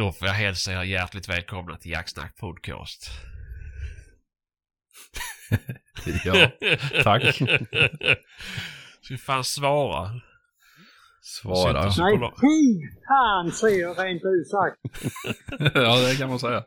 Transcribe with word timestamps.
Då 0.00 0.12
får 0.12 0.28
jag 0.28 0.34
hälsa 0.34 0.72
er 0.72 0.82
hjärtligt 0.82 1.28
välkomna 1.28 1.76
till 1.76 1.90
Jacksnack 1.90 2.36
Podcast. 2.36 3.10
Ja, 6.24 6.50
tack. 7.02 7.22
Ska 9.02 9.14
vi 9.14 9.18
fan 9.18 9.44
svara? 9.44 10.20
Svara. 11.22 11.82
Nej, 11.82 11.92
så- 11.92 12.32
fy 12.40 12.80
fan 13.08 13.52
säger 13.52 13.80
jag 13.80 13.98
rent 14.04 14.22
ut 14.24 14.48
sagt. 14.50 14.76
ja, 15.74 15.96
det 16.08 16.16
kan 16.18 16.28
man 16.28 16.38
säga. 16.38 16.64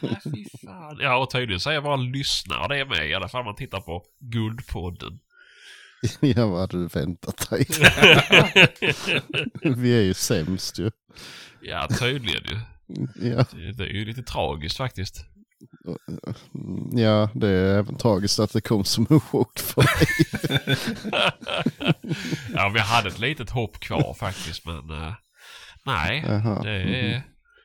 Nej, 0.00 0.46
fan. 0.66 0.98
Ja, 1.00 1.16
och 1.22 1.30
tydligen 1.30 1.60
säger 1.60 1.80
bara 1.80 1.96
lyssnare 1.96 2.68
det 2.68 2.80
är 2.80 2.84
med. 2.84 3.08
I 3.10 3.14
alla 3.14 3.28
fall 3.28 3.44
man 3.44 3.56
tittar 3.56 3.80
på 3.80 4.04
Guldpodden. 4.20 5.18
Ja, 6.20 6.46
vad 6.46 6.60
hade 6.60 6.76
du 6.78 6.86
väntat 6.86 7.50
dig? 7.50 7.66
Vi 9.62 9.96
är 9.98 10.02
ju 10.02 10.14
sämst 10.14 10.78
ju. 10.78 10.90
Ja, 11.62 11.88
tydligen 11.98 12.42
ju. 12.44 12.58
Ja, 13.30 13.44
Det, 13.52 13.72
det 13.72 13.84
är 13.84 13.92
ju 13.92 14.04
lite 14.04 14.22
tragiskt 14.22 14.76
faktiskt. 14.76 15.24
ja, 16.92 17.30
det 17.34 17.48
är 17.48 17.78
även 17.78 17.96
tragiskt 17.98 18.38
att 18.38 18.52
det 18.52 18.60
kom 18.60 18.84
som 18.84 19.06
en 19.10 19.20
chock 19.20 19.58
för 19.58 19.82
dig. 19.82 20.06
Ja, 22.54 22.68
vi 22.68 22.80
hade 22.80 23.08
ett 23.08 23.18
litet 23.18 23.50
hopp 23.50 23.80
kvar 23.80 24.14
faktiskt, 24.14 24.66
men 24.66 24.90
eh, 24.90 25.14
nej. 25.86 26.24
Jaha. 26.26 26.62
Det 26.62 26.70
är, 26.70 27.22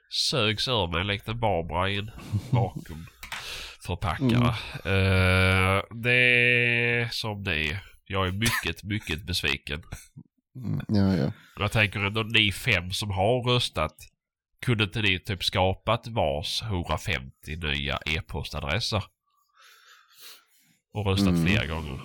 sögs 0.10 0.68
ur 0.68 0.88
mig 0.92 1.04
likt 1.06 1.28
en 1.28 1.40
Barbara 1.40 1.90
i 1.90 1.98
en 1.98 2.12
vakuumförpackare. 2.52 4.48
Eh, 4.86 5.84
det 6.04 6.14
är 6.14 7.10
som 7.12 7.44
det 7.44 7.56
är. 7.70 7.80
Jag 8.08 8.28
är 8.28 8.32
mycket, 8.32 8.84
mycket 8.84 9.24
besviken. 9.24 9.84
Mm, 10.56 10.82
Ja, 10.88 11.16
ja. 11.18 11.32
Jag 11.60 11.72
tänker 11.72 12.00
ändå 12.00 12.24
ni 12.24 12.52
fem 12.52 12.92
som 12.92 13.10
har 13.12 13.44
röstat. 13.54 13.96
Kunde 14.66 14.84
inte 14.84 15.02
ni 15.02 15.20
typ 15.20 15.44
skapat 15.44 16.08
vars 16.08 16.62
150 16.64 17.32
nya 17.56 18.00
e-postadresser? 18.06 19.04
Och 20.94 21.06
röstat 21.06 21.28
Mm. 21.30 21.46
flera 21.46 21.66
gånger. 21.66 22.00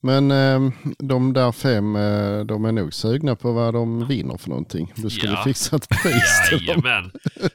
Men 0.00 0.30
eh, 0.30 0.72
de 0.98 1.32
där 1.32 1.52
fem, 1.52 1.96
eh, 1.96 2.40
de 2.44 2.64
är 2.64 2.72
nog 2.72 2.94
sugna 2.94 3.36
på 3.36 3.52
vad 3.52 3.74
de 3.74 4.06
vinner 4.08 4.36
för 4.36 4.48
någonting. 4.48 4.92
Du 4.96 5.10
skulle 5.10 5.32
Ja. 5.32 5.44
fixa 5.44 5.76
ett 5.76 5.88
pris 6.02 6.48
till 6.48 6.66
dem. 6.66 6.82
Jajamän. 6.84 7.10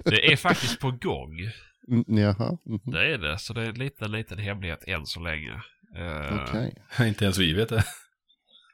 Det 0.05 0.31
är 0.31 0.35
faktiskt 0.35 0.79
på 0.79 0.91
gång. 0.91 1.39
Mm, 1.87 2.03
Jaha, 2.07 2.57
mhm. 2.65 2.79
Det 2.83 3.13
är 3.13 3.17
det. 3.17 3.39
Så 3.39 3.53
det 3.53 3.61
är 3.61 3.65
en 3.69 3.79
liten, 3.79 4.11
liten 4.11 4.37
hemlighet 4.39 4.83
än 4.87 5.05
så 5.05 5.19
länge. 5.19 5.51
Uh, 5.97 6.43
okej. 6.43 6.73
Inte 7.07 7.23
ens 7.25 7.37
vi 7.37 7.53
vet 7.53 7.69
det. 7.69 7.83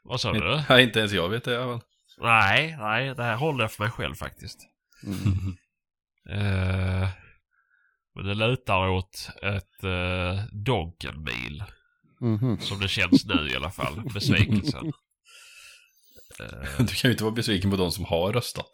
Vad 0.04 0.22
sa 0.22 0.34
du? 0.34 0.62
Nej, 0.70 0.84
inte 0.84 1.00
ens 1.00 1.12
jag 1.14 1.30
vet 1.30 1.44
det. 1.44 1.56
även. 1.64 1.82
Nej, 2.18 2.76
nej. 2.80 3.16
Det 3.16 3.24
här 3.24 3.36
håller 3.36 3.64
jag 3.64 3.72
för 3.72 3.84
mig 3.84 3.92
själv 3.92 4.16
faktiskt. 4.16 4.60
Mm. 5.04 5.58
Eh, 6.30 7.10
men 8.16 8.26
det 8.26 8.34
lutar 8.34 8.88
åt 8.90 9.30
ett 9.42 9.84
uh, 9.84 10.46
Donken-bil. 10.52 11.64
Mhm. 12.22 12.60
Som 12.60 12.80
det 12.80 12.88
känns 12.88 13.26
nu 13.26 13.50
i 13.50 13.56
alla 13.56 13.72
fall. 13.72 14.02
Besvikelsen. 14.14 14.94
Eh, 16.40 16.78
Du 16.78 16.88
kan 16.96 17.10
ju 17.10 17.12
inte 17.12 17.24
vara 17.24 17.34
besviken 17.34 17.72
på 17.72 17.78
de 17.78 17.92
som 17.92 18.06
har 18.06 18.34
röstat. 18.34 18.70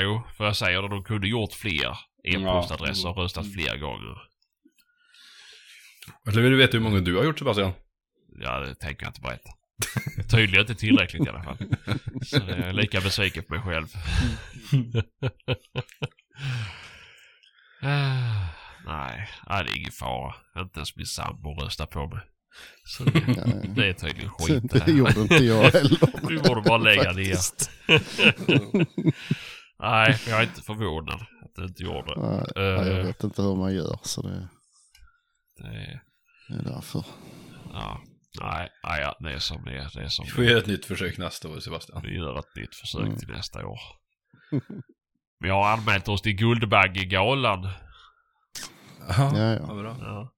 jo, 0.00 0.22
för 0.36 0.44
jag 0.44 0.56
säger 0.56 0.82
det. 0.82 0.88
De 0.88 1.04
kunde 1.04 1.28
gjort 1.28 1.52
fler 1.52 1.98
e-postadresser 2.24 3.08
och 3.08 3.16
röstat 3.16 3.52
fler 3.52 3.76
gånger. 3.78 4.18
Eller 6.28 6.42
vill 6.42 6.50
du 6.50 6.56
veta 6.56 6.72
hur 6.76 6.84
många 6.84 7.00
du 7.00 7.16
har 7.16 7.24
gjort 7.24 7.38
Sebastian? 7.38 7.72
Ja, 8.40 8.58
det 8.58 8.74
tänker 8.74 9.02
jag 9.02 9.10
inte 9.10 9.20
berätta. 9.20 9.50
Tydligen 10.30 10.60
inte 10.60 10.74
tillräckligt 10.74 11.26
i 11.26 11.28
alla 11.28 11.42
fall. 11.42 11.56
Så 12.24 12.36
jag 12.36 12.48
är 12.58 12.72
lika 12.72 13.00
besviken 13.00 13.44
på 13.44 13.54
mig 13.54 13.62
själv. 13.62 13.86
Ah, 17.82 18.46
nej, 18.86 19.28
det 19.48 19.54
är 19.54 19.76
ingen 19.78 19.92
fara. 19.92 20.34
Inte 20.58 20.78
ens 20.78 20.96
min 20.96 21.06
sambo 21.06 21.54
röstar 21.54 21.86
på 21.86 22.06
mig. 22.06 22.20
Så 22.84 23.04
det, 23.04 23.20
det 23.74 23.88
är 23.88 23.92
tydligen 23.92 24.30
skit 24.30 24.62
Det 24.72 24.82
här. 24.82 24.92
gjorde 24.92 25.20
inte 25.20 25.34
jag 25.44 25.62
heller. 25.72 26.28
Vi 26.28 26.38
borde 26.38 26.62
bara 26.62 26.78
lägga 26.78 27.12
ner. 27.12 27.36
Nej, 29.80 30.18
jag 30.28 30.38
är 30.38 30.42
inte 30.42 30.62
förvånad 30.62 31.20
att 31.44 31.54
du 31.54 31.64
inte 31.64 31.82
gjorde 31.82 32.14
det. 32.14 32.20
Nej, 32.56 32.88
jag 32.94 33.04
vet 33.04 33.24
inte 33.24 33.42
hur 33.42 33.56
man 33.56 33.74
gör 33.74 33.98
så 34.02 34.22
det 34.22 34.48
det 35.56 35.66
är, 35.68 36.02
är 36.58 36.62
därför. 36.64 37.04
ja, 37.72 38.00
nej, 38.40 38.68
nej, 38.84 39.00
ja, 39.00 39.16
det 39.20 39.32
är 39.32 39.38
som 39.38 39.64
det 39.64 39.70
är. 39.78 39.90
Det 39.94 40.00
är 40.02 40.08
som 40.08 40.24
Vi 40.24 40.30
får 40.30 40.44
göra 40.44 40.58
ett 40.58 40.66
nytt 40.66 40.86
försök 40.86 41.18
nästa 41.18 41.48
år 41.48 41.60
Sebastian. 41.60 42.02
Vi 42.02 42.16
gör 42.16 42.38
ett 42.38 42.56
nytt 42.56 42.74
försök 42.76 43.00
Mm. 43.06 43.16
till 43.18 43.28
nästa 43.28 43.66
år. 43.66 43.78
Vi 45.40 45.48
har 45.48 45.68
anmält 45.72 46.08
oss 46.08 46.22
till 46.22 46.32
Guldbaggegalan. 46.36 47.68
Jaha, 49.08 49.38
Ja, 49.38 49.54
ja. 49.68 49.74
bra. 49.74 49.96
Ja. 50.00 50.32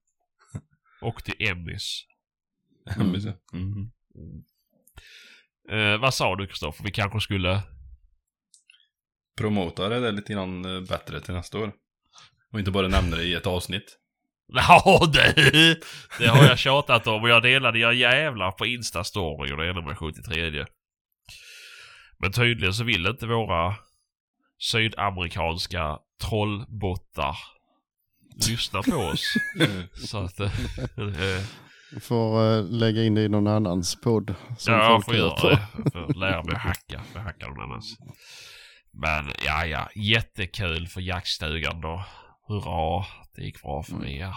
Och 1.03 1.25
till 1.25 1.35
Emmys. 1.49 2.03
Mm. 2.97 3.91
Mm. 4.15 4.43
Eh, 5.71 6.01
vad 6.01 6.15
sa 6.15 6.37
du 6.37 6.47
Kristoffer? 6.47 6.85
Vi 6.85 6.91
kanske 6.91 7.21
skulle... 7.21 7.63
Promota 9.39 9.89
det 9.89 10.01
där 10.01 10.13
lite 10.13 10.33
grann 10.33 10.65
eh, 10.65 10.81
bättre 10.81 11.21
till 11.21 11.35
nästa 11.35 11.59
år. 11.59 11.73
Och 12.53 12.59
inte 12.59 12.71
bara 12.71 12.89
nämna 12.89 13.17
det 13.17 13.25
i 13.25 13.35
ett 13.35 13.47
avsnitt. 13.47 13.99
Ja, 14.69 15.07
det, 15.13 15.35
det 16.19 16.27
har 16.27 16.45
jag 16.45 16.59
tjatat 16.59 17.07
om 17.07 17.23
och 17.23 17.29
jag 17.29 17.43
delade 17.43 17.79
er 17.79 17.91
jävlar 17.93 18.51
på 18.51 18.67
Insta-story 18.67 19.53
och 19.53 19.57
det 19.57 19.69
ena 19.71 19.81
med 19.81 19.99
73. 19.99 20.65
Men 22.19 22.33
tydligen 22.33 22.75
så 22.75 22.85
vill 22.85 23.07
inte 23.07 23.27
våra 23.27 23.75
sydamerikanska 24.61 25.99
trollbottar 26.29 27.37
lyssna 28.49 28.83
på 28.83 28.97
oss. 28.97 29.25
Så 30.09 30.19
att... 30.19 30.41
eh, 30.41 30.51
Vi 31.95 32.01
får 32.01 32.57
eh, 32.59 32.65
lägga 32.65 33.03
in 33.05 33.15
det 33.15 33.23
i 33.23 33.29
någon 33.29 33.47
annans 33.47 34.01
podd. 34.01 34.35
Som 34.59 34.75
ja, 34.75 34.91
jag 34.91 35.05
får 35.05 35.15
göra 35.17 35.31
på. 35.41 35.49
det. 35.49 35.59
Jag 35.85 35.93
får 36.07 36.15
lära 36.15 36.43
mig 36.43 36.57
hacka. 36.57 37.03
För 37.13 37.21
hacka 37.21 37.47
någon 37.49 37.61
annans. 37.61 37.97
Men 38.93 39.33
ja, 39.47 39.67
ja. 39.67 39.89
Jättekul 39.95 40.89
för 40.89 41.01
jaktstugan 41.01 41.81
då. 41.81 42.05
Hurra. 42.49 43.05
Det 43.35 43.43
gick 43.43 43.63
bra 43.63 43.83
för 43.83 44.07
er. 44.07 44.35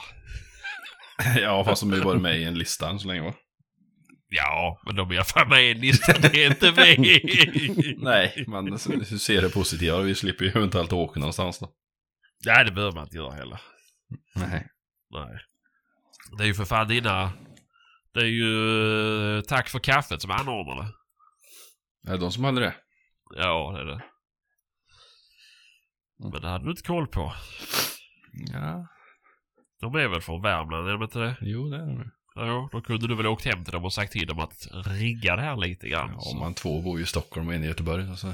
ja, 1.42 1.64
fast 1.64 1.82
de 1.82 1.90
har 1.90 1.98
ju 1.98 2.04
varit 2.04 2.22
med 2.22 2.40
i 2.40 2.44
en 2.44 2.58
lista 2.58 2.90
än 2.90 3.00
så 3.00 3.08
länge 3.08 3.22
va? 3.22 3.34
Ja, 4.30 4.82
men 4.86 4.96
de 4.96 5.10
är 5.10 5.14
i 5.14 5.18
alla 5.18 5.26
fall 5.26 5.48
med 5.48 5.64
i 5.64 5.74
listan. 5.74 6.16
Det 6.22 6.44
är 6.44 6.48
inte 6.48 6.72
vi. 6.72 7.96
Nej, 7.98 8.46
men 8.48 8.66
du 8.66 8.78
ser 9.20 9.42
det 9.42 9.50
positiva. 9.50 10.02
Vi 10.02 10.16
slipper 10.16 10.46
ju 10.46 10.52
eventuellt 10.52 10.94
åka 10.94 11.20
någonstans 11.20 11.60
då. 11.60 11.72
Nej, 12.46 12.66
det 12.66 12.72
behöver 12.72 12.96
man 12.96 13.04
inte 13.04 13.16
göra 13.16 13.32
heller. 13.32 13.62
Nej. 14.36 14.68
Nej. 15.12 15.40
Det 16.38 16.44
är 16.44 16.48
ju 16.48 16.54
för 16.54 16.66
fan 16.66 16.88
dina... 16.88 17.32
Det 18.14 18.20
är 18.20 18.26
ju 18.26 19.38
eh, 19.38 19.42
Tack 19.42 19.70
för 19.70 19.80
kaffet 19.80 20.22
som 20.22 20.32
anordnar 20.32 20.76
det. 20.76 20.92
Är 22.12 22.14
det 22.14 22.18
de 22.18 22.32
som 22.32 22.44
hade 22.44 22.62
det? 22.62 22.76
Ja, 23.36 23.72
det 23.76 23.82
är 23.82 23.86
det. 23.86 24.04
Men 26.20 26.32
det 26.32 26.48
hade 26.48 26.66
du 26.66 26.72
inte 26.72 26.84
koll 26.84 27.08
på. 27.08 27.34
Ja, 28.54 28.88
De 29.82 29.96
är 29.96 30.08
väl 30.08 30.22
från 30.22 30.42
Värmland, 30.42 30.88
är 30.88 30.94
de 30.94 31.04
inte 31.04 31.20
det? 31.20 31.36
jo 31.42 31.70
det 31.70 31.78
är 31.78 31.86
de. 31.86 32.12
Ja, 32.36 32.70
då 32.72 32.82
kunde 32.82 33.08
du 33.08 33.16
väl 33.16 33.28
åkt 33.28 33.46
hem 33.46 33.64
till 33.64 33.74
dem 33.74 33.86
och 33.86 33.94
sagt 33.94 34.12
till 34.12 34.28
dem 34.28 34.40
att 34.40 34.68
rigga 34.86 35.36
det 35.36 35.42
här 35.42 35.58
lite 35.58 35.90
grann. 35.90 36.12
Ja, 36.14 36.20
så. 36.20 36.38
man 36.38 36.54
två 36.54 36.82
bor 36.82 37.02
i 37.02 37.06
Stockholm 37.06 37.48
och 37.48 37.54
en 37.54 37.64
i 37.64 37.68
Göteborg. 37.68 38.10
Alltså. 38.10 38.34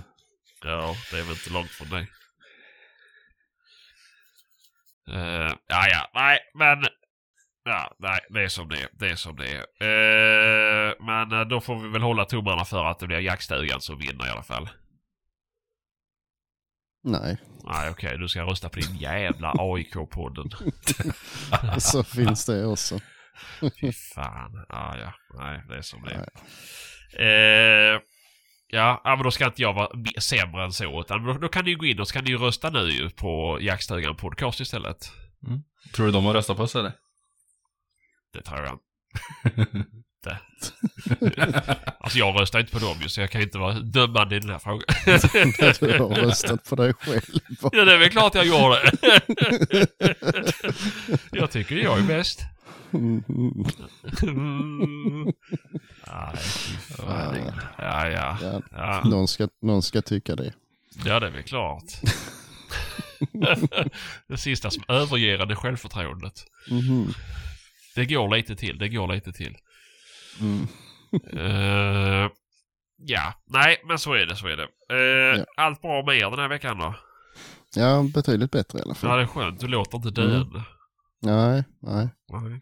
Ja, 0.63 0.95
det 1.11 1.19
är 1.19 1.23
väl 1.23 1.31
inte 1.31 1.53
långt 1.53 1.69
från 1.69 1.89
dig. 1.89 2.07
Uh, 5.09 5.53
ja, 5.67 5.87
ja, 5.89 6.11
nej, 6.13 6.39
men... 6.55 6.85
Ja, 7.63 7.95
nej, 7.99 8.19
det 8.29 8.43
är 8.43 8.47
som 8.47 8.69
det 8.69 8.81
är. 8.81 8.89
Det 8.93 9.09
är 9.09 9.15
som 9.15 9.35
det 9.35 9.47
är. 9.51 9.59
Eh, 9.59 10.93
men 10.99 11.31
eh, 11.31 11.47
då 11.47 11.61
får 11.61 11.79
vi 11.79 11.89
väl 11.89 12.01
hålla 12.01 12.25
tummarna 12.25 12.65
för 12.65 12.85
att 12.85 12.99
det 12.99 13.07
blir 13.07 13.19
jaktstugan 13.19 13.81
som 13.81 13.97
vinner 13.97 14.27
i 14.27 14.29
alla 14.29 14.43
fall. 14.43 14.69
Nej, 17.03 17.37
Nej, 17.63 17.89
okej, 17.89 18.17
du 18.17 18.27
ska 18.27 18.41
rösta 18.41 18.69
på 18.69 18.79
din 18.79 18.95
jävla 18.95 19.51
AIK-podden. 19.51 20.49
så 21.79 22.03
finns 22.03 22.45
det 22.45 22.65
också. 22.65 22.99
Fy 23.81 23.91
fan. 23.91 24.65
Ja, 24.69 24.97
ja. 24.97 25.13
Nej, 25.37 25.63
det 25.69 25.77
är 25.77 25.81
som 25.81 26.01
det 26.01 26.11
är. 26.11 26.29
Eh, 27.93 27.99
ja, 28.67 29.01
men 29.03 29.23
då 29.23 29.31
ska 29.31 29.45
inte 29.45 29.61
jag 29.61 29.73
vara 29.73 29.89
sämre 30.19 30.63
än 30.63 30.71
så. 30.71 31.01
Utan 31.01 31.25
då, 31.25 31.33
då 31.33 31.47
kan 31.47 31.65
ni 31.65 31.71
ju 31.71 31.77
gå 31.77 31.85
in 31.85 31.99
och 31.99 32.07
så 32.07 32.13
kan 32.13 32.23
ni 32.23 32.29
ju 32.29 32.37
rösta 32.37 32.69
nu 32.69 32.89
ju 32.89 33.09
på 33.09 33.57
Jaktstugan 33.61 34.15
Podcast 34.15 34.59
istället. 34.59 35.11
Tror 35.95 36.05
du 36.05 36.11
de 36.11 36.25
har 36.25 36.33
röstat 36.33 36.57
på 36.57 36.63
oss 36.63 36.75
eller? 36.75 36.93
Det 38.33 38.41
tror 38.41 38.59
jag 38.59 38.79
inte. 40.25 40.39
alltså 41.99 42.17
jag 42.17 42.39
röstar 42.41 42.59
inte 42.59 42.71
på 42.71 42.79
dem 42.79 42.97
ju, 43.01 43.09
så 43.09 43.21
jag 43.21 43.29
kan 43.31 43.41
inte 43.41 43.57
vara 43.57 43.73
dömande 43.79 44.35
i 44.35 44.39
den 44.39 44.49
här 44.49 44.59
frågan. 44.59 44.83
Du 45.79 46.03
har 46.03 46.15
röstat 46.15 46.69
på 46.69 46.75
dig 46.75 46.93
själv. 46.93 47.21
ja, 47.71 47.85
det 47.85 47.93
är 47.93 47.97
väl 47.97 48.09
klart 48.09 48.35
jag 48.35 48.45
gjorde. 48.45 48.91
jag 51.31 51.51
tycker 51.51 51.75
jag 51.75 51.99
är 51.99 52.03
bäst. 52.03 52.41
Mm, 52.93 53.23
Mm. 54.23 55.23
Nej, 56.07 56.37
fy 56.37 56.77
fan. 56.95 57.37
Ja, 57.77 58.07
ja. 58.09 58.37
Ja, 58.41 58.61
Ja, 58.71 59.01
någon, 59.05 59.27
ska, 59.27 59.47
någon 59.61 59.83
ska 59.83 60.01
tycka 60.01 60.35
det. 60.35 60.53
ja 61.05 61.19
det 61.19 61.27
är 61.27 61.31
väl 61.31 61.43
klart. 61.43 61.83
det 64.27 64.37
sista 64.37 64.71
som 64.71 64.83
överger 64.87 65.51
är 65.51 65.55
självförtroendet. 65.55 66.45
Mhm. 66.69 67.13
Det 67.95 68.05
går 68.05 68.35
lite 68.35 68.55
till, 68.55 68.77
det 68.77 68.89
går 68.89 69.07
lite 69.13 69.31
till. 69.31 69.57
Mm. 70.39 70.67
Eh, 71.33 72.29
ja, 72.97 73.33
nej 73.47 73.81
men 73.87 73.99
så 73.99 74.13
är 74.13 74.25
det, 74.25 74.35
så 74.35 74.47
är 74.47 74.57
det. 74.57 74.63
Eh, 74.63 75.37
Ja. 75.39 75.45
Allt 75.57 75.81
bra 75.81 76.03
med 76.05 76.17
er 76.17 76.29
den 76.29 76.39
här 76.39 76.47
veckan 76.47 76.77
då? 76.79 76.95
Ja, 77.75 78.05
betydligt 78.13 78.51
bättre 78.51 78.79
i 78.79 78.81
alla 78.81 78.91
Ja, 78.91 78.95
fall. 78.95 79.17
det 79.17 79.23
är 79.23 79.27
skönt. 79.27 79.59
Du 79.59 79.67
låter 79.67 79.97
inte 79.97 80.21
Mm. 80.21 80.33
död. 80.33 80.63
Nej, 81.21 81.63
nej. 81.81 82.09
Nej. 82.33 82.61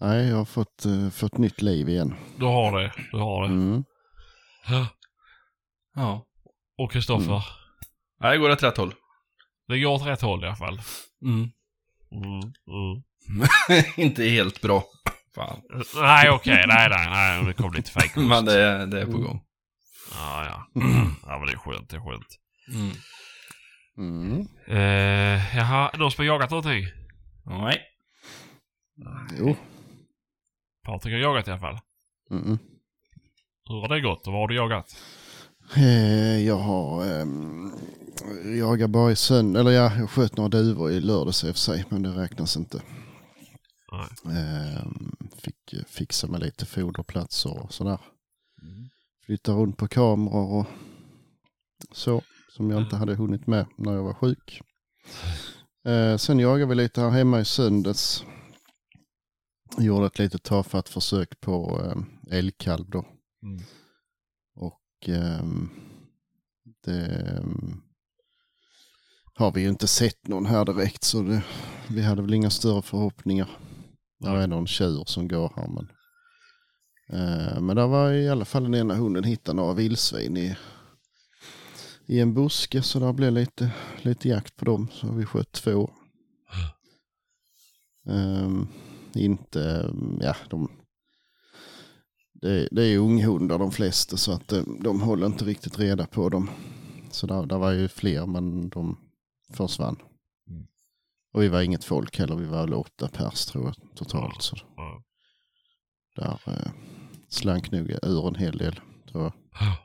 Nej, 0.00 0.28
jag 0.28 0.36
har 0.36 0.44
fått, 0.44 0.86
uh, 0.86 1.10
fått 1.10 1.38
nytt 1.38 1.62
liv 1.62 1.88
igen. 1.88 2.14
Du 2.36 2.44
har 2.44 2.80
det, 2.80 2.92
du 3.12 3.18
har 3.18 3.42
det. 3.42 3.48
Mm. 3.54 3.84
Ja. 4.68 4.86
Ja. 5.94 6.26
Och 6.78 6.92
Kristoffer, 6.92 7.44
Nej, 8.20 8.32
det 8.32 8.38
går 8.38 8.50
åt 8.50 8.62
rätt 8.62 8.76
håll. 8.76 8.94
det 9.68 9.78
går 9.80 9.90
åt 9.92 10.06
rätt 10.06 10.20
håll 10.20 10.44
i 10.44 10.46
alla 10.46 10.56
fall. 10.56 10.80
Mm. 11.24 11.50
Mm, 12.12 12.52
mm. 12.68 13.84
inte 13.96 14.24
helt 14.24 14.60
bra. 14.60 14.84
Fan. 15.34 15.60
Nej, 15.96 16.30
okej. 16.30 16.64
Nej, 16.66 16.88
nej, 16.90 17.06
nej. 17.10 17.44
Det 17.44 17.52
kom 17.52 17.72
lite 17.72 17.90
fejkost. 17.90 18.16
Men 18.28 18.44
det, 18.44 18.62
är- 18.62 18.86
det 18.86 19.00
är 19.00 19.06
på 19.06 19.18
gång. 19.18 19.40
Ja, 20.14 20.44
ja. 20.46 20.80
Ja, 21.26 21.38
men 21.38 21.46
det 21.46 21.52
är 21.52 21.56
skönt. 21.56 21.90
Det 21.90 21.96
är 21.96 22.00
skönt. 22.00 22.26
Mm. 22.74 22.90
Mm. 23.98 24.46
Eh, 24.68 25.56
jaha, 25.56 25.90
någon 25.98 26.10
som 26.10 26.22
har 26.22 26.26
jagat 26.26 26.50
någonting? 26.50 26.84
Nej. 27.46 27.80
Jo. 29.38 29.56
Patrik 30.86 31.12
har 31.14 31.18
jagat 31.20 31.48
i 31.48 31.50
alla 31.50 31.60
fall. 31.60 31.78
Mm. 32.30 32.58
Hur 33.68 33.80
har 33.80 33.88
det 33.88 34.00
gått 34.00 34.26
och 34.26 34.32
vad 34.32 34.42
har 34.42 34.48
du 34.48 34.54
jagat? 34.54 34.96
Eh, 35.76 36.46
jag 36.46 36.56
har 36.58 37.20
um, 37.20 37.72
jagat 38.58 38.90
bara 38.90 39.12
i 39.12 39.16
söndag, 39.16 39.60
eller 39.60 39.70
ja, 39.70 39.92
jag 39.96 40.10
sköt 40.10 40.36
några 40.36 40.48
duvor 40.48 40.90
i 40.90 41.00
lördags 41.00 41.44
i 41.44 41.50
och 41.50 41.54
för 41.54 41.60
sig, 41.60 41.84
men 41.88 42.02
det 42.02 42.08
räknas 42.10 42.56
inte. 42.56 42.82
Ehm, 44.24 45.16
fick 45.36 45.74
fixa 45.86 46.26
med 46.26 46.40
lite 46.40 46.66
foderplatser 46.66 47.62
och 47.62 47.72
sådär. 47.72 48.00
Flytta 49.26 49.52
runt 49.52 49.76
på 49.76 49.88
kameror 49.88 50.58
och 50.58 50.66
så, 51.92 52.22
som 52.48 52.70
jag 52.70 52.82
inte 52.82 52.96
hade 52.96 53.14
hunnit 53.14 53.46
med 53.46 53.66
när 53.76 53.92
jag 53.92 54.02
var 54.02 54.14
sjuk. 54.14 54.60
Eh, 55.84 56.16
sen 56.16 56.38
jagade 56.38 56.66
vi 56.66 56.74
lite 56.74 57.00
här 57.00 57.10
hemma 57.10 57.40
i 57.40 57.44
söndags. 57.44 58.24
Gjorde 59.78 60.06
ett 60.06 60.18
litet 60.18 60.42
tafatt 60.42 60.88
försök 60.88 61.40
på 61.40 61.80
eh, 61.84 62.36
älgkalv 62.38 62.90
då. 62.90 63.06
Mm. 63.42 63.62
Och 64.54 65.08
ehm, 65.08 65.70
det 66.84 67.06
ehm, 67.06 67.82
har 69.34 69.52
vi 69.52 69.60
ju 69.60 69.68
inte 69.68 69.86
sett 69.86 70.28
någon 70.28 70.46
här 70.46 70.64
direkt 70.64 71.04
så 71.04 71.22
det, 71.22 71.42
vi 71.88 72.02
hade 72.02 72.22
väl 72.22 72.34
inga 72.34 72.50
större 72.50 72.82
förhoppningar. 72.82 73.48
Det 74.20 74.28
är 74.28 74.46
någon 74.46 74.66
tjur 74.66 75.04
som 75.06 75.28
går 75.28 75.52
här 75.56 75.68
men. 75.68 75.88
Eh, 77.12 77.60
men 77.60 77.76
där 77.76 77.86
var 77.86 78.12
i 78.12 78.28
alla 78.28 78.44
fall 78.44 78.62
den 78.62 78.74
ena 78.74 78.94
hunden 78.94 79.24
hittade 79.24 79.56
några 79.56 79.74
vildsvin 79.74 80.36
i, 80.36 80.56
i 82.06 82.20
en 82.20 82.34
buske 82.34 82.82
så 82.82 82.98
där 82.98 83.12
blev 83.12 83.32
lite, 83.32 83.70
lite 84.02 84.28
jakt 84.28 84.56
på 84.56 84.64
dem 84.64 84.88
så 84.92 85.12
vi 85.12 85.24
sköt 85.24 85.52
två. 85.52 85.90
Eh, 88.08 88.50
inte, 89.14 89.92
ja 90.20 90.36
de, 90.50 90.68
det, 92.32 92.68
det 92.70 92.84
är 92.84 92.98
unghundar 92.98 93.58
de 93.58 93.72
flesta 93.72 94.16
så 94.16 94.32
att 94.32 94.48
de, 94.48 94.82
de 94.82 95.00
håller 95.00 95.26
inte 95.26 95.44
riktigt 95.44 95.78
reda 95.78 96.06
på 96.06 96.28
dem. 96.28 96.50
Så 97.10 97.26
där, 97.26 97.46
där 97.46 97.58
var 97.58 97.72
ju 97.72 97.88
fler 97.88 98.26
men 98.26 98.68
de 98.68 98.98
försvann. 99.52 99.96
Och 101.32 101.42
vi 101.42 101.48
var 101.48 101.62
inget 101.62 101.84
folk 101.84 102.18
heller, 102.18 102.36
vi 102.36 102.46
var 102.46 102.60
väl 102.60 102.74
åtta 102.74 103.08
pers 103.08 103.46
tror 103.46 103.64
jag 103.64 103.96
totalt. 103.96 104.42
Så 104.42 104.56
där 106.16 106.40
eh, 106.46 106.72
slank 107.28 107.70
nog 107.70 107.90
ur 108.02 108.28
en 108.28 108.34
hel 108.34 108.58
del 108.58 108.80
tror 109.10 109.22
jag. 109.22 109.32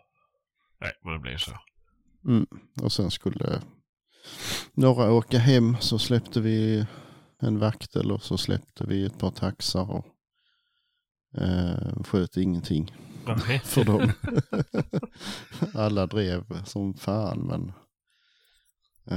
Nej, 0.80 0.92
men 1.04 1.14
det 1.14 1.20
blir 1.20 1.38
så. 1.38 1.52
Mm. 2.28 2.48
Och 2.82 2.92
sen 2.92 3.12
skulle 3.12 3.62
några 4.74 5.12
åka 5.12 5.38
hem 5.38 5.78
så 5.80 6.00
släppte 6.00 6.42
vi 6.42 6.86
en 7.40 7.60
vaktel 7.60 8.12
och 8.12 8.24
så 8.24 8.38
släppte 8.38 8.86
vi 8.86 9.06
ett 9.06 9.20
par 9.20 9.32
taxar 9.32 9.92
och 9.92 10.06
eh, 11.42 12.04
sköt 12.04 12.38
ingenting 12.38 12.96
Nej. 13.26 13.60
för 13.64 13.84
dem. 13.84 14.12
Alla 15.74 16.08
drev 16.08 16.64
som 16.64 16.94
fan 16.94 17.40
men 17.40 17.72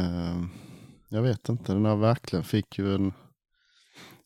eh, 0.01 0.43
jag 1.09 1.23
vet 1.23 1.49
inte, 1.49 1.73
den 1.73 1.87
här 1.87 1.97
vakteln 1.97 2.45
fick 2.45 2.79
ju 2.79 2.95
en, 2.95 3.13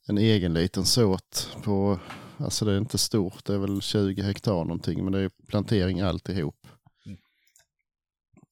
en 0.09 0.19
egen 0.19 0.55
liten 0.55 0.85
såt 0.85 1.57
på, 1.63 1.99
alltså 2.39 2.65
det 2.65 2.73
är 2.73 2.79
inte 2.79 2.99
stort, 2.99 3.45
det 3.45 3.55
är 3.55 3.59
väl 3.59 3.81
20 3.81 4.23
hektar 4.23 4.53
någonting 4.53 5.05
men 5.05 5.13
det 5.13 5.21
är 5.21 5.31
plantering 5.49 6.01
alltihop. 6.01 6.67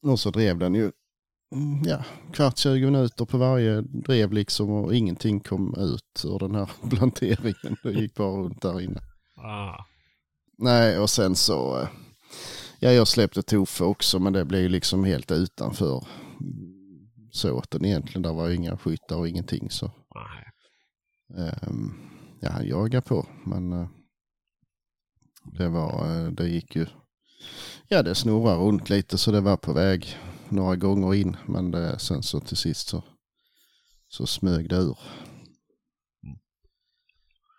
Och 0.03 0.21
så 0.21 0.31
drev 0.31 0.59
den 0.59 0.75
ju 0.75 0.93
mm, 1.55 1.83
ja, 1.85 2.05
kvart 2.33 2.59
20 2.59 2.85
minuter 2.85 3.25
på 3.25 3.39
varje 3.39 3.81
drev 3.81 4.33
liksom 4.33 4.71
och 4.71 4.95
ingenting 4.95 5.41
kom 5.41 5.75
ut 5.79 6.25
ur 6.25 6.39
den 6.39 6.55
här 6.55 6.71
planteringen. 6.91 7.77
Det 7.83 7.93
gick 7.93 8.15
bara 8.15 8.43
runt 8.43 8.63
där 8.63 8.81
inne. 8.81 9.01
Ah. 9.37 9.85
Nej, 10.59 10.99
och 10.99 11.11
sen 11.11 11.37
så, 11.37 11.81
eh, 11.81 11.89
ja 12.79 12.93
jag 12.93 13.09
släppte 13.09 13.43
Toffe 13.43 13.85
också 13.85 14.19
men 14.19 14.33
det 14.33 14.45
blev 14.45 14.63
ju 14.63 14.69
liksom 14.69 15.05
helt 15.05 15.31
utanför 15.31 16.05
såten 17.31 17.85
egentligen. 17.85 18.23
Där 18.23 18.33
var 18.33 18.49
ju 18.49 18.55
inga 18.57 18.79
skyttar 18.79 19.17
och 19.17 19.29
ingenting 19.29 19.71
så. 19.71 19.93
Ehm, 21.39 21.93
ja, 22.41 22.51
han 22.51 22.67
jagade 22.67 23.07
på 23.07 23.27
men 23.47 23.73
eh, 23.73 23.89
det 25.59 25.69
var, 25.69 26.17
eh, 26.25 26.31
det 26.31 26.49
gick 26.49 26.77
ju, 26.77 26.87
ja 27.89 28.03
det 28.03 28.15
snurrade 28.15 28.57
runt 28.59 28.91
lite 28.91 29.19
så 29.19 29.33
det 29.33 29.41
var 29.41 29.57
på 29.57 29.73
väg 29.73 30.17
några 30.49 30.77
gånger 30.77 31.15
in 31.15 31.37
men 31.47 31.71
det, 31.71 31.99
sen 31.99 32.23
så 32.23 32.41
till 32.41 32.57
sist 32.57 32.89
så, 32.89 33.03
så 34.09 34.27
smög 34.27 34.69
det 34.69 34.77
ur. 34.77 34.99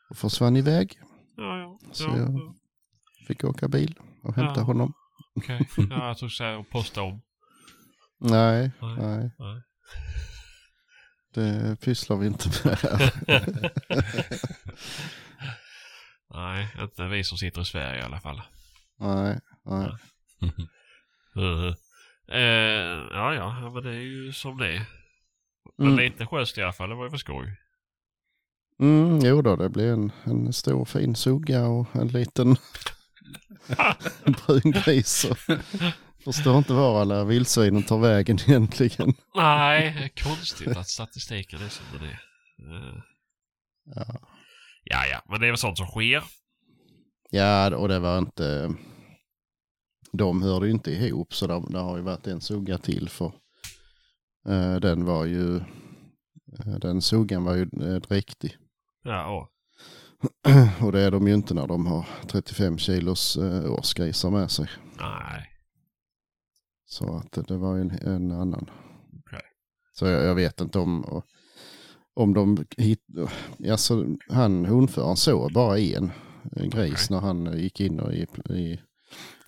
Och 0.10 0.18
försvann 0.18 0.58
iväg. 0.58 1.00
Ja, 1.38 1.58
ja. 1.58 1.80
Så 1.92 2.04
ja, 2.04 2.18
jag- 2.18 2.34
ja. 2.34 2.56
Fick 3.28 3.44
åka 3.44 3.68
bil 3.68 4.00
och 4.24 4.36
hämta 4.36 4.60
Ja. 4.60 4.64
honom. 4.66 4.94
Okej. 5.36 5.70
Ja, 5.90 6.08
jag 6.08 6.18
tog 6.18 6.32
säga 6.32 6.58
och 6.58 6.70
posta 6.70 7.02
om. 7.02 7.22
Nej, 8.22 8.72
Nej. 8.82 8.96
nej. 8.98 9.32
Nej. 9.40 9.62
Det 11.34 11.78
pysslar 11.82 12.18
vi 12.18 12.28
inte 12.28 12.50
med 12.68 12.78
här. 12.78 13.12
Nej, 16.34 16.68
inte 16.82 17.08
vi 17.08 17.24
som 17.24 17.38
sitter 17.38 17.62
i 17.62 17.66
Sverige 17.66 18.00
i 18.00 18.04
alla 18.04 18.20
fall. 18.20 18.42
nej, 19.00 19.40
nej. 19.66 19.90
Eh, 22.34 23.08
ja, 23.12 23.34
ja, 23.34 23.70
men 23.74 23.84
det 23.84 23.90
är 23.90 23.94
ju 24.02 24.34
som 24.34 24.58
det 24.58 24.68
är. 24.76 24.86
Men 25.78 25.88
Mm. 25.88 26.00
lite 26.00 26.26
schysst 26.26 26.58
i 26.58 26.62
alla 26.62 26.74
fall, 26.74 26.90
det 26.90 26.96
var 26.96 27.04
ju 27.04 27.10
för 27.10 27.18
skoj. 27.18 27.58
Mm, 28.80 29.20
jo 29.20 29.42
då, 29.42 29.56
det 29.56 29.70
blir 29.70 29.94
en, 29.94 30.12
en 30.24 30.54
stor 30.54 30.86
fin 30.86 31.16
sugga 31.16 31.68
och 31.68 31.96
en 31.96 32.08
liten 32.08 32.56
brun 34.26 34.72
gris. 34.72 35.26
Och 35.26 35.38
förstår 36.24 36.58
inte 36.58 36.74
var 36.74 37.02
alla 37.02 37.24
vildsvinen 37.24 37.84
tar 37.84 38.00
vägen 38.00 38.38
egentligen. 38.48 39.14
Nej, 39.36 40.12
konstigt 40.24 40.78
att 40.78 40.90
statistiken 40.90 41.62
är 41.62 41.70
som 41.70 41.86
den 41.94 42.04
är. 42.10 42.20
Eh, 42.76 43.02
Ja. 43.96 44.06
ja, 44.84 45.06
ja, 45.12 45.22
men 45.30 45.40
det 45.40 45.48
är 45.48 45.52
väl 45.52 45.58
sånt 45.58 45.78
som 45.78 45.88
sker. 45.88 46.24
Ja, 47.30 47.76
och 47.76 47.88
det 47.88 48.00
var 48.00 48.18
inte... 48.18 48.74
De 50.14 50.42
hörde 50.42 50.66
ju 50.66 50.72
inte 50.72 50.92
ihop 50.92 51.34
så 51.34 51.48
det, 51.48 51.64
det 51.70 51.80
har 51.80 51.98
ju 51.98 52.04
varit 52.04 52.28
en 52.28 52.42
sugga 52.42 52.78
till 52.78 53.10
för 53.10 53.34
eh, 54.48 54.76
den 54.76 55.06
var 55.06 55.26
ju... 55.26 55.58
eh, 55.58 56.76
den 56.82 57.02
suggan 57.02 57.44
var 57.44 57.56
ju 57.56 57.62
eh, 57.62 57.96
dräktig. 58.02 58.58
Ja, 59.04 59.26
och. 59.26 59.48
Och 60.86 60.92
det 60.92 61.02
är 61.02 61.12
de 61.12 61.28
ju 61.28 61.34
inte 61.34 61.54
när 61.54 61.68
de 61.68 61.86
har 61.88 62.06
35 62.28 62.78
kilos 62.78 63.38
årsgrisar 63.66 64.30
med 64.30 64.52
sig. 64.52 64.68
Nej. 65.00 65.51
Så 66.92 67.16
att 67.16 67.48
det, 67.48 67.58
var 67.58 67.78
en, 67.78 67.92
en 67.92 68.32
annan. 68.32 68.70
Okej. 69.20 69.42
Så 69.94 70.06
jag, 70.06 70.24
jag 70.24 70.36
vet 70.36 70.62
inte 70.62 70.80
om, 70.80 71.22
om 72.14 72.34
de 72.34 72.66
hit, 72.78 73.00
alltså 73.70 74.06
han 74.30 74.66
hundföraren 74.66 75.18
såg 75.18 75.54
bara 75.54 75.80
en, 75.80 76.12
gris 76.56 77.10
när 77.10 77.20
han 77.20 77.60
gick 77.60 77.80
in 77.80 78.00
och 78.00 78.14
i, 78.14 78.28
i, 78.50 78.80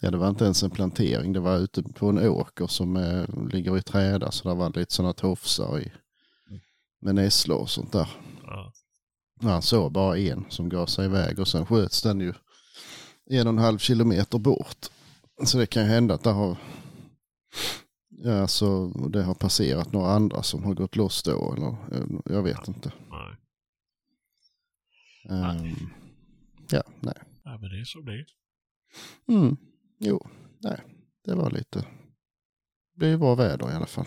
ja 0.01 0.12
det 0.12 0.17
var 0.17 0.29
inte 0.29 0.45
ens 0.45 0.63
en 0.63 0.69
plantering, 0.69 1.33
det 1.33 1.39
var 1.39 1.57
ute 1.57 1.83
på 1.83 2.09
en 2.09 2.27
åker 2.29 2.67
som 2.67 2.97
eh, 2.97 3.25
ligger 3.51 3.77
i 3.77 3.81
träda 3.81 4.31
så 4.31 4.50
det 4.50 4.55
var 4.55 4.79
lite 4.79 4.93
sådana 4.93 5.13
tofsar 5.13 5.79
i, 5.79 5.91
med 7.01 7.15
nässlor 7.15 7.57
och 7.57 7.69
sånt 7.69 7.91
där. 7.91 8.09
Ja. 8.43 8.73
Han 9.41 9.62
såg 9.62 9.91
bara 9.91 10.17
en 10.17 10.45
som 10.50 10.69
gav 10.69 10.85
sig 10.85 11.05
iväg 11.05 11.39
och 11.39 11.47
sen 11.47 11.65
sköts 11.65 12.01
den 12.01 12.19
ju 12.19 12.33
en 13.29 13.47
och 13.47 13.53
en 13.53 13.59
halv 13.59 13.77
kilometer 13.77 14.39
bort. 14.39 14.89
Så 15.43 15.57
det 15.57 15.65
kan 15.65 15.83
ju 15.83 15.89
hända 15.89 16.13
att 16.13 16.23
det 16.23 16.31
har 16.31 16.57
Ja, 18.10 18.41
alltså 18.41 18.88
det 18.88 19.24
har 19.24 19.33
passerat 19.36 19.91
några 19.93 20.12
andra 20.12 20.43
som 20.43 20.63
har 20.63 20.74
gått 20.74 20.95
loss 20.95 21.24
då 21.24 21.53
eller 21.53 21.67
eh, 22.01 22.19
jag 22.25 22.43
vet 22.43 22.67
inte. 22.67 22.91
Nej. 23.10 23.36
Ehm, 25.29 25.75
ja, 26.72 26.83
nej. 27.00 27.13
Ja, 27.43 27.57
men 27.62 27.69
det 27.69 27.79
är 27.79 27.83
som 27.83 28.05
det 28.05 28.12
är. 28.13 28.25
Mm, 29.27 29.57
jo, 30.00 30.27
nej. 30.60 30.81
Det 31.25 31.36
var 31.36 31.51
lite... 31.51 31.79
Det 31.79 33.00
blev 33.00 33.19
bra 33.19 33.36
väder 33.36 33.72
i 33.72 33.75
alla 33.75 33.86
fall. 33.86 34.05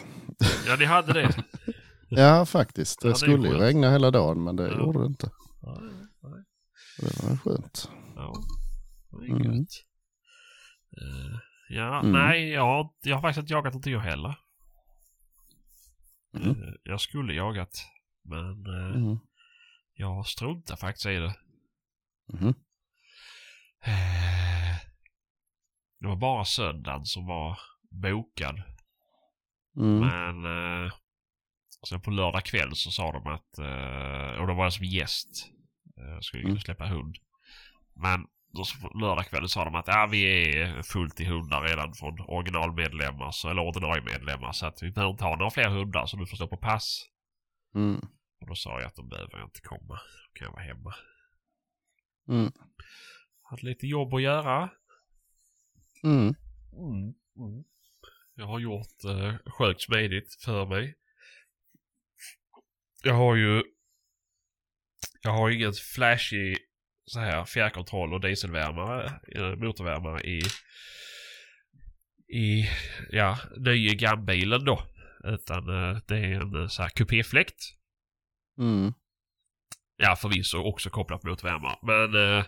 Ja, 0.66 0.76
ni 0.78 0.84
hade 0.84 1.12
det. 1.12 1.44
Ja, 2.08 2.46
faktiskt. 2.46 2.98
Ja, 3.04 3.08
Det 3.08 3.12
det 3.12 3.16
är 3.16 3.18
skulle 3.18 3.48
ju 3.48 3.50
skönt. 3.54 3.62
regna 3.62 3.90
hela 3.90 4.10
dagen 4.10 4.44
men 4.44 4.56
det 4.56 4.68
Ja. 4.68 4.78
gjorde 4.78 4.98
det 5.00 5.06
inte. 5.06 5.30
Ja, 5.62 5.80
nej. 6.22 6.44
Det 7.00 7.22
var 7.22 7.36
skönt. 7.36 7.90
Ja, 8.16 8.34
det 9.10 9.26
är 9.26 9.30
Mm. 9.30 9.52
gött. 9.58 9.68
Ja, 11.68 12.00
Mm. 12.00 12.12
nej, 12.12 12.48
jag, 12.48 12.94
jag 13.02 13.16
har 13.16 13.22
faktiskt 13.22 13.40
inte 13.42 13.52
jagat 13.52 13.74
inte 13.74 13.90
jag 13.90 14.00
heller. 14.00 14.34
Mm. 16.36 16.50
Eh, 16.50 16.74
jag 16.84 17.00
skulle 17.00 17.34
jagat, 17.34 17.86
men 18.24 18.66
eh, 18.66 18.96
Mm. 18.96 19.18
jag 19.92 20.26
struntar 20.26 20.76
faktiskt 20.76 21.06
i 21.06 21.16
det. 21.16 21.34
Mhm. 22.32 22.54
Eh, 23.82 24.76
det 26.00 26.06
var 26.08 26.16
bara 26.16 26.44
söndagen 26.44 27.04
som 27.06 27.26
var 27.26 27.58
bokad. 27.90 28.62
Mm. 29.76 29.98
Men 29.98 30.90
sen 31.88 32.00
på 32.00 32.10
lördag 32.10 32.44
kväll 32.44 32.70
så 32.76 32.90
sa 32.90 33.12
de 33.12 33.26
att, 33.26 33.58
och 34.40 34.46
då 34.46 34.54
var 34.54 34.64
jag 34.64 34.72
som 34.72 34.84
gäst, 34.86 35.28
eh, 35.98 36.20
skulle 36.20 36.42
Mm. 36.44 36.58
släppa 36.58 36.86
hund. 36.86 37.16
Men 37.94 38.26
då 38.56 38.64
så 38.64 38.78
på 38.78 38.98
lördag 38.98 39.26
kväll 39.26 39.48
sa 39.48 39.64
de 39.64 39.74
att 39.74 39.86
ja, 39.86 40.08
vi 40.10 40.50
är 40.58 40.82
fullt 40.82 41.20
i 41.20 41.24
hundar 41.24 41.62
redan 41.62 41.94
från 41.94 42.20
originalmedlemmar, 42.20 43.30
så, 43.30 43.48
eller 43.50 43.62
ordinarie 43.62 44.02
medlemmar. 44.02 44.52
Så 44.52 44.66
att 44.66 44.82
vi 44.82 44.90
behöver 44.90 45.12
inte 45.12 45.24
ha 45.24 45.36
några 45.36 45.50
fler 45.50 45.68
hundar 45.68 46.06
så 46.06 46.16
du 46.16 46.26
får 46.26 46.36
stå 46.36 46.48
på 46.48 46.56
pass. 46.56 47.06
Mm. 47.74 48.00
Och 48.40 48.46
då 48.46 48.54
sa 48.54 48.80
jag 48.80 48.86
att 48.86 48.94
de 48.94 49.08
behöver 49.08 49.44
inte 49.44 49.60
komma. 49.60 49.94
Då 49.94 50.32
kan 50.32 50.44
jag 50.44 50.52
vara 50.52 50.62
hemma. 50.62 50.94
Mm. 52.28 52.52
Hade 53.42 53.66
lite 53.66 53.86
jobb 53.86 54.14
att 54.14 54.22
göra. 54.22 54.70
Mm. 56.04 56.34
Jag 58.34 58.46
har 58.46 58.58
gjort 58.58 59.04
eh, 59.04 59.34
sjukt 59.58 59.82
smidigt 59.82 60.34
för 60.44 60.66
mig. 60.66 60.94
Jag 63.02 63.14
har 63.14 63.34
ju... 63.34 63.62
Jag 65.22 65.30
har 65.30 65.50
ingen 65.50 65.72
flashig 65.94 66.65
så 67.06 67.20
här 67.20 67.44
fjärrkontroll 67.44 68.14
och 68.14 68.20
dieselvärmare, 68.20 69.20
eh, 69.34 69.56
motorvärmare 69.56 70.20
i... 70.20 70.42
I, 72.28 72.68
ja, 73.10 73.38
nya 73.56 73.94
gambilen 73.94 74.64
då. 74.64 74.82
Utan 75.24 75.68
eh, 75.68 75.98
det 76.06 76.16
är 76.16 76.40
en 76.40 76.62
eh, 76.62 76.68
så 76.68 76.82
här 76.82 76.88
kupéfläkt. 76.88 77.60
Mm. 78.58 78.92
Ja, 79.96 80.16
förvisso 80.16 80.58
också 80.58 80.90
kopplat 80.90 81.22
mot 81.22 81.44
värmare. 81.44 81.76
Men 81.82 82.44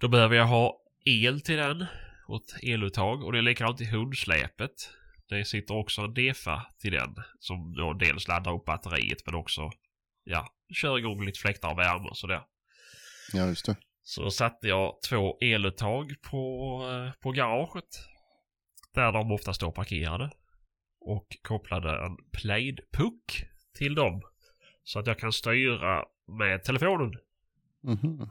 då 0.00 0.08
behöver 0.08 0.36
jag 0.36 0.46
ha 0.46 0.80
el 1.04 1.40
till 1.40 1.56
den. 1.56 1.86
Och 2.28 2.36
ett 2.36 2.62
eluttag. 2.62 3.24
Och 3.24 3.32
det 3.32 3.38
är 3.38 3.42
likadant 3.42 3.80
i 3.80 3.84
hundsläpet. 3.84 4.90
Det 5.28 5.44
sitter 5.44 5.74
också 5.74 6.02
en 6.02 6.14
DEFA 6.14 6.66
till 6.78 6.92
den. 6.92 7.14
Som 7.38 7.74
då 7.76 7.92
dels 7.92 8.28
laddar 8.28 8.54
upp 8.54 8.64
batteriet 8.64 9.26
men 9.26 9.34
också 9.34 9.70
ja, 10.24 10.48
kör 10.74 10.98
igång 10.98 11.24
lite 11.24 11.40
fläktar 11.40 11.70
och 11.70 11.78
värme 11.78 12.08
och 12.08 12.16
sådär. 12.16 12.42
Ja, 13.32 13.46
just 13.46 13.66
det. 13.66 13.76
Så 14.02 14.30
satte 14.30 14.68
jag 14.68 15.02
två 15.08 15.38
eluttag 15.40 16.14
på, 16.22 16.80
eh, 16.92 17.20
på 17.20 17.30
garaget. 17.30 17.84
Där 18.94 19.12
de 19.12 19.32
ofta 19.32 19.52
står 19.54 19.70
parkerade. 19.72 20.30
Och 21.00 21.26
kopplade 21.42 22.04
en 22.04 22.16
plaid-puck 22.32 23.44
till 23.78 23.94
dem. 23.94 24.22
Så 24.84 24.98
att 24.98 25.06
jag 25.06 25.18
kan 25.18 25.32
styra 25.32 26.04
med 26.38 26.64
telefonen. 26.64 27.12
Mhm. 27.82 28.28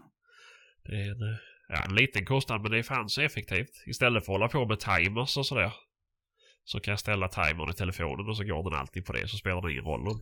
Det 0.84 0.96
är 0.96 1.12
en, 1.12 1.22
eh, 1.34 1.38
ja, 1.68 1.84
en 1.84 1.96
liten 1.96 2.26
kostnad 2.26 2.62
men 2.62 2.72
det 2.72 2.78
är 2.78 2.84
fan 2.84 3.10
så 3.10 3.22
effektivt. 3.22 3.84
Istället 3.86 4.26
för 4.26 4.34
att 4.34 4.40
hålla 4.40 4.48
på 4.48 4.66
med 4.66 4.80
timers 4.80 5.38
och 5.38 5.46
sådär. 5.46 5.74
Så 6.64 6.80
kan 6.80 6.92
jag 6.92 7.00
ställa 7.00 7.28
timern 7.28 7.70
i 7.70 7.74
telefonen 7.74 8.30
och 8.30 8.38
så 8.38 8.44
går 8.44 8.64
den 8.70 8.80
alltid 8.80 9.06
på 9.06 9.14
det. 9.14 9.28
Så 9.28 9.38
spelar 9.38 9.62
det 9.62 9.72
ingen 9.72 9.84
roll 9.84 10.08
om, 10.08 10.22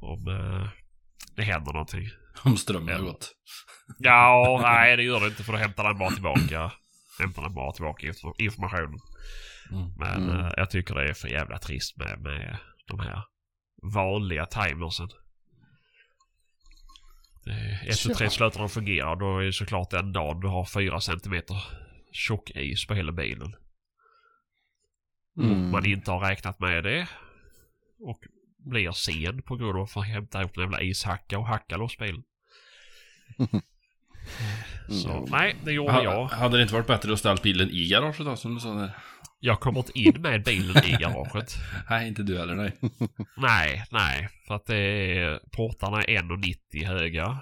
om 0.00 0.28
eh, 0.28 0.68
det 1.36 1.42
händer 1.42 1.72
någonting. 1.72 2.08
Om 2.44 2.56
strömmen 2.56 2.88
har 2.94 3.00
Ja. 3.00 3.06
gått. 3.06 3.32
Ja, 3.98 4.60
nej 4.62 4.96
det 4.96 5.02
gör 5.02 5.20
det 5.20 5.26
inte 5.26 5.42
för 5.44 5.52
då 5.52 5.58
hämtar 5.58 5.84
den 5.84 5.98
bara 5.98 6.10
tillbaka. 6.10 6.72
Hämtar 7.20 7.42
den 7.42 7.54
bara 7.54 7.72
tillbaka 7.72 8.06
inf- 8.06 8.34
informationen. 8.38 8.98
Mm. 9.72 9.92
Men 9.98 10.22
Mm. 10.30 10.40
eh, 10.46 10.52
jag 10.56 10.70
tycker 10.70 10.94
det 10.94 11.08
är 11.10 11.14
för 11.14 11.28
jävla 11.28 11.58
trist 11.58 11.96
med, 11.96 12.20
med 12.22 12.58
de 12.86 13.00
här 13.00 13.24
vanliga 13.94 14.46
timersen. 14.46 15.08
Det- 17.44 17.80
Ett 17.88 18.06
och 18.10 18.16
tre 18.16 18.26
Ja. 18.26 18.30
slutar 18.30 18.58
de 18.60 18.68
fungera 18.68 19.14
då 19.14 19.38
är 19.38 19.44
det 19.44 19.52
såklart 19.52 19.90
den 19.90 20.12
dagen 20.12 20.40
du 20.40 20.48
har 20.48 20.64
fyra 20.64 21.00
centimeter 21.00 21.56
tjock 22.12 22.50
is 22.50 22.86
på 22.86 22.94
hela 22.94 23.12
bilen. 23.12 23.54
Mm. 25.38 25.70
man 25.70 25.86
inte 25.86 26.10
har 26.10 26.20
räknat 26.20 26.60
med 26.60 26.84
det. 26.84 27.08
Och 28.00 28.20
blir 28.64 28.90
sen 28.92 29.42
på 29.42 29.56
grund 29.56 29.76
av 29.76 29.82
att 29.82 29.90
få 29.92 30.00
hämta 30.00 30.40
ihop 30.40 30.56
en 30.56 30.62
jävla 30.62 30.82
ishacka 30.82 31.38
och 31.38 31.46
hacka 31.46 31.76
loss 31.76 31.98
bilen. 31.98 32.22
Så 34.88 35.10
Mm. 35.12 35.24
nej, 35.30 35.56
det 35.64 35.72
gjorde 35.72 35.92
Ha, 35.92 36.02
jag. 36.02 36.24
hade 36.26 36.56
det 36.56 36.62
inte 36.62 36.74
varit 36.74 36.86
bättre 36.86 37.12
att 37.12 37.18
ställa 37.18 37.40
bilen 37.42 37.70
i 37.70 37.88
garaget 37.88 38.18
då, 38.26 38.36
som 38.36 38.54
du 38.54 38.60
sa 38.60 38.74
där? 38.74 38.90
Jag 39.40 39.60
kommer 39.60 39.78
inte 39.78 39.98
in 39.98 40.20
med 40.22 40.44
bilen 40.44 40.84
i 40.84 40.90
garaget. 40.92 41.54
Nej, 41.90 42.08
inte 42.08 42.22
du 42.22 42.38
heller, 42.38 42.54
nej. 42.54 42.72
Nej, 43.36 43.84
nej. 43.90 44.28
För 44.46 44.54
att 44.54 44.66
det 44.66 44.76
är, 45.18 45.40
portarna 45.52 46.02
är 46.02 46.22
1,90 46.22 46.86
höga. 46.86 47.38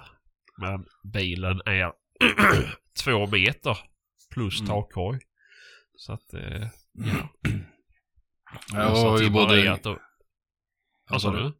Men 0.57 0.85
bilen 1.13 1.61
är 1.65 1.91
två 3.03 3.27
meter 3.27 3.77
plus 4.33 4.59
Mm. 4.59 4.67
takkorg. 4.69 5.19
Så 5.97 6.13
att, 6.13 6.33
eh, 6.33 6.67
ja. 6.93 7.29
Jag 8.73 8.89
har 8.95 9.21
ju 9.21 9.29
både... 9.29 9.71
Att 9.73 9.83
då- 9.83 9.99
Vad 11.11 11.21
sa 11.21 11.31
du? 11.31 11.53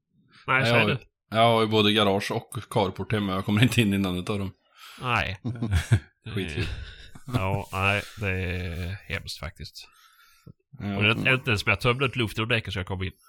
Nej, 0.48 0.66
säg 0.66 0.86
du. 0.86 0.98
jag 1.30 1.38
har 1.38 1.62
ju 1.62 1.68
både 1.68 1.94
garage 1.94 2.32
och 2.32 2.58
carport 2.70 3.12
hemma. 3.12 3.34
Jag 3.34 3.46
kommer 3.46 3.64
inte 3.64 3.82
in 3.82 3.94
i 3.94 3.98
någon 3.98 4.18
av 4.18 4.24
dem. 4.40 4.52
Nej. 5.02 5.40
Skitkul. 6.36 6.66
Ja, 7.34 7.70
nej, 7.72 8.02
det 8.20 8.30
är 8.30 8.98
hemskt 9.14 9.40
faktiskt. 9.40 9.88
Ja. 10.80 10.98
Och 10.98 11.04
det 11.04 11.10
är 11.10 11.34
inte 11.34 11.50
ens 11.50 11.62
som 11.62 11.70
jag 11.70 11.82
tömde 11.82 12.06
ut 12.06 12.16
luften 12.16 12.44
ur 12.44 12.48
däcken 12.48 12.72
så 12.74 12.80
jag 12.80 12.88
kom 12.88 13.04
in. 13.04 13.12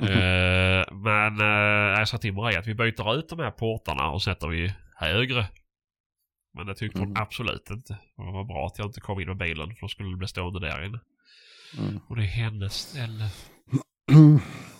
Eh, 0.00 0.92
men 0.92 1.40
uh, 1.40 1.98
jag 1.98 2.08
sa 2.08 2.18
till 2.18 2.32
Maria 2.32 2.58
att 2.58 2.66
vi 2.66 2.74
byter 2.74 3.14
ut 3.18 3.28
de 3.28 3.38
här 3.38 3.50
portarna 3.50 4.10
och 4.10 4.22
sätter 4.22 4.48
vi 4.48 4.72
högre. 4.96 5.46
Men 6.54 6.66
det 6.66 6.74
tyckte 6.74 6.98
hon 6.98 7.08
Mm. 7.08 7.22
absolut 7.22 7.70
inte. 7.70 7.98
Och 8.16 8.24
Det 8.26 8.32
var 8.32 8.44
bra 8.44 8.66
att 8.66 8.78
jag 8.78 8.86
inte 8.86 9.00
kom 9.00 9.20
in 9.20 9.28
med 9.28 9.36
bilen 9.36 9.74
för 9.74 9.80
då 9.80 9.88
skulle 9.88 10.10
det 10.10 10.16
bli 10.16 10.28
stående 10.28 10.60
där 10.60 10.84
inne. 10.84 11.00
Mm. 11.78 12.00
Och 12.08 12.16
det 12.16 12.22
är 12.22 12.26
hennes 12.26 12.74
ställe. 12.74 13.28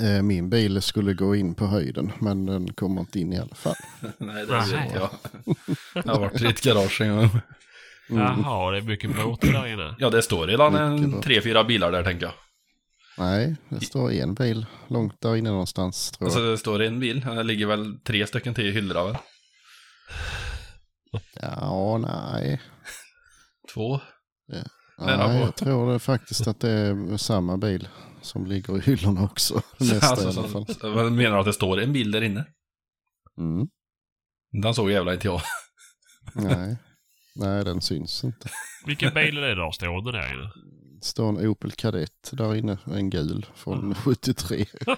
Eh, 0.00 0.22
Min 0.22 0.50
bil 0.50 0.82
skulle 0.82 1.14
gå 1.14 1.34
in 1.36 1.54
på 1.54 1.66
höjden 1.66 2.12
men 2.20 2.46
den 2.46 2.72
kommer 2.72 3.00
inte 3.00 3.20
in 3.20 3.32
i 3.32 3.38
alla 3.38 3.54
fall. 3.54 3.74
Nej, 4.18 4.46
det 4.46 4.52
vet 4.52 4.94
jag. 4.94 5.10
Jag 6.04 6.12
har 6.12 6.20
varit 6.20 6.42
i 6.42 6.46
ett 6.46 6.60
garage 6.62 7.00
en 7.00 7.16
gång. 7.16 7.40
Mm. 8.10 8.22
Jaha, 8.22 8.70
det 8.70 8.76
är 8.78 8.82
mycket 8.82 9.16
båtar 9.16 9.48
där 9.52 9.66
inne. 9.66 9.94
Ja, 9.98 10.10
det 10.10 10.22
står 10.22 10.46
redan 10.46 10.74
en 10.74 11.20
tre, 11.20 11.40
fyra 11.42 11.64
bilar 11.64 11.92
där 11.92 12.04
tänker 12.04 12.26
jag. 12.26 12.34
Nej, 13.18 13.56
det 13.68 13.80
står 13.80 14.12
en 14.12 14.34
bil 14.34 14.66
långt 14.88 15.20
där 15.20 15.36
inne 15.36 15.50
någonstans 15.50 16.10
tror 16.10 16.26
Alltså 16.26 16.40
jag. 16.40 16.50
det 16.52 16.58
står 16.58 16.82
en 16.82 17.00
bil. 17.00 17.20
Det 17.20 17.42
ligger 17.42 17.66
väl 17.66 17.98
tre 18.04 18.26
stycken 18.26 18.54
till 18.54 18.66
i 18.66 18.72
hyllorna 18.72 19.04
väl? 19.04 19.16
Ja, 21.40 21.98
nej. 21.98 22.60
Två. 23.74 24.00
Nära 24.98 25.26
nej 25.28 25.40
jag 25.40 25.56
tror 25.56 25.92
det 25.92 25.98
faktiskt 25.98 26.46
att 26.46 26.60
det 26.60 26.70
är 26.70 27.16
samma 27.16 27.56
bil 27.56 27.88
som 28.22 28.46
ligger 28.46 28.78
i 28.78 28.80
hyllorna 28.80 29.24
också. 29.24 29.54
Nästa 29.78 30.06
Alltså, 30.06 30.26
i 30.26 30.38
alla 30.38 30.48
fall. 30.48 31.10
menar 31.10 31.30
du 31.34 31.38
att 31.40 31.46
det 31.46 31.52
står 31.52 31.80
en 31.80 31.92
bil 31.92 32.10
där 32.10 32.22
inne? 32.22 32.44
Mm. 33.38 33.68
Den 34.62 34.74
såg 34.74 34.90
jävla 34.90 35.14
inte 35.14 35.26
jag. 35.26 35.42
Nej. 36.34 36.76
nej, 37.34 37.64
den 37.64 37.80
syns 37.80 38.24
inte. 38.24 38.50
Vilken 38.86 39.14
bil 39.14 39.38
är 39.38 39.42
det 39.42 39.54
där 39.54 39.70
stående 39.70 40.12
där 40.12 40.34
inne? 40.34 40.50
Det 41.00 41.04
står 41.06 41.28
en 41.28 41.46
Opel 41.46 41.72
Kadett 41.72 42.30
där 42.32 42.54
inne, 42.54 42.78
en 42.86 43.10
gul 43.10 43.46
från 43.54 43.94
73. 43.94 44.66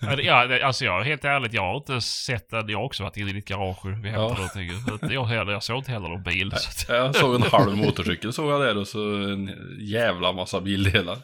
Ja, 0.00 0.64
alltså 0.66 0.84
jag 0.84 1.04
helt 1.04 1.24
ärligt, 1.24 1.52
jag 1.52 1.62
har 1.62 1.76
inte 1.76 2.00
sett 2.00 2.50
den. 2.50 2.68
Jag 2.68 2.78
har 2.78 2.84
också 2.84 3.02
varit 3.02 3.16
inne 3.16 3.30
i 3.30 3.32
ditt 3.32 3.48
garage 3.48 3.84
vi 3.84 3.90
hämtade 3.92 4.12
Ja. 4.12 4.34
någonting. 4.34 5.10
Jag, 5.14 5.24
heller, 5.24 5.52
jag 5.52 5.62
såg 5.62 5.78
inte 5.78 5.90
heller 5.92 6.08
någon 6.08 6.22
bil. 6.22 6.50
Så 6.56 6.92
att, 6.92 6.98
Jag 6.98 7.14
såg 7.16 7.34
en 7.34 7.42
halv 7.42 7.76
motorcykel 7.86 8.32
såg 8.32 8.50
jag 8.52 8.60
där 8.60 8.76
och 8.78 8.88
så 8.88 8.98
en 9.14 9.50
jävla 9.80 10.32
massa 10.32 10.60
bildelar. 10.60 11.18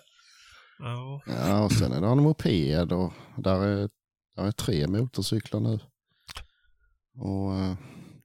ja. 0.79 1.21
Ja, 1.27 1.65
och 1.65 1.73
sen 1.73 1.93
är 1.93 2.01
det 2.01 2.07
en 2.07 2.23
moped 2.23 2.93
och 2.93 3.13
där 3.37 3.65
är, 3.65 3.89
där 4.37 4.45
är 4.47 4.53
tre 4.53 4.87
motorcyklar 4.87 5.61
nu. 5.61 5.79
Och 7.19 7.55
eh, 7.55 7.75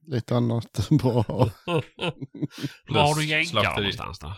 lite 0.08 0.36
annat 0.36 0.88
bra. 0.90 1.24
Var 2.88 3.02
har 3.02 3.08
du 3.10 3.14
Plus 3.16 3.26
jänkare 3.26 3.46
slakteri. 3.46 3.76
någonstans 3.84 4.20
då? 4.20 4.34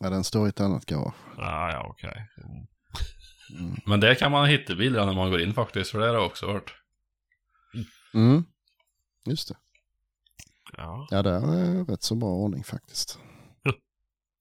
Ja, 0.00 0.10
den 0.10 0.24
står 0.24 0.46
i 0.46 0.48
ett 0.48 0.60
annat 0.60 0.86
garage. 0.86 1.14
Ah, 1.38 1.70
ja, 1.72 1.86
okej. 1.90 2.26
Mm. 2.44 2.66
Mm. 3.58 3.76
Men 3.86 4.00
där 4.00 4.14
kan 4.14 4.32
man 4.32 4.48
hitta 4.48 4.74
bilar 4.74 5.06
när 5.06 5.14
man 5.14 5.30
går 5.30 5.40
in 5.40 5.54
faktiskt, 5.54 5.90
för 5.90 5.98
det 5.98 6.06
har 6.06 6.14
jag 6.14 6.26
också 6.26 6.46
hört. 6.52 6.74
Mm. 8.14 8.44
Just 9.26 9.48
det. 9.48 9.56
Ja. 10.76 11.06
Ja, 11.10 11.22
det 11.22 11.30
är 11.30 11.84
rätt 11.84 12.02
så 12.02 12.14
bra 12.14 12.28
ordning 12.28 12.64
faktiskt. 12.64 13.18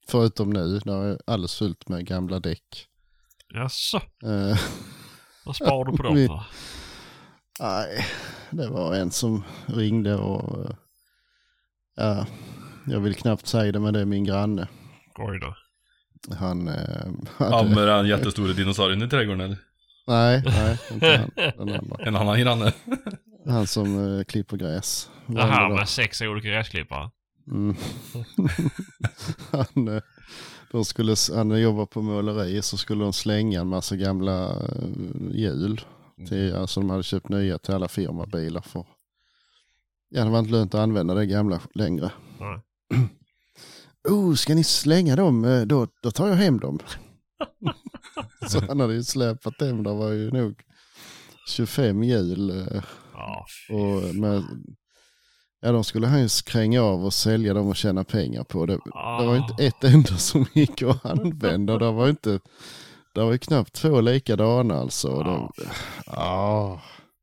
Förutom 0.07 0.49
nu, 0.49 0.79
där 0.79 1.01
är 1.03 1.19
alldeles 1.25 1.55
fullt 1.57 1.89
med 1.89 2.05
gamla 2.07 2.39
däck. 2.39 2.87
Jaså, 3.53 3.97
Eh, 3.97 4.57
vad 5.45 5.55
sparar 5.55 5.91
du 5.91 5.97
på 5.97 6.03
dem 6.03 6.15
för? 6.27 6.43
nej, 7.59 8.05
det 8.51 8.67
var 8.69 8.95
en 8.95 9.11
som 9.11 9.43
ringde 9.65 10.15
och 10.15 10.65
eh, 10.65 10.75
ja, 11.95 12.25
jag 12.87 12.99
vill 12.99 13.15
knappt 13.15 13.47
säga 13.47 13.71
det, 13.71 13.79
men 13.79 13.93
det 13.93 13.99
är 13.99 14.05
min 14.05 14.23
granne. 14.23 14.67
Oj 15.15 15.39
då. 15.39 15.55
Han 16.39 16.67
eh, 16.67 16.75
Ja, 17.39 17.45
hade, 17.45 17.75
med 17.75 17.87
den 17.87 18.07
jättestora 18.07 18.53
dinosaurien 18.53 19.01
i 19.01 19.09
trädgården 19.09 19.41
eller? 19.41 19.57
nej, 20.07 20.43
nej, 20.45 20.77
inte 20.91 21.29
han, 21.37 21.67
den 21.67 21.75
andra. 21.75 21.97
En 22.05 22.15
annan 22.15 22.39
granne. 22.39 22.73
Han 23.47 23.67
som 23.67 24.17
eh, 24.17 24.23
klipper 24.23 24.57
gräs. 24.57 25.09
Dag. 25.27 25.71
med 25.75 25.89
sex 25.89 26.21
olika 26.21 26.47
gräsklippare. 26.47 27.09
Mm. 27.51 27.75
han, 29.51 29.87
eh, 29.87 30.01
de 30.71 30.85
skulle, 30.85 31.15
han 31.35 31.61
jobbar 31.61 31.85
på 31.85 32.01
måleri 32.01 32.61
så 32.61 32.77
skulle 32.77 33.03
de 33.03 33.13
slänga 33.13 33.61
en 33.61 33.67
massa 33.67 33.95
gamla 33.95 34.49
eh, 34.49 35.31
hjul. 35.31 35.81
Till, 36.29 36.55
alltså 36.55 36.79
de 36.79 36.89
hade 36.89 37.03
köpt 37.03 37.29
nya 37.29 37.57
till 37.57 37.73
alla 37.73 37.87
firmabilar 37.87 38.61
för 38.61 38.85
ja, 40.09 40.23
det 40.23 40.29
var 40.29 40.39
inte 40.39 40.51
lönt 40.51 40.73
att 40.73 40.81
använda 40.81 41.13
det 41.13 41.25
gamla 41.25 41.61
längre. 41.73 42.11
Nej. 42.39 42.59
Oh, 44.07 44.33
ska 44.35 44.55
ni 44.55 44.63
slänga 44.63 45.15
dem? 45.15 45.45
Eh, 45.45 45.61
Då, 45.61 45.87
då 46.03 46.11
tar 46.11 46.27
jag 46.27 46.35
hem 46.35 46.59
dem. 46.59 46.79
så 48.47 48.59
han 48.67 48.79
hade 48.79 48.93
ju 48.93 49.03
släpat 49.03 49.61
hem, 49.61 49.83
det 49.83 49.93
var 49.93 50.09
ju 50.11 50.31
nog 50.31 50.61
25 51.47 52.03
hjul. 52.03 52.49
eh, 52.49 52.83
Ja, 53.13 53.45
och 53.69 54.15
med, 54.15 54.43
ja, 55.61 55.71
de 55.71 55.83
skulle 55.83 56.07
han 56.07 56.21
ju 56.21 56.27
kränga 56.45 56.81
av 56.81 57.05
och 57.05 57.13
sälja 57.13 57.53
dem 57.53 57.67
och 57.67 57.75
tjäna 57.75 58.03
pengar 58.03 58.43
på. 58.43 58.65
Det, 58.65 58.73
det 58.73 59.25
var 59.25 59.35
inte 59.37 59.63
ett 59.63 59.83
enda 59.83 60.17
som 60.17 60.45
gick 60.53 60.81
att 60.81 61.05
använda. 61.05 61.77
Det 61.77 61.91
var 61.91 62.09
inte, 62.09 62.39
det 63.15 63.21
var 63.23 63.31
ju 63.31 63.37
knappt 63.37 63.73
två 63.73 64.01
likadana 64.01 64.75
alltså. 64.75 65.23
De, 65.23 65.51
ja. 66.05 66.81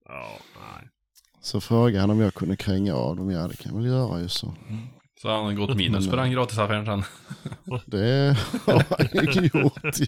Ja, 0.08 0.28
nej. 0.56 0.88
Så 1.40 1.60
frågade 1.60 2.00
han 2.00 2.10
om 2.10 2.20
jag 2.20 2.34
kunde 2.34 2.56
kränga 2.56 2.94
av 2.94 3.16
dem. 3.16 3.30
Ja, 3.30 3.48
det 3.48 3.56
kan 3.56 3.72
jag 3.74 3.80
väl 3.82 3.90
göra 3.90 4.20
ju 4.20 4.28
så. 4.28 4.54
Så 5.22 5.28
han 5.28 5.44
har 5.44 5.52
gått 5.52 5.76
minus 5.76 6.08
på 6.10 6.16
den 6.16 6.30
gratisaffären 6.30 6.84
sen. 6.86 7.04
Det 7.86 8.36
har 8.66 8.84
han 8.98 9.34
ju 9.34 9.50
gjort. 9.54 9.98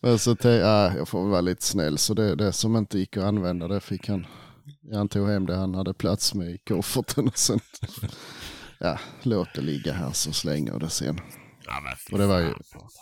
Men 0.00 0.18
så 0.18 0.30
tänkte 0.30 0.48
jag, 0.48 0.96
jag 0.96 1.08
får 1.08 1.22
väl 1.22 1.30
vara 1.30 1.40
lite 1.40 1.64
snäll. 1.64 1.98
Så 1.98 2.14
det, 2.14 2.34
det 2.34 2.52
som 2.52 2.76
inte 2.76 2.98
gick 2.98 3.16
att 3.16 3.24
använda, 3.24 3.68
det 3.68 3.80
fick 3.80 4.08
han. 4.08 4.26
Han 4.92 5.08
tog 5.08 5.28
hem 5.28 5.46
det 5.46 5.56
han 5.56 5.74
hade 5.74 5.94
plats 5.94 6.34
med 6.34 6.50
i 6.50 6.58
kofferten 6.58 7.26
och 7.28 7.38
sen, 7.38 7.60
ja, 8.78 8.98
låt 9.22 9.48
det 9.54 9.60
ligga 9.60 9.92
här 9.92 10.10
så 10.12 10.32
slänger 10.32 10.72
jag 10.72 10.80
det 10.80 10.90
sen. 10.90 11.20
Ja, 11.66 11.94
Och 12.12 12.18
det 12.18 12.26
var 12.26 12.40
ju-. 12.40 12.54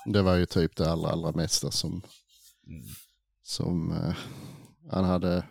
Det 0.07 0.23
var 0.23 0.37
ju 0.37 0.47
typ 0.47 0.77
det 0.77 0.91
allra, 0.93 1.11
allra 1.11 1.33
mesta 1.33 1.71
som, 1.71 2.03
som 3.43 3.93
eh, 3.93 4.15
han 4.91 5.05
hade. 5.05 5.45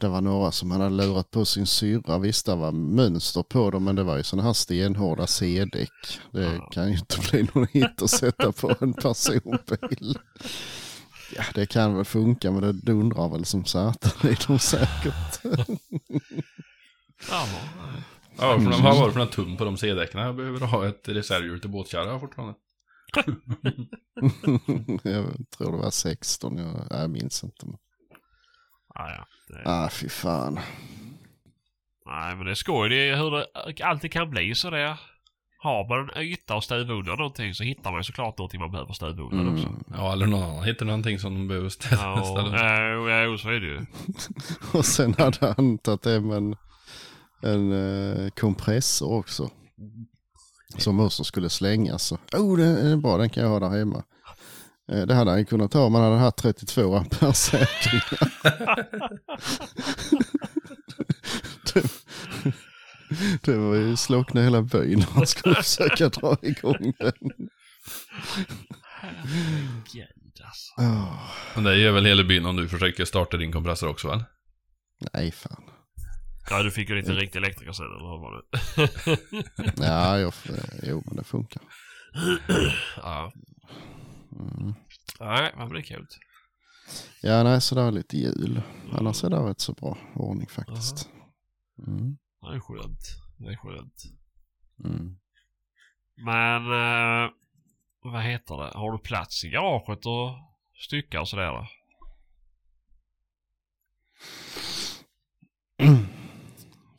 Det 0.00 0.08
var 0.08 0.20
några 0.20 0.52
som 0.52 0.70
han 0.70 0.80
hade 0.80 0.94
lurat 0.94 1.30
på 1.30 1.44
sin 1.44 1.66
syrra. 1.66 2.18
Visst, 2.18 2.46
det 2.46 2.54
var 2.54 2.72
mönster 2.72 3.42
på 3.42 3.70
dem, 3.70 3.84
men 3.84 3.96
det 3.96 4.02
var 4.02 4.16
ju 4.16 4.22
sådana 4.22 4.46
här 4.46 4.52
stenhårda 4.52 5.26
C-däck. 5.26 6.20
Det 6.32 6.60
kan 6.70 6.92
ju 6.92 6.98
inte 6.98 7.18
bli 7.30 7.48
någon 7.54 7.66
hit 7.72 8.02
att 8.02 8.10
sätta 8.10 8.52
på 8.52 8.74
en 8.80 8.94
personbil. 8.94 10.18
Ja, 11.36 11.42
det 11.54 11.66
kan 11.66 11.96
väl 11.96 12.04
funka, 12.04 12.50
men 12.50 12.62
det 12.62 12.72
dundrar 12.72 13.28
väl 13.28 13.44
som 13.44 13.64
satan 13.64 14.30
i 14.30 14.36
dem 14.46 14.58
säkert. 14.58 15.40
Ja. 17.30 17.46
Ja, 18.40 18.58
för 18.60 18.70
de 18.70 18.82
har 18.82 19.00
varit 19.00 19.12
för 19.12 19.20
en 19.20 19.28
tum 19.28 19.56
på 19.56 19.64
de 19.64 19.76
C-däcken. 19.76 20.20
Jag 20.20 20.36
behöver 20.36 20.66
ha 20.66 20.88
ett 20.88 21.08
reservhjul 21.08 21.60
till 21.60 21.70
båtkärra 21.70 22.20
fortfarande. 22.20 22.54
jag 25.02 25.50
tror 25.56 25.72
det 25.72 25.78
var 25.78 25.90
16, 25.90 26.58
jag, 26.58 26.86
jag 26.90 27.10
minns 27.10 27.44
inte. 27.44 27.66
Ja, 28.98 29.10
ja. 29.10 29.26
Det, 29.48 29.62
Ah, 29.64 29.88
fy 29.88 30.08
fan. 30.08 30.60
Nej, 32.06 32.36
men 32.36 32.44
det 32.44 32.50
är 32.50 32.54
skoj. 32.54 32.88
Det 32.88 33.08
är 33.08 33.16
hur 33.16 33.30
det 33.30 33.84
alltid 33.84 34.12
kan 34.12 34.30
bli 34.30 34.54
så 34.54 34.70
det. 34.70 34.96
Har 35.60 35.88
man 35.88 36.10
en 36.14 36.22
yta 36.22 36.54
och 36.56 36.64
stövunna 36.64 37.14
någonting 37.14 37.54
så 37.54 37.64
hittar 37.64 37.90
man 37.90 38.00
ju 38.00 38.04
såklart 38.04 38.38
någonting 38.38 38.60
man 38.60 38.70
behöver 38.70 38.90
också. 38.90 39.06
Mm. 39.06 39.84
Ja, 39.90 40.12
eller 40.12 40.26
någon 40.26 40.42
annan 40.42 40.64
hittar 40.64 40.86
någonting 40.86 41.18
som 41.18 41.34
de 41.34 41.48
behöver 41.48 41.68
ställa. 41.68 42.02
Ja, 42.02 43.10
ja, 43.10 43.38
så 43.38 43.48
är 43.48 43.60
det 43.60 43.66
ju. 43.66 43.86
Och 44.78 44.84
sen 44.84 45.14
hade 45.18 45.54
han 45.56 45.78
tagit 45.78 46.04
hem 46.04 46.30
en, 46.30 46.56
en 47.42 47.72
eh, 47.72 48.30
kompressor 48.30 49.12
också. 49.12 49.50
Som 50.78 51.00
också 51.00 51.24
skulle 51.24 51.50
slängas. 51.50 52.02
Så, 52.02 52.18
oh, 52.32 52.56
den 52.58 52.76
är 52.92 52.96
bra, 52.96 53.16
den 53.16 53.30
kan 53.30 53.42
jag 53.42 53.50
ha 53.50 53.60
där 53.60 53.78
hemma. 53.78 54.02
Eh, 54.92 55.06
det 55.06 55.14
hade 55.14 55.30
han 55.30 55.38
ju 55.38 55.44
kunnat 55.44 55.72
ha 55.74 55.80
om 55.80 55.92
man 55.92 56.02
hade 56.02 56.16
haft 56.16 56.36
32 56.36 56.96
ampere 56.96 57.32
säkringar. 57.34 58.32
det, 61.72 61.84
det 63.42 63.56
var 63.56 63.74
ju 63.74 63.96
slockna 63.96 64.42
hela 64.42 64.62
byn 64.62 64.98
när 64.98 65.06
han 65.06 65.26
skulle 65.26 65.54
försöka 65.54 66.08
dra 66.08 66.36
igång 66.42 66.92
den. 66.98 67.12
Herregud 69.00 70.40
alltså. 70.44 70.80
Oh, 70.80 71.30
Men 71.54 71.64
det 71.64 71.76
gör 71.76 71.92
väl 71.92 72.06
hela 72.06 72.24
byn 72.24 72.46
om 72.46 72.56
du 72.56 72.68
försöker 72.68 73.04
starta 73.04 73.36
din 73.36 73.52
kompressor 73.52 73.88
också 73.88 74.08
väl? 74.08 74.24
nej, 75.12 75.32
fan. 75.32 75.62
Ja, 76.50 76.62
du 76.62 76.70
fick 76.70 76.88
ju 76.88 76.98
inte 76.98 77.10
en 77.10 77.16
riktig 77.16 77.38
elektriker 77.38 77.72
sen, 77.72 77.86
eller 77.86 77.98
hur 77.98 78.18
var 78.18 78.42
det? 78.42 79.86
Ja, 79.86 80.18
jag, 80.18 80.32
jo, 80.82 81.02
men 81.06 81.16
det 81.16 81.24
funkar. 81.24 81.62
ja. 82.96 83.32
Mm. 84.38 84.74
Nej, 85.20 85.52
men 85.56 85.68
det 85.68 85.78
är 85.78 85.82
kul. 85.82 86.06
Ja, 87.22 87.42
nej, 87.42 87.60
så 87.60 87.74
det 87.74 87.82
var 87.82 87.92
lite 87.92 88.16
jul. 88.16 88.62
Annars 88.92 89.24
är 89.24 89.30
det 89.30 89.36
rätt 89.36 89.60
så 89.60 89.72
bra 89.72 89.98
ordning 90.14 90.46
faktiskt. 90.46 91.08
Mm. 91.86 92.18
Det 92.40 92.56
är 92.56 92.60
skönt. 92.60 93.00
Det 93.38 93.46
är 93.52 93.56
skönt. 93.56 94.02
Mm. 94.84 95.16
Men, 96.16 96.62
eh, 96.62 97.30
vad 98.02 98.22
heter 98.22 98.56
det? 98.56 98.78
Har 98.78 98.92
du 98.92 98.98
plats 98.98 99.44
i 99.44 99.48
garaget 99.50 100.06
och 100.06 100.30
stycka 100.86 101.20
och 101.20 101.28
sådär 101.28 101.46
då? 101.52 101.66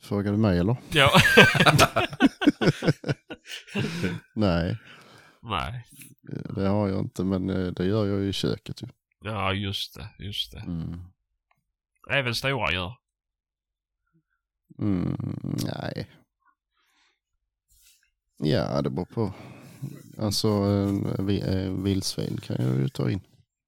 Frågar 0.02 0.32
du 0.32 0.38
mig 0.38 0.58
eller? 0.58 0.76
Ja. 0.90 1.10
Nej, 4.34 4.78
Nej. 5.42 5.86
Det 6.54 6.68
har 6.68 6.88
jag 6.88 7.00
inte, 7.00 7.24
men 7.24 7.50
eh, 7.50 7.66
det 7.72 7.84
gör 7.84 8.06
jag 8.06 8.20
ju 8.20 8.28
i 8.28 8.32
köket 8.32 8.82
ju. 8.82 8.86
Ja, 9.20 9.52
just 9.52 9.94
det. 9.94 10.24
Just 10.24 10.52
det. 10.52 10.60
Mm. 10.60 11.00
Även 12.10 12.34
stora 12.34 12.72
gör. 12.72 12.96
Mm, 14.78 15.16
nej. 15.64 16.10
Ja, 18.38 18.82
det 18.82 18.90
beror 18.90 19.04
på. 19.04 19.32
Alltså, 20.18 20.48
eh, 21.28 21.72
vildsvin 21.72 22.36
kan 22.36 22.56
jag 22.66 22.76
ju 22.76 22.88
ta 22.88 23.10
in. 23.10 23.20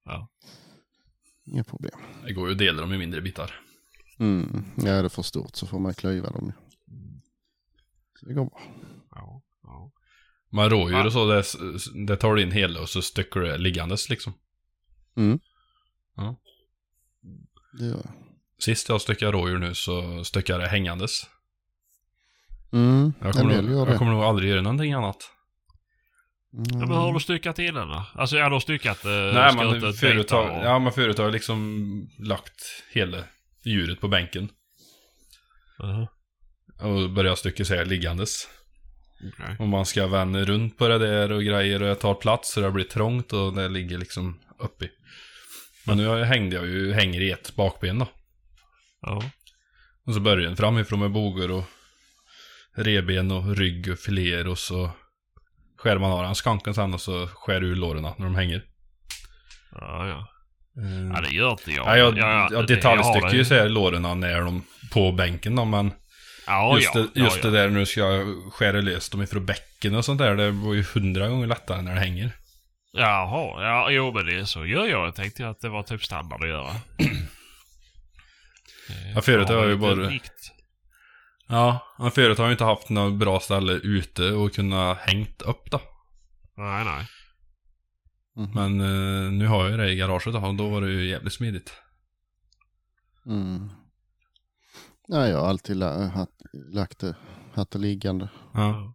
Ja. 0.05 0.29
Inga 1.45 1.65
problem. 1.65 2.01
Det 2.25 2.33
går 2.33 2.49
ju 2.49 2.53
att 2.53 2.59
dela 2.59 2.81
dem 2.81 2.95
i 2.95 2.99
mindre 2.99 3.21
bitar. 3.21 3.61
Mm. 4.19 4.65
Ja, 4.77 4.89
är 4.89 5.03
det 5.03 5.09
för 5.09 5.23
stort 5.23 5.57
så 5.57 5.67
får 5.67 5.79
man 5.79 5.95
klyva 5.95 6.31
dem 6.31 6.47
ju. 6.47 6.53
Så 8.21 8.27
det 8.27 8.35
går 8.35 8.45
bra. 8.45 8.61
Ja. 9.11 9.43
Ja. 10.53 10.57
Men 10.57 10.71
rådjur 10.71 10.99
Va? 10.99 11.05
och 11.07 11.13
så, 11.13 11.27
det, 11.27 11.45
det 12.07 12.17
tar 12.17 12.35
du 12.35 12.43
in 12.43 12.53
hela 12.53 12.81
och 12.81 12.89
så 12.89 13.03
styckar 13.03 13.41
du 13.41 13.47
det 13.47 13.59
liggandes 13.59 14.09
liksom. 14.09 14.33
Det 17.79 17.85
gör 17.85 17.91
jag. 17.97 18.13
Sist 18.59 18.89
jag 18.89 19.01
styckade 19.01 19.33
rådjur 19.33 19.59
nu 19.59 19.75
så 19.75 20.25
styckade 20.25 20.59
jag 20.61 20.69
det 20.69 20.71
hängandes. 20.71 21.11
Mm. 22.73 23.13
Jag 23.21 23.33
kommer, 23.35 23.63
nog, 23.63 23.79
jag 23.81 23.89
det. 23.89 23.99
kommer 23.99 24.13
nog 24.13 24.23
aldrig 24.23 24.51
göra 24.51 24.61
någonting 24.61 24.93
annat. 24.93 25.17
Mm. 26.55 26.81
Ja, 26.81 26.87
men 26.87 26.97
har 26.97 27.13
du 27.15 27.21
styckat 27.21 27.59
innan 27.59 27.89
då? 27.89 28.07
Alltså, 28.15 28.37
ja, 28.37 28.49
du 28.49 28.53
har 28.55 28.61
styckat... 28.61 29.05
Eh, 29.05 29.11
Nej 29.11 29.55
men 29.57 29.93
förut 29.93 30.31
har, 30.31 30.51
och- 30.51 30.65
ja, 30.65 30.79
men 30.79 30.93
förut 30.93 31.19
har 31.19 31.25
jag 31.25 31.33
liksom 31.33 32.11
lagt 32.19 32.85
hela 32.93 33.25
djuret 33.65 34.01
på 34.01 34.09
bänken. 34.09 34.49
Mhm. 35.79 36.07
Och 36.93 37.11
börjat 37.11 37.39
stycka 37.39 37.63
isär 37.63 37.85
liggandes. 37.85 38.49
Okej. 39.23 39.57
Och 39.59 39.69
man 39.69 39.87
ska 39.87 40.07
vända 40.07 40.45
runt 40.45 40.79
på 40.79 40.89
det 40.89 40.99
där 40.99 41.33
och 41.33 41.43
grejer 41.43 41.83
och 41.83 41.89
jag 41.89 42.01
tar 42.01 42.15
plats 42.15 42.53
så 42.53 42.61
det 42.61 42.71
blir 42.71 42.85
trångt 42.85 43.33
och 43.33 43.55
det 43.55 43.69
ligger 43.69 43.99
liksom 43.99 44.41
uppe 44.59 44.85
i. 44.85 44.91
Men 45.87 45.97
nu 45.97 46.25
hängde 46.25 46.57
jag 46.57 46.67
ju, 46.67 46.93
hänger 46.93 47.21
i 47.21 47.31
ett 47.31 47.57
bakben 47.57 47.99
då. 47.99 48.09
Ja. 49.01 49.23
Och 50.07 50.15
så 50.15 50.21
börjar 50.21 50.47
den 50.47 50.57
framifrån 50.57 51.01
med 51.01 51.11
bogar 51.11 51.51
och 51.51 51.65
reben 52.77 53.31
och 53.31 53.57
rygg 53.57 53.93
och 53.93 53.99
filéer 53.99 54.49
och 54.49 54.59
så 54.59 54.91
skär 55.77 55.99
man 55.99 56.13
av 56.13 56.23
den 56.23 56.35
skanken 56.35 56.75
sen 56.75 56.95
och 56.95 57.01
så 57.01 57.27
skär 57.27 57.65
ur 57.65 57.77
låren 57.77 58.03
när 58.03 58.25
de 58.25 58.35
hänger. 58.35 58.65
Ja, 59.71 60.09
ja. 60.09 60.29
Mm. 60.77 61.11
Ja, 61.11 61.21
det 61.21 61.35
gör 61.35 61.51
inte 61.51 61.71
jag. 61.71 61.87
Ja, 61.87 61.97
jag, 61.97 62.19
ja, 62.19 62.49
jag 62.51 62.53
jag 62.53 62.67
detaljstycker 62.67 63.33
ju 63.33 63.39
det. 63.39 63.45
så 63.45 63.55
här 63.55 63.69
låren 63.69 64.21
när 64.21 64.41
de 64.41 64.65
på 64.93 65.13
bänken 65.13 65.57
då, 65.57 65.65
men 65.65 65.93
Ja, 66.47 66.77
just, 66.77 66.95
ja. 66.95 67.01
det, 67.15 67.21
just 67.21 67.37
ja, 67.45 67.51
det 67.51 67.57
där 67.59 67.69
nu 67.69 67.87
ska 67.87 68.01
jag 68.01 68.53
skära 68.53 68.81
lös 68.81 69.11
dem 69.11 69.23
ifrån 69.23 69.47
bäcken 69.47 69.95
och 69.95 70.05
sånt 70.05 70.19
där, 70.19 70.37
det 70.37 70.51
var 70.51 70.75
ju 70.75 70.83
hundra 70.95 71.29
gånger 71.29 71.47
lättare 71.47 71.83
när 71.83 71.95
det 71.95 72.01
hänger. 72.01 72.33
Jaha, 72.93 73.63
ja, 73.65 73.91
jo 73.91 74.13
men 74.13 74.27
det 74.27 74.47
så 74.47 74.67
gör 74.67 74.87
jag. 74.87 75.07
Jag 75.07 75.15
tänkte 75.15 75.49
att 75.49 75.61
det 75.61 75.69
var 75.69 75.83
typ 75.83 76.05
standard 76.05 76.43
att 76.43 76.49
göra. 76.49 76.75
Ja, 79.15 79.21
förut 79.23 79.49
har 79.49 79.57
jag 79.57 79.69
ju 79.69 79.77
bara- 79.77 79.95
vikt. 80.09 80.53
Ja, 81.49 81.95
men 81.99 82.11
förut 82.11 82.39
har 82.39 82.45
jag 82.45 82.53
inte 82.55 82.65
haft 82.65 82.89
något 82.89 83.15
bra 83.15 83.41
ställe 83.41 83.73
ute 83.73 84.33
och 84.33 84.55
kunna 84.55 84.95
hängt 84.95 85.43
upp 85.43 85.71
då. 85.71 85.81
Nej, 86.57 86.85
nej. 86.85 87.07
Mhm. 88.37 88.51
Men 88.55 88.81
eh, 88.81 89.33
nu 89.33 89.47
har 89.47 89.63
jag 89.63 89.71
ju 89.71 89.77
det 89.77 89.91
i 89.91 89.97
garaget 89.97 90.35
då, 90.35 90.39
och 90.41 90.55
då 90.55 90.69
var 90.69 90.81
det 90.81 90.91
ju 90.91 91.09
jävligt 91.09 91.33
smidigt. 91.33 91.73
Mm. 93.27 93.71
Nej, 95.09 95.31
jag 95.31 95.39
har 95.41 95.49
alltid 95.49 95.77
la, 95.77 96.07
haft, 96.07 96.33
lagt 96.53 96.99
det, 96.99 97.17
haft 97.55 97.71
det 97.71 97.79
liggande. 97.79 98.29
Ja. 98.55 98.95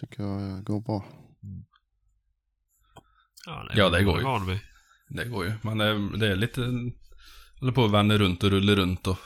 Tycker 0.00 0.22
jag 0.22 0.64
går 0.64 0.80
bra. 0.80 1.04
Ja, 3.46 3.70
Ja, 3.74 3.90
det 3.90 4.04
går 4.04 4.20
ju. 4.20 4.58
Det 5.08 5.24
går 5.24 5.44
ju. 5.44 5.52
Men 5.62 5.78
det, 5.78 6.18
det 6.18 6.32
är 6.32 6.36
lite... 6.36 6.60
Håller 7.60 7.72
på 7.72 7.84
att 7.84 7.90
vända 7.90 8.18
runt 8.18 8.44
och 8.44 8.50
rulla 8.50 8.74
runt 8.74 9.06
och... 9.06 9.18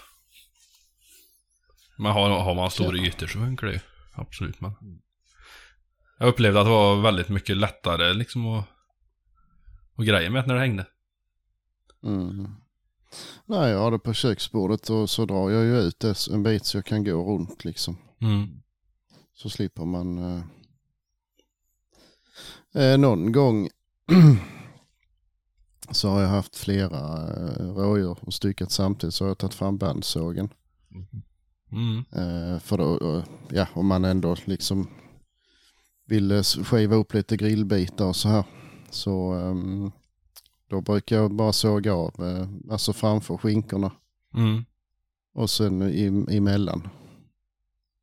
Men 1.99 2.13
har, 2.13 2.31
har 2.31 2.55
man 2.55 2.71
stora 2.71 2.97
ytor 2.97 3.27
så 3.27 3.39
funkar 3.39 3.67
det 3.67 3.73
ju. 3.73 3.81
Absolut 4.13 4.61
men... 4.61 4.73
Jag 6.19 6.29
upplevde 6.29 6.61
att 6.61 6.67
det 6.67 6.71
var 6.71 7.03
väldigt 7.03 7.29
mycket 7.29 7.57
lättare 7.57 8.15
liksom 8.15 8.47
att... 8.47 8.69
Och 9.95 10.05
grejer 10.05 10.31
med 10.31 10.47
när 10.47 10.55
det 10.55 10.61
hängde. 10.61 10.87
Mm. 12.03 12.62
Nej, 13.47 13.71
jag 13.71 13.79
har 13.79 13.91
det 13.91 13.99
på 13.99 14.13
köksbordet 14.13 14.91
och 14.91 15.11
så 15.11 15.25
drar 15.25 15.51
jag 15.51 15.65
ju 15.65 15.79
ut 15.79 16.01
det 16.01 16.29
en 16.31 16.43
bit 16.43 16.65
så 16.65 16.77
jag 16.77 16.85
kan 16.85 17.05
gå 17.05 17.33
runt 17.33 17.65
liksom. 17.65 17.97
Mm. 18.21 18.49
Så 19.35 19.51
slipper 19.51 19.85
man... 19.85 20.19
Eh, 20.19 20.43
eh, 22.83 22.99
någon 22.99 23.33
gång 23.33 23.69
så 25.91 26.09
har 26.09 26.21
jag 26.21 26.29
haft 26.29 26.57
flera 26.57 27.29
eh, 27.29 27.75
rådjur 27.75 28.19
och 28.21 28.35
styckat 28.35 28.71
samtidigt 28.71 29.15
så 29.15 29.25
har 29.25 29.31
jag 29.31 29.39
tagit 29.39 29.55
fram 29.55 29.79
bandsågen. 29.79 30.49
Mm. 31.73 32.05
Eh, 32.13 32.59
för 32.59 32.79
då, 32.79 33.23
ja, 33.51 33.67
om 33.75 33.87
man 33.87 34.05
ändå 34.05 34.37
liksom 34.45 34.89
vill 36.07 36.43
skiva 36.45 36.97
upp 36.97 37.15
lite 37.15 37.37
grillbitar 37.37 38.07
och 38.07 38.17
så 38.17 38.29
här. 38.29 38.45
Så 38.91 39.33
ehm, 39.33 39.93
då 40.73 40.81
brukar 40.81 41.17
jag 41.17 41.35
bara 41.35 41.53
såga 41.53 41.95
av, 41.95 42.15
eh, 42.25 42.49
alltså 42.73 42.93
framför 42.93 43.37
skinkorna 43.37 43.93
Mm. 44.35 44.65
och 45.35 45.51
sen 45.51 45.83
i, 45.83 46.37
emellan. 46.37 46.89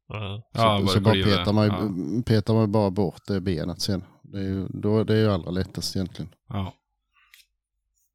Ja. 0.08 0.42
Så, 0.54 0.60
Ja, 0.62 0.88
så 0.88 1.02
bara 1.02 1.14
petar 1.14 1.54
man, 1.54 1.66
ju- 1.66 2.16
ja. 2.18 2.24
petar 2.26 2.54
man 2.54 2.72
bara 2.72 2.90
bort 2.92 3.22
det 3.28 3.42
benet 3.42 3.82
sen. 3.82 4.04
Det 4.24 4.38
är 4.38 4.44
ju, 4.44 4.68
då, 4.68 5.04
det 5.04 5.16
är 5.16 5.20
ju 5.22 5.32
allra 5.32 5.52
lättast 5.52 5.96
egentligen. 5.96 6.32
Ja. 6.48 6.74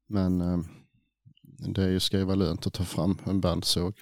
Men 0.07 0.41
eh, 0.41 0.57
det 1.73 1.83
är 1.83 1.89
ju 1.89 1.99
ska 1.99 2.17
ju 2.17 2.23
vara 2.23 2.35
lönt 2.35 2.67
att 2.67 2.73
ta 2.73 2.83
fram 2.83 3.17
en 3.25 3.41
bandsåg. 3.41 3.93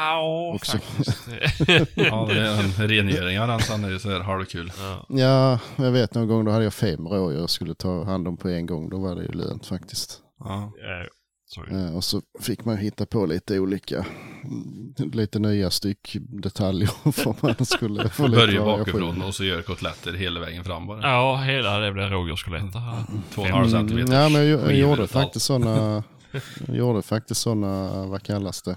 Ja, 0.00 0.52
Också. 0.54 0.78
faktiskt. 0.78 1.28
ja, 1.94 2.26
det 2.30 2.40
är 2.40 2.60
en 2.82 2.88
rengöring 2.88 3.40
av 3.40 3.48
den 3.68 3.84
är 3.84 3.90
ju 3.90 3.98
så 3.98 4.10
här 4.10 4.20
halvkul. 4.20 4.72
ja. 4.78 5.06
Ja, 5.08 5.58
jag 5.84 5.90
vet 5.92 6.14
någon 6.14 6.28
gång 6.28 6.44
då 6.44 6.50
hade 6.50 6.64
jag 6.64 6.74
fem 6.74 7.08
rådjur 7.08 7.40
jag 7.40 7.50
skulle 7.50 7.74
ta 7.74 8.04
hand 8.04 8.28
om 8.28 8.36
på 8.36 8.48
en 8.48 8.66
gång. 8.66 8.88
Då 8.90 8.98
var 8.98 9.14
det 9.14 9.22
ju 9.22 9.32
lönt 9.32 9.66
faktiskt. 9.66 10.18
Ja. 10.38 10.72
Det. 10.76 11.08
Eh, 11.76 11.96
och 11.96 12.04
så 12.04 12.22
fick 12.40 12.64
man 12.64 12.76
hitta 12.76 13.06
på 13.06 13.26
lite 13.26 13.58
olika, 13.58 14.06
mm, 14.44 15.10
lite 15.12 15.38
nya 15.38 15.70
styckdetaljer 15.70 16.90
för 17.12 17.34
man 17.40 17.66
skulle 17.66 18.08
få 18.08 18.26
lite 18.26 18.40
Börja 18.46 18.64
bakifrån 18.64 19.22
och 19.22 19.34
så 19.34 19.44
gör 19.44 19.62
kotletter 19.62 20.12
hela 20.12 20.40
vägen 20.40 20.64
fram 20.64 20.86
bara. 20.86 21.00
Ja, 21.02 21.36
hela 21.36 21.78
det 21.78 21.92
blev 21.92 22.08
rådjursskelett 22.10 22.74
här. 22.74 23.04
Två 23.34 23.42
och 23.42 23.48
en 23.48 23.54
halv 23.54 23.66
Mm, 23.68 23.80
centimeter. 23.88 24.22
ja, 24.22 24.28
men 24.28 24.48
jag, 24.48 24.60
jag 24.60 24.74
gjorde 24.74 25.06
faktiskt 25.06 25.46
sådana, 25.46 26.02
jag 26.66 26.76
gjorde 26.76 27.02
faktiskt 27.02 27.40
sådana, 27.40 28.06
vad 28.06 28.22
kallas 28.22 28.62
det? 28.62 28.76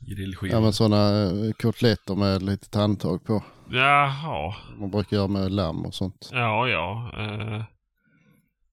Grillskivor. 0.00 0.52
Ja 0.54 0.60
men 0.60 0.72
sådana 0.72 1.30
kotletter 1.58 2.14
med 2.14 2.42
lite 2.42 2.68
tandtag 2.70 3.24
på. 3.24 3.42
Jaha. 3.70 4.54
Man 4.78 4.90
brukar 4.90 5.16
göra 5.16 5.28
med 5.28 5.52
lamm 5.52 5.84
och 5.86 5.94
sånt. 5.94 6.28
Ja, 6.32 6.68
ja. 6.68 7.12
Uh, 7.18 7.64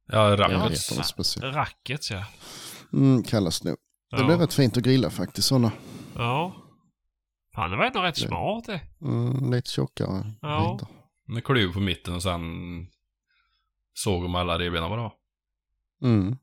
Ja, 0.08 0.38
rackets. 0.38 1.38
rackets, 1.42 2.12
ja. 2.12 2.26
Mm, 2.94 3.24
kallas 3.24 3.60
det 3.60 3.70
nog. 3.70 3.78
Det 4.12 4.18
ja. 4.22 4.26
blir 4.26 4.38
rätt 4.38 4.54
fint 4.54 4.78
att 4.78 4.84
grilla 4.84 5.10
faktiskt 5.10 5.48
sådana. 5.48 5.72
Ja. 6.16 6.56
Fan, 7.56 7.72
det 7.72 7.78
var 7.78 7.86
ändå 7.86 8.02
rätt 8.02 8.18
smart 8.18 8.66
det. 8.66 8.82
Mm, 9.02 9.52
lite 9.52 9.70
tjockare 9.72 10.34
Ja. 10.42 10.74
bitar. 10.74 10.88
Med 11.28 11.44
kluv 11.44 11.74
på 11.74 11.80
mitten 11.80 12.16
och 12.16 12.24
sen 12.24 12.42
såg 13.94 14.26
om 14.26 14.36
alla 14.36 14.60
revbenen 14.60 14.90
bara. 14.90 15.12
Mm, 16.04 16.38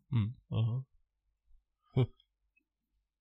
Jaha. 0.49 0.85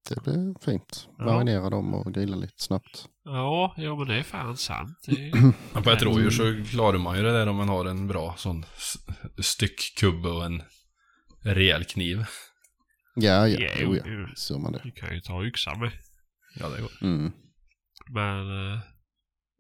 Det 0.10 0.24
blir 0.24 0.64
fint. 0.66 1.10
Ja. 1.18 1.26
Marinera 1.26 1.70
dem 1.70 1.94
och 1.94 2.14
grilla 2.14 2.36
lite 2.36 2.54
snabbt. 2.64 3.06
Ja, 3.24 3.74
jo 3.78 3.96
men 3.98 4.08
det 4.08 4.16
är 4.16 4.24
fan 4.24 4.58
sant. 4.58 4.98
Är... 5.08 5.54
Men 5.74 5.84
på 5.84 5.90
ett 5.92 6.02
rådjur 6.04 6.30
så 6.30 6.64
klarar 6.72 6.98
man 6.98 7.18
ju 7.18 7.24
det 7.24 7.32
där 7.32 7.48
om 7.50 7.56
man 7.56 7.70
har 7.70 7.86
en 7.86 8.08
bra 8.08 8.34
sån 8.38 8.66
styckkubbe 9.42 10.30
och 10.30 10.46
en 10.46 10.64
rejäl 11.44 11.84
kniv. 11.84 12.26
Ja, 13.16 13.48
ja, 13.48 13.60
Ja, 13.60 13.70
jo, 13.80 13.96
ja. 13.96 14.28
Så 14.36 14.60
man 14.60 14.72
det. 14.72 14.82
Du 14.84 14.92
kan 14.92 15.14
ju 15.14 15.22
ta 15.22 15.44
yxan 15.44 15.80
med. 15.80 15.92
Ja, 16.60 16.70
det 16.70 16.82
går. 16.82 16.92
Mm. 17.02 17.32
Men... 18.10 18.74
eh, 18.74 18.80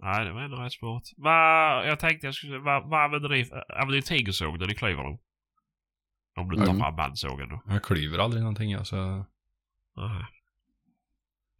nej, 0.03 0.25
det 0.25 0.31
var 0.33 0.41
ändå 0.41 0.57
rätt 0.57 0.73
smart. 0.73 1.03
Va, 1.17 1.85
jag 1.85 1.99
tänkte 1.99 2.27
jag 2.27 2.35
skulle... 2.35 2.59
Vad 2.59 2.93
använder 3.05 3.29
ni? 3.29 3.49
Använder 3.69 3.95
ni 3.95 4.01
tigersåg 4.01 4.59
när 4.59 4.67
ni 4.67 4.75
klyver 4.75 5.03
dem? 5.03 5.17
Om 6.39 6.49
du 6.49 6.57
tar 6.57 6.63
Mm. 6.63 6.79
fram 6.79 6.95
bandsågen 6.95 7.49
då? 7.49 7.61
Jag 7.67 7.83
klyver 7.83 8.17
aldrig 8.19 8.41
någonting 8.43 8.73
alltså. 8.73 9.25
Aha. 9.97 10.27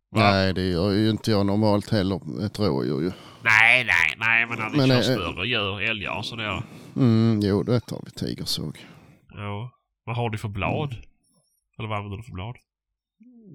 Va? 0.10 0.32
Nej, 0.32 0.54
det 0.54 0.62
gör 0.70 0.92
ju 0.92 1.10
inte 1.10 1.32
jag 1.32 1.46
normalt 1.46 1.90
heller. 1.90 2.46
Ett 2.46 2.60
rådjur 2.60 3.02
ju. 3.02 3.12
Nej, 3.44 3.86
nej, 3.86 4.16
nej. 4.18 4.46
Men 4.46 4.58
när 4.60 4.70
ni 4.70 4.78
Men, 4.78 4.88
kör 4.88 4.96
eh, 4.98 5.02
större 5.02 5.48
djur, 5.48 5.82
älgar 5.82 6.18
och 6.18 6.26
sådär. 6.26 6.64
Mm, 6.96 7.40
jo, 7.44 7.64
det 7.64 7.80
tar 7.80 8.02
vi 8.06 8.12
tigersåg. 8.12 8.86
Ja. 9.34 9.72
Vad 10.04 10.16
har 10.16 10.30
du 10.30 10.38
för 10.38 10.48
blad? 10.48 10.96
Eller 11.80 11.90
vad 11.90 11.98
använder 11.98 12.18
du 12.18 12.24
för 12.24 12.32
blad? 12.32 12.56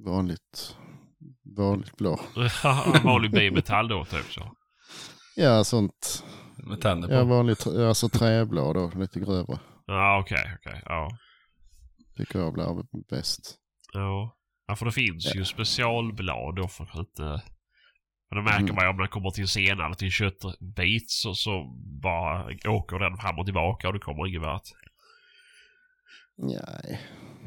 Vanligt, 0.04 0.76
vanligt 1.56 1.96
blå. 1.96 2.20
Vanlig 3.04 3.30
bimetall 3.30 3.88
då, 3.88 4.04
typ 4.04 4.32
så. 4.32 4.56
Ja, 5.36 5.64
sånt. 5.64 6.24
Med 6.56 6.80
tänder 6.80 7.08
på. 7.08 7.14
Ja, 7.14 7.24
vanligt, 7.24 7.66
alltså 7.66 8.08
träblad 8.08 8.74
då, 8.76 8.92
lite 8.96 9.20
grövre. 9.20 9.58
Ja, 9.86 10.18
okej, 10.20 10.52
okej. 10.58 10.82
Ja. 10.84 11.10
Tycker 12.16 12.38
jag 12.38 12.52
blir 12.52 12.84
bäst. 13.10 13.54
Ja. 13.92 14.35
Ja, 14.66 14.76
för 14.76 14.86
det 14.86 14.92
finns 14.92 15.34
ju 15.34 15.44
specialblad 15.44 16.56
då 16.56 16.68
för 16.68 16.84
att 16.84 16.96
inte... 16.96 17.42
För 18.28 18.36
det 18.36 18.42
märker 18.42 18.60
Mm. 18.60 18.74
man 18.74 18.84
ju 18.84 18.90
om 18.90 18.96
man 18.96 19.08
kommer 19.08 19.30
till 19.30 19.42
en 19.42 19.48
sena 19.48 19.86
eller 19.86 19.94
till 19.94 20.10
köttbit 20.10 21.10
så, 21.10 21.34
så 21.34 21.64
bara 22.02 22.46
åker 22.66 22.98
den 22.98 23.16
fram 23.16 23.38
och 23.38 23.44
tillbaka 23.44 23.86
och 23.88 23.92
det 23.94 23.98
kommer 24.00 24.26
ingen 24.26 24.42
vart. 24.42 24.68
Nej, 26.38 27.00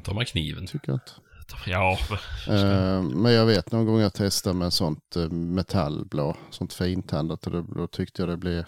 tar 0.03 0.13
man 0.13 0.25
kniven. 0.25 0.67
tycker 0.67 0.89
jag 0.91 0.95
inte. 0.95 1.12
Ja, 1.65 1.97
men... 2.47 2.58
Eh, 2.58 3.03
men 3.03 3.32
jag 3.32 3.45
vet 3.45 3.71
någon 3.71 3.86
gång 3.86 3.99
jag 3.99 4.13
testade 4.13 4.55
med 4.55 4.73
sånt 4.73 5.15
uh, 5.17 5.29
metallblad, 5.32 6.36
sånt 6.49 6.73
fintandat 6.73 7.45
och 7.47 7.51
då, 7.51 7.62
då 7.62 7.88
tyckte 7.88 8.21
jag 8.21 8.29
det 8.29 8.38
blev, 8.38 8.65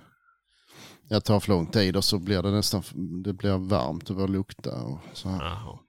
jag 1.08 1.24
tar 1.26 1.40
för 1.40 1.50
lång 1.50 1.68
tid 1.68 1.98
och 1.98 2.04
så 2.04 2.20
blir 2.20 2.42
det 2.42 2.52
nästan, 2.52 2.84
det 3.24 3.34
blir 3.34 3.58
varmt 3.58 4.10
och 4.10 4.16
börjar 4.16 4.28
lukta 4.28 4.82
och 4.84 5.00
så 5.14 5.30
här. 5.30 5.46
Jaha. 5.46 5.80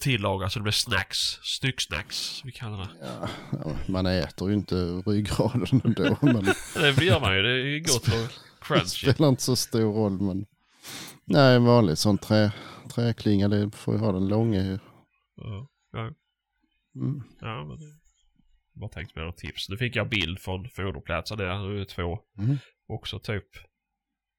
Tillaga 0.00 0.48
så 0.50 0.58
det 0.58 0.62
blir 0.62 0.72
snacks. 0.72 1.18
Stycksnacks, 1.42 2.16
som 2.16 2.46
vi 2.46 2.52
kallar 2.52 2.78
det. 2.78 2.88
Ja, 3.52 3.76
man 3.88 4.06
äter 4.06 4.48
ju 4.50 4.54
inte 4.54 4.74
ryggraden 5.06 5.80
ändå, 5.84 6.16
men 6.22 6.44
Det 6.96 7.04
gör 7.04 7.20
man 7.20 7.36
ju. 7.36 7.42
Det 7.42 7.50
är 7.50 7.78
gott 7.78 8.08
och 8.08 8.10
det 8.10 8.28
crunchy. 8.60 8.86
spelar 9.12 9.28
inte 9.28 9.42
så 9.42 9.56
stor 9.56 9.92
roll. 9.94 10.20
Men... 10.20 10.46
Nej, 11.24 11.56
en 11.56 11.64
vanlig 11.64 11.98
sån 11.98 12.18
trä, 12.18 12.52
träklinga, 12.94 13.48
det 13.48 13.70
får 13.70 13.94
ju 13.94 14.00
ha 14.00 14.12
den 14.12 14.28
långa 14.28 14.64
ju. 14.64 14.78
Ja, 15.36 15.68
ja, 15.92 16.10
Mm. 16.96 17.22
ja 17.40 17.64
men 17.64 17.78
det... 17.78 17.84
Bara 18.80 18.90
tänkte 18.90 19.14
på 19.14 19.20
några 19.20 19.32
tips. 19.32 19.68
Nu 19.68 19.76
fick 19.76 19.96
jag 19.96 20.08
bild 20.08 20.38
från 20.40 20.68
foderplatsen 20.68 21.38
där. 21.38 21.58
Nu 21.68 21.80
är 21.80 21.84
två. 21.84 22.18
Mm. 22.38 22.56
Också 22.88 23.18
typ 23.18 23.44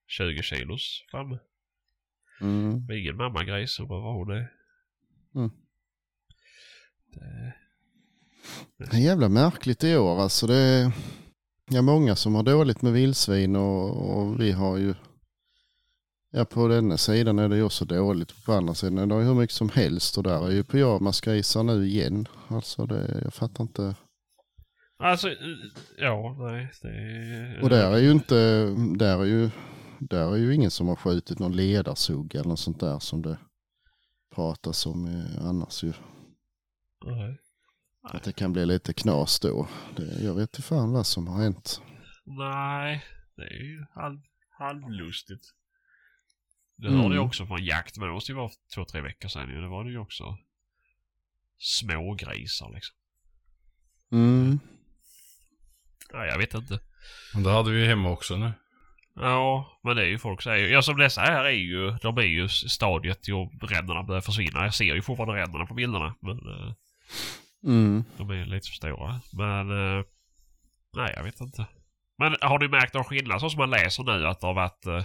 20 0.07 0.41
kilos 0.43 1.05
framme. 1.11 1.39
Mm. 2.41 2.85
Det 2.87 2.93
är 2.93 2.97
ingen 2.97 3.17
mammagrej 3.17 3.67
så 3.67 3.85
vad 3.85 4.01
var 4.01 4.13
hon 4.13 4.27
det? 4.27 4.49
Mm. 5.37 5.51
det... 7.13 7.53
Det 8.77 8.97
är 8.97 9.01
jävla 9.01 9.29
märkligt 9.29 9.83
i 9.83 9.97
år 9.97 10.21
alltså. 10.21 10.47
Det 10.47 10.55
är 10.55 10.91
ja, 11.69 11.81
många 11.81 12.15
som 12.15 12.35
har 12.35 12.43
dåligt 12.43 12.81
med 12.81 12.93
vildsvin 12.93 13.55
och, 13.55 14.17
och 14.17 14.41
vi 14.41 14.51
har 14.51 14.77
ju 14.77 14.93
Ja, 16.31 16.45
på 16.45 16.67
denna 16.67 16.97
sidan 16.97 17.39
är 17.39 17.49
det 17.49 17.55
ju 17.55 17.63
också 17.63 17.85
dåligt. 17.85 18.45
På 18.45 18.53
andra 18.53 18.73
sidan 18.73 18.97
är 18.97 19.05
det 19.05 19.23
hur 19.23 19.33
mycket 19.33 19.55
som 19.55 19.69
helst 19.69 20.17
och 20.17 20.23
där 20.23 20.47
är 20.47 20.51
ju 20.51 20.63
pyjamasgrisar 20.63 21.63
nu 21.63 21.87
igen. 21.87 22.27
Alltså 22.47 22.85
det, 22.85 23.21
jag 23.23 23.33
fattar 23.33 23.63
inte. 23.63 23.95
Alltså, 24.99 25.27
ja, 25.97 26.35
nej. 26.39 26.71
Det, 26.81 27.61
Och 27.63 27.69
där 27.69 27.91
är 27.91 27.97
ju 27.97 28.11
inte, 28.11 28.65
där 28.97 29.21
är 29.21 29.25
ju, 29.25 29.49
där 29.99 30.33
är 30.33 30.37
ju 30.37 30.55
ingen 30.55 30.71
som 30.71 30.87
har 30.87 30.95
skjutit 30.95 31.39
någon 31.39 31.55
ledarsugg 31.55 32.35
eller 32.35 32.49
något 32.49 32.59
sånt 32.59 32.79
där 32.79 32.99
som 32.99 33.21
det 33.21 33.37
pratas 34.37 34.85
om 34.85 35.05
eh, 35.05 35.45
annars 35.47 35.83
ju. 35.83 35.93
Nej. 37.05 37.37
Att 38.03 38.23
det 38.23 38.33
kan 38.33 38.53
bli 38.53 38.65
lite 38.65 38.93
knas 38.93 39.39
då. 39.39 39.67
Det, 39.95 40.23
jag 40.23 40.33
vet 40.35 40.49
inte 40.49 40.61
fan 40.61 40.91
vad 40.91 41.07
som 41.07 41.27
har 41.27 41.41
hänt. 41.43 41.81
Nej, 42.25 43.03
det 43.35 43.43
är 43.43 43.63
ju 43.63 43.85
halv, 43.95 44.19
halvlustigt. 44.57 45.45
Det 46.75 46.87
Mm. 46.87 46.99
hörde 46.99 47.15
jag 47.15 47.25
också 47.25 47.45
från 47.45 47.65
jakt, 47.65 47.97
men 47.97 48.07
det 48.07 48.13
måste 48.13 48.31
ju 48.31 48.35
vara 48.35 48.51
två, 48.75 48.85
tre 48.85 49.01
veckor 49.01 49.27
sedan 49.29 49.49
ju. 49.49 49.61
Det 49.61 49.67
var 49.67 49.83
det 49.83 49.91
ju 49.91 49.97
också 49.97 50.37
smågrisar 51.57 52.73
liksom. 52.73 52.95
Mm. 54.11 54.59
Nej, 56.13 56.27
jag 56.29 56.37
vet 56.37 56.53
inte. 56.53 56.79
Men 57.33 57.43
det 57.43 57.51
hade 57.51 57.71
vi 57.71 57.79
ju 57.79 57.85
hemma 57.87 58.09
också 58.09 58.37
nu. 58.37 58.51
Ja, 59.19 59.79
men 59.83 59.95
det 59.95 60.01
är 60.01 60.07
ju 60.07 60.17
folk 60.17 60.41
säger 60.41 60.67
ju. 60.67 60.73
Ja, 60.73 60.81
som 60.81 60.97
dessa 60.97 61.21
här 61.21 61.45
är 61.45 61.49
ju, 61.49 61.91
de 62.01 62.17
är 62.17 62.21
ju 62.21 62.47
stadiet 62.49 63.23
till 63.23 63.33
ränderna 63.61 64.03
börjar 64.03 64.21
försvinna. 64.21 64.63
Jag 64.63 64.73
ser 64.73 64.95
ju 64.95 65.01
fortfarande 65.01 65.35
ränderna 65.41 65.65
på 65.65 65.73
bilderna, 65.73 66.15
men 66.21 66.37
eh, 66.37 66.73
Mm. 67.63 68.03
de 68.17 68.29
är 68.29 68.45
lite 68.45 68.67
för 68.67 68.75
stora. 68.75 69.21
Men, 69.33 69.71
eh, 69.71 70.03
nej 70.97 71.13
jag 71.15 71.23
vet 71.23 71.41
inte. 71.41 71.65
Men 72.17 72.35
har 72.41 72.59
du 72.59 72.69
märkt 72.69 72.93
någon 72.93 73.03
skillnad 73.03 73.41
så 73.41 73.49
som 73.49 73.57
man 73.59 73.69
läser 73.69 74.03
nu 74.03 74.27
att 74.27 74.39
det 74.41 74.47
har 74.47 74.53
varit 74.53 74.85
eh, 74.85 75.03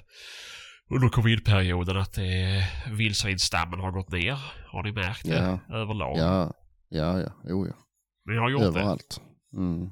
under 0.91 1.09
covidperioden 1.09 1.97
att 1.97 2.19
eh, 2.19 2.93
vildsvinsstammen 2.93 3.81
har 3.81 3.91
gått 3.91 4.13
ner? 4.13 4.39
Har 4.67 4.83
ni 4.83 4.93
märkt 4.93 5.25
det 5.25 5.61
överlag? 5.71 6.19
Ja, 6.19 6.53
ja, 6.89 7.21
ja, 7.21 7.33
jo 7.45 7.67
ja. 7.67 7.75
Ni 8.33 8.37
har 8.39 8.51
gjort 8.51 8.61
det? 8.61 8.67
Överallt. 8.67 9.21
Mm. 9.57 9.91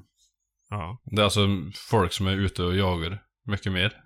Ja. 0.69 1.01
Det 1.03 1.21
är 1.21 1.23
alltså 1.23 1.47
folk 1.89 2.13
som 2.13 2.27
är 2.27 2.31
ute 2.35 2.63
och 2.63 2.75
jagar 2.75 3.23
mycket 3.45 3.71
mer. 3.71 4.00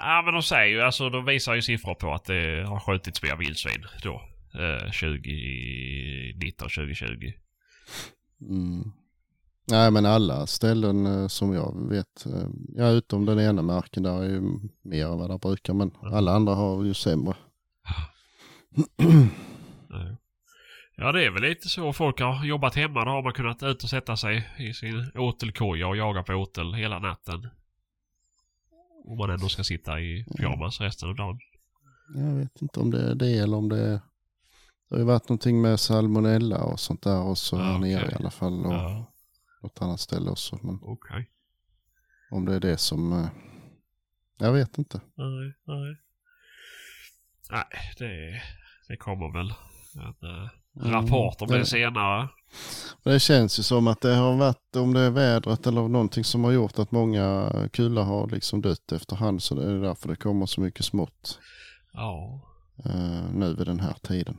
Ja 0.00 0.22
men 0.24 0.34
de 0.34 0.42
säger 0.42 0.66
ju, 0.66 0.82
alltså 0.82 1.10
de 1.10 1.24
visar 1.24 1.54
ju 1.54 1.62
siffror 1.62 1.94
på 1.94 2.12
att 2.12 2.24
det 2.24 2.64
har 2.68 2.80
skjutits 2.80 3.22
mer 3.22 3.36
vildsvin 3.36 3.84
då. 4.02 4.22
Eh, 4.54 4.90
2019, 4.90 6.68
2020. 6.68 7.32
Mm. 8.40 8.92
Nej 9.70 9.90
men 9.90 10.06
alla 10.06 10.46
ställen 10.46 11.06
eh, 11.06 11.26
som 11.28 11.52
jag 11.52 11.88
vet, 11.90 12.26
eh, 12.26 12.48
ja 12.76 12.88
utom 12.88 13.24
den 13.26 13.40
ena 13.40 13.62
marken 13.62 14.02
där 14.02 14.22
är 14.22 14.28
ju 14.28 14.40
mer 14.82 15.06
än 15.06 15.18
vad 15.18 15.30
det 15.30 15.38
brukar 15.38 15.74
men 15.74 15.90
alla 16.02 16.32
andra 16.32 16.54
har 16.54 16.84
ju 16.84 16.94
sämre. 16.94 17.34
Ja. 19.88 20.16
Ja 21.00 21.12
det 21.12 21.24
är 21.24 21.30
väl 21.30 21.42
lite 21.42 21.68
så. 21.68 21.92
Folk 21.92 22.20
har 22.20 22.44
jobbat 22.44 22.74
hemma. 22.74 23.04
Då 23.04 23.10
har 23.10 23.22
man 23.22 23.32
kunnat 23.32 23.62
ut 23.62 23.82
och 23.82 23.90
sätta 23.90 24.16
sig 24.16 24.50
i 24.58 24.74
sin 24.74 25.10
åtelkoja 25.14 25.88
och 25.88 25.96
jaga 25.96 26.22
på 26.22 26.32
åtel 26.32 26.74
hela 26.74 26.98
natten. 26.98 27.48
Om 29.10 29.18
man 29.18 29.30
ändå 29.30 29.48
ska 29.48 29.64
sitta 29.64 30.00
i 30.00 30.24
pyjamas 30.36 30.80
resten 30.80 31.08
av 31.08 31.14
dagen. 31.16 31.38
Jag 32.14 32.34
vet 32.34 32.62
inte 32.62 32.80
om 32.80 32.90
det 32.90 33.10
är 33.10 33.14
det 33.14 33.38
eller 33.38 33.56
om 33.56 33.68
det 33.68 33.78
är, 33.80 34.00
det 34.88 34.94
har 34.94 34.98
ju 34.98 35.04
varit 35.04 35.28
någonting 35.28 35.60
med 35.60 35.80
salmonella 35.80 36.62
och 36.64 36.80
sånt 36.80 37.02
där 37.02 37.22
och 37.22 37.38
så 37.38 37.56
Ja, 37.56 37.62
här 37.62 37.78
okej. 37.78 37.94
nere 37.94 38.10
i 38.12 38.14
alla 38.14 38.30
fall 38.30 38.66
och 38.66 38.72
Ja, 38.72 39.12
något 39.62 39.82
annat 39.82 40.00
ställe 40.00 40.30
också. 40.30 40.58
Men 40.62 40.78
okej. 40.82 41.30
om 42.30 42.44
det 42.44 42.54
är 42.54 42.60
det 42.60 42.78
som, 42.78 43.12
eh, 43.12 43.28
jag 44.38 44.52
vet 44.52 44.78
inte. 44.78 45.00
Nej, 45.14 45.54
nej. 45.64 45.96
Nej, 47.50 47.64
det, 47.98 48.42
det 48.88 48.96
kommer 48.96 49.32
väl 49.38 49.52
en 49.94 50.30
eh, 50.30 50.48
Mm. 50.80 50.92
rapport 50.92 51.42
om 51.42 51.48
Ja. 51.50 51.56
det 51.56 51.66
senare. 51.66 52.28
Men 53.02 53.12
Det 53.14 53.20
känns 53.20 53.58
ju 53.58 53.62
som 53.62 53.86
att 53.86 54.00
det 54.00 54.14
har 54.14 54.36
varit, 54.36 54.76
om 54.76 54.94
det 54.94 55.00
är 55.00 55.10
vädret 55.10 55.66
eller 55.66 55.88
någonting 55.88 56.24
som 56.24 56.44
har 56.44 56.52
gjort 56.52 56.78
att 56.78 56.90
många 56.92 57.52
kullar 57.72 58.02
har 58.02 58.26
liksom 58.30 58.60
dött 58.62 58.92
efterhand. 58.92 59.42
Så 59.42 59.54
det 59.54 59.70
är 59.70 59.80
därför 59.82 60.08
det 60.08 60.16
kommer 60.16 60.46
så 60.46 60.60
mycket 60.60 60.84
smått 60.84 61.38
Ja. 61.92 62.40
eh, 62.84 63.30
nu 63.34 63.54
vid 63.54 63.66
den 63.66 63.80
här 63.80 63.94
tiden. 64.02 64.36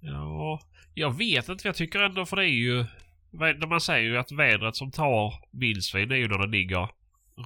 Ja, 0.00 0.60
jag 0.94 1.16
vet 1.18 1.48
inte. 1.48 1.68
Jag 1.68 1.74
tycker 1.76 2.00
ändå 2.00 2.26
för 2.26 2.36
det 2.36 2.44
är 2.44 2.48
ju... 2.48 2.84
När 3.30 3.66
man 3.66 3.80
säger 3.80 4.10
ju 4.10 4.18
att 4.18 4.32
vädret 4.32 4.76
som 4.76 4.90
tar 4.90 5.34
vildsvin 5.50 6.10
är 6.10 6.16
ju 6.16 6.28
när 6.28 6.38
det 6.38 6.46
ligger 6.46 6.88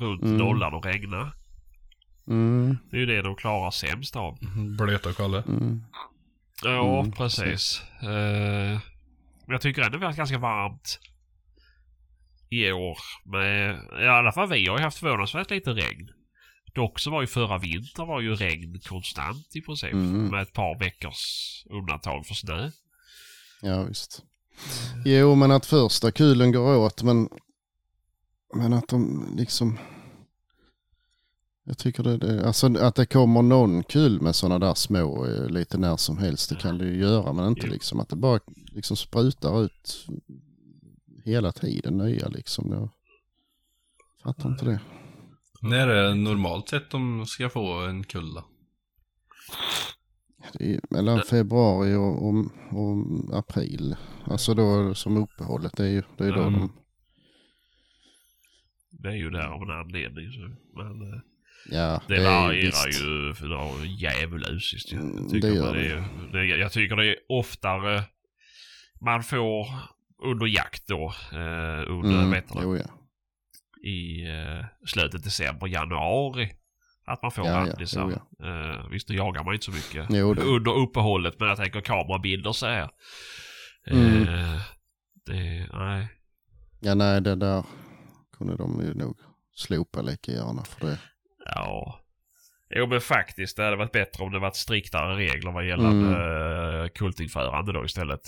runt 0.01 0.23
Mm. 0.23 0.37
nollan 0.37 0.75
och 0.75 0.85
regnar. 0.85 1.33
Mm, 2.29 2.79
Det 2.91 2.97
är 2.97 3.01
ju 3.01 3.07
det 3.07 3.23
de 3.23 3.37
klarar 3.37 3.71
sämst 3.71 4.17
av. 4.17 4.39
Blöta 4.79 5.13
Kalle. 5.13 5.43
mm, 5.49 5.85
Ja, 6.65 6.99
Mm, 7.01 7.13
precis. 7.13 7.83
Eh, 8.03 8.79
men 9.49 9.55
jag 9.55 9.61
tycker 9.61 9.83
ändå 9.83 9.99
vi 9.99 10.05
har 10.05 10.09
haft 10.09 10.19
ganska 10.19 10.39
varmt 10.39 10.99
i 12.51 12.73
år. 12.73 12.99
Men 13.25 13.77
i 14.03 14.07
alla 14.07 14.33
fall 14.33 14.49
vi 14.49 14.67
har 14.67 14.79
ju 14.79 14.85
haft 14.85 14.99
förvånansvärt 14.99 15.51
lite 15.51 15.71
regn. 15.71 16.11
Dock 16.75 16.99
så 16.99 17.11
var 17.11 17.21
ju 17.21 17.27
förra 17.27 17.59
vintern 17.59 18.07
var 18.07 18.21
ju 18.21 18.35
regn 18.35 18.81
konstant 18.89 19.57
i 19.57 19.61
princip. 19.61 19.93
Mm. 19.93 20.27
Med 20.27 20.43
ett 20.43 20.53
par 20.53 20.79
veckors 20.79 21.65
undantag 21.71 22.27
för 22.27 22.35
snö. 22.35 22.71
ja 23.63 23.83
visst. 23.83 24.23
Jo 25.05 25.35
men 25.35 25.51
att 25.51 25.67
första 25.67 26.11
kulen 26.11 26.53
går 26.53 26.77
åt 26.77 27.03
men, 27.03 27.29
men 28.55 28.73
att 28.73 28.89
de 28.89 29.29
liksom 29.37 29.79
jag 31.69 31.79
tycker 31.79 32.03
det, 32.03 32.17
det, 32.17 32.47
alltså 32.47 32.79
att 32.79 32.95
det 32.95 33.07
kommer 33.07 33.43
någon 33.43 33.83
kul 33.83 34.21
med 34.21 34.35
sådana 34.35 34.67
där 34.67 34.75
små 34.75 35.27
eh, 35.27 35.49
lite 35.49 35.79
när 35.79 35.97
som 35.97 36.19
helst, 36.19 36.51
det 36.51 36.57
kan 36.57 36.79
det 36.79 36.85
ju 36.85 36.97
göra, 37.01 37.33
men 37.33 37.49
inte 37.49 37.67
liksom 37.67 38.01
att 38.01 38.09
det 38.09 38.17
bara 38.17 38.41
liksom 38.73 38.97
sprutar 38.97 39.65
ut 39.65 40.07
hela 41.25 41.53
tiden 41.53 41.99
nya 41.99 42.29
liksom. 42.29 42.73
Jag 42.73 42.89
fattar 44.23 44.49
inte 44.49 44.65
det. 44.65 44.81
När 45.63 45.89
är 45.89 46.09
det 46.09 46.15
normalt 46.15 46.69
sett 46.69 46.91
de 46.91 47.27
ska 47.27 47.49
få 47.49 47.73
en 47.87 48.05
kulla? 48.05 48.45
Det 50.53 50.75
är 50.75 50.81
mellan 50.91 51.23
februari 51.23 51.95
och, 51.95 52.29
och, 52.29 52.35
och 52.73 53.39
april. 53.39 53.97
Alltså 54.25 54.55
då 54.55 54.95
som 54.95 55.17
uppehållet, 55.17 55.77
det 55.77 55.85
är 55.85 55.91
ju 55.91 56.03
det 56.17 56.25
är 56.25 56.33
då 56.33 56.43
Mm. 56.43 56.61
de, 56.61 56.73
Det 58.91 59.09
är 59.09 59.17
ju 59.17 59.31
där 59.31 59.47
av 59.49 59.63
en 59.63 59.71
anledning. 59.71 60.57
Men 60.77 61.13
eh, 61.13 61.21
ja 61.69 62.03
det, 62.09 62.25
varierar 62.25 62.53
visst. 62.87 63.01
ju 63.01 63.35
för 63.35 63.49
det 63.49 63.55
är 63.57 63.85
djävulusiskt. 63.85 64.93
ju. 64.93 64.97
Mm, 64.97 65.17
Jag, 65.23 65.31
tycker 65.31 65.49
det 65.49 65.73
det 65.73 65.73
det 65.73 65.91
är, 65.93 66.05
det, 66.33 66.47
jag 66.47 66.73
tycker 66.73 66.97
det 66.97 67.07
är 67.07 67.17
oftare 67.29 68.03
man 69.01 69.23
får 69.23 69.67
under 70.25 70.47
jakt 70.47 70.87
då. 70.87 71.15
Eh, 71.33 71.39
under, 71.93 72.19
Mm, 72.19 72.31
vet 72.31 72.45
jo, 72.63 72.77
ja. 72.77 72.85
i 73.89 74.27
eh, 74.29 74.65
slutet 74.87 75.25
december, 75.25 75.67
januari. 75.67 76.53
Att 77.07 77.23
man 77.23 77.31
får 77.31 77.47
Ja, 77.47 77.53
ja, 77.53 77.59
randisar. 77.59 78.11
jo, 78.41 78.47
Eh, 78.47 78.89
visst, 78.91 79.09
då 79.09 79.15
jagar 79.15 79.45
man 79.45 79.55
inte 79.55 79.65
så 79.65 79.73
mycket 79.73 80.07
Jo, 80.11 80.35
det. 80.35 80.43
under 80.43 80.73
uppehållet. 80.77 81.35
Men 81.41 81.49
jag 81.49 81.57
tänker 81.57 81.81
kamerabilder 81.81 82.53
så 82.53 82.67
här. 82.67 82.89
Mm. 83.87 84.23
Eh, 84.29 84.61
det, 85.27 85.69
nej. 85.73 86.09
ja 86.81 86.95
nej 86.95 87.21
det 87.21 87.35
där 87.35 87.65
kunde 88.39 88.57
de 88.57 88.81
ju 88.81 88.95
nog 88.95 89.19
slopa 89.55 90.03
lika 90.03 90.33
gärna 90.33 90.65
för 90.65 90.87
det. 90.87 90.99
Ja. 91.55 92.01
Jo 92.77 92.87
men 92.87 93.01
faktiskt, 93.01 93.57
det 93.57 93.65
hade 93.65 93.77
varit 93.77 93.93
bättre 93.93 94.25
om 94.25 94.33
det 94.33 94.39
varit 94.39 94.57
striktare 94.57 95.17
regler 95.17 95.53
vad 95.53 95.67
gällande 95.67 96.09
Mm. 96.17 96.83
eh, 96.85 96.89
kultinförande 96.89 97.73
då 97.73 97.85
istället. 97.85 98.21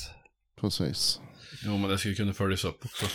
Precis. 0.60 1.20
Jo, 1.64 1.76
men 1.78 1.90
det 1.90 1.98
skulle 1.98 2.14
kunna 2.14 2.32
följas 2.32 2.64
upp 2.64 2.84
också. 2.84 3.06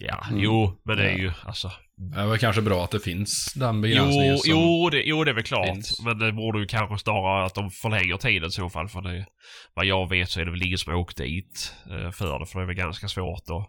Ja, 0.00 0.24
Mm. 0.30 0.40
jo, 0.42 0.80
men 0.84 0.96
det 0.96 1.10
är 1.10 1.16
ju 1.16 1.32
alltså. 1.44 1.72
Det 1.96 2.20
är 2.20 2.26
väl 2.26 2.38
kanske 2.38 2.62
bra 2.62 2.84
att 2.84 2.90
det 2.90 3.00
finns 3.00 3.52
den 3.56 3.74
Jo, 3.76 3.82
begränsningen 3.82 4.38
som... 4.38 4.50
jo, 4.50 4.90
det, 4.90 5.02
jo, 5.02 5.24
det 5.24 5.30
är 5.30 5.34
väl 5.34 5.44
klart. 5.44 5.66
finns. 5.66 6.02
Men 6.04 6.18
det 6.18 6.32
borde 6.32 6.58
ju 6.60 6.66
kanske 6.66 6.98
snarare 6.98 7.44
att 7.46 7.54
de 7.54 7.70
förlänger 7.70 8.16
tiden 8.16 8.48
i 8.48 8.50
så 8.52 8.70
fall. 8.70 8.88
För 8.88 9.00
det, 9.00 9.26
vad 9.74 9.86
jag 9.86 10.08
vet 10.08 10.30
så 10.30 10.40
är 10.40 10.44
det 10.44 10.50
väl 10.50 10.62
ingen 10.62 10.78
som 10.78 10.92
har 10.92 11.00
åkt 11.00 11.16
dit 11.16 11.74
eh, 11.90 12.10
för 12.10 12.38
det. 12.38 12.46
För 12.46 12.58
det 12.58 12.64
är 12.64 12.66
väl 12.66 12.76
ganska 12.76 13.08
svårt 13.08 13.42
att, 13.50 13.68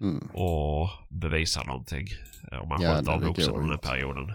Mm. 0.00 0.16
att 0.16 1.08
bevisa 1.10 1.62
någonting. 1.62 2.06
Om 2.62 2.68
man 2.68 2.82
Ja, 2.82 2.96
skjuter 2.98 3.12
av 3.12 3.20
vuxen 3.22 3.54
under 3.54 3.62
den 3.68 3.72
inte. 3.72 3.88
perioden. 3.88 4.34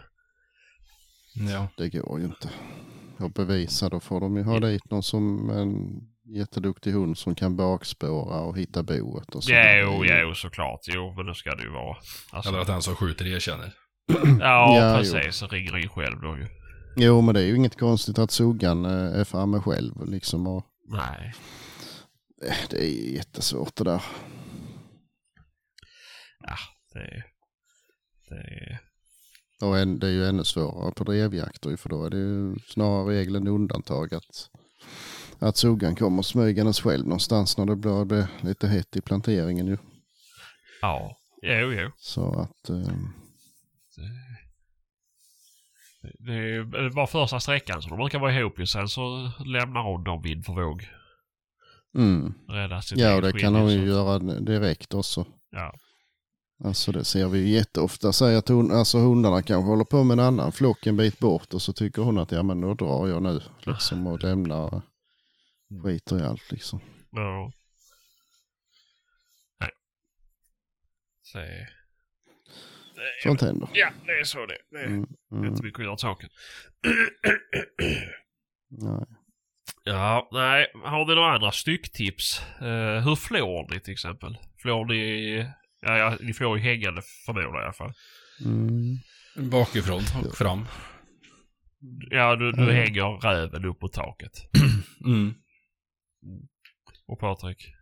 Ja. 1.34 1.68
Det 1.78 1.90
går 1.90 2.20
ju 2.20 2.26
inte. 2.26 2.50
Och 3.20 3.32
bevisa 3.32 3.90
då 3.90 4.00
får 4.00 4.20
de 4.22 4.38
ju 4.38 4.44
ha 4.44 4.60
dit 4.60 4.92
någon 4.92 5.04
som 5.04 5.50
en 5.50 6.02
jätteduktig 6.38 6.92
hund 6.92 7.18
som 7.18 7.36
kan 7.36 7.56
bakspåra 7.56 8.40
och 8.40 8.58
hitta 8.58 8.84
boet 8.84 9.36
och 9.36 9.44
så. 9.44 9.52
Jo, 9.52 10.06
jo, 10.06 10.34
såklart. 10.36 10.80
Jo, 10.88 11.14
men 11.18 11.26
det 11.26 11.36
ska 11.36 11.56
det 11.56 11.64
ju 11.64 11.70
vara. 11.70 11.98
Alltså, 12.32 12.50
Eller 12.50 12.60
att 12.62 12.68
den 12.68 12.82
som 12.82 12.96
skjuter 12.96 13.28
erkänner. 13.28 13.74
ja, 14.40 14.78
Ja, 14.78 14.98
precis. 14.98 15.36
Så 15.36 15.48
ringer 15.48 15.78
in 15.78 15.90
själv 15.90 16.22
då 16.22 16.38
ju. 16.38 16.48
Jo 16.96 17.22
men 17.22 17.36
det 17.36 17.42
är 17.42 17.46
ju 17.46 17.56
inget 17.56 17.80
konstigt 17.80 18.20
att 18.20 18.32
suggan 18.32 18.86
eh, 18.86 19.20
är 19.20 19.24
framme 19.24 19.60
själv 19.60 20.06
liksom. 20.06 20.48
Och 20.48 20.66
Nej. 20.88 21.34
eh, 22.48 22.56
det 22.70 22.78
är 22.78 22.90
ju 22.90 23.16
jättesvårt 23.16 23.76
det 23.76 23.84
där. 23.84 24.04
Ja, 26.44 26.56
det, 26.94 27.24
det, 28.30 28.80
Och 29.62 29.78
en, 29.80 30.00
det 30.00 30.08
är 30.08 30.12
ju 30.12 30.26
ännu 30.26 30.44
svårare 30.44 30.92
på 30.92 31.04
drevjakter 31.04 31.70
ju, 31.70 31.78
för 31.78 31.90
då 31.90 32.06
är 32.06 32.10
det 32.10 32.18
ju 32.18 32.56
snarare 32.68 33.10
regel 33.16 33.36
än 33.36 33.48
undantag 33.48 34.14
att, 34.14 34.50
att 35.40 35.58
suggan 35.58 35.96
kommer 35.96 36.22
smygandes 36.22 36.82
själv 36.82 37.04
någonstans 37.06 37.58
när 37.58 37.66
det 37.66 37.76
blir, 37.76 38.28
lite 38.46 38.68
hett 38.68 38.96
i 38.96 39.02
planteringen 39.02 39.68
ju. 39.68 39.78
Ja, 40.82 41.18
jo, 41.42 41.74
jo. 41.74 41.92
Så 41.98 42.40
att, 42.40 42.70
eh, 42.70 42.94
Det 46.20 46.34
ju 46.34 46.64
det 46.64 46.78
är 46.78 46.90
bara 46.90 47.08
första 47.08 47.40
sträckan 47.40 47.82
som 47.82 47.90
de 47.90 48.00
brukar 48.00 48.20
vara 48.20 48.34
ihop 48.34 48.60
ju. 48.60 48.66
Sen 48.66 48.88
så 48.88 49.32
lämnar 49.46 49.84
hon 49.84 50.04
dem 50.04 50.22
vind 50.22 50.46
för 50.46 50.54
våg. 50.54 50.88
mm. 51.96 52.34
Rädda 52.48 52.82
sitt 52.82 53.00
ja 53.00 53.16
och 53.16 53.22
det 53.22 53.40
kan 53.40 53.56
hon 53.56 53.74
ju 53.74 53.86
göra 53.86 54.20
direkt 54.20 54.94
också. 54.94 55.26
Ja. 55.52 55.74
Alltså 56.64 56.92
det 56.92 57.06
ser 57.06 57.28
vi 57.28 57.40
ju 57.40 57.48
jätteofta. 57.50 58.14
Säg 58.14 58.36
att 58.36 58.48
hon, 58.48 58.72
alltså 58.72 58.98
hundarna 58.98 59.42
kanske 59.42 59.70
håller 59.70 59.84
på 59.86 60.04
med 60.04 60.20
en 60.20 60.26
annan 60.26 60.52
flock 60.52 60.88
en 60.88 60.98
bit 60.98 61.20
bort 61.20 61.54
och 61.54 61.62
så 61.62 61.74
tycker 61.74 62.02
hon 62.02 62.18
att 62.18 62.32
ja 62.32 62.44
men 62.44 62.62
då 62.62 62.74
drar 62.74 63.08
jag 63.08 63.24
nu 63.24 63.42
liksom 63.66 64.08
och 64.08 64.24
lämnar 64.24 64.82
skiter 65.84 66.20
i 66.20 66.24
allt 66.24 66.52
liksom. 66.52 66.80
ja. 67.12 67.52
Nej. 69.60 69.70
Så, 71.24 71.38
det, 71.38 71.68
Sånt 73.24 73.42
händer. 73.42 73.70
ja, 73.74 73.90
det 74.06 74.12
är 74.12 74.24
så 74.24 74.46
det 74.46 74.58
Det 74.72 74.80
är 74.80 74.86
Mm, 74.88 75.08
mm, 75.32 75.46
inte 75.46 75.64
mycket 75.64 75.80
att 75.80 75.86
göra 75.86 75.98
saken. 75.98 76.30
nej. 78.70 79.06
Ja, 79.84 80.30
nej. 80.32 80.72
Har 80.84 81.06
ni 81.06 81.16
några 81.16 81.34
andra 81.34 81.52
stycktips? 81.52 82.42
Uh, 82.62 83.00
hur 83.00 83.16
flår 83.16 83.74
ni 83.74 83.80
till 83.80 83.94
exempel? 83.94 84.38
Flår 84.58 84.86
ni... 84.86 85.46
Ja, 85.82 85.98
ja, 85.98 86.18
ni 86.20 86.34
får 86.34 86.58
ju 86.58 86.64
hängande 86.64 87.02
förmodar 87.26 87.44
jag 87.48 87.62
i 87.62 87.64
alla 87.64 87.74
fall. 87.74 87.94
Mm. 88.46 88.98
Bakifrån 89.50 90.02
och 90.26 90.36
fram. 90.36 90.66
Ja, 92.10 92.36
du, 92.36 92.52
du 92.52 92.62
Mm. 92.64 92.76
hänger 92.76 93.22
räven 93.22 93.66
upp 93.66 93.80
på 93.80 93.88
taket. 93.88 94.32
Mm. 95.06 95.34
Och 97.08 97.20
Patrik? 97.20 97.74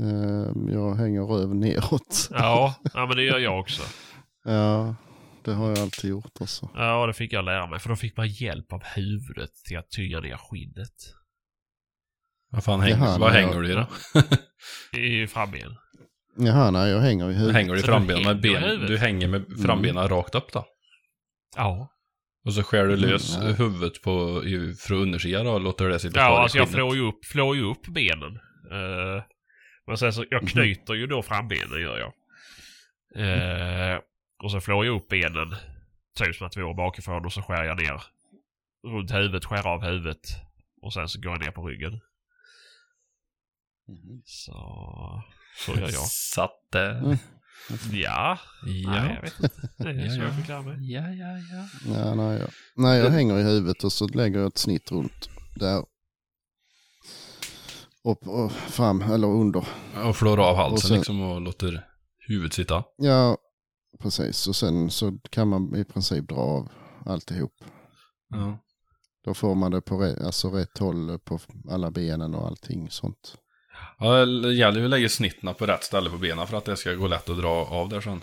Eh, 0.00 0.72
jag 0.74 0.94
hänger 0.94 1.20
röven 1.22 1.60
neråt. 1.60 2.28
Ja, 2.30 2.74
ja, 2.94 3.06
men 3.06 3.16
det 3.16 3.22
gör 3.22 3.38
jag 3.38 3.60
också. 3.60 3.82
Ja, 4.44 4.94
det 5.44 5.52
har 5.52 5.68
jag 5.68 5.78
alltid 5.78 6.10
gjort 6.10 6.40
alltså. 6.40 6.70
Ja, 6.74 7.06
det 7.06 7.12
fick 7.12 7.32
jag 7.32 7.44
lära 7.44 7.66
mig. 7.66 7.78
För 7.78 7.88
då 7.88 7.96
fick 7.96 8.16
man 8.16 8.28
hjälp 8.28 8.72
av 8.72 8.82
huvudet 8.84 9.50
till 9.68 9.78
att 9.78 9.90
tynga 9.90 10.20
ner 10.20 10.36
skinnet. 10.36 10.94
Vad 12.50 12.64
fan 12.64 12.80
hänger, 12.80 13.18
vad 13.18 13.32
hänger 13.32 13.60
du 13.60 13.70
i 13.72 13.74
då? 13.74 13.86
I 14.98 15.26
framben. 15.26 15.76
Jaha, 16.36 16.70
nej 16.70 16.90
jag 16.90 17.00
hänger 17.00 17.24
i 17.24 17.32
Du 17.32 17.34
huvudet. 17.38 17.54
hänger 17.56 17.74
i 17.74 17.78
Så 17.80 17.86
du 17.86 17.92
frambenen 17.92 18.22
med 18.22 18.26
hänger 18.36 18.38
i 18.48 18.52
ben, 18.52 18.62
huvudet? 18.62 18.88
du 18.88 18.98
hänger 18.98 19.28
med 19.28 19.44
frambenen 19.64 20.08
rakt 20.08 20.34
upp 20.34 20.52
då. 20.52 20.66
Ja. 21.56 21.88
Och 22.44 22.54
så 22.54 22.62
skär 22.62 22.86
du 22.86 22.96
lös 22.96 23.36
Mm, 23.36 23.48
ja. 23.48 23.54
huvudet 23.54 24.02
på, 24.02 24.44
i, 24.44 24.74
från 24.74 24.98
undersidan 24.98 25.44
då 25.44 25.52
och 25.52 25.60
låter 25.60 25.88
det 25.88 25.98
sitta 25.98 26.20
Ja, 26.20 26.26
kvar 26.28 26.40
alltså 26.42 26.58
i 26.58 26.60
jag 26.60 26.68
skinnet. 26.68 26.76
flår 26.76 26.96
ju 26.96 27.02
upp, 27.08 27.24
flår 27.24 27.56
ju 27.56 27.62
upp 27.62 27.86
benen. 27.86 28.34
Eh, 28.70 29.22
men 29.86 29.96
sen 29.96 30.12
så, 30.12 30.24
jag 30.30 30.48
knyter 30.48 30.94
ju 30.94 31.06
då 31.06 31.22
frambenen 31.22 31.80
gör 31.82 31.98
jag. 31.98 32.12
Eh, 33.16 33.98
och 34.42 34.50
så 34.50 34.60
flår 34.60 34.86
jag 34.86 34.96
upp 34.96 35.08
benen. 35.08 35.54
Typ 36.18 36.34
som 36.36 36.46
att 36.46 36.56
vi 36.56 36.62
var 36.62 36.74
bakifrån 36.74 37.24
och 37.24 37.32
så 37.32 37.42
skär 37.42 37.64
jag 37.64 37.76
ner 37.82 38.02
runt 38.86 39.10
huvudet, 39.14 39.44
skär 39.44 39.66
av 39.66 39.84
huvudet. 39.84 40.20
Och 40.82 40.92
sen 40.92 41.08
så 41.08 41.20
går 41.20 41.32
jag 41.32 41.40
ner 41.40 41.50
på 41.50 41.66
ryggen. 41.66 42.00
Så, 44.24 44.52
så 45.66 45.72
gör 45.72 45.80
jag. 45.80 46.06
Satt 46.08 46.50
det. 46.72 46.90
Mm. 46.90 47.16
Ja, 47.92 48.38
nej 48.66 48.82
Ja. 48.82 49.12
jag 49.14 49.22
vet 49.22 49.40
inte. 49.42 49.68
Det 49.76 49.88
är 49.90 49.94
Ja, 49.94 50.10
så 50.10 50.18
ja. 50.18 50.24
jag 50.24 50.36
fick 50.36 50.48
lära 50.48 50.62
mig. 50.62 50.92
Ja, 50.92 51.08
ja, 51.10 51.38
ja. 51.52 51.68
Ja, 51.96 52.14
nej, 52.14 52.38
jag, 52.38 52.50
nej, 52.76 52.98
jag 52.98 53.10
hänger 53.10 53.38
i 53.38 53.42
huvudet 53.42 53.84
och 53.84 53.92
så 53.92 54.08
lägger 54.08 54.38
jag 54.38 54.46
ett 54.48 54.58
snitt 54.58 54.92
runt 54.92 55.28
där. 55.56 55.84
Upp 58.04 58.26
och 58.28 58.52
fram 58.52 59.02
eller 59.02 59.28
under. 59.28 59.64
Och 60.04 60.16
flår 60.16 60.40
av 60.40 60.56
halsen 60.56 60.72
Och 60.74 60.80
sen- 60.82 60.96
liksom 60.96 61.20
och 61.22 61.40
låter 61.40 61.86
huvudet 62.28 62.52
sitta. 62.52 62.84
Ja, 62.96 63.36
precis. 64.02 64.46
Och 64.48 64.56
sen 64.56 64.90
så 64.90 65.18
kan 65.30 65.48
man 65.48 65.76
i 65.76 65.84
princip 65.84 66.28
dra 66.28 66.36
av 66.36 66.68
alltihop. 67.06 67.64
Ja. 68.30 68.58
Då 69.24 69.34
får 69.34 69.54
man 69.54 69.70
det 69.70 69.80
på 69.80 70.14
alltså 70.24 70.50
rätt 70.50 70.78
håll 70.78 71.18
på 71.18 71.38
alla 71.70 71.90
benen 71.90 72.34
och 72.34 72.46
allting 72.46 72.90
sånt. 72.90 73.36
Ja, 74.00 74.26
det 74.26 74.52
gäller 74.52 74.78
ju 74.78 74.84
att 74.84 74.90
lägga 74.90 75.08
snitten 75.08 75.54
på 75.54 75.66
rätt 75.66 75.84
ställe 75.84 76.10
på 76.10 76.16
benen 76.16 76.46
för 76.46 76.56
att 76.56 76.64
det 76.64 76.76
ska 76.76 76.94
gå 76.94 77.06
lätt 77.08 77.28
att 77.28 77.38
dra 77.38 77.48
av 77.48 77.88
där 77.88 78.00
sen. 78.00 78.20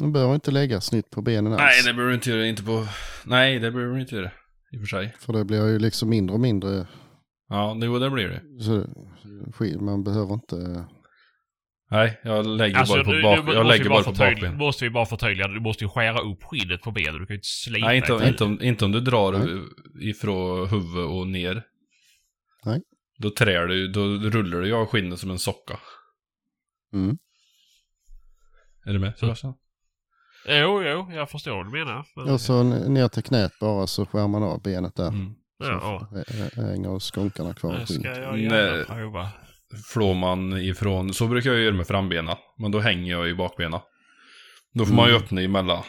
Man 0.00 0.12
behöver 0.12 0.34
inte 0.34 0.50
lägga 0.50 0.80
snitt 0.80 1.10
på 1.10 1.22
benen 1.22 1.52
alls. 1.52 1.62
Nej, 1.62 1.82
det 1.84 1.92
behöver 1.92 2.08
du 2.08 2.14
inte 2.14 2.30
göra. 2.30 2.46
Inte 2.46 2.62
på... 2.62 2.86
Nej, 3.24 3.58
det 3.58 3.70
behöver 3.70 3.94
du 3.94 4.00
inte 4.00 4.16
göra. 4.16 4.30
I 4.72 4.76
och 4.76 4.80
för 4.80 4.86
sig. 4.86 5.14
För 5.20 5.32
det 5.32 5.44
blir 5.44 5.66
ju 5.66 5.78
liksom 5.78 6.08
mindre 6.08 6.34
och 6.34 6.40
mindre. 6.40 6.86
Ja, 7.48 7.76
det, 7.80 7.98
det 7.98 8.10
blir 8.10 8.28
det. 8.28 8.64
Så, 8.64 8.84
man 9.80 10.04
behöver 10.04 10.34
inte... 10.34 10.86
Nej, 11.90 12.20
jag 12.24 12.46
lägger 12.46 12.76
Alltså, 12.76 12.94
bara 12.94 13.04
på 13.04 13.10
bak... 13.10 13.44
måste 13.44 13.52
jag 13.52 13.62
vi 13.62 13.68
lägger 13.68 13.88
bara 13.88 14.02
på 14.02 14.12
bakben. 14.12 14.56
Måste 14.56 14.84
vi 14.84 14.90
bara 14.90 15.06
förtydliga. 15.06 15.48
Du 15.48 15.60
måste 15.60 15.84
ju 15.84 15.88
skära 15.90 16.18
upp 16.18 16.42
skinnet 16.42 16.82
på 16.82 16.90
benen. 16.90 17.12
Du 17.12 17.26
kan 17.26 17.34
ju 17.34 17.38
inte 17.38 17.48
slipa 17.48 17.86
Nej, 17.86 17.96
inte, 17.96 18.28
inte, 18.28 18.44
om, 18.44 18.62
inte 18.62 18.84
om 18.84 18.92
du 18.92 19.00
drar 19.00 19.32
Nej. 19.32 20.10
ifrån 20.10 20.68
huvudet 20.68 21.10
och 21.10 21.26
ner. 21.26 21.62
Nej. 22.64 22.80
Då 23.18 23.30
trär 23.30 23.66
du, 23.66 23.88
då 23.88 24.00
rullar 24.06 24.60
du 24.60 24.66
ju 24.66 24.74
av 24.74 24.86
skinnet 24.86 25.18
som 25.18 25.30
en 25.30 25.38
socka. 25.38 25.80
Mm. 26.92 27.18
Är 28.86 28.92
du 28.92 28.98
med 28.98 29.18
Sebastian? 29.18 29.54
Jo, 30.48 30.82
jo, 30.82 31.08
jag 31.12 31.30
förstår 31.30 31.56
vad 31.56 31.66
du 31.66 31.70
menar. 31.78 32.06
Men, 32.16 32.28
Och 32.34 32.40
så 32.40 32.62
ner 32.62 33.08
till 33.08 33.22
knät 33.22 33.52
bara 33.60 33.86
så 33.86 34.06
skär 34.06 34.28
man 34.28 34.42
av 34.42 34.62
benet 34.62 34.94
där. 34.96 35.08
Mm. 35.08 35.34
ja, 35.58 35.66
ja. 35.66 36.08
Så 36.26 36.32
ä- 36.60 36.66
hänger 36.66 36.98
skonkarna 36.98 37.54
kvar 37.54 37.74
i 37.76 37.78
Det 37.78 37.86
ska 37.86 38.08
jag 38.20 38.38
gärna 38.38 38.84
prova. 38.84 39.28
Flår 39.92 40.14
man 40.14 40.52
ifrån, 40.58 41.14
så 41.14 41.26
brukar 41.26 41.50
jag 41.52 41.60
göra 41.60 41.74
med 41.74 41.86
frambena. 41.86 42.38
Men 42.58 42.70
då 42.70 42.78
hänger 42.78 43.10
jag 43.12 43.28
i 43.28 43.34
bakbena. 43.34 43.82
Då 44.74 44.86
får 44.86 44.94
man 44.94 45.04
ju 45.08 45.10
Mm. 45.14 45.22
öppna 45.24 45.40
emellan, 45.42 45.82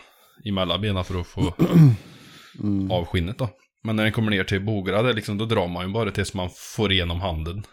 emellan 0.46 0.82
benen 0.82 1.04
för 1.04 1.20
att 1.22 1.28
få 1.28 1.54
Mm. 2.64 2.92
av 2.92 3.06
skinnet 3.06 3.38
då. 3.38 3.50
Men 3.88 3.96
när 3.96 4.04
den 4.04 4.14
kommer 4.14 4.32
ner 4.32 4.44
till 4.44 4.66
bograd, 4.66 5.16
liksom, 5.16 5.38
då 5.38 5.46
drar 5.46 5.68
man 5.68 5.88
ju 5.88 5.94
bara 5.94 6.12
tills 6.12 6.34
man 6.34 6.50
får 6.76 6.92
igenom 6.92 7.22
handen. 7.22 7.64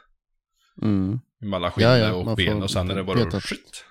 Mm. 0.83 1.21
Mellan 1.41 1.71
skinnet 1.71 1.91
Ja, 1.91 2.07
ja, 2.07 2.13
och 2.13 2.37
ben 2.37 2.63
och 2.63 2.71
sen 2.71 2.91
är 2.91 2.95
det 2.95 3.05
bara 3.05 3.19
peta- 3.19 3.41
skit. 3.41 3.85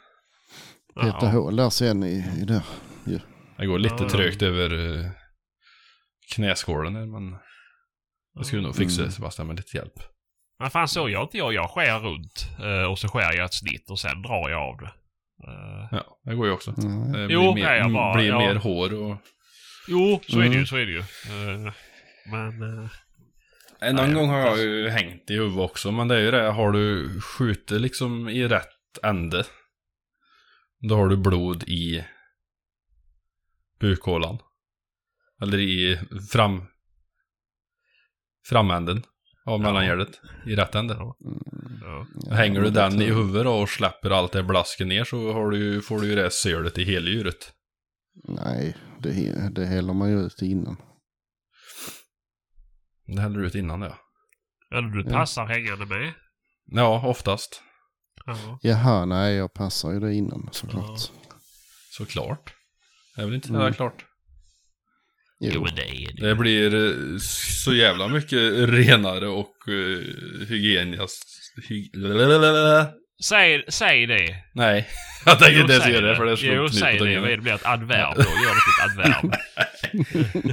Peta 1.01 1.17
Ja. 1.21 1.27
hål 1.29 1.55
där 1.55 1.69
sen 1.69 2.03
i, 2.03 2.25
i 2.41 2.45
där. 2.45 2.61
Det 3.57 3.65
går 3.65 3.79
lite 3.79 3.95
Ja. 3.99 4.09
trögt 4.09 4.41
över 4.41 4.73
uh, 4.73 5.05
knäskålen 6.35 6.93
där, 6.93 7.05
men 7.05 7.31
det 8.39 8.45
skulle 8.45 8.61
du 8.61 8.65
nog 8.65 8.75
fixa 8.75 9.01
Mm. 9.01 9.11
Sebastian 9.11 9.47
med 9.47 9.55
lite 9.55 9.77
hjälp. 9.77 9.93
Men 10.59 10.69
fan 10.69 10.87
så 10.87 11.09
gör 11.09 11.21
inte 11.21 11.37
jag. 11.37 11.53
Jag 11.53 11.69
skär 11.69 11.99
runt 11.99 12.47
eh, 12.59 12.91
och 12.91 12.99
så 12.99 13.07
skär 13.07 13.33
jag 13.33 13.45
ett 13.45 13.53
snitt 13.53 13.89
och 13.89 13.99
sen 13.99 14.21
drar 14.21 14.49
jag 14.49 14.61
av 14.61 14.77
det. 14.77 14.91
Eh, 15.47 15.87
Ja, 15.91 16.17
det 16.23 16.35
går 16.35 16.47
ju 16.47 16.53
också. 16.53 16.73
Nej. 16.77 17.27
Det 17.27 17.33
Jo, 17.33 17.53
blir, 17.53 17.63
nej, 17.63 17.77
jag 17.79 17.87
mer, 17.87 17.93
bara- 17.93 18.15
blir 18.15 18.31
mer 18.33 18.55
hår 18.55 18.93
och... 19.03 19.17
jo, 19.87 20.19
så 20.27 20.39
är 20.39 20.43
det 20.43 20.47
ju. 20.49 20.53
Mm. 20.53 20.65
Så 20.65 20.75
är 20.75 20.85
det 20.85 20.91
ju. 20.91 21.03
Men... 22.25 22.61
eh, 22.63 22.89
En 23.79 23.95
Nej, 23.95 24.03
annan 24.05 24.13
gång 24.13 24.29
har 24.29 24.39
jag 24.39 24.57
ju 24.59 24.89
hängt 24.89 25.29
i 25.31 25.33
huvudet 25.33 25.59
också, 25.59 25.91
men 25.91 26.07
det 26.07 26.15
är 26.15 26.19
ju 26.19 26.31
det, 26.31 26.51
har 26.51 26.71
du 26.71 27.21
skjutit 27.21 27.81
liksom 27.81 28.29
i 28.29 28.47
rätt 28.47 28.67
ände, 29.03 29.45
då 30.89 30.95
har 30.95 31.07
du 31.07 31.17
blod 31.17 31.63
i 31.63 32.05
bukhålan. 33.79 34.39
Eller 35.41 35.57
i 35.59 35.99
fram... 36.31 36.65
framänden 38.49 39.03
av 39.45 39.61
mellangärdet, 39.61 40.21
i 40.45 40.55
rätt 40.55 40.75
ände. 40.75 40.93
Ja. 40.93 41.17
Mm. 41.25 41.43
ja. 41.81 42.35
Hänger 42.35 42.61
du 42.61 42.69
den 42.69 43.01
i 43.01 43.05
huvudet 43.05 43.47
och 43.47 43.69
släpper 43.69 44.09
allt 44.09 44.31
det 44.31 44.43
blasket 44.43 44.87
ner 44.87 45.03
så 45.03 45.33
har 45.33 45.51
du, 45.51 45.81
får 45.81 46.01
du 46.01 46.07
ju 46.07 46.15
det 46.15 46.31
sölet 46.31 46.77
i 46.77 46.83
hela 46.83 47.09
djuret. 47.09 47.53
Nej, 48.23 48.77
det, 48.99 49.49
det 49.51 49.65
häller 49.65 49.93
man 49.93 50.11
ju 50.11 50.19
ut 50.25 50.41
innan. 50.41 50.77
Det 53.07 53.21
häller 53.21 53.39
du 53.39 53.47
ut 53.47 53.55
innan 53.55 53.79
det. 53.79 53.87
ja. 53.87 54.77
Eller 54.77 54.87
du 54.89 55.03
Ja. 55.05 55.11
passar 55.11 55.45
hängande 55.45 55.85
med. 55.85 56.13
Ja, 56.65 57.07
oftast. 57.07 57.61
Ja. 58.25 58.59
Jaha, 58.61 59.05
nej 59.05 59.35
jag 59.35 59.53
passar 59.53 59.91
ju 59.91 59.99
det 59.99 60.13
innan 60.13 60.49
såklart. 60.51 60.99
Såklart. 61.91 62.53
Det 63.15 63.21
är 63.21 63.25
väl 63.25 63.35
inte 63.35 63.49
Mm. 63.49 63.73
klart. 63.73 64.05
Jo, 65.39 65.51
Jo. 65.53 65.63
men 65.63 65.75
det 65.75 65.81
är 65.89 66.13
det. 66.13 66.27
Det 66.27 66.35
blir 66.35 66.75
eh, 66.75 67.17
så 67.63 67.73
jävla 67.73 68.07
mycket 68.07 68.39
renare 68.69 69.27
och 69.27 69.53
uh, 69.67 70.03
hygienisk... 70.47 71.23
Hy 71.69 71.89
Säg, 73.23 73.63
säg 73.67 74.05
det. 74.05 74.35
Nej, 74.51 74.87
jag 75.25 75.39
tänker 75.39 75.55
Jo, 75.55 75.61
inte 75.61 75.73
ens 75.73 75.87
göra 75.87 76.07
det 76.07 76.15
för 76.15 76.25
det 76.25 76.37
slår 76.37 76.55
Jo, 76.55 76.61
knut 76.67 76.75
säg 76.79 76.99
det. 76.99 77.19
Det 77.29 77.37
blir 77.37 77.53
ett 77.53 77.65
adverb 77.65 78.15
då. 78.15 78.21
Gör 78.21 78.53
det 78.55 78.63
till 78.65 79.01
ett 79.03 79.07
adverb. 79.07 79.33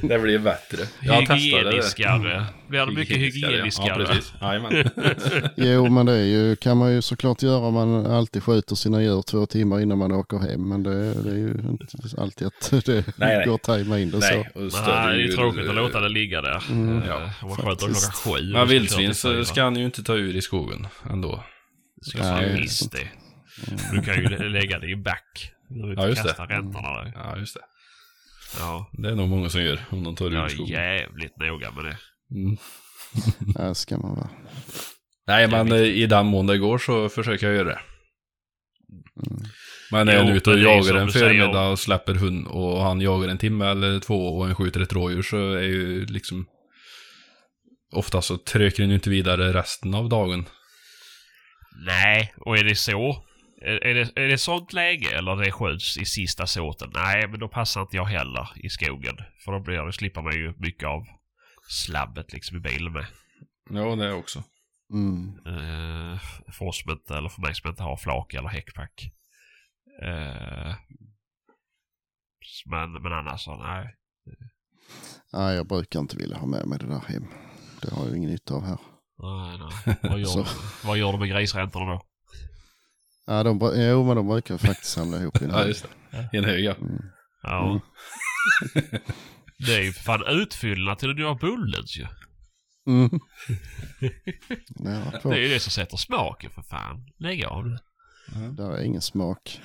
Det 0.11 0.19
blir 0.19 0.39
bättre. 0.39 0.79
Jag 1.01 1.19
testade 1.19 1.37
det. 1.37 1.37
Hygieniskare. 1.37 2.45
Blir 2.69 2.87
det 2.87 2.93
mycket 2.93 3.17
Hygieniskare, 3.17 4.03
hygieniskare? 4.03 4.33
Ja, 4.43 4.69
precis. 4.69 5.51
Jo, 5.57 5.89
men 5.89 6.07
det 6.07 6.13
är 6.13 6.25
ju, 6.25 6.57
kan 6.57 6.77
man 6.77 6.93
ju 6.93 7.03
såklart 7.03 7.43
göra 7.43 7.59
om 7.59 7.75
man 7.75 8.07
alltid 8.07 8.43
skjuter 8.43 8.75
sina 8.75 9.03
djur 9.03 9.23
två 9.23 9.47
timmar 9.47 9.81
innan 9.81 9.99
man 9.99 10.13
åker 10.13 10.39
hem. 10.39 10.69
Men 10.69 10.83
det, 10.83 11.23
det 11.23 11.31
är 11.31 11.37
ju 11.37 11.49
inte 11.51 11.87
alltid 12.19 12.47
att 12.47 12.85
det 12.85 12.95
Nej, 12.95 13.05
nej. 13.17 13.47
går 13.47 13.55
att 13.55 13.63
tajma 13.63 13.99
in 13.99 14.11
det 14.11 14.19
Nej, 14.19 14.49
så. 14.55 14.61
Nej, 14.61 15.17
det 15.17 15.23
är 15.23 15.27
ju 15.27 15.33
tråkigt 15.33 15.69
att 15.69 15.75
låta 15.75 16.01
det 16.01 16.09
ligga 16.09 16.41
där. 16.43 16.63
Mm. 16.71 16.99
Eh, 17.03 17.09
Ja, 17.09 17.31
man 17.43 17.57
skjuter 17.57 17.87
klockan 17.87 17.95
sju. 17.95 18.53
Men 18.53 18.69
vildsvin 18.69 19.15
ska 19.45 19.63
han 19.63 19.77
ju 19.77 19.85
inte 19.85 20.03
ta 20.03 20.15
ur 20.15 20.37
i 20.37 20.41
skogen 20.43 20.87
ändå. 21.11 21.45
Ska 22.01 22.19
jag 22.19 22.43
det 22.43 22.47
är 22.49 22.61
visst 22.61 22.79
sant. 22.79 22.93
det. 22.93 23.09
Du 23.93 24.03
kan 24.03 24.15
ju 24.15 24.49
lägga 24.49 24.79
det 24.79 24.87
i 24.91 24.97
back. 24.97 25.53
Du 25.69 25.95
Ja, 25.97 26.07
just 26.09 26.23
det. 26.23 26.29
kasta 26.29 26.47
räntorna 26.47 27.05
där. 27.05 27.13
Ja, 27.15 27.37
just 27.39 27.55
det. 27.55 27.61
Ja, 28.59 28.91
Det 28.93 29.09
är 29.09 29.15
nog 29.15 29.29
många 29.29 29.49
som 29.49 29.63
gör 29.63 29.81
om 29.91 30.05
de 30.05 30.17
tar 30.17 30.27
ur 30.27 30.33
jag 30.35 30.43
i 30.43 30.45
är 30.45 30.49
skogen. 30.57 30.73
jävligt 30.75 31.37
noga 31.37 31.71
med 31.71 31.85
det. 31.85 31.97
Mm. 32.35 32.57
Ja, 33.55 33.75
ska 33.75 33.99
man 33.99 34.15
vara. 34.17 34.29
Nej, 35.27 35.47
Det 35.49 35.51
men 35.65 35.73
eh, 35.73 35.79
i 35.83 36.07
den 36.07 36.27
mån 36.27 36.47
det 36.47 36.59
går 36.59 36.79
så 36.79 37.09
försöker 37.09 37.47
jag 37.47 37.57
göra 37.57 37.69
det. 37.69 37.81
Mm. 39.31 39.43
Men 39.93 40.09
är 40.09 40.13
Jo, 40.13 40.19
han 40.19 40.29
ute 40.37 40.51
och 40.51 40.57
det 40.57 40.63
jagar 40.63 40.95
en 40.95 41.09
förmiddag 41.09 41.69
och 41.69 41.79
släpper 41.79 42.15
hund 42.15 42.47
och 42.47 42.83
han 42.83 43.01
jagar 43.01 43.29
en 43.29 43.39
timme 43.39 43.67
eller 43.67 44.01
två 44.01 44.39
och 44.39 44.49
en 44.49 44.55
skjuter 44.55 44.81
ett 44.81 44.93
rådjur 44.93 45.23
så 45.23 45.53
är 45.53 45.63
ju 45.63 46.07
liksom 46.07 46.47
Ofta 47.93 48.23
så 48.23 48.37
trycker 48.39 48.83
den 48.83 48.89
ju 48.91 48.95
inte 48.95 49.11
vidare 49.11 49.53
resten 49.53 49.95
av 49.95 50.09
dagen. 50.09 50.45
Nej, 51.87 52.35
och 52.37 52.59
är 52.59 52.65
det 52.65 52.75
så? 52.75 53.25
Är, 53.63 53.85
är, 53.85 53.95
det, 53.95 54.21
är 54.23 54.29
det 54.29 54.39
sånt 54.39 54.73
läge 54.73 55.19
eller 55.19 55.37
det 55.37 55.53
skjuts 55.53 55.99
i 55.99 56.05
sista 56.05 56.47
såten? 56.47 56.91
Nej, 56.95 57.29
men 57.29 57.41
då 57.41 57.49
passar 57.49 57.81
inte 57.81 57.97
jag 57.97 58.05
heller 58.05 58.49
i 58.57 58.69
skogen. 58.69 59.17
För 59.45 59.53
då 59.53 59.61
blir 59.61 59.87
det, 59.87 59.93
slipper 59.93 60.23
man 60.23 60.33
ju 60.33 60.55
mycket 60.59 60.89
av 60.89 61.07
slabbet 61.69 62.33
liksom 62.33 62.57
i 62.57 62.61
bilen 62.61 62.93
med. 62.93 63.07
Ja, 63.71 63.97
det 63.97 64.13
också. 64.13 64.43
Mm. 64.93 65.47
Uh, 65.47 66.19
för 66.53 66.65
oss 66.65 66.83
som 66.83 66.91
inte, 66.91 67.17
eller 67.17 67.29
för 67.29 67.43
mig 67.43 67.55
som 67.55 67.71
inte 67.71 67.83
har 67.83 67.97
flak 67.97 68.35
eller 68.35 68.49
häckpack. 68.49 69.11
Eh, 70.03 70.75
men, 72.67 72.93
men 72.93 73.13
annars 73.13 73.41
så, 73.41 73.57
nej. 73.57 73.97
Nej, 75.33 75.57
jag 75.57 75.69
brukar 75.69 76.01
inte 76.01 76.17
vilja 76.17 76.37
ha 76.37 76.47
med 76.47 76.67
mig 76.67 76.79
det 76.79 76.87
där 76.87 77.05
hem. 77.09 77.27
Det 77.83 77.95
har 77.95 78.07
jag 78.07 78.17
ingen 78.17 78.31
nytta 78.31 78.55
av 78.55 78.65
här. 78.65 78.79
Nej, 79.23 79.59
nej. 79.59 79.97
Vad, 80.03 80.21
gör, 80.21 80.37
du, 80.37 80.45
vad 80.85 80.99
gör 80.99 81.13
du 81.13 81.19
med 81.19 81.29
grisräntorna 81.29 81.87
då? 81.87 82.03
Ja, 83.27 83.43
de, 83.43 83.73
jo, 83.77 84.05
men 84.05 84.17
de 84.17 84.29
brukar 84.29 84.59
faktiskt 84.59 84.93
samla 84.93 85.19
ihop 85.21 85.43
i 85.43 85.45
en 85.45 85.51
Ja, 85.55 85.57
hög. 85.59 85.69
just 85.69 85.87
det. 86.11 86.29
I 86.33 86.37
en 86.39 86.45
hög, 86.45 86.65
ja. 86.65 86.75
Mm. 86.75 87.03
Ja. 87.43 87.71
Mm. 87.71 87.81
Det 89.67 89.75
är 89.75 89.83
ju 89.83 89.93
för 89.93 90.03
fan 90.03 90.27
utfyllnad 90.27 90.99
till 90.99 91.09
den 91.09 91.17
nya 91.17 91.35
bullens 91.35 91.97
ju. 91.99 92.07
Mm. 92.87 93.11
Det 95.25 95.29
är 95.31 95.37
ju 95.41 95.49
det 95.49 95.61
som 95.61 95.71
sätter 95.71 95.97
smaken 95.97 96.51
för 96.51 96.63
fan. 96.63 97.05
Lägg 97.19 97.45
av 97.45 97.67
nu. 97.69 97.79
Där 98.53 98.73
är 98.73 98.83
ingen 98.83 99.01
smak. 99.01 99.61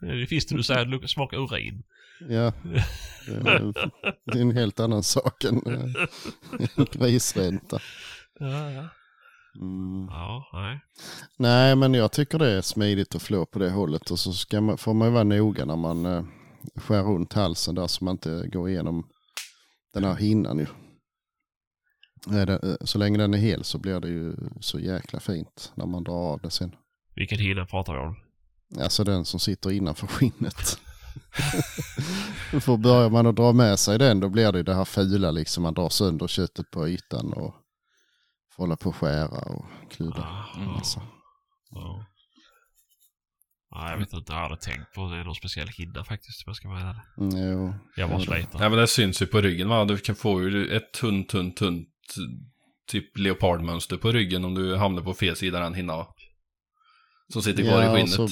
Det 0.00 0.26
finns 0.26 0.46
det 0.46 0.56
du 0.56 0.62
säger 0.62 0.84
luk- 0.84 1.06
smakar 1.06 1.36
urin. 1.38 1.82
Ja, 2.20 2.52
det 3.26 3.50
är, 3.50 3.72
det 4.32 4.40
en 4.40 4.56
helt 4.56 4.80
annan 4.80 5.02
sak 5.02 5.44
än 5.44 5.56
äh, 5.66 6.84
grisränta. 6.92 7.78
Ja, 8.40 8.70
ja. 8.70 8.88
Mm. 9.60 10.06
Ja, 10.10 10.48
nej. 10.52 10.80
Nej, 11.38 11.76
men 11.76 11.94
jag 11.94 12.12
tycker 12.12 12.38
det 12.38 12.50
är 12.50 12.60
smidigt 12.60 13.14
att 13.14 13.22
flå 13.22 13.46
på 13.46 13.58
det 13.58 13.70
hållet 13.70 14.10
och 14.10 14.18
så 14.18 14.32
ska 14.32 14.60
man, 14.60 14.78
får 14.78 14.94
man 14.94 15.08
ju 15.08 15.14
vara 15.14 15.24
noga 15.24 15.64
när 15.64 15.76
man 15.76 16.06
äh, 16.06 16.24
skär 16.76 17.02
runt 17.02 17.32
halsen 17.32 17.74
där 17.74 17.86
så 17.86 18.04
man 18.04 18.14
inte 18.14 18.48
går 18.52 18.68
igenom 18.68 19.06
den 19.94 20.04
här 20.04 20.14
hinnan 20.14 20.58
ju. 20.58 20.66
Eh, 22.38 22.58
så 22.80 22.98
länge 22.98 23.18
den 23.18 23.34
är 23.34 23.38
hel 23.38 23.64
så 23.64 23.78
blir 23.78 24.00
det 24.00 24.08
ju 24.08 24.36
så 24.60 24.80
jäkla 24.80 25.20
fint 25.20 25.72
när 25.74 25.86
man 25.86 26.04
drar 26.04 26.32
av 26.32 26.40
det 26.40 26.50
sen. 26.50 26.74
Vilken 27.14 27.38
hinna 27.38 27.66
pratar 27.66 27.92
vi 27.92 27.98
om? 27.98 28.16
Alltså 28.82 29.04
den 29.04 29.24
som 29.24 29.40
sitter 29.40 29.70
innanför 29.70 30.06
skinnet. 30.06 30.78
För 32.60 32.76
börjar 32.76 33.10
man 33.10 33.26
att 33.26 33.36
dra 33.36 33.52
med 33.52 33.78
sig 33.78 33.98
den 33.98 34.20
då 34.20 34.28
blir 34.28 34.52
det 34.52 34.58
ju 34.58 34.64
det 34.64 34.74
här 34.74 34.84
fula 34.84 35.30
liksom. 35.30 35.62
Man 35.62 35.74
drar 35.74 35.88
sönder 35.88 36.26
köttet 36.26 36.70
på 36.70 36.88
ytan 36.88 37.32
och 37.32 37.54
får 38.56 38.62
hålla 38.62 38.76
på 38.76 38.88
och 38.88 38.96
skära 38.96 39.38
och 39.38 39.64
kludda. 39.90 40.22
Ah, 40.22 40.74
Alltså. 40.76 41.00
ja. 41.70 42.06
Ja, 43.70 43.90
jag 43.90 43.98
vet 43.98 44.12
inte 44.12 44.16
jag 44.28 44.42
hade 44.42 44.56
tänkt 44.56 44.92
på. 44.94 45.08
Det 45.08 45.16
är 45.16 45.24
någon 45.24 45.34
speciell 45.34 45.68
hinna 45.68 46.04
faktiskt. 46.04 46.42
om 46.46 46.50
Jag 46.50 46.56
ska 46.56 46.68
vara 46.68 46.80
ärlig. 46.80 47.02
Mm, 47.18 47.52
jo. 47.52 47.74
Jag 47.96 48.08
bara 48.10 48.18
Ja, 48.18 48.24
sliter. 48.24 48.58
Nej 48.58 48.70
men 48.70 48.78
det 48.78 48.86
syns 48.88 49.22
ju 49.22 49.26
på 49.26 49.40
ryggen 49.40 49.68
va. 49.68 49.84
Du 49.84 49.98
kan 49.98 50.14
få 50.14 50.42
ju 50.42 50.76
ett 50.76 50.92
tunt, 50.92 51.28
tunt, 51.28 51.56
tunt 51.56 51.88
typ 52.90 53.18
leopardmönster 53.18 53.96
på 53.96 54.12
ryggen 54.12 54.44
om 54.44 54.54
du 54.54 54.76
hamnar 54.76 55.02
på 55.02 55.14
fel 55.14 55.36
sida 55.36 55.60
den 55.60 55.74
hinna. 55.74 56.06
Som 57.32 57.42
sitter 57.42 57.62
kvar 57.62 57.82
i 57.82 57.96
skinnet. 57.96 58.10
Så, 58.10 58.28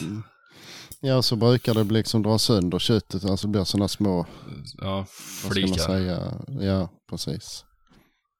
ja, 1.01 1.23
så 1.23 1.37
brukar 1.37 1.75
det 1.75 1.85
liksom 1.85 2.23
dra 2.23 2.39
sönder 2.39 2.79
köttet. 2.79 3.25
Alltså 3.25 3.47
det 3.47 3.51
blir 3.53 3.64
sådana 3.64 3.89
små, 3.89 4.27
Ja, 4.79 4.97
vad 4.97 5.07
ska 5.09 5.45
man 5.47 5.53
flikar. 5.53 5.83
säga? 5.87 6.33
Ja, 6.61 6.91
precis. 7.11 7.64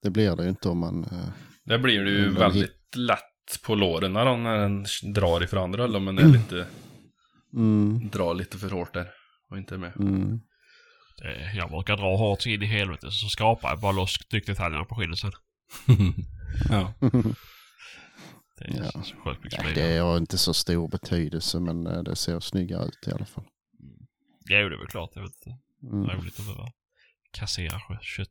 Det 0.03 0.11
blir 0.11 0.37
det 0.37 0.43
ju 0.43 0.49
inte 0.49 0.69
om 0.69 0.79
man... 0.79 1.05
eh, 1.05 1.29
Det 1.65 1.79
blir 1.79 2.05
det 2.05 2.11
ju 2.11 2.23
Mm, 2.23 2.35
väldigt 2.35 2.97
lätt 2.97 3.63
på 3.67 3.75
låren 3.75 4.13
när 4.13 4.25
den, 4.25 4.85
drar 5.15 5.43
ifrån 5.43 5.63
andra 5.63 5.85
eller 5.85 6.01
men 6.01 6.17
det 6.17 6.23
är 6.23 6.27
lite, 6.27 6.67
Mm, 7.55 8.09
drar 8.09 8.35
lite 8.35 8.59
för 8.59 8.71
hårt 8.71 8.95
där. 8.95 9.11
Och 9.51 9.59
inte 9.59 9.79
med. 9.79 9.97
mm. 9.97 10.41
Det- 11.19 11.53
Jag 11.55 11.71
brukar 11.71 11.97
dra 11.97 12.17
hårt 12.17 12.47
in 12.47 12.63
i 12.63 12.67
helvete 12.67 13.11
så 13.11 13.29
skrapar 13.29 13.69
jag 13.69 13.81
bara 13.81 13.93
loss 13.93 14.13
styckdetaljerna 14.13 14.85
på 14.85 14.95
skinnet 14.95 15.19
sen. 15.19 15.33
ja. 16.71 16.95
Det 18.59 18.65
är 18.65 18.85
Ja. 18.95 19.03
så 19.03 19.15
sjukt 19.25 19.45
mycket 19.45 19.65
Nej, 19.65 19.75
det 19.75 19.97
har 19.99 20.17
inte 20.17 20.39
så 20.39 20.55
stor 20.55 20.89
betydelse 20.89 21.61
men 21.61 21.87
eh, 21.87 22.03
det 22.03 22.17
ser 22.17 22.41
snyggare 22.41 22.85
ut 22.85 23.09
i 23.09 23.11
alla 23.13 23.25
fall. 23.25 23.45
Jo, 24.51 24.69
det 24.69 24.75
är 24.75 24.79
väl 24.79 24.87
klart. 24.87 25.11
Jag 25.15 25.23
vet 25.23 25.33
inte. 25.47 25.59
Mm. 25.97 26.09
Roligt 26.11 26.39
att 26.41 26.47
behöva 26.47 26.69
kassera 27.33 27.81
kött. 28.03 28.29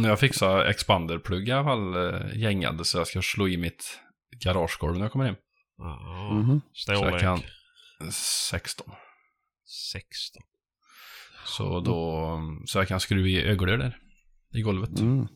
Men 0.00 0.04
jag 0.10 0.20
fixar 0.20 0.64
expanderplugg 0.64 1.48
i 1.48 1.52
alla 1.52 1.64
fall 1.64 1.94
eh, 2.14 2.38
gängande 2.38 2.84
så 2.84 2.98
jag 2.98 3.06
ska 3.06 3.22
slå 3.22 3.48
i 3.48 3.56
mitt 3.56 4.00
garagegolv 4.44 4.94
när 4.94 5.02
jag 5.04 5.12
kommer 5.12 5.24
hem. 5.24 5.36
Ja, 5.78 6.30
Mhm. 6.32 6.60
Så 6.72 6.92
jag 6.92 7.20
kan 7.20 7.40
16. 8.12 8.86
16. 9.92 10.42
Så 11.44 11.80
då, 11.80 12.38
så 12.66 12.78
jag 12.78 12.88
kan 12.88 13.00
skruva 13.00 13.28
i 13.28 13.42
öglor 13.42 13.76
där. 13.76 13.98
I 14.54 14.60
golvet. 14.62 14.98
Mm. 15.00 15.26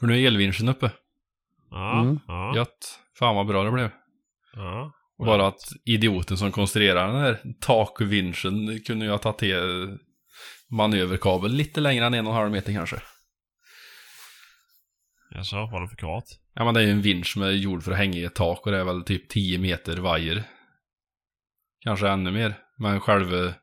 För 0.00 0.06
nu 0.06 0.22
är 0.22 0.26
elvinschen 0.26 0.68
uppe. 0.68 0.90
Ja, 1.70 2.00
Mm. 2.02 2.18
ja, 2.26 2.56
Gött. 2.56 3.00
Fan 3.18 3.36
vad 3.36 3.46
bra 3.46 3.64
det 3.64 3.70
blev. 3.70 3.90
ja. 4.54 4.92
Bara 5.18 5.46
att 5.46 5.72
idioten 5.84 6.36
som 6.36 6.52
konstruerar 6.52 7.06
den 7.06 7.16
här 7.20 7.40
takvinschen 7.60 8.80
kunde 8.80 9.04
ju 9.04 9.10
ha 9.10 9.18
tagit 9.18 9.38
till 9.38 9.98
manöverkabel 10.70 11.52
lite 11.52 11.80
längre 11.80 12.06
än 12.06 12.14
en 12.14 12.26
och 12.26 12.32
en 12.32 12.38
halv 12.38 12.50
meter 12.52 12.72
kanske. 12.72 12.96
Jag 15.36 15.46
sa 15.46 15.68
vad 15.72 15.82
det 15.82 15.88
för 15.88 15.96
kort. 15.96 16.24
Ja 16.54 16.64
men 16.64 16.74
det 16.74 16.80
är 16.80 16.84
ju 16.84 16.90
en 16.90 17.02
vinsch 17.02 17.26
som 17.32 17.42
är 17.42 17.50
gjord 17.50 17.82
för 17.82 17.92
att 17.92 17.98
hänga 17.98 18.18
i 18.18 18.24
ett 18.24 18.34
tak 18.34 18.66
och 18.66 18.72
det 18.72 18.78
är 18.78 18.84
väl 18.84 19.02
typ 19.02 19.28
10 19.28 19.58
meter 19.58 19.96
vajer. 19.96 20.42
Kanske 21.84 22.08
ännu 22.08 22.30
mer. 22.30 22.54
Men 22.78 23.00
själva 23.00 23.54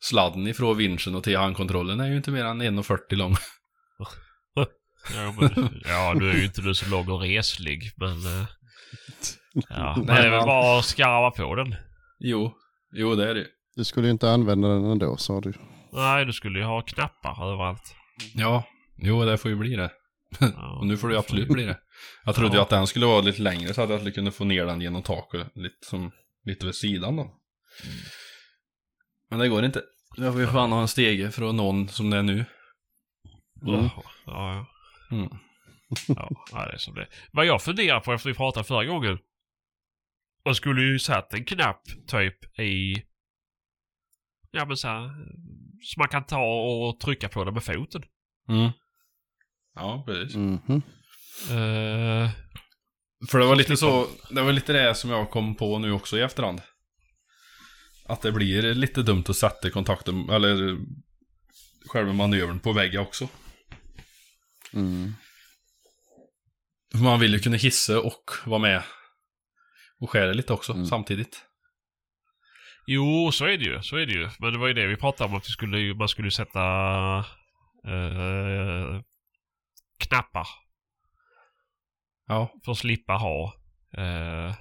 sladden 0.00 0.46
ifrån 0.46 0.76
vinschen 0.76 1.14
och 1.14 1.24
till 1.24 1.36
handkontrollen 1.36 2.00
är 2.00 2.06
ju 2.06 2.16
inte 2.16 2.30
mer 2.30 2.44
än 2.44 2.62
1,40 2.62 3.14
lång. 3.14 3.34
Ja, 5.14 5.34
men, 5.40 5.80
ja, 5.84 6.14
nu 6.16 6.30
är 6.30 6.34
ju 6.34 6.44
inte 6.44 6.60
du 6.62 6.74
så 6.74 6.90
lång 6.90 7.10
och 7.10 7.20
reslig, 7.20 7.92
men... 7.96 8.10
eh, 8.10 8.46
Ja, 9.68 9.94
men 9.96 10.06
Nej, 10.06 10.22
det 10.22 10.26
är 10.26 10.30
väl 10.30 10.46
bara 10.46 10.78
att 10.78 10.84
skarva 10.84 11.30
på 11.30 11.54
den. 11.54 11.74
Jo, 12.18 12.52
jo 12.92 13.14
det 13.14 13.30
är 13.30 13.34
det. 13.34 13.46
Du 13.76 13.84
skulle 13.84 14.06
ju 14.06 14.10
inte 14.10 14.30
använda 14.30 14.68
den 14.68 14.84
ändå 14.84 15.16
sa 15.16 15.40
du. 15.40 15.52
Nej, 15.92 16.24
du 16.24 16.32
skulle 16.32 16.58
ju 16.58 16.64
ha 16.64 16.82
knappar 16.82 17.52
överallt. 17.52 17.94
Ja, 18.34 18.64
jo 18.96 19.24
det 19.24 19.38
får 19.38 19.50
ju 19.50 19.56
bli 19.56 19.76
det. 19.76 19.90
Ja, 20.40 20.78
Och 20.78 20.86
nu 20.86 20.96
får 20.96 21.08
det 21.08 21.14
ju 21.14 21.18
absolut 21.18 21.48
bli 21.48 21.64
det. 21.64 21.78
Jag 22.24 22.34
trodde 22.34 22.56
ju 22.56 22.62
att 22.62 22.68
den 22.68 22.86
skulle 22.86 23.06
vara 23.06 23.20
lite 23.20 23.42
längre 23.42 23.74
så 23.74 23.82
att 23.82 23.90
jag 23.90 24.00
skulle 24.00 24.14
kunna 24.14 24.30
få 24.30 24.44
ner 24.44 24.66
den 24.66 24.80
genom 24.80 25.02
taket 25.02 25.46
lite, 25.54 25.86
som, 25.86 26.12
lite 26.44 26.66
vid 26.66 26.74
sidan 26.74 27.16
då. 27.16 27.34
Men 29.30 29.38
det 29.38 29.48
går 29.48 29.64
inte. 29.64 29.82
Jag 30.16 30.32
får 30.32 30.40
ju 30.40 30.46
fan 30.46 30.72
ha 30.72 30.80
en 30.80 30.88
stege 30.88 31.28
att 31.28 31.38
någon 31.38 31.88
som 31.88 32.10
det 32.10 32.16
är 32.16 32.22
nu. 32.22 32.44
Mm. 33.66 33.84
Ja, 33.84 34.02
ja. 34.26 34.66
Mm. 35.10 35.28
Ja, 36.52 36.66
det 36.66 36.72
är 36.72 36.78
som 36.78 36.94
det. 36.94 37.06
Vad 37.32 37.46
jag 37.46 37.62
funderar 37.62 38.00
på 38.00 38.12
efter 38.12 38.28
vi 38.28 38.34
pratade 38.34 38.64
förra 38.64 38.84
gången. 38.84 39.18
Man 40.44 40.54
skulle 40.54 40.82
ju 40.82 40.98
satt 40.98 41.34
en 41.34 41.44
knapp 41.44 41.82
typ 42.06 42.58
i... 42.58 43.04
Ja 44.50 44.64
men 44.64 44.76
så 44.76 44.88
här, 44.88 45.10
Så 45.82 46.00
man 46.00 46.08
kan 46.08 46.24
ta 46.24 46.42
och 46.42 47.00
trycka 47.00 47.28
på 47.28 47.44
den 47.44 47.54
med 47.54 47.64
foten. 47.64 48.02
Mm. 48.48 48.70
Ja, 49.74 50.04
precis. 50.06 50.36
Mhm. 50.36 50.82
Uh, 51.50 52.30
För 53.30 53.38
det 53.38 53.46
var 53.46 53.56
lite 53.56 53.76
så, 53.76 54.06
det 54.30 54.42
var 54.42 54.52
lite 54.52 54.72
det 54.72 54.94
som 54.94 55.10
jag 55.10 55.30
kom 55.30 55.54
på 55.54 55.78
nu 55.78 55.92
också 55.92 56.18
i 56.18 56.20
efterhand. 56.20 56.60
Att 58.06 58.22
det 58.22 58.32
blir 58.32 58.62
lite 58.74 59.02
dumt 59.02 59.24
att 59.28 59.36
sätta 59.36 59.70
kontakten, 59.70 60.30
eller 60.30 60.78
själva 61.88 62.12
manövern 62.12 62.60
på 62.60 62.72
väggen 62.72 63.00
också. 63.00 63.28
Mm. 64.74 65.12
För 66.92 66.98
man 66.98 67.20
vill 67.20 67.32
ju 67.32 67.38
kunna 67.38 67.56
hissa 67.56 68.00
och 68.00 68.30
vara 68.46 68.58
med 68.60 68.82
och 70.00 70.10
skära 70.10 70.32
lite 70.32 70.52
också 70.52 70.72
Mm. 70.72 70.86
samtidigt. 70.86 71.44
Jo, 72.86 73.32
så 73.32 73.44
är 73.44 73.58
det 73.58 73.64
ju. 73.64 73.82
Så 73.82 73.96
är 73.96 74.06
det 74.06 74.12
ju. 74.12 74.28
Men 74.38 74.52
det 74.52 74.58
var 74.58 74.68
ju 74.68 74.74
det 74.74 74.86
vi 74.86 74.96
pratade 74.96 75.30
om 75.30 75.36
att 75.36 75.46
vi 75.48 75.52
skulle, 75.52 75.94
man 75.94 76.08
skulle 76.08 76.30
sätta 76.30 76.60
eh, 77.86 79.00
knappar 79.98 80.46
Ja, 82.28 82.52
för 82.64 82.72
att 82.72 82.78
slippa 82.78 83.12
ha 83.12 83.54
eh, 83.96 84.54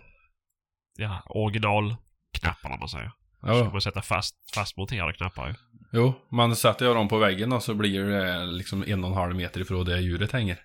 ja, 0.97 1.21
originalknapparna 1.25 2.77
man 2.79 2.89
säger. 2.89 3.11
Så 3.41 3.47
ja. 3.47 3.59
ska 3.59 3.69
man 3.69 3.81
sätta 3.81 4.01
fast, 4.01 4.35
fast 4.55 4.77
monterade 4.77 5.13
knappar 5.13 5.47
ju. 5.47 5.53
Jo, 5.93 6.13
man 6.31 6.55
sätter 6.55 6.85
jag 6.85 6.95
dem 6.95 7.07
på 7.07 7.17
väggen 7.17 7.49
då 7.49 7.59
så 7.59 7.73
blir 7.73 8.03
det 8.03 8.45
liksom 8.45 8.83
en 8.87 9.03
och 9.03 9.09
en 9.09 9.15
halv 9.15 9.35
meter 9.35 9.61
ifrån 9.61 9.85
där 9.85 9.97
djuret 9.97 10.31
hänger. 10.31 10.59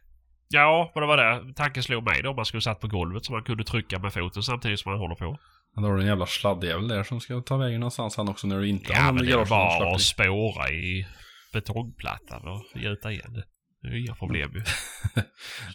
Ja, 0.49 0.93
men 0.95 1.01
det 1.01 1.07
var 1.07 1.17
det. 1.17 1.55
Tanken 1.55 1.83
slog 1.83 2.05
mig 2.05 2.23
då 2.23 2.31
om 2.31 2.37
man 2.37 2.45
skulle 2.45 2.61
satt 2.61 2.81
på 2.81 2.89
golvet 2.89 3.25
så 3.25 3.33
man 3.33 3.43
kunde 3.43 3.65
trycka 3.65 3.99
med 3.99 4.13
foten 4.13 4.43
samtidigt 4.43 4.81
som 4.81 4.93
man 4.93 5.01
håller 5.01 5.15
på. 5.15 5.39
Men 5.75 5.83
då 5.83 5.89
har 5.89 5.97
du 5.97 6.03
en 6.03 6.09
jävla 6.09 6.27
sladdjävel 6.27 6.89
där 6.89 7.03
som 7.03 7.21
ska 7.21 7.41
ta 7.41 7.57
vägen 7.57 7.81
någonstans 7.81 8.17
han 8.17 8.29
också 8.29 8.47
när 8.47 8.59
du 8.59 8.69
inte 8.69 8.93
Ja, 8.93 8.99
har 8.99 9.13
men 9.13 9.27
det 9.27 9.33
är 9.33 9.45
bara 9.47 9.95
att 9.95 10.01
spåra 10.01 10.71
i 10.71 11.07
betongplattan 11.53 12.49
och 12.49 12.63
gjuta 12.75 13.13
igen 13.13 13.33
det. 13.33 13.45
Inga 13.85 14.15
problem 14.15 14.51
ju. 14.55 14.63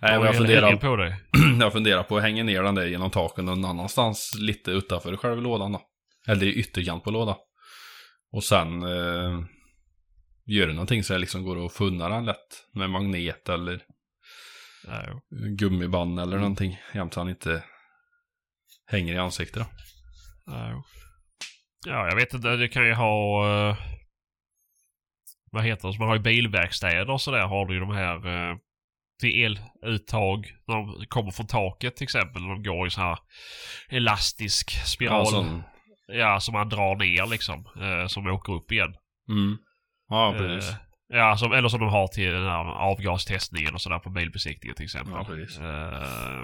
Nej, 0.01 0.13
jag 0.25 0.35
funderar, 0.35 0.75
på 0.75 0.95
det. 0.95 1.17
jag 1.59 1.73
funderar 1.73 2.03
på 2.03 2.17
att 2.17 2.23
hänga 2.23 2.43
ner 2.43 2.63
den 2.63 2.75
där 2.75 2.85
genom 2.85 3.11
taket 3.11 3.45
någon 3.45 3.65
annanstans 3.65 4.35
lite 4.39 4.71
utanför 4.71 5.17
själva 5.17 5.41
lådan 5.41 5.71
då. 5.71 5.81
Eller 6.27 6.45
i 6.45 6.53
ytterkant 6.53 7.03
på 7.03 7.11
lådan. 7.11 7.35
Och 8.31 8.43
sen 8.43 8.83
eh, 8.83 9.43
göra 10.45 10.71
någonting 10.71 11.03
så 11.03 11.13
det 11.13 11.19
liksom 11.19 11.43
går 11.43 11.65
att 11.65 11.73
funna 11.73 12.09
den 12.09 12.25
lätt. 12.25 12.65
Med 12.73 12.89
magnet 12.89 13.49
eller 13.49 13.83
jo. 15.07 15.21
gummiband 15.29 16.19
eller 16.19 16.37
någonting. 16.37 16.79
Jämt 16.93 17.13
så 17.13 17.19
han 17.19 17.29
inte 17.29 17.63
hänger 18.85 19.13
i 19.13 19.17
ansiktet 19.17 19.63
då. 19.63 19.65
Ja, 20.45 20.69
jo. 20.71 20.83
ja, 21.85 22.07
jag 22.07 22.15
vet 22.15 22.33
inte. 22.33 22.55
Det 22.55 22.67
kan 22.67 22.85
ju 22.85 22.93
ha... 22.93 23.45
eh, 23.69 23.77
vad 25.51 25.63
heter 25.63 25.91
det? 25.91 25.99
Man 25.99 26.07
har 26.07 26.15
ju 26.15 26.21
bilverkstäder 26.21 27.09
och 27.09 27.21
sådär. 27.21 27.47
Har 27.47 27.65
du 27.65 27.73
ju 27.73 27.79
de 27.79 27.91
här... 27.91 28.27
Uh, 28.27 28.57
till 29.19 29.59
eluttag. 29.83 30.53
När 30.67 30.75
de 30.75 31.05
kommer 31.05 31.31
från 31.31 31.47
taket 31.47 31.95
till 31.95 32.03
exempel. 32.03 32.41
De 32.41 32.63
går 32.63 32.87
i 32.87 32.89
så 32.89 33.01
här 33.01 33.19
elastisk 33.89 34.71
spiral. 34.85 35.25
Ja, 35.25 35.25
sån. 35.25 35.63
Ja, 36.07 36.39
som 36.39 36.53
man 36.53 36.69
drar 36.69 36.95
ner 36.95 37.27
liksom. 37.27 37.67
eh, 37.81 38.07
som 38.07 38.27
åker 38.27 38.53
upp 38.53 38.71
igen. 38.71 38.95
Mm. 39.29 39.57
Ja, 40.09 40.35
precis. 40.37 40.69
Eh, 40.69 40.75
ja, 41.09 41.37
som, 41.37 41.51
eller 41.51 41.69
som 41.69 41.79
de 41.79 41.89
har 41.89 42.07
till 42.07 42.31
den 42.31 42.43
här 42.47 42.65
avgastestningen 42.65 43.73
och 43.73 43.81
sådär 43.81 43.99
på 43.99 44.09
bilbesiktningen 44.09 44.75
till 44.75 44.85
exempel. 44.85 45.13
Ja, 45.13 45.23
precis. 45.23 45.59
Eh, 45.59 46.41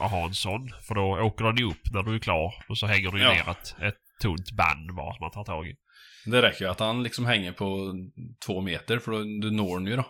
att 0.00 0.10
ha 0.10 0.24
en 0.24 0.34
sån. 0.34 0.70
För 0.88 0.94
då 0.94 1.22
åker 1.22 1.44
den 1.44 1.56
ju 1.56 1.64
upp 1.64 1.92
när 1.92 2.02
du 2.02 2.14
är 2.14 2.18
klar. 2.18 2.54
Och 2.68 2.78
så 2.78 2.86
hänger 2.86 3.10
du 3.10 3.18
ju 3.18 3.24
Ja. 3.24 3.32
ner 3.32 3.50
ett, 3.50 3.76
ett 3.82 3.98
tunt 4.22 4.50
band 4.52 4.94
bara 4.94 5.14
som 5.14 5.24
man 5.24 5.30
tar 5.30 5.44
tag 5.44 5.68
i. 5.68 5.74
Det 6.26 6.42
räcker 6.42 6.64
ju 6.64 6.70
att 6.70 6.80
han 6.80 7.02
liksom 7.02 7.26
hänger 7.26 7.52
på 7.52 7.94
två 8.46 8.60
meter 8.60 8.98
för 8.98 9.12
då, 9.12 9.18
du 9.18 9.50
når 9.50 9.78
den 9.78 9.86
ju 9.86 9.96
då. 9.96 10.04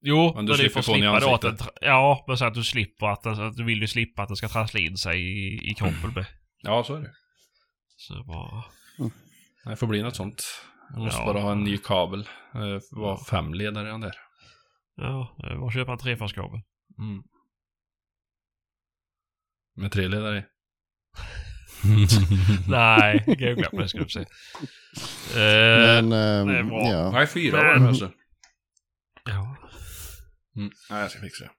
Jo, 0.00 0.24
Men 0.26 0.34
men, 0.34 0.46
du 0.46 0.52
det 0.52 0.64
är 0.64 0.68
för 0.68 0.68
slipper 0.68 0.78
att 0.80 0.84
få 0.86 0.92
den 0.92 1.02
i 1.02 1.20
slippa 1.20 1.20
då 1.20 1.34
att 1.34 1.58
den... 1.58 1.68
Ja, 1.80 2.24
men 2.28 2.36
så 2.38 2.44
att 2.44 2.54
du 2.54 2.64
slipper 2.64 3.06
att 3.06 3.22
den, 3.22 3.40
att 3.40 3.56
du 3.56 3.64
vill 3.64 3.80
ju 3.80 3.86
slippa 3.86 4.22
att 4.22 4.28
den 4.28 4.36
ska 4.36 4.48
trassla 4.48 4.80
in 4.80 4.96
sig 4.96 5.20
i, 5.20 5.70
i 5.70 5.74
kroppen 5.74 6.12
med. 6.14 6.26
Ja, 6.62 6.84
så 6.84 6.94
är 6.94 7.00
det. 7.00 7.12
Så 7.96 8.24
bara... 8.24 8.64
Det 9.64 9.76
får 9.76 9.86
bli 9.86 10.02
något 10.02 10.16
sånt. 10.16 10.44
Jag 10.90 10.98
måste 11.00 11.20
Ja. 11.20 11.26
bara 11.32 11.40
ha 11.40 11.52
en 11.52 11.64
ny 11.64 11.78
kabel. 11.78 12.20
Eh, 12.54 12.80
var 12.90 13.24
fem 13.24 13.54
ledare 13.54 13.88
den 13.88 14.00
där. 14.00 14.14
Ja, 14.96 15.36
det 15.38 15.56
var 15.58 15.66
att 15.68 15.74
köpa 15.74 15.92
en 15.92 15.98
trefaskabel. 15.98 16.60
Mm. 16.98 17.22
Med 19.76 19.92
tre 19.92 20.08
ledare 20.08 20.38
i. 20.38 20.42
Nej, 22.68 23.24
googla 23.26 23.70
på 23.70 23.80
det 23.80 23.88
ska 23.88 23.98
du 23.98 24.08
se. 24.08 24.20
Eh, 24.20 24.26
Men, 26.04 26.12
ehm, 26.12 26.46
det 26.68 26.74
ja. 26.90 27.10
Nej, 27.10 27.26
fyra 27.26 27.56
Men- 27.56 27.66
var 27.66 27.78
det 27.80 27.88
alltså. 27.88 28.10
ja. 29.24 29.56
Mm. 30.56 30.70
Nej, 30.90 31.00
jag 31.00 31.10
ska 31.10 31.20
fixa 31.20 31.44
det. 31.44 31.50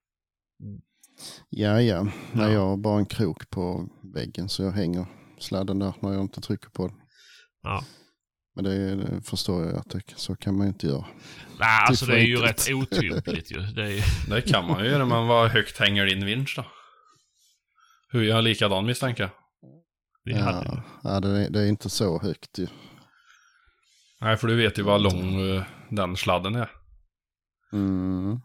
Ja, 1.50 1.82
ja. 1.82 2.04
Nej, 2.04 2.14
Ja. 2.34 2.50
jag 2.52 2.60
har 2.68 2.78
bara 2.78 3.00
en 3.00 3.06
krok 3.06 3.50
på 3.50 3.90
väggen 4.16 4.50
så 4.50 4.64
jag 4.64 4.72
hänger 4.72 5.06
sladden 5.40 5.80
där 5.80 5.94
när 6.02 6.14
jag 6.14 6.22
inte 6.22 6.42
trycker 6.42 6.70
på 6.70 6.88
den. 6.88 6.98
Ja. 7.64 7.84
Men 8.56 8.64
det, 8.64 8.96
det 8.96 9.22
förstår 9.22 9.66
jag 9.66 9.76
att 9.76 9.90
det, 9.90 10.02
så 10.16 10.36
kan 10.36 10.58
man 10.58 10.68
ju 10.68 10.74
inte 10.74 10.88
göra. 10.88 11.06
Nej, 11.60 11.86
alltså 11.88 12.06
för 12.06 12.14
det 12.14 12.20
är 12.20 12.26
ju 12.26 12.38
rätt 12.38 12.68
otympligt 12.74 13.52
ju. 13.52 13.60
Det 13.62 13.94
är, 13.94 14.30
Det 14.30 14.42
kan 14.42 14.68
man 14.68 14.84
ju 14.84 14.90
göra, 14.90 15.06
men 15.06 15.28
vad 15.28 15.50
högt 15.52 15.78
hänger 15.80 16.06
din 16.06 16.26
vinsch 16.26 16.54
då? 16.58 16.66
Hur 18.10 18.24
jag 18.24 18.36
har 18.36 18.42
likadan 18.42 18.86
misstänker 18.86 19.24
jag. 19.24 19.32
Vi 20.28 20.34
hade, 20.34 20.66
Ja, 20.66 20.84
ja 21.04 21.20
det, 21.20 21.30
är- 21.46 21.50
det 21.50 21.60
är 21.62 21.68
inte 21.68 21.90
så 21.90 22.20
högt 22.22 22.60
ju. 22.60 22.68
Nej, 24.22 24.38
för 24.38 24.48
du 24.48 24.56
vet 24.56 24.80
ju 24.80 24.84
vad 24.84 25.02
lång 25.02 25.40
eh, 25.50 25.64
den 25.90 26.16
sladden 26.18 26.56
är. 26.56 26.72
Mm. 27.74 28.40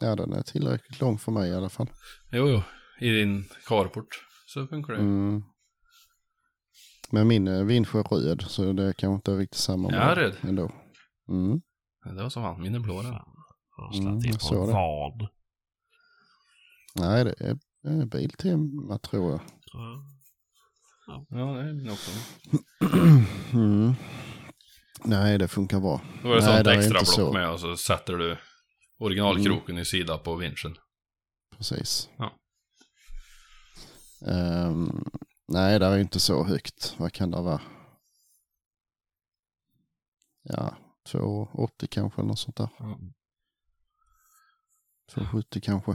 Ja, 0.00 0.16
den 0.16 0.32
är 0.32 0.42
tillräckligt 0.42 1.00
lång 1.00 1.18
för 1.18 1.32
mig 1.32 1.50
i 1.50 1.54
alla 1.54 1.68
fall. 1.68 1.90
Jo, 2.32 2.48
jo. 2.48 2.62
I 3.00 3.10
din 3.10 3.44
carport 3.66 4.24
så 4.46 4.66
funkar 4.66 4.92
det. 4.92 4.98
Mm. 5.00 5.42
Men 7.10 7.28
min 7.28 7.66
vinsch 7.66 7.94
är 7.94 8.02
röd 8.02 8.42
så 8.42 8.72
det 8.72 8.94
kanske 8.96 9.14
inte 9.14 9.32
är 9.32 9.36
riktigt 9.36 9.60
samma. 9.60 9.92
Ja, 9.92 10.06
mål 10.06 10.14
röd. 10.14 10.36
Ändå. 10.42 10.70
Mm. 11.28 11.60
Det 12.16 12.22
var 12.22 12.30
så 12.30 12.40
fan, 12.40 12.62
min 12.62 12.74
är 12.74 12.78
blå 12.80 13.02
den. 13.02 13.14
Mm, 14.06 14.18
jag 14.24 14.40
såg 14.40 14.68
det. 14.68 14.72
van. 14.72 15.28
Nej, 16.94 17.24
det 17.24 17.34
är, 17.40 17.58
det 17.82 17.88
är 18.02 18.06
Biltema 18.06 18.98
tror 18.98 19.30
jag. 19.30 19.40
Ja. 21.06 21.26
Ja, 21.30 21.36
det 21.52 21.60
är 21.68 21.72
min 21.72 21.90
också. 21.90 22.10
Mm. 23.52 23.92
Nej, 25.04 25.38
det 25.38 25.48
funkar 25.48 25.80
bra. 25.80 26.00
Då 26.22 26.28
var 26.28 26.36
det 26.36 26.42
Nej, 26.42 26.54
sånt 26.56 26.66
extra 26.68 26.90
block 26.92 27.06
så. 27.06 27.32
med 27.32 27.50
och 27.50 27.60
så 27.60 27.76
sätter 27.76 28.12
du 28.16 28.36
originalkroken 28.98 29.78
i 29.78 29.84
sida 29.84 30.18
på 30.18 30.36
vinschen. 30.36 30.76
Precis. 31.56 32.08
Ja. 32.16 32.32
Ehm, 34.26 35.04
nej, 35.48 35.78
det 35.78 35.86
är 35.86 35.98
inte 35.98 36.20
så 36.20 36.44
högt. 36.44 36.94
Vad 36.98 37.12
kan 37.12 37.30
det 37.30 37.40
vara? 37.42 37.60
Ja, 40.42 40.76
2,80 41.08 41.86
kanske 41.90 42.20
eller 42.20 42.28
något 42.28 42.38
sånt 42.38 42.56
där. 42.56 42.68
Ja. 42.78 42.98
2,70 45.14 45.60
kanske. 45.60 45.90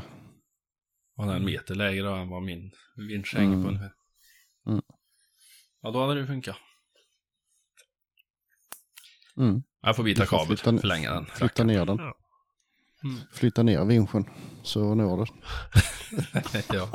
Och 1.16 1.26
den 1.26 1.30
är 1.30 1.36
en 1.36 1.46
meter 1.46 1.76
lägre 1.76 2.20
än 2.22 2.30
vad 2.30 2.44
min 2.44 2.72
vinsch 3.10 3.36
hänger 3.36 3.54
Mm. 3.54 3.64
på 3.64 3.68
ungefär. 3.70 3.94
Mm. 4.68 4.82
Ja, 5.82 5.92
då 5.92 6.02
hade 6.08 6.22
det 6.22 6.28
funkat. 6.28 6.56
Mm. 9.38 9.64
Jag 9.82 9.96
får 9.96 10.04
byta 10.04 10.26
kabel, 10.26 10.48
flytta 10.48 10.72
ner- 10.72 10.80
förlänga 10.80 11.14
den. 11.14 11.26
Flytta 11.26 11.64
ner 11.64 11.86
den. 11.86 11.98
Ja. 11.98 12.14
Mm. 13.04 13.20
Flytta 13.34 13.64
ner 13.64 13.86
vinschen 13.86 14.26
så 14.64 14.96
når 14.96 15.18
du. 15.18 15.26
ja. 16.76 16.90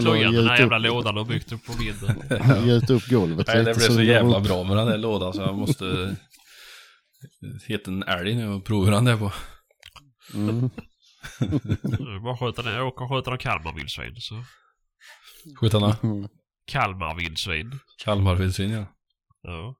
Slå 0.00 0.14
igen 0.16 0.34
den 0.34 0.46
här 0.48 0.58
jävla 0.58 0.76
upp- 0.78 0.84
lådan 0.84 1.18
och 1.18 1.26
byggt 1.26 1.52
upp 1.52 1.66
på 1.66 1.72
vinden. 1.72 2.22
Gjuta 2.66 2.92
upp 2.92 3.06
golvet 3.08 3.46
Nej, 3.46 3.56
det 3.56 3.62
blev 3.64 3.74
så 3.74 3.92
det 3.92 4.04
jävla 4.04 4.40
bra 4.40 4.64
med 4.64 4.76
den 4.76 4.86
där 4.86 4.98
lådan 4.98 5.32
så 5.32 5.40
jag 5.40 5.54
måste 5.58 6.16
hitta 7.66 7.90
en 7.90 8.02
älg 8.02 8.34
nu 8.36 8.48
och 8.48 8.64
prova 8.64 8.90
den 8.90 9.04
där 9.04 9.16
på. 9.16 9.32
Mm. 10.34 10.70
Bara 12.22 12.52
den. 12.52 12.74
Jag 12.74 12.86
åker 12.86 13.04
och 13.04 13.10
sköter 13.10 13.32
en 13.32 13.38
Kalmarvildsvin. 13.38 14.14
Så. 14.18 14.44
Skjutarna. 15.60 15.96
Mm. 16.02 16.28
Kalmarvildsvin. 16.66 17.78
Kalmarvildsvin 18.04 18.70
ja. 18.70 18.86
Ja. 19.42 19.74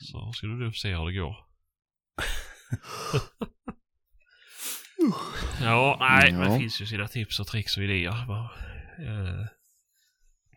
Så 0.00 0.32
ska 0.32 0.46
du 0.46 0.54
nu 0.64 0.72
se 0.72 0.96
hur 0.96 1.06
det 1.06 1.12
går. 1.12 1.36
ja, 5.60 5.96
nej, 6.00 6.32
men 6.32 6.42
Ja. 6.42 6.52
det 6.52 6.58
finns 6.58 6.80
ju 6.80 6.86
sina 6.86 7.08
tips 7.08 7.40
och 7.40 7.46
tricks 7.46 7.76
och 7.76 7.82
idéer. 7.82 8.26
Bara, 8.26 8.44
eh, 8.98 9.46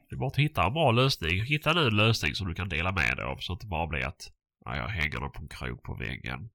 det 0.10 0.16
är 0.16 0.18
bara 0.18 0.28
att 0.28 0.36
hitta 0.36 0.66
en 0.66 0.74
bra 0.74 0.92
lösning. 0.92 1.44
Hitta 1.44 1.74
nu 1.74 1.88
en 1.88 1.96
lösning 1.96 2.36
som 2.36 2.48
du 2.48 2.54
kan 2.54 2.70
dela 2.70 2.92
med 2.92 3.18
dig 3.18 3.26
av 3.26 3.38
så 3.38 3.54
att 3.54 3.60
det 3.60 3.68
bara 3.68 3.88
blir 3.88 4.06
att 4.06 4.32
ja, 4.66 4.76
jag 4.76 4.88
hänger 4.88 5.20
den 5.20 5.32
på 5.32 5.42
en 5.42 5.48
krok 5.48 5.84
på 5.84 5.96
väggen. 5.96 6.40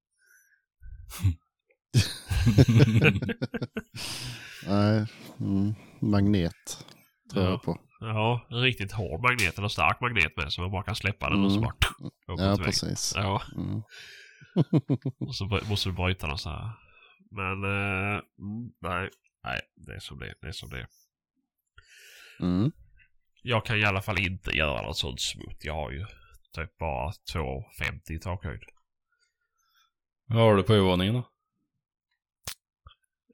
Nej, 4.66 5.06
mm. 5.40 5.74
magnet 6.00 6.84
tror 7.32 7.44
Ja. 7.44 7.50
jag 7.50 7.62
på. 7.62 7.78
Ja, 8.00 8.46
en 8.50 8.60
riktigt 8.60 8.92
hård 8.92 9.20
magnet 9.22 9.58
eller 9.58 9.68
stark 9.68 10.00
magnet 10.00 10.36
med 10.36 10.52
så 10.52 10.60
man 10.60 10.70
bara 10.70 10.82
kan 10.82 10.94
släppa 10.94 11.30
den 11.30 11.44
och 11.44 11.52
så 11.52 11.58
Mm. 11.58 11.68
bara 12.26 12.50
Ja, 12.50 12.56
precis. 12.64 13.12
Ja, 13.16 13.42
Mm. 13.56 13.82
och 15.20 15.34
så 15.34 15.44
måste 15.68 15.88
du 15.88 15.92
bryta 15.92 16.26
den 16.26 16.38
så 16.38 16.50
här. 16.50 16.70
Men 17.30 17.64
eh, 17.64 18.20
mm, 18.38 18.72
nej, 18.80 19.10
nej, 19.44 19.60
det 19.76 19.94
är 19.94 20.00
som 20.00 20.18
det. 20.18 20.34
Det 20.40 20.48
är 20.48 20.52
som 20.52 20.70
det. 20.70 20.86
Mm. 22.40 22.72
Jag 23.42 23.64
kan 23.66 23.78
i 23.78 23.84
alla 23.84 24.02
fall 24.02 24.20
inte 24.20 24.50
göra 24.56 24.82
något 24.82 24.96
sånt 24.96 25.20
smutt. 25.20 25.64
Jag 25.64 25.74
har 25.74 25.90
ju 25.90 26.06
typ 26.52 26.78
bara 26.78 27.10
2,50 27.32 28.12
i 28.12 28.18
takhöjd. 28.18 28.60
Vad 30.26 30.38
har 30.38 30.56
du 30.56 30.62
på 30.62 30.72
övervåningen 30.74 31.14
då? 31.14 31.28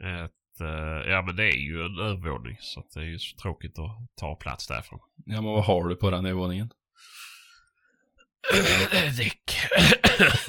Ett, 0.06 0.32
eh, 0.60 1.10
ja 1.12 1.22
men 1.26 1.36
det 1.36 1.44
är 1.44 1.56
ju 1.56 1.84
en 1.84 1.98
övervåning 1.98 2.56
så 2.60 2.80
att 2.80 2.90
det 2.94 3.00
är 3.00 3.04
ju 3.04 3.18
så 3.18 3.36
tråkigt 3.36 3.78
att 3.78 4.16
ta 4.20 4.34
plats 4.36 4.66
därifrån. 4.66 4.98
Ja, 5.26 5.34
men 5.34 5.44
vad 5.52 5.64
har 5.64 5.88
du 5.88 5.96
på 5.96 6.10
den 6.10 6.26
övervåningen? 6.26 6.70
Däck. 9.18 9.56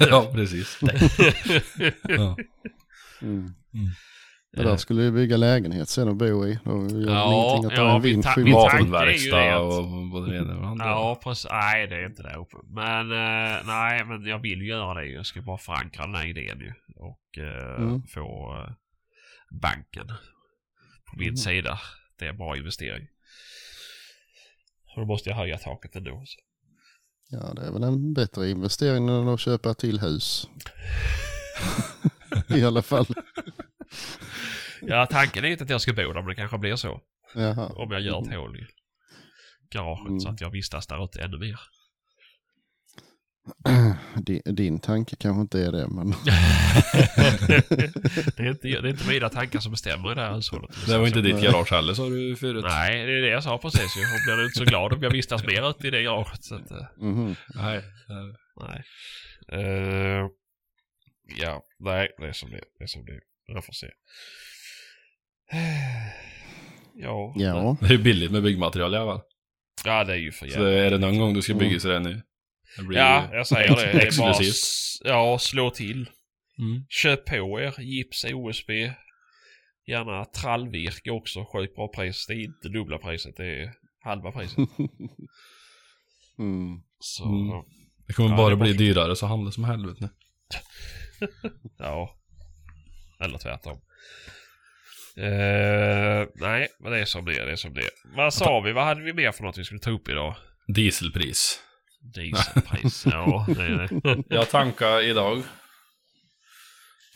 ja, 0.00 0.30
precis. 0.32 0.80
ja. 2.02 2.36
Mm. 3.22 3.54
Det 4.52 4.62
där 4.62 4.76
skulle 4.76 5.02
vi 5.02 5.10
bygga 5.10 5.36
lägenhet 5.36 5.88
sen 5.88 6.08
och 6.08 6.16
bo 6.16 6.46
i. 6.46 6.58
Då 6.64 6.70
gör 6.70 7.06
det 7.06 7.12
Ja, 7.12 7.56
ingenting 7.58 7.72
att 7.72 7.78
ja, 7.78 8.40
en 8.46 8.52
Vapenverkstad 8.52 9.36
det 9.36 9.42
är 9.42 9.46
ju 9.46 9.50
det 9.52 9.56
och 9.58 10.06
både 10.10 10.30
det 10.32 10.38
ena 10.38 10.54
och 10.54 10.60
det 10.60 10.66
andra. 10.68 10.84
Ja, 10.86 11.20
precis. 11.24 11.50
Nej, 11.50 11.86
det 11.86 11.96
är 11.96 12.06
inte 12.06 12.22
där 12.22 12.38
uppe. 12.38 12.56
Men 12.66 13.12
eh, 13.12 13.56
nej, 13.66 14.04
men 14.04 14.26
jag 14.26 14.38
vill 14.38 14.62
ju 14.62 14.68
göra 14.68 14.94
det. 14.94 15.06
Jag 15.06 15.26
ska 15.26 15.42
bara 15.42 15.58
förankra 15.58 16.06
den 16.06 16.14
här 16.14 16.26
idén 16.26 16.60
ju. 16.60 16.72
Och 16.96 17.38
eh, 17.38 17.76
Mm. 17.82 18.02
få 18.02 18.54
eh, 18.58 18.72
banken 19.50 20.06
på 21.10 21.16
min 21.16 21.28
Mm. 21.28 21.36
sida. 21.36 21.80
Det 22.18 22.24
är 22.24 22.28
en 22.28 22.36
bra 22.36 22.56
investering. 22.56 23.06
Och 24.94 25.00
då 25.00 25.06
måste 25.06 25.28
jag 25.30 25.36
höja 25.36 25.58
taket 25.58 25.96
ändå. 25.96 26.22
Så. 26.26 26.40
Ja, 27.28 27.52
det 27.54 27.62
är 27.66 27.72
väl 27.72 27.82
en 27.82 28.14
bättre 28.14 28.50
investering 28.50 29.08
än 29.08 29.28
att 29.28 29.40
köpa 29.40 29.74
till 29.74 30.00
hus. 30.00 30.48
I 32.48 32.64
alla 32.64 32.82
fall. 32.82 33.06
Ja, 34.82 35.06
tanken 35.06 35.44
är 35.44 35.48
inte 35.48 35.64
att 35.64 35.70
jag 35.70 35.80
ska 35.80 35.92
bo 35.92 36.02
där, 36.02 36.14
men 36.14 36.26
det 36.26 36.34
kanske 36.34 36.58
blir 36.58 36.76
så. 36.76 37.00
Jaha. 37.34 37.66
Om 37.66 37.90
jag 37.92 38.00
gör 38.00 38.22
ett 38.22 38.34
hål 38.36 38.56
i 38.60 38.66
garaget 39.70 40.06
Mm. 40.08 40.20
så 40.20 40.28
att 40.28 40.40
jag 40.40 40.50
vistas 40.50 40.86
där 40.86 41.04
ute 41.04 41.22
ännu 41.22 41.38
mer. 41.38 41.60
Din, 44.16 44.42
din 44.44 44.80
tanke 44.80 45.16
kanske 45.16 45.40
inte 45.40 45.60
är 45.60 45.72
det, 45.72 45.88
men 45.88 46.10
det, 48.36 48.42
är 48.42 48.50
inte, 48.50 48.68
det 48.68 48.74
är 48.74 48.86
inte 48.86 49.08
mina 49.08 49.28
tankar 49.28 49.60
som 49.60 49.72
bestämmer 49.72 50.12
i 50.12 50.14
det 50.14 50.20
här 50.20 50.34
hushållet. 50.34 50.70
Det 50.86 50.98
var 50.98 51.06
inte 51.06 51.20
ditt 51.20 51.42
garage 51.42 51.70
heller 51.72 51.94
sa 51.94 52.08
du 52.08 52.36
förut. 52.36 52.64
Nej, 52.68 53.06
det 53.06 53.12
är 53.12 53.22
det 53.22 53.28
jag 53.28 53.42
sa 53.42 53.58
precis. 53.58 53.94
Hon 53.96 54.36
blir 54.36 54.44
inte 54.44 54.58
så 54.58 54.64
glad 54.64 54.92
om 54.92 55.02
jag 55.02 55.10
vistas 55.10 55.44
mer 55.46 55.70
ute 55.70 55.86
i 55.86 55.90
det 55.90 56.02
garaget. 56.02 56.44
Så 56.44 56.54
att, 56.54 56.70
eh, 56.70 56.86
mhm. 56.98 57.34
Nej. 57.54 57.82
nej. 58.56 58.82
Eh, 59.52 60.26
ja, 61.40 61.62
nej, 61.78 62.08
det 62.18 62.26
är 62.28 62.32
som 62.32 62.50
det 62.50 62.56
är. 62.56 62.64
Det 62.78 62.84
är 62.84 62.88
som 62.88 63.04
det 63.04 63.12
är. 63.12 63.20
Jag 63.46 63.64
får 63.64 63.72
se. 63.72 63.86
Ja, 66.98 67.32
ja. 67.36 67.76
Det 67.80 67.86
är 67.86 67.90
ju 67.90 67.98
billigt 67.98 68.30
med 68.30 68.42
byggmaterial 68.42 68.94
i 68.94 68.96
alla 68.96 69.12
fall. 69.12 69.22
ja, 69.84 70.04
det 70.04 70.12
är 70.12 70.16
ju 70.16 70.32
för 70.32 70.46
Så 70.46 70.52
jävla... 70.52 70.70
är 70.70 70.90
det 70.90 70.98
någon 70.98 71.18
gång 71.18 71.34
du 71.34 71.42
ska 71.42 71.54
bygga 71.54 71.68
Mm. 71.68 71.80
så 71.80 71.88
det 71.88 71.98
nu. 72.00 72.22
Blir 72.78 72.98
Ja, 72.98 73.28
jag 73.32 73.46
säger 73.46 73.76
det. 73.76 73.92
det 73.92 74.06
är 74.06 74.18
bara, 74.18 74.42
ja, 75.14 75.38
slå 75.38 75.70
till. 75.70 76.10
Mm. 76.58 76.84
Köp 76.88 77.24
på 77.24 77.60
er 77.60 77.80
gips, 77.80 78.24
OSB. 78.24 78.70
Gärna 79.86 80.24
trallvirke 80.24 81.10
också. 81.10 81.44
Sjukt 81.52 81.74
bra 81.74 81.88
pris. 81.88 82.26
Det 82.26 82.34
är 82.34 82.44
inte 82.44 82.68
dubbla 82.68 82.98
priset. 82.98 83.36
Det 83.36 83.46
är 83.62 83.72
halva 84.04 84.32
priset. 84.32 84.58
Mm. 86.38 86.80
Så, 86.98 87.24
Mm. 87.24 87.46
ja. 87.48 87.64
Det 88.06 88.12
kommer 88.12 88.30
Ja, 88.30 88.36
bara 88.36 88.50
det 88.50 88.56
bli 88.56 88.70
bort. 88.72 88.78
dyrare 88.78 89.16
så 89.16 89.26
handla 89.26 89.50
som 89.50 89.64
helvete 89.64 89.96
nu. 90.00 90.08
ja. 91.78 92.16
Eller 93.20 93.38
tvärtom. 93.38 93.80
Eh, 95.16 96.28
nej, 96.34 96.68
men 96.80 96.92
det 96.92 96.98
är 96.98 97.04
som 97.04 97.24
det 97.24 97.32
är. 97.38 97.46
Det 97.46 97.52
är 97.52 97.56
som 97.56 97.74
det 97.74 97.80
är. 97.80 97.90
Vad 98.16 98.34
sa 98.34 98.60
vi? 98.60 98.72
Vad 98.72 98.84
hade 98.84 99.02
vi 99.02 99.12
mer 99.12 99.32
för 99.32 99.42
något 99.44 99.58
vi 99.58 99.64
skulle 99.64 99.80
ta 99.80 99.90
upp 99.90 100.08
idag? 100.08 100.34
Dieselpris. 100.66 101.60
Dieselpris. 102.14 103.06
ja, 103.06 103.46
det 103.48 103.62
är 103.62 103.78
det. 103.78 104.24
Jag 104.34 104.50
tankade 104.50 105.04
idag 105.04 105.42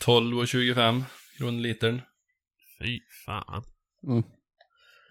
12,25 0.01 1.03
kronor 1.37 1.59
litern. 1.59 2.01
Fy 2.79 2.99
fan. 3.25 3.63
Mm. 4.07 4.23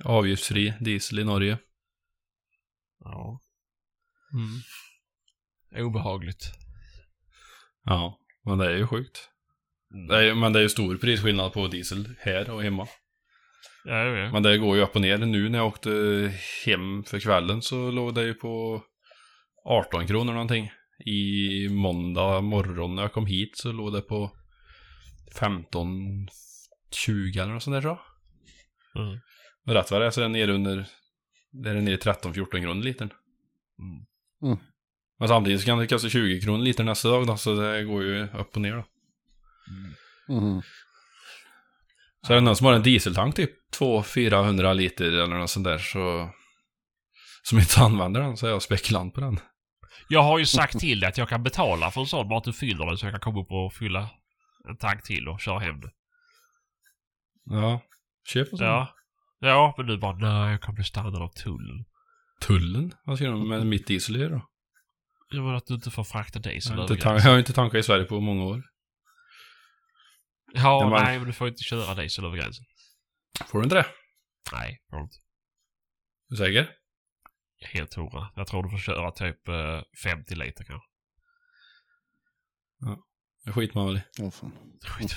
Avgiftsfri 0.05 0.75
diesel 0.81 1.19
i 1.19 1.25
Norge. 1.25 1.59
Ja. 3.05 3.41
Mm. 4.33 5.87
Obehagligt. 5.87 6.53
Ja, 7.85 8.19
men 8.45 8.59
det 8.59 8.67
är 8.67 8.77
ju 8.77 8.87
sjukt. 8.87 9.29
Det 10.09 10.17
är, 10.17 10.35
men 10.35 10.53
det 10.53 10.59
är 10.59 10.63
ju 10.63 10.69
stor 10.69 10.97
prisskillnad 10.97 11.53
på 11.53 11.69
diesel 11.69 12.15
här 12.19 12.51
och 12.51 12.63
hemma. 12.63 12.89
Ja, 13.85 14.05
jag 14.05 14.13
vet. 14.13 14.33
Men 14.33 14.43
det 14.43 14.59
går 14.59 14.77
ju 14.77 14.83
upp 14.83 14.95
och 14.95 15.01
ner. 15.01 15.19
Nu 15.19 15.49
när 15.49 15.59
jag 15.59 15.67
åkte 15.67 15.91
hem 16.65 17.05
för 17.05 17.21
kvällen 17.21 17.63
så 17.63 17.91
låg 17.91 18.15
det 18.15 18.23
ju 18.23 18.35
på 18.35 18.85
18 19.65 20.07
kronor 20.07 20.33
någonting. 20.33 20.71
I 21.07 21.69
måndag 21.69 22.41
morgon 22.41 22.95
när 22.95 23.03
jag 23.03 23.13
kom 23.13 23.27
hit 23.27 23.57
så 23.57 23.73
låg 23.73 23.93
det 23.93 24.01
på 24.01 24.31
15, 25.39 26.29
20 26.91 27.39
eller 27.39 27.53
något 27.53 27.63
sånt 27.63 27.75
där 27.75 27.81
så. 27.81 28.01
Mm. 29.01 29.19
Och 29.67 29.75
rätt 29.75 29.91
vad 29.91 30.01
det 30.01 30.07
är 30.07 30.11
så 30.11 30.21
är 30.21 30.23
det 30.23 30.29
nere 30.29 30.53
under, 30.53 30.87
det 31.53 31.71
är 31.71 31.75
det 31.75 31.81
nere 31.81 31.95
i 31.95 31.99
13-14 31.99 32.63
kronor 32.63 32.83
litern. 32.83 33.11
Mm. 33.79 34.07
Mm. 34.43 34.65
Men 35.19 35.29
samtidigt 35.29 35.61
så 35.61 35.67
kan 35.67 35.79
det 35.79 35.87
kosta 35.87 36.09
20 36.09 36.41
kronor 36.41 36.65
liter 36.65 36.85
nästa 36.85 37.09
dag 37.09 37.27
då, 37.27 37.37
så 37.37 37.55
det 37.55 37.85
går 37.85 38.03
ju 38.03 38.23
upp 38.23 38.55
och 38.55 38.61
ner 38.61 38.73
då. 38.77 38.85
Mhm. 40.35 40.63
Så 42.27 42.33
är 42.33 42.35
det 42.35 42.41
någon 42.41 42.57
som 42.57 42.67
har 42.67 42.73
en 42.73 42.83
dieseltank 42.83 43.35
typ 43.35 43.51
200-400 43.79 44.75
liter 44.75 45.05
eller 45.05 45.39
något 45.39 45.51
sånt 45.51 45.65
där 45.65 45.79
så... 45.79 46.31
Som 47.43 47.59
inte 47.59 47.81
använder 47.81 48.21
den 48.21 48.37
så 48.37 48.47
är 48.47 48.51
jag 48.51 48.63
spekulant 48.63 49.15
på 49.15 49.21
den. 49.21 49.41
Jag 50.13 50.23
har 50.23 50.39
ju 50.39 50.47
sagt 50.47 50.79
till 50.81 51.01
dig 51.01 51.09
att 51.09 51.19
jag 51.19 51.29
kan 51.29 51.43
betala 51.43 51.91
för 51.91 52.01
en 52.01 52.07
sån 52.07 52.29
bara 52.29 52.39
att 52.39 52.45
du 52.45 52.53
fyller 52.53 52.87
den 52.87 52.99
så 52.99 53.07
jag 53.07 53.13
kan 53.13 53.21
komma 53.21 53.41
upp 53.41 53.51
och 53.51 53.73
fylla 53.75 54.11
en 54.69 54.77
tank 54.77 55.03
till 55.03 55.29
och 55.29 55.41
köra 55.41 55.59
hem 55.59 55.81
det. 55.81 55.91
Ja. 57.45 57.81
Köp 58.29 58.53
en 58.53 58.59
sån. 58.59 58.67
Ja. 58.67 58.95
Ja, 59.39 59.75
men 59.77 59.87
du 59.87 59.99
bara 59.99 60.17
nej, 60.17 60.51
jag 60.51 60.63
kan 60.63 60.75
bli 60.75 60.85
stannad 60.85 61.23
av 61.23 61.29
tullen. 61.29 61.85
Tullen? 62.41 62.95
Vad 63.05 63.17
ska 63.19 63.27
de 63.27 63.49
med 63.49 63.67
mitt 63.67 63.87
diesel 63.87 64.17
göra 64.17 64.29
då? 64.31 64.47
Jag 65.31 65.43
menar 65.43 65.57
att 65.57 65.67
du 65.67 65.75
inte 65.75 65.91
får 65.91 66.05
frakta 66.05 66.39
diesel 66.39 66.77
Jag 66.79 66.91
inte 66.91 67.09
jag 67.09 67.21
har 67.21 67.39
inte 67.39 67.53
tankat 67.53 67.79
i 67.79 67.83
Sverige 67.83 68.05
på 68.05 68.21
många 68.21 68.45
år. 68.45 68.63
Ja, 70.53 70.89
men- 70.91 71.03
nej, 71.05 71.19
men 71.19 71.27
du 71.27 71.33
får 71.33 71.49
inte 71.49 71.63
köra 71.63 71.95
diesel 71.95 72.25
över 72.25 72.37
gränsen. 72.37 72.65
Får 73.47 73.59
du 73.59 73.65
inte 73.65 73.77
det? 73.77 73.87
Nej, 74.53 74.83
får 74.91 74.97
du 74.97 75.03
inte. 75.03 75.17
Är 75.17 76.31
du 76.31 76.37
säker? 76.37 76.80
Helt 77.61 77.95
hundra. 77.95 78.29
Jag 78.37 78.47
tror 78.47 78.63
du 78.63 78.71
får 78.71 78.79
köra 78.79 79.11
typ 79.11 79.49
eh, 79.49 79.81
50 80.05 80.35
liter 80.35 80.65
kanske. 80.65 80.87
Det 83.45 83.53
skiter 83.53 83.75
man 83.75 83.87
väl 83.87 83.97
i. 83.97 84.03
Åh, 84.21 84.31
fan. 84.31 84.53
Skit. 84.87 85.17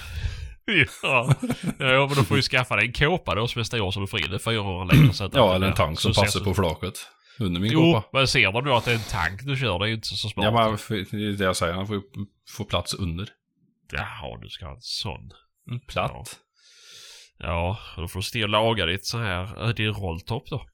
ja. 1.04 1.36
ja, 1.80 2.08
men 2.08 2.16
då 2.16 2.24
får 2.24 2.36
du 2.36 2.42
skaffa 2.42 2.76
dig 2.76 2.86
en 2.86 2.94
kåpa 2.94 3.36
då 3.36 3.48
som 3.48 3.60
är 3.60 3.64
stor 3.64 3.92
som 3.92 4.02
du 4.02 4.08
får 4.08 4.20
in. 4.20 4.30
Det 4.30 4.36
är 4.36 4.40
400 4.40 4.96
liter. 4.96 5.14
Så 5.14 5.24
att 5.24 5.36
Ja, 5.36 5.56
eller 5.56 5.68
en 5.68 5.74
tank 5.74 6.00
som 6.00 6.14
så 6.14 6.22
passar 6.22 6.40
på 6.40 6.54
flaket. 6.54 7.08
Under 7.40 7.62
min 7.62 7.72
Jo, 7.72 7.80
kåpa. 7.80 8.10
men 8.14 8.28
ser 8.28 8.52
de 8.52 8.64
då 8.66 8.76
att 8.76 8.86
det 8.86 8.92
är 8.92 8.96
en 8.96 9.02
tank 9.02 9.42
du 9.42 9.58
kör, 9.58 9.80
det 9.80 9.86
är 9.86 9.88
ju 9.88 9.96
inte 9.96 10.08
så 10.08 10.30
smart. 10.30 10.46
Ja, 10.46 10.52
men 10.52 10.78
det 10.90 11.28
är 11.28 11.38
det 11.38 11.44
jag 11.44 11.56
säger. 11.56 11.74
Han 11.74 11.88
får 11.88 11.96
ju 11.96 12.02
få 12.50 12.64
plats 12.64 12.94
under. 12.94 13.30
Jaha, 13.92 14.40
du 14.42 14.50
ska 14.50 14.66
ha 14.66 14.74
en 14.74 14.82
sån. 14.82 15.32
En 15.72 15.80
platt. 15.80 16.40
Ja, 17.38 17.80
då 17.96 18.08
får 18.08 18.20
du 18.20 18.24
stå 18.24 18.44
och 18.44 18.50
laga 18.50 18.86
ditt 18.86 19.06
så 19.06 19.18
här, 19.18 19.68
äh, 19.68 19.70
din 19.70 19.94
rolltopp 19.94 20.50
då. 20.50 20.66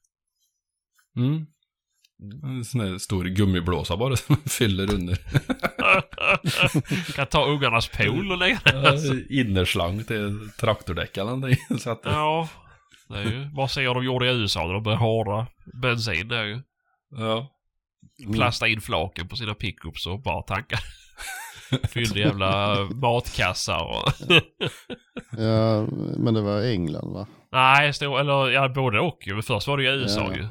Mm. 1.16 1.46
En 2.42 2.64
sån 2.64 2.80
där 2.80 2.98
stor 2.98 3.24
gummiblåsa 3.24 3.96
bara 3.96 4.16
som 4.16 4.36
fyller 4.36 4.94
under. 4.94 5.18
kan 7.16 7.26
ta 7.26 7.44
ungarnas 7.46 7.88
pool 7.88 8.32
och 8.32 8.38
lägga 8.38 8.60
den. 8.64 9.26
Innerslang 9.30 10.04
till 10.04 10.50
traktordäck 10.60 11.16
eller 11.16 11.30
någonting. 11.30 11.58
Så 11.78 11.90
att, 11.90 12.00
Ja, 12.04 12.48
det 13.08 13.18
är 13.18 13.22
ju 13.24 13.68
se 13.68 13.80
hur 13.80 13.94
de 13.94 14.04
gjorde 14.04 14.26
i 14.26 14.30
USA 14.30 14.66
när 14.66 14.72
de 14.74 14.82
började 14.82 15.02
hårda 15.04 15.46
bensin 15.82 16.28
där 16.28 16.44
ju. 16.44 16.60
ja. 17.16 17.48
Plasta 18.34 18.68
in 18.68 18.80
flaken 18.80 19.28
på 19.28 19.36
sina 19.36 19.54
pickups 19.54 20.06
och 20.06 20.22
bara 20.22 20.42
tanka. 20.42 20.78
Fyllde 21.88 22.20
jävla 22.20 22.76
matkassar 22.94 23.84
och... 23.84 24.12
Ja, 25.38 25.86
men 26.16 26.34
det 26.34 26.40
var 26.40 26.62
England 26.62 27.12
va? 27.12 27.26
Nej, 27.52 27.92
stod, 27.94 28.20
eller 28.20 28.50
ja, 28.50 28.68
både 28.68 29.00
och 29.00 29.18
ju. 29.26 29.42
Först 29.42 29.66
var 29.68 29.76
det 29.76 29.82
ju 29.82 29.90
USA 29.90 30.20
Ja. 30.30 30.36
ju. 30.36 30.46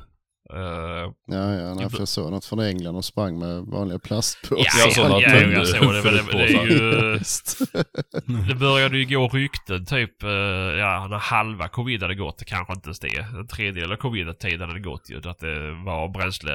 Eh, 0.54 1.12
Ja, 1.26 1.54
ja, 1.54 1.74
nej, 1.74 1.89
för 1.89 2.00
jag 2.00 2.08
såg 2.08 2.32
något 2.32 2.45
från 2.45 2.60
England 2.60 2.95
och 2.95 3.06
sprang 3.06 3.39
med 3.39 3.62
vanliga 3.62 4.00
plastpåsar. 4.00 4.80
Ja, 4.86 4.91
sådana 4.91 5.22
ja, 5.22 5.30
tunnor 5.30 5.54
jag 5.54 5.68
såg 5.68 5.93
det. 5.93 6.04
Men 6.04 6.14
det, 6.14 6.32
det 6.32 6.54
är 6.54 6.66
ju... 6.66 7.18
Visst. 7.18 7.60
Det 8.50 8.56
började 8.56 8.97
ju 8.97 9.06
gå 9.06 9.28
rykten 9.28 9.86
typ, 9.86 10.24
eh, 10.24 10.30
ja, 10.30 11.08
när 11.10 11.18
halva 11.18 11.68
covid 11.68 12.02
hade 12.02 12.16
gått, 12.16 12.43
kanske 12.45 12.74
inte 12.74 12.88
ens 12.88 13.00
det. 13.00 13.18
En 13.39 13.47
tredjedel 13.47 13.91
av 13.91 13.95
covid-tiden 13.95 14.68
hade 14.68 14.80
gått 14.80 15.10
ju. 15.10 15.18
Att 15.30 15.39
det 15.39 15.72
var 15.86 16.14
bränsle, 16.14 16.54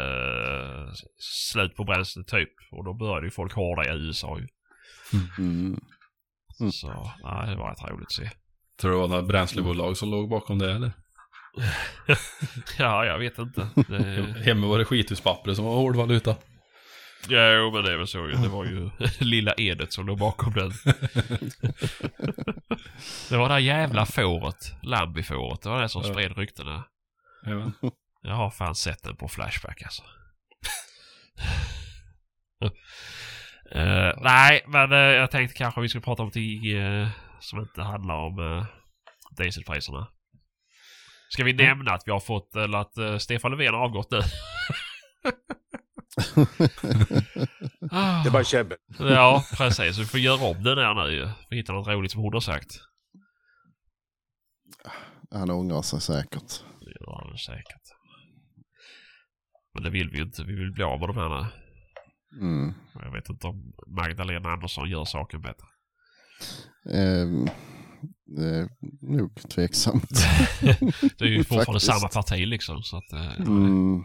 slut 1.53 1.76
på 1.76 1.84
bränsle 1.84 2.24
typ. 2.24 2.51
Och 2.72 2.84
då 2.84 2.95
började 2.95 3.26
ju 3.26 3.30
folk 3.30 3.53
hårda 3.53 3.84
i 3.84 3.97
USA 3.97 4.38
ju. 4.38 4.47
Mm. 5.38 5.80
Mm. 6.61 6.72
Så, 6.72 7.11
nej, 7.22 7.51
det 7.51 7.57
var 7.57 7.70
rätt 7.70 7.90
roligt 7.90 8.07
att 8.07 8.12
se. 8.12 8.30
Tror 8.80 8.90
du 8.90 8.97
det 8.97 9.01
var 9.01 9.09
några 9.09 9.22
bränslebolag 9.22 9.97
som 9.97 10.11
låg 10.11 10.28
bakom 10.28 10.59
det 10.59 10.72
eller? 10.72 10.92
Ja, 12.78 13.05
jag 13.05 13.18
vet 13.18 13.38
inte. 13.38 13.68
Det... 13.88 14.34
Hemma 14.44 14.66
var 14.66 14.78
det 14.78 14.84
skithuspappret 14.84 15.57
som 15.57 15.64
var 15.64 15.74
hårdvaluta. 15.74 16.36
Ja, 17.28 17.52
jo, 17.52 17.70
men 17.70 17.84
det 17.84 17.92
är 17.92 17.96
väl 17.96 18.07
så 18.07 18.18
ju. 18.18 18.32
Det 18.32 18.48
var 18.48 18.64
ju 18.64 18.90
lilla 19.20 19.55
Edet 19.57 19.92
som 19.92 20.07
låg 20.07 20.18
bakom 20.18 20.52
den. 20.52 20.72
det 23.30 23.36
var 23.36 23.48
det 23.48 23.61
jävla 23.61 24.07
fåret. 24.07 24.72
Lambi-fåret. 24.82 25.62
Det 25.62 25.68
var 25.68 25.82
det 25.82 25.88
som 25.88 26.02
Ja. 26.02 26.12
spred 26.12 26.38
ryktena. 26.38 26.84
Jajamän. 27.46 27.72
Jag 28.22 28.34
har 28.34 28.50
fan 28.50 28.74
sett 28.74 29.02
den 29.02 29.16
på 29.16 29.28
Flashback 29.28 29.82
alltså. 29.82 30.02
Eh, 33.70 34.12
nej, 34.20 34.64
men 34.66 34.92
eh, 34.92 34.98
jag 34.98 35.30
tänkte 35.30 35.59
kanske 35.59 35.80
vi 35.80 35.88
skulle 35.88 36.02
prata 36.02 36.22
om 36.22 36.26
någonting 36.26 36.76
uh, 36.76 37.09
som 37.40 37.59
inte 37.61 37.82
handlar 37.82 38.14
om 38.14 38.38
uh, 38.38 38.64
dieselpriserna. 39.36 40.09
Ska 41.35 41.45
vi 41.45 41.53
nämna 41.53 41.93
att 41.93 42.03
vi 42.07 42.12
har 42.12 42.20
fått, 42.20 42.57
eller 42.57 42.78
att 42.78 42.99
eh, 42.99 43.18
Stefan 43.18 43.51
Löfven 43.51 43.74
har 43.74 43.80
avgått 43.80 44.11
nu? 44.11 44.20
Det 48.22 48.28
är 48.28 48.30
bara 48.30 48.45
käbbel. 48.45 48.78
Ja, 48.99 49.45
precis. 49.57 49.99
Vi 49.99 50.05
får 50.05 50.20
göra 50.20 50.51
om 50.51 50.62
den 50.62 50.78
här 50.78 50.95
nu. 50.95 51.30
Vi 51.51 51.57
hittar 51.57 51.74
något 51.74 51.89
roligt 51.89 52.12
som 52.12 52.20
hon 52.20 52.32
har 52.32 52.41
sagt. 52.41 52.80
Han 55.30 55.51
ångrar 55.51 55.82
sig 55.82 56.01
säkert. 56.01 56.64
Det 56.80 56.91
gör 57.01 57.24
han 57.28 57.39
säkert. 57.39 57.82
Men 59.74 59.82
det 59.82 59.91
vill 59.91 60.11
vi 60.11 60.16
ju 60.16 60.22
inte. 60.22 60.45
Vi 60.45 60.55
vill 60.55 60.72
bli 60.72 60.85
av 60.85 61.01
med 61.01 61.09
de 61.09 61.16
här 61.16 61.28
nu. 61.28 61.47
Mm. 62.47 62.74
Jag 62.95 63.12
vet 63.12 63.28
inte 63.28 63.47
om 63.47 63.72
Magdalena 63.87 64.53
Andersson 64.53 64.91
gör 64.91 65.05
saken 65.05 65.41
bättre. 65.41 65.66
Ehm, 66.93 67.49
det 68.26 68.46
är 68.46 68.68
nog 69.00 69.48
tveksamt. 69.50 70.10
Det 71.18 71.24
är 71.24 71.28
ju 71.28 71.44
fortfarande 71.44 71.64
Faktiskt. 71.80 71.86
samma 71.86 72.08
parti 72.08 72.46
liksom. 72.46 72.82
Så 72.82 72.96
att, 72.96 73.12
eh, 73.12 73.40
Mm. 73.40 74.04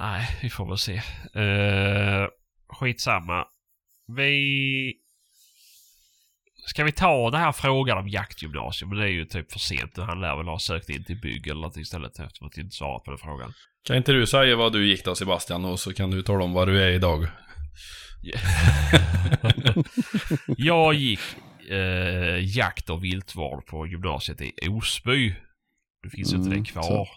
Nej, 0.00 0.38
vi 0.42 0.50
får 0.50 0.68
väl 0.68 0.78
se. 0.78 0.94
Uh, 1.40 2.28
skitsamma. 2.68 3.44
Vi... 4.16 4.94
Ska 6.66 6.84
vi 6.84 6.92
ta 6.92 7.30
den 7.30 7.40
här 7.40 7.52
frågan 7.52 7.98
om 7.98 8.08
jaktgymnasium? 8.08 8.88
Men 8.88 8.98
det 8.98 9.04
är 9.04 9.08
ju 9.12 9.24
typ 9.24 9.52
för 9.52 9.58
sent 9.58 9.96
nu. 9.96 10.02
Han 10.02 10.20
lär 10.20 10.36
väl 10.36 10.46
ha 10.46 10.58
sökt 10.58 10.88
in 10.88 11.04
till 11.04 11.20
bygg 11.20 11.46
eller 11.46 11.60
något 11.60 11.76
istället 11.76 12.18
eftersom 12.18 12.46
att 12.46 12.56
inte 12.56 12.76
svarat 12.76 13.04
på 13.04 13.10
den 13.10 13.18
frågan. 13.18 13.52
Kan 13.84 13.96
inte 13.96 14.12
du 14.12 14.26
säga 14.26 14.56
vad 14.56 14.72
du 14.72 14.86
gick 14.88 15.04
då 15.04 15.14
Sebastian 15.14 15.64
och 15.64 15.80
så 15.80 15.92
kan 15.94 16.10
du 16.10 16.22
tala 16.22 16.44
om 16.44 16.52
vad 16.52 16.68
du 16.68 16.82
är 16.82 16.90
idag. 16.90 17.26
jag 20.56 20.94
gick 20.94 21.20
eh, 21.70 22.56
jakt 22.56 22.90
och 22.90 23.04
viltvård 23.04 23.66
på 23.66 23.86
gymnasiet 23.86 24.40
i 24.40 24.52
Osby. 24.68 25.34
Det 26.02 26.10
finns 26.10 26.32
ju 26.32 26.36
inte 26.36 26.48
Mm, 26.50 26.62
det 26.62 26.70
kvar. 26.70 26.82
så. 26.82 27.08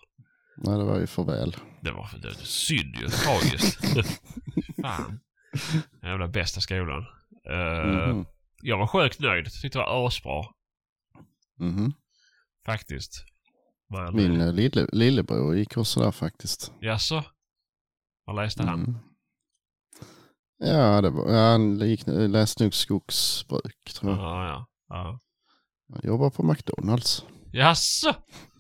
Nej, 0.58 0.78
det 0.78 0.84
var 0.84 0.99
ju 0.99 1.08
för 1.08 1.24
väl. 1.24 1.56
Det 1.82 1.91
var 1.91 2.10
det 2.22 2.28
var 2.28 2.34
synd 2.34 2.95
ju. 2.95 3.08
Tragiskt. 3.08 3.86
Fan. 4.82 5.20
Jävla 6.04 6.28
bästa 6.28 6.62
skolan. 6.62 7.06
Eh, 7.49 8.08
Mhm. 8.08 8.26
Jag 8.64 8.78
var 8.78 8.88
sjukt 8.88 9.20
nöjd. 9.20 9.52
Tyckte 9.52 9.80
det 9.80 9.84
var 9.86 10.08
asbra. 10.08 10.43
Mhm. 11.60 11.93
Faktiskt. 12.66 13.26
Men, 13.89 14.16
Min 14.16 14.41
eh, 14.41 14.54
lille, 14.54 14.88
lillebror 14.91 15.56
gick 15.56 15.78
också 15.78 15.99
där 15.99 16.12
faktiskt. 16.12 16.74
Jaså? 16.82 17.24
Vad 18.26 18.36
läste 18.36 18.64
han? 18.64 18.80
Mm. 18.80 18.95
Ja, 20.64 21.01
det 21.01 21.09
var, 21.09 21.32
ja, 21.34 21.51
han 21.51 21.78
läste 22.32 22.64
nog 22.64 22.74
skogsbruk 22.74 23.93
tror 23.95 24.12
jag. 24.12 24.20
Ja, 24.22 24.45
ja. 24.47 24.66
ja. 24.89 25.20
Han 25.93 26.01
jobbar 26.03 26.30
på 26.30 26.43
McDonalds. 26.43 27.26
Jaså? 27.51 28.14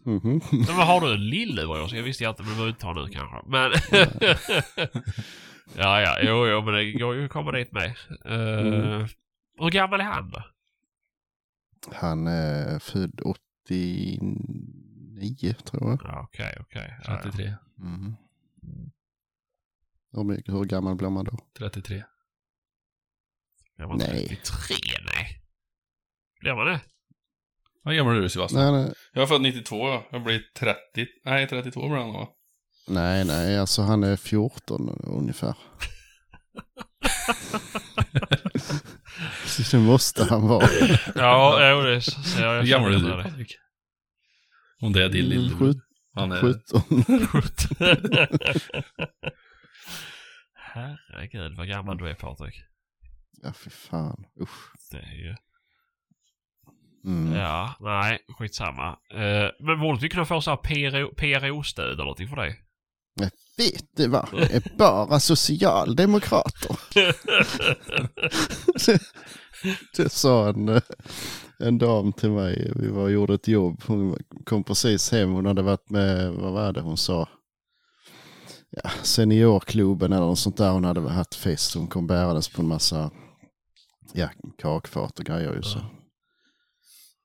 Mhm. 0.05 0.41
Men 0.51 0.77
vad 0.77 0.87
har 0.87 1.01
du 1.01 1.13
en 1.13 1.29
lillebror? 1.29 1.95
Jag 1.95 2.03
visste 2.03 2.23
jag 2.23 2.31
inte, 2.31 2.43
men 2.43 2.51
behöver 2.51 2.69
inte 2.69 2.85
ha 2.85 2.93
nu 2.93 3.07
kanske. 3.07 3.37
Men... 3.45 3.71
ja, 5.77 6.01
ja. 6.01 6.17
Jo, 6.21 6.47
jo, 6.47 6.61
men 6.61 6.73
det 6.73 6.91
går 6.91 7.15
ju 7.15 7.25
att 7.25 7.31
komma 7.31 7.51
dit 7.51 7.71
med. 7.71 7.85
Eh, 8.25 8.67
Mm. 8.67 9.07
Hur 9.59 9.69
gammal 9.69 9.99
är 9.99 10.03
han 10.05 10.29
då? 10.29 10.43
Han 11.93 12.27
är 12.27 12.79
född 12.79 13.21
89 13.25 15.53
tror 15.63 15.89
jag. 15.89 16.01
Ja, 16.03 16.21
okej, 16.23 16.57
okej. 16.59 16.97
Ja, 17.05 17.13
ja. 17.13 17.19
33. 17.23 17.53
Mhm. 17.75 18.15
Hur, 20.13 20.23
mycket, 20.23 20.53
hur 20.53 20.65
gammal 20.65 20.95
blir 20.95 21.09
man 21.09 21.25
då? 21.25 21.37
33. 21.57 22.03
Jag 23.77 23.87
var 23.87 23.95
Nej. 23.97 24.27
33, 24.27 24.75
nej. 25.05 25.41
Blir 26.41 26.55
man 26.55 26.65
det? 26.65 26.79
Vad 27.83 27.95
gammal 27.95 28.17
är 28.17 28.21
du 28.21 28.29
Sebastian? 28.29 28.73
Nej, 28.73 28.83
nej, 28.83 28.93
Jag 29.13 29.21
är 29.23 29.27
född 29.27 29.41
92. 29.41 30.03
Jag 30.11 30.23
blir 30.23 30.41
30. 30.59 31.07
Nej, 31.25 31.47
32 31.47 31.87
blir 31.89 31.97
han 31.99 32.13
va? 32.13 32.27
nej, 32.87 33.25
nej, 33.25 33.57
alltså 33.59 33.81
han 33.81 34.03
är 34.03 34.15
14 34.15 34.89
ungefär. 35.03 35.53
Så 39.45 39.77
det 39.77 39.83
måste 39.83 40.23
han 40.23 40.47
vara. 40.47 40.67
Ja, 41.15 41.69
jo, 41.71 41.81
det 41.81 42.01
ser 42.01 42.45
jag. 42.45 42.61
Hur 42.61 42.67
gammal 42.69 42.93
är 42.93 43.17
du. 43.17 43.23
Patrik? 43.23 43.55
Om 44.81 44.93
det 44.93 45.03
är 45.03 45.09
din 45.09 45.25
Mm, 45.25 45.37
lillebror. 45.37 45.75
Han 46.13 46.31
är... 46.31 46.41
17. 46.41 46.81
Herregud 50.73 51.57
vad 51.57 51.67
gammal 51.67 51.97
du 51.97 52.09
är 52.09 52.13
Patrik. 52.13 52.55
Ja, 53.43 53.53
fy 53.53 53.69
fan. 53.69 54.25
Usch. 54.41 54.91
Det 54.91 54.97
är 54.97 55.15
ju... 55.15 55.35
Mm. 57.05 57.33
Ja, 57.33 57.75
nej, 57.79 58.19
skitsamma. 58.37 58.89
Uh, 59.13 59.49
men 59.59 59.79
borde 59.79 59.99
vi 59.99 60.09
kunna 60.09 60.25
få 60.25 60.41
så 60.41 60.49
här 60.49 60.57
PRO, 60.57 61.13
PRO-stöd 61.15 61.85
eller 61.85 62.03
någonting 62.03 62.27
för 62.27 62.35
dig? 62.35 62.59
Vet 63.57 63.95
du 63.95 64.07
vad? 64.07 64.27
Det 64.31 64.53
är 64.53 64.77
bara 64.77 65.19
socialdemokrater. 65.19 66.75
det, 68.85 69.01
det 69.97 70.09
sa 70.11 70.49
en, 70.49 70.81
en 71.59 71.77
dam 71.77 72.13
till 72.13 72.31
mig. 72.31 72.71
Vi 72.75 72.87
var 72.87 73.03
och 73.03 73.11
gjorde 73.11 73.33
ett 73.33 73.47
jobb. 73.47 73.83
Hon 73.87 74.17
kom 74.45 74.63
precis 74.63 75.11
hem. 75.11 75.31
Hon 75.31 75.45
hade 75.45 75.61
varit 75.61 75.89
med, 75.89 76.31
vad 76.31 76.53
var 76.53 76.73
det 76.73 76.81
hon 76.81 76.97
sa? 76.97 77.29
Ja, 78.83 78.89
seniorklubben 79.03 80.13
eller 80.13 80.25
något 80.25 80.39
sånt 80.39 80.57
där. 80.57 80.71
Hon 80.71 80.83
hade 80.83 81.09
haft 81.09 81.35
fest. 81.35 81.75
Hon 81.75 81.87
kom 81.87 82.07
bärandes 82.07 82.49
på 82.49 82.61
en 82.61 82.67
massa 82.67 83.11
ja, 84.13 84.29
kakfat 84.61 85.19
och 85.19 85.25
grejer. 85.25 85.55
Ju, 85.55 85.61
så. 85.61 85.79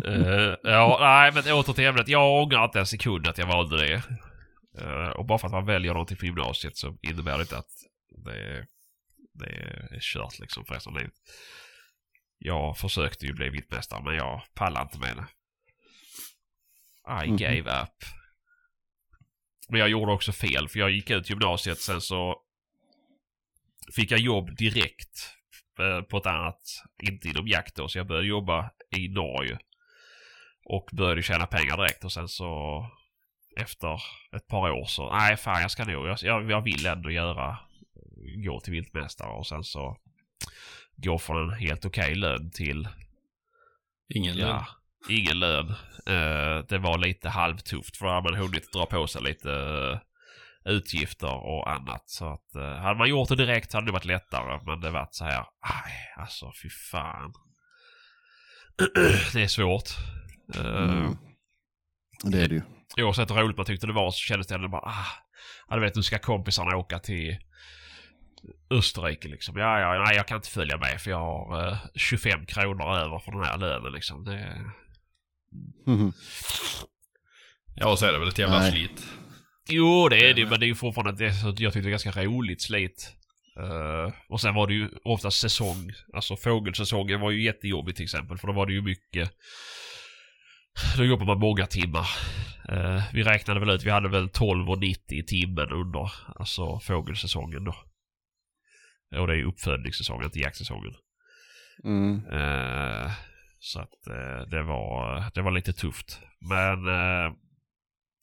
Eh, 0.05 0.55
ja, 0.63 0.97
nej, 1.01 1.31
men 1.33 1.53
åter 1.53 1.73
till 1.73 1.85
ämnet. 1.85 2.07
Jag 2.07 2.43
ångrar 2.43 2.65
inte 2.65 2.79
en 2.79 2.85
sekund 2.85 3.27
att 3.27 3.37
jag 3.37 3.47
valde 3.47 3.77
det. 3.77 4.03
Eh, 4.81 5.09
och 5.09 5.25
bara 5.25 5.37
för 5.39 5.47
att 5.47 5.53
man 5.53 5.65
väljer 5.65 5.93
någonting 5.93 6.17
på 6.17 6.25
gymnasiet 6.25 6.77
så 6.77 6.97
innebär 7.01 7.37
det 7.37 7.41
inte 7.41 7.57
att 7.57 7.71
det, 8.25 8.65
det 9.33 9.49
är 9.95 9.99
kört 10.01 10.39
liksom 10.39 10.65
för 10.65 10.73
resten 10.73 10.93
av 10.93 10.99
livet. 10.99 11.13
Jag 12.37 12.77
försökte 12.77 13.25
ju 13.25 13.33
bli 13.33 13.49
vittmästare 13.49 14.03
men 14.03 14.15
jag 14.15 14.41
pallade 14.53 14.83
inte 14.83 14.99
med 14.99 15.17
det. 15.17 15.25
I 17.25 17.27
Mhm. 17.27 17.37
gave 17.37 17.81
up. 17.81 17.95
Men 19.69 19.79
jag 19.79 19.89
gjorde 19.89 20.11
också 20.11 20.31
fel 20.31 20.67
för 20.69 20.79
jag 20.79 20.91
gick 20.91 21.09
ut 21.09 21.29
gymnasiet 21.29 21.79
sen 21.79 22.01
så 22.01 22.41
fick 23.95 24.11
jag 24.11 24.19
jobb 24.19 24.55
direkt 24.57 25.33
eh, 25.79 26.01
på 26.01 26.17
ett 26.17 26.25
annat, 26.25 26.61
inte 27.03 27.27
inom 27.27 27.47
jakt 27.47 27.75
då, 27.75 27.87
så 27.87 27.97
jag 27.97 28.07
började 28.07 28.27
jobba 28.27 28.71
i 28.97 29.07
Norge. 29.07 29.59
Och 30.65 30.89
började 30.91 31.21
tjäna 31.21 31.47
pengar 31.47 31.77
direkt 31.77 32.03
och 32.03 32.11
sen 32.11 32.27
så 32.27 32.85
efter 33.57 34.01
ett 34.35 34.47
par 34.47 34.71
år 34.71 34.85
så, 34.85 35.13
nej 35.13 35.37
fan 35.37 35.61
jag 35.61 35.71
ska 35.71 35.85
nog, 35.85 36.07
jag, 36.07 36.51
jag, 36.51 36.61
vill 36.61 36.85
ändå 36.85 37.11
göra, 37.11 37.57
gå 38.45 38.59
till 38.59 38.73
viltmästare 38.73 39.31
och 39.31 39.47
sen 39.47 39.63
så 39.63 39.97
gå 40.95 41.19
från 41.19 41.49
en 41.49 41.59
helt 41.59 41.85
okej 41.85 42.15
lön 42.15 42.51
till, 42.51 42.87
Ingen 44.15 44.35
lön. 44.35 44.47
ja, 44.47 44.67
ingen 45.09 45.39
lön. 45.39 45.69
Eh, 46.07 46.65
det 46.69 46.77
var 46.77 46.97
lite 46.97 47.29
halvtufft 47.29 47.97
för 47.97 48.21
man 48.21 48.35
hunnit 48.35 48.73
dra 48.73 48.85
på 48.85 49.07
sig 49.07 49.21
lite 49.23 49.51
eh, 49.51 49.99
utgifter 50.73 51.33
och 51.33 51.71
annat. 51.71 52.09
Så 52.09 52.33
att 52.33 52.55
eh, 52.55 52.75
hade 52.75 52.99
man 52.99 53.09
gjort 53.09 53.29
det 53.29 53.35
direkt 53.35 53.73
hade 53.73 53.85
det 53.85 53.91
varit 53.91 54.05
lättare. 54.05 54.59
Men 54.65 54.81
det 54.81 54.91
varit 54.91 55.15
så 55.15 55.25
här, 55.25 55.45
aj, 55.59 56.13
alltså 56.17 56.51
fy 56.63 56.69
fan. 56.69 57.33
Det 59.33 59.43
är 59.43 59.47
svårt. 59.47 59.89
Uh, 60.57 60.65
Mm. 60.65 61.17
Det 62.23 62.43
är 62.43 62.47
det 62.47 62.55
ju. 62.55 62.61
Oavsett 62.97 63.31
hur 63.31 63.35
roligt 63.35 63.57
man 63.57 63.65
tyckte 63.65 63.87
det 63.87 63.93
var 63.93 64.11
så 64.11 64.17
kändes 64.17 64.47
det 64.47 64.55
ändå 64.55 64.67
bara, 64.67 64.81
ah, 64.81 65.05
ja, 65.69 65.75
du 65.75 65.81
vet 65.81 65.95
nu 65.95 66.03
ska 66.03 66.19
kompisarna 66.19 66.77
åka 66.77 66.99
till 66.99 67.37
Österrike 68.69 69.27
liksom. 69.27 69.57
Ja, 69.57 69.79
ja, 69.79 70.03
nej 70.03 70.15
jag 70.15 70.27
kan 70.27 70.37
inte 70.37 70.49
följa 70.49 70.77
med 70.77 71.01
för 71.01 71.11
jag 71.11 71.19
har 71.19 71.67
eh, 71.67 71.77
25 71.95 72.45
kronor 72.45 72.95
över 72.95 73.19
för 73.19 73.31
den 73.31 73.43
här 73.43 73.57
lönen 73.57 73.91
liksom. 73.93 74.23
Det, 74.23 74.61
Mhm. 75.87 76.13
Ja, 77.75 77.95
så 77.97 78.05
är 78.05 78.11
det 78.11 78.19
väl 78.19 78.27
ett 78.27 78.37
jävla 78.37 78.59
Nej. 78.59 78.71
slit. 78.71 79.07
Jo, 79.69 80.09
det 80.09 80.29
är 80.29 80.33
det 80.33 80.45
men 80.45 80.59
det 80.59 80.65
är 80.65 80.67
ju 80.67 80.75
fortfarande 80.75 81.25
det, 81.25 81.33
så 81.33 81.47
jag 81.47 81.55
tyckte 81.55 81.79
det 81.79 81.83
var 81.83 81.89
ganska 81.89 82.23
roligt 82.23 82.61
slit. 82.61 83.15
Eh, 83.57 84.13
och 84.29 84.41
sen 84.41 84.53
var 84.53 84.67
det 84.67 84.73
ju 84.73 84.89
oftast 85.03 85.39
säsong. 85.39 85.91
Alltså 86.13 86.35
fågelsäsongen 86.35 87.19
var 87.19 87.31
ju 87.31 87.43
jättejobbig 87.43 87.95
till 87.95 88.03
exempel 88.03 88.37
för 88.37 88.47
då 88.47 88.53
var 88.53 88.65
det 88.65 88.73
ju 88.73 88.81
mycket... 88.81 89.31
Då 90.97 91.05
jobbar 91.05 91.25
man 91.25 91.39
många 91.39 91.67
timmar. 91.67 92.07
Eh, 92.69 93.03
vi 93.13 93.23
räknade 93.23 93.59
väl 93.59 93.69
ut, 93.69 93.83
vi 93.83 93.89
hade 93.89 94.09
väl 94.09 94.27
12,90 94.27 95.13
i 95.13 95.23
timmen 95.23 95.69
under 95.71 96.11
alltså 96.35 96.79
fågelsäsongen 96.79 97.63
då. 97.63 97.75
Och 99.19 99.27
det 99.27 99.33
är 99.33 99.37
ju 99.37 99.45
uppfödningssäsongen, 99.45 100.25
inte 100.25 100.39
jaktsäsongen. 100.39 100.93
Mm. 101.83 102.25
Eh, 102.31 103.11
så 103.59 103.79
att 103.79 103.93
det 104.51 104.63
var, 104.63 105.25
det 105.33 105.41
var 105.41 105.51
lite 105.51 105.73
tufft. 105.73 106.19
Men 106.39 106.87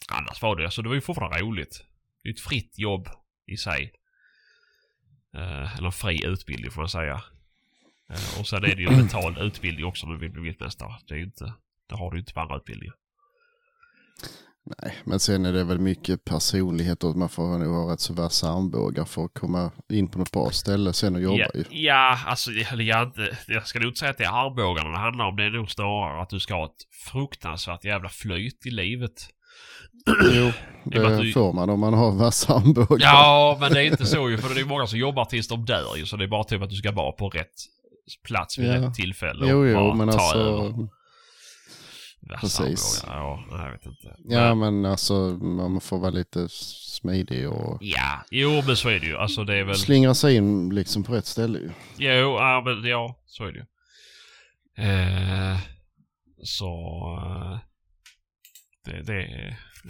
annars 0.09 0.43
var 0.43 0.57
det, 0.57 0.64
alltså 0.64 0.83
det 0.83 0.89
var 0.89 0.95
ju 0.95 1.01
fortfarande 1.01 1.39
roligt. 1.39 1.85
Det 2.22 2.29
är 2.29 2.33
ett 2.33 2.41
fritt 2.41 2.79
jobb 2.79 3.09
i 3.47 3.57
sig. 3.57 3.93
Eh, 5.37 5.79
eller 5.79 5.91
fri 5.91 6.24
utbildning 6.24 6.70
får 6.70 6.81
man 6.81 6.89
säga. 6.89 7.22
Eh, 8.11 8.41
och 8.41 8.47
sen 8.47 8.64
är 8.64 8.74
det 8.74 8.83
ju 8.83 9.03
betald 9.03 9.39
utbildning 9.39 9.85
också 9.85 10.07
om 10.07 10.12
du 10.12 10.18
vill 10.18 10.31
bli 10.31 10.43
viltmästare. 10.43 10.95
Det 11.09 11.14
är 11.14 11.18
inte, 11.18 11.53
det 11.89 11.95
har 11.95 12.11
du 12.11 12.16
ju 12.16 12.20
inte 12.20 12.33
på 12.33 12.41
andra 12.41 12.57
utbildningar. 12.57 12.95
Nej, 14.83 14.95
men 15.05 15.20
sen 15.20 15.45
är 15.45 15.53
det 15.53 15.64
väl 15.64 15.79
mycket 15.79 16.24
personlighet 16.24 17.05
och 17.05 17.16
man 17.16 17.29
får 17.29 17.59
nog 17.59 17.74
ha 17.74 17.93
rätt 17.93 18.01
så 18.01 18.14
vassa 18.14 18.49
armbågar 18.49 19.05
för 19.05 19.24
att 19.24 19.35
komma 19.35 19.70
in 19.93 20.09
på 20.09 20.18
något 20.18 20.33
bra 20.33 20.51
ställe 20.51 20.93
sen 20.93 21.14
och 21.14 21.22
jobba 21.22 21.39
ja, 21.39 21.51
ju. 21.55 21.64
ja, 21.70 22.18
alltså 22.26 22.51
eller 22.51 22.85
jag, 22.85 23.12
jag 23.47 23.66
ska 23.66 23.79
nog 23.79 23.89
inte 23.89 23.99
säga 23.99 24.11
att 24.11 24.18
det 24.18 24.24
är 24.24 24.47
armbågarna 24.47 24.91
det 24.91 24.99
handlar 24.99 25.24
om. 25.24 25.37
Det 25.37 25.45
är 25.45 25.51
nog 25.51 25.70
snarare 25.70 26.22
att 26.22 26.31
du 26.31 26.41
ska 26.41 26.55
ha 26.55 26.64
ett 26.64 27.11
fruktansvärt 27.12 27.85
jävla 27.85 28.09
flyt 28.09 28.66
i 28.66 28.70
livet. 28.70 29.29
Jo, 30.32 30.52
Det 30.84 31.22
du- 31.22 31.32
får 31.32 31.52
man 31.52 31.70
om 31.70 31.80
man 31.80 31.94
har 31.94 32.11
vassa 32.12 32.54
armbågar. 32.54 32.98
Ja, 33.00 33.56
men 33.61 33.72
det 33.72 33.82
är 33.82 33.86
inte 33.86 34.06
så 34.06 34.30
ju. 34.30 34.38
För 34.38 34.54
det 34.54 34.61
är 34.61 34.64
många 34.64 34.86
som 34.86 34.98
jobbar 34.98 35.24
tills 35.24 35.48
de 35.48 35.64
dör 35.64 35.96
ju. 35.96 36.06
Så 36.06 36.16
det 36.16 36.24
är 36.24 36.28
bara 36.28 36.44
typ 36.44 36.62
att 36.62 36.70
du 36.70 36.76
ska 36.76 36.92
vara 36.92 37.12
på 37.12 37.28
rätt 37.28 37.52
plats 38.26 38.59
vid 38.59 38.68
Ja. 38.70 38.74
rätt 38.82 38.94
tillfälle. 38.94 39.44
och 39.44 39.50
Jo, 39.50 39.66
jo, 39.66 39.74
bara 39.74 39.94
men 39.94 40.09
ta 40.09 40.18
alltså. 40.20 40.38
över. 40.38 40.88
Precis. 42.40 43.04
Ja, 43.06 43.44
jag 43.50 43.70
vet 43.72 43.86
inte. 43.86 44.16
Ja, 44.24 44.54
Men, 44.54 44.80
men 44.82 44.92
alltså 44.92 45.12
man 45.42 45.80
får 45.80 45.98
vara 45.98 46.11
lite 46.11 46.48
smidig 46.48 47.48
och 47.48 47.78
ja, 47.80 48.24
jo 48.30 48.62
men 48.66 48.76
så 48.76 48.88
är 48.88 49.00
det 49.00 49.06
ju. 49.06 49.16
Alltså 49.16 49.44
det 49.44 49.54
är 49.56 49.64
väl... 49.64 49.74
slingra 49.76 50.14
sig 50.14 50.36
in 50.36 50.74
liksom 50.74 51.04
på 51.04 51.12
rätt 51.12 51.26
ställe 51.26 51.59
ju. 51.59 51.70
Jo, 51.98 52.36
ja, 52.38 52.62
men 52.64 52.84
ja, 52.90 53.16
så 53.26 53.44
är 53.44 53.52
det 53.52 53.59
ju. 53.59 53.64
Eh, 54.84 55.56
så... 56.42 56.70
Det, 58.85 59.03
det, 59.03 59.22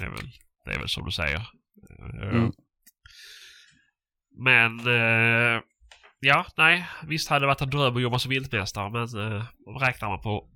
är 0.04 0.10
väl, 0.10 0.30
det 0.64 0.70
är 0.70 0.78
väl 0.78 0.88
som 0.88 1.04
du 1.04 1.10
säger. 1.10 1.36
Eh, 1.36 2.28
Mm. 2.28 2.52
Men... 4.38 4.80
Eh, 4.80 5.62
ja, 6.20 6.46
nej. 6.56 6.86
Visst 7.06 7.28
hade 7.28 7.40
det 7.40 7.46
varit 7.46 7.60
en 7.60 7.70
dröm 7.70 7.96
att 7.96 8.02
jobba 8.02 8.18
som 8.18 8.30
viltmästare 8.30 8.90
men 8.90 9.32
eh, 9.32 9.44
räknar 9.80 10.08
man 10.08 10.20
på 10.20 10.48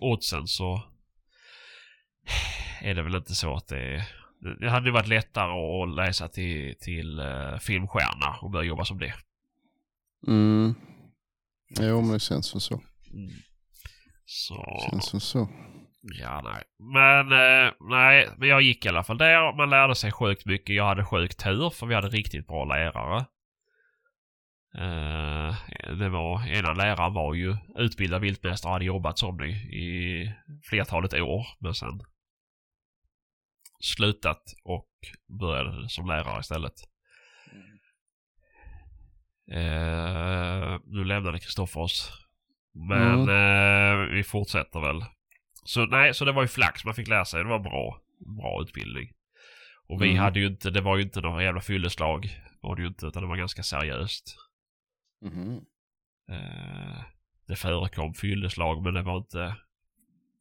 oddsen 0.00 0.46
så 0.46 0.82
är 2.80 2.94
det 2.94 3.02
väl 3.02 3.14
inte 3.14 3.34
så 3.34 3.54
att 3.54 3.68
det... 3.68 4.06
Det 4.60 4.70
hade 4.70 4.86
ju 4.86 4.92
varit 4.92 5.08
lättare 5.08 5.52
att 5.52 5.94
läsa 5.96 6.28
till, 6.28 6.74
till 6.80 7.18
eh, 7.18 7.58
filmstjärna 7.58 8.38
och 8.42 8.50
börja 8.50 8.68
jobba 8.68 8.84
som 8.84 8.98
det. 8.98 9.14
Mm. 10.26 10.74
Jo, 11.80 12.00
men 12.00 12.12
det 12.12 12.20
känns 12.20 12.54
väl 12.54 12.60
så. 12.60 12.74
Mm. 12.74 13.30
Så... 14.24 14.88
Känns 14.90 15.14
väl 15.14 15.20
så. 15.20 15.48
Ja, 16.02 16.40
nej. 16.44 16.62
Men 16.78 17.32
eh, 17.32 17.72
nej, 17.80 18.28
men 18.36 18.48
jag 18.48 18.62
gick 18.62 18.86
i 18.86 18.88
alla 18.88 19.04
fall 19.04 19.18
där. 19.18 19.56
Man 19.56 19.70
lärde 19.70 19.94
sig 19.94 20.12
sjukt 20.12 20.46
mycket. 20.46 20.76
Jag 20.76 20.84
hade 20.84 21.04
sjuk 21.04 21.36
tur 21.36 21.70
för 21.70 21.86
vi 21.86 21.94
hade 21.94 22.08
riktigt 22.08 22.46
bra 22.46 22.64
lärare. 22.64 23.26
Eh, 24.74 25.56
det 25.98 26.08
var, 26.08 26.46
ena 26.48 26.72
läraren 26.72 27.14
var 27.14 27.34
ju 27.34 27.56
utbildad 27.76 28.20
viltmästare 28.20 28.68
och 28.70 28.72
hade 28.72 28.84
jobbat 28.84 29.18
som 29.18 29.36
det 29.36 29.48
i 29.48 30.32
flertalet 30.64 31.14
år. 31.14 31.46
Men 31.58 31.74
sen 31.74 32.00
slutat 33.80 34.42
och 34.64 34.88
började 35.40 35.88
som 35.88 36.06
lärare 36.06 36.40
istället. 36.40 36.74
Eh, 39.52 40.78
nu 40.84 41.04
lämnade 41.04 41.38
Kristoffer 41.38 41.80
oss. 41.80 42.12
Men 42.72 43.20
eh, 43.20 44.14
vi 44.14 44.24
fortsätter 44.24 44.80
väl. 44.80 45.04
Så 45.64 45.86
nej, 45.86 46.14
så 46.14 46.24
det 46.24 46.32
var 46.32 46.42
ju 46.42 46.48
flax 46.48 46.84
man 46.84 46.94
fick 46.94 47.08
lära 47.08 47.24
sig. 47.24 47.42
Det 47.42 47.48
var 47.48 47.58
bra, 47.58 48.00
bra 48.36 48.62
utbildning. 48.62 49.12
Och 49.88 50.02
vi 50.02 50.08
Mm. 50.10 50.22
hade 50.22 50.40
ju 50.40 50.46
inte, 50.46 50.70
det 50.70 50.80
var 50.80 50.96
ju 50.96 51.02
inte 51.02 51.20
några 51.20 51.42
jävla 51.42 51.60
fylleslag. 51.60 52.28
Var 52.60 52.76
det 52.76 52.82
ju 52.82 52.88
inte, 52.88 53.06
utan 53.06 53.22
det 53.22 53.28
var 53.28 53.36
ganska 53.36 53.62
seriöst. 53.62 54.36
Mhm. 55.22 55.60
Eh, 56.30 57.02
det 57.46 57.56
förekom 57.56 58.14
fylleslag 58.14 58.82
men 58.82 58.94
det 58.94 59.02
var 59.02 59.16
inte... 59.16 59.56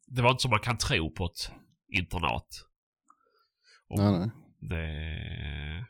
Det 0.08 0.22
var 0.22 0.32
inte 0.32 0.42
som 0.42 0.52
man 0.52 0.60
kan 0.60 0.78
tro 0.78 1.12
på 1.12 1.26
ett 1.26 1.52
internat. 1.94 2.48
Och 3.88 3.98
Nej, 4.00 4.12
nej. 4.20 4.30
Det... 4.60 5.86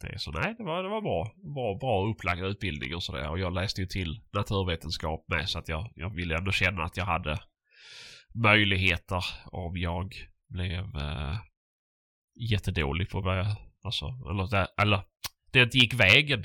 Det 0.00 0.14
är 0.14 0.18
så 0.18 0.30
nej, 0.30 0.54
det 0.58 0.64
var, 0.64 0.82
det 0.82 0.88
var 0.88 1.00
bra. 1.00 1.32
Bra, 1.54 1.78
bra 1.80 2.06
upplagd 2.10 2.42
utbildning 2.44 2.94
och 2.94 3.02
sådär. 3.02 3.30
Och 3.30 3.38
jag 3.38 3.54
läste 3.54 3.80
ju 3.80 3.86
till 3.86 4.20
naturvetenskap 4.32 5.24
med 5.28 5.48
så 5.48 5.58
att 5.58 5.68
jag, 5.68 5.92
jag 5.94 6.10
ville 6.14 6.36
ändå 6.36 6.52
känna 6.52 6.84
att 6.84 6.96
jag 6.96 7.04
hade 7.04 7.38
möjligheter 8.36 9.24
om 9.44 9.76
jag 9.76 10.14
blev 10.48 10.96
eh, 10.96 11.36
jättedålig 12.34 13.10
på 13.10 13.20
vad 13.20 13.38
jag... 13.38 13.46
Alltså, 13.82 14.06
eller, 14.30 14.46
det, 14.46 14.68
eller 14.82 15.02
det 15.50 15.62
inte 15.62 15.78
gick 15.78 15.94
vägen 15.94 16.44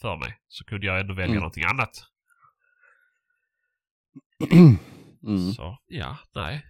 för 0.00 0.16
mig. 0.16 0.38
Så 0.48 0.64
kunde 0.64 0.86
jag 0.86 1.00
ändå 1.00 1.14
välja 1.14 1.24
Mm. 1.30 1.38
någonting 1.38 1.64
annat. 1.64 2.04
Mm. 5.26 5.52
Så 5.52 5.78
ja, 5.86 6.18
nej. 6.34 6.66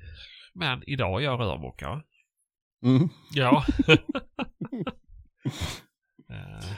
Men 0.52 0.82
idag 0.86 1.20
är 1.20 1.24
jag 1.24 1.40
rörmokare. 1.40 2.02
Mm. 2.82 3.08
Ja. 3.32 3.64
Eh, 6.30 6.72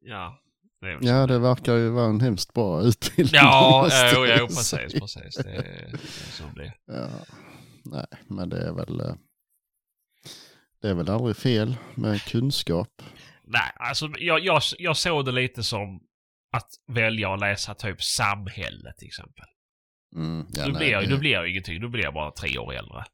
ja. 0.00 0.38
Det. 0.84 0.98
Ja, 1.00 1.26
det 1.26 1.38
verkar 1.38 1.74
ju 1.76 1.88
vara 1.88 2.06
en 2.06 2.20
hemskt 2.20 2.52
bra 2.54 2.82
utbildning. 2.82 3.40
Ja, 3.42 3.80
måste 3.84 4.12
jo, 4.14 4.26
jo, 4.38 4.46
precis, 4.46 5.00
precis. 5.00 5.34
Det 5.34 5.50
är, 5.56 5.96
som 6.30 6.54
det. 6.54 6.72
Ja. 6.86 7.08
Nej, 7.84 8.06
men 8.28 8.48
det 8.48 8.68
är 8.68 8.72
väl... 8.72 9.00
eh, 9.00 9.14
Det 10.82 10.88
är 10.88 10.94
väl 10.94 11.10
aldrig 11.10 11.36
fel 11.36 11.76
med 11.94 12.22
kunskap. 12.22 13.02
Nej, 13.46 13.72
alltså 13.76 14.08
jag, 14.18 14.40
jag, 14.44 14.62
jag 14.78 14.96
såg 14.96 15.24
det 15.24 15.32
lite 15.32 15.62
som 15.62 16.00
att 16.52 16.68
välja 16.92 17.34
att 17.34 17.40
läsa 17.40 17.74
typ 17.74 18.02
samhälle 18.02 18.92
till 18.98 19.06
exempel. 19.08 19.44
Mm. 20.16 20.46
Ja, 20.54 20.66
nu, 20.66 20.72
nej, 20.72 20.78
blir 20.78 20.96
det- 21.00 21.08
nu 21.08 21.18
blir 21.18 21.44
ingenting, 21.44 21.80
nu 21.80 21.88
blir 21.88 22.10
bara 22.12 22.30
tre 22.30 22.58
år 22.58 22.74
äldre. 22.74 23.04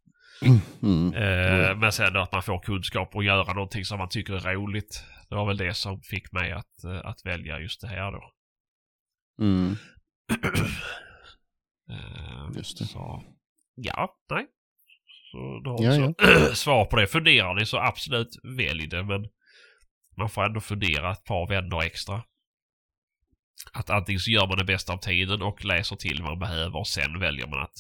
Mm. 0.83 1.15
Eh, 1.15 1.77
men 1.77 1.93
sen 1.93 2.17
att 2.17 2.33
man 2.33 2.43
får 2.43 2.61
kunskap 2.61 3.15
och 3.17 3.25
göra 3.25 3.53
någonting 3.53 3.85
som 3.85 3.99
man 3.99 4.09
tycker 4.09 4.49
är 4.49 4.55
roligt. 4.55 5.05
Det 5.31 5.37
var 5.37 5.47
väl 5.47 5.57
det 5.57 5.75
som 5.75 6.03
fick 6.03 6.33
mig 6.33 6.53
att, 6.53 6.85
eh, 6.85 7.01
att 7.05 7.27
välja 7.27 7.61
just 7.61 7.81
det 7.81 7.89
här 7.89 8.13
då. 8.13 8.33
Mm. 9.45 9.77
Eh, 11.91 12.49
Just 12.57 12.79
det. 12.79 12.85
Så, 12.85 13.25
ja, 13.75 14.17
nej. 14.31 14.47
Så 15.31 15.61
då 15.65 15.71
har 15.71 15.85
Ja, 15.85 16.15
så, 16.19 16.55
svar 16.55 16.85
på 16.85 16.97
det. 16.97 17.07
Funderar 17.07 17.55
ni 17.55 17.67
så 17.67 17.79
absolut 17.79 18.37
välj 18.43 18.87
det 18.87 19.05
men 19.05 19.29
man 20.17 20.31
får 20.31 20.45
ändå 20.45 20.61
fundera 20.61 21.13
ett 21.13 21.25
par 21.25 21.49
vändor 21.49 21.83
extra. 21.83 22.23
Att 23.73 23.91
antingen 23.91 24.21
så 24.21 24.31
gör 24.31 24.47
man 24.47 24.59
det 24.59 24.65
bästa 24.65 24.93
av 24.93 24.99
tiden 24.99 25.43
och 25.43 25.65
läser 25.65 25.97
till 25.97 26.23
vad 26.23 26.31
man 26.31 26.39
behöver 26.39 26.79
och 26.79 26.89
sen 26.89 27.19
väljer 27.21 27.47
man 27.47 27.63
att, 27.63 27.77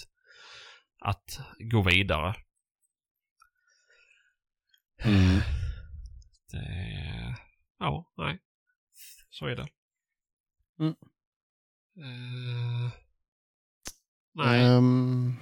att 0.99 1.41
gå 1.59 1.83
vidare. 1.83 2.35
Mm. 5.05 5.41
Det... 6.53 7.37
Ja, 7.81 8.13
nej. 8.17 8.39
Så 9.31 9.47
är 9.47 9.57
det. 9.57 9.67
Mm. 10.81 10.95
Eh, 11.97 12.91
nej. 14.35 14.65
Ehm, 14.65 15.33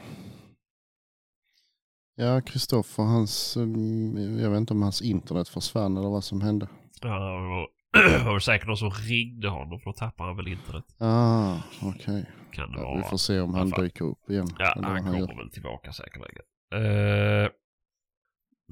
ja, 2.15 2.41
Kristoffer, 2.41 3.03
hans... 3.03 3.57
mm, 3.57 4.39
Jag 4.39 4.51
vet 4.51 4.59
inte 4.59 4.73
om 4.75 4.83
hans 4.83 5.03
internet 5.03 5.49
försvann 5.49 5.97
eller 5.97 6.09
vad 6.09 6.25
som 6.25 6.41
hände. 6.41 6.69
Ja, 7.03 7.09
det 7.09 7.49
var, 7.49 7.69
det 8.19 8.25
var 8.25 8.39
säkert 8.39 8.67
någon 8.69 8.77
som 8.77 8.91
ringde 8.91 9.49
honom 9.49 9.81
för 9.81 9.85
då 9.91 9.93
tappade 9.93 10.29
han 10.29 10.37
väl 10.37 10.49
internet. 10.49 10.85
Ah, 10.99 11.57
okej. 11.83 12.31
Det 12.57 12.69
Ja, 12.77 12.95
vi 12.97 13.03
får 13.11 13.17
se 13.17 13.41
om 13.41 13.55
han 13.55 13.71
dyker 13.71 14.05
upp 14.05 14.31
igen. 14.31 14.49
Ja, 14.59 14.73
vad 14.77 14.85
han 14.85 15.03
kommer 15.05 15.37
väl 15.37 15.51
tillbaka 15.51 15.93
säkerligen. 15.93 16.43
Uh, 16.75 17.49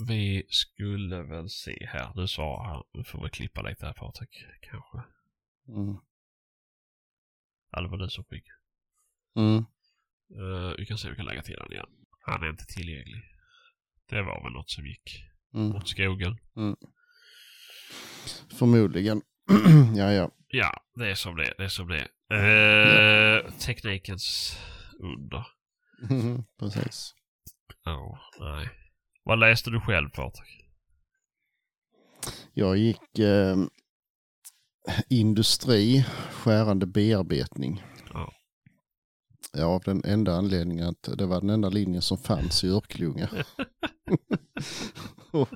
vi 0.08 0.46
skulle 0.48 1.22
väl 1.22 1.48
se 1.50 1.86
här. 1.86 2.12
Nu 2.14 2.26
sa 2.28 2.66
han, 2.66 2.82
nu 2.92 3.04
får 3.04 3.24
vi 3.24 3.30
klippa 3.30 3.62
lite 3.62 3.86
här 3.86 3.92
Patrik. 3.92 4.44
Kanske. 4.60 4.98
Mm. 5.68 5.96
Ja, 7.70 7.80
det 7.80 7.88
var 7.88 7.98
du 7.98 8.08
som 8.08 8.24
skickade. 8.24 8.58
Mm. 9.36 9.64
Uh, 10.42 10.74
vi 10.78 10.86
kan 10.86 10.98
se 10.98 11.08
om 11.08 11.12
vi 11.12 11.16
kan 11.16 11.26
lägga 11.26 11.42
till 11.42 11.56
den 11.56 11.72
igen. 11.72 11.86
Han 12.20 12.42
är 12.42 12.50
inte 12.50 12.66
tillgänglig. 12.66 13.22
Det 14.08 14.22
var 14.22 14.42
väl 14.42 14.52
något 14.52 14.70
som 14.70 14.86
gick 14.86 15.22
Mm. 15.54 15.76
åt 15.76 15.88
skogen. 15.88 16.38
Förmodligen. 18.58 19.22
ja, 19.96 20.12
ja. 20.12 20.30
Ja, 20.48 20.84
det 20.94 21.10
är 21.10 21.14
som 21.14 21.36
det 21.36 21.44
är. 21.46 21.54
Det 21.58 21.64
är 21.64 21.68
som 21.68 21.88
det. 21.88 22.08
Eh, 22.34 23.50
Teknikens 23.52 24.58
under. 24.98 25.46
Precis. 26.58 27.14
Ja, 27.84 28.18
nej. 28.40 28.68
Vad 29.26 29.38
läste 29.38 29.70
du 29.70 29.80
själv 29.80 30.08
Patrik? 30.08 30.64
Jag 32.54 32.76
gick 32.76 33.18
eh, 33.18 33.56
industri, 35.08 36.04
skärande 36.32 36.86
bearbetning. 36.86 37.82
Ja. 38.12 38.32
Ja, 39.52 39.64
av 39.64 39.82
den 39.84 40.04
enda 40.04 40.36
anledningen 40.36 40.88
att 40.88 41.08
det 41.18 41.26
var 41.26 41.40
den 41.40 41.50
enda 41.50 41.68
linjen 41.68 42.02
som 42.02 42.18
fanns 42.18 42.64
i 42.64 42.68
Örkelljunga. 42.68 43.28
Och 45.30 45.48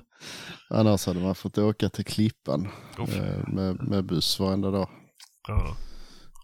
Annars 0.69 1.05
hade 1.05 1.19
man 1.19 1.35
fått 1.35 1.57
åka 1.57 1.89
till 1.89 2.05
Klippan 2.05 2.67
eh, 2.99 3.47
med, 3.47 3.87
med 3.89 4.05
buss 4.05 4.39
varenda 4.39 4.71
dag 4.71 4.89
Ja. 5.47 5.77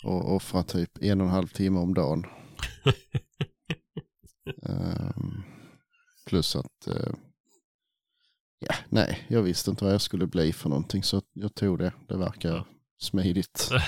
och 0.04 0.36
offra 0.36 0.64
typ 0.64 0.98
en 1.02 1.22
och 1.22 1.28
en 1.28 1.34
halv 1.34 1.48
timme 1.48 1.80
om 1.80 1.94
dagen. 1.94 2.26
Ehm, 4.64 5.44
plus 6.28 6.56
att, 6.56 6.88
eh, 6.88 7.14
ja, 8.60 8.76
nej, 8.90 9.26
jag 9.30 9.42
visste 9.42 9.70
inte 9.72 9.84
vad 9.84 9.94
jag 9.94 10.02
skulle 10.02 10.28
bli 10.28 10.54
för 10.54 10.70
någonting 10.70 11.04
så 11.04 11.22
jag 11.34 11.56
tog 11.56 11.80
det. 11.80 11.94
Det 12.08 12.18
verkar 12.18 12.66
smidigt. 13.00 13.70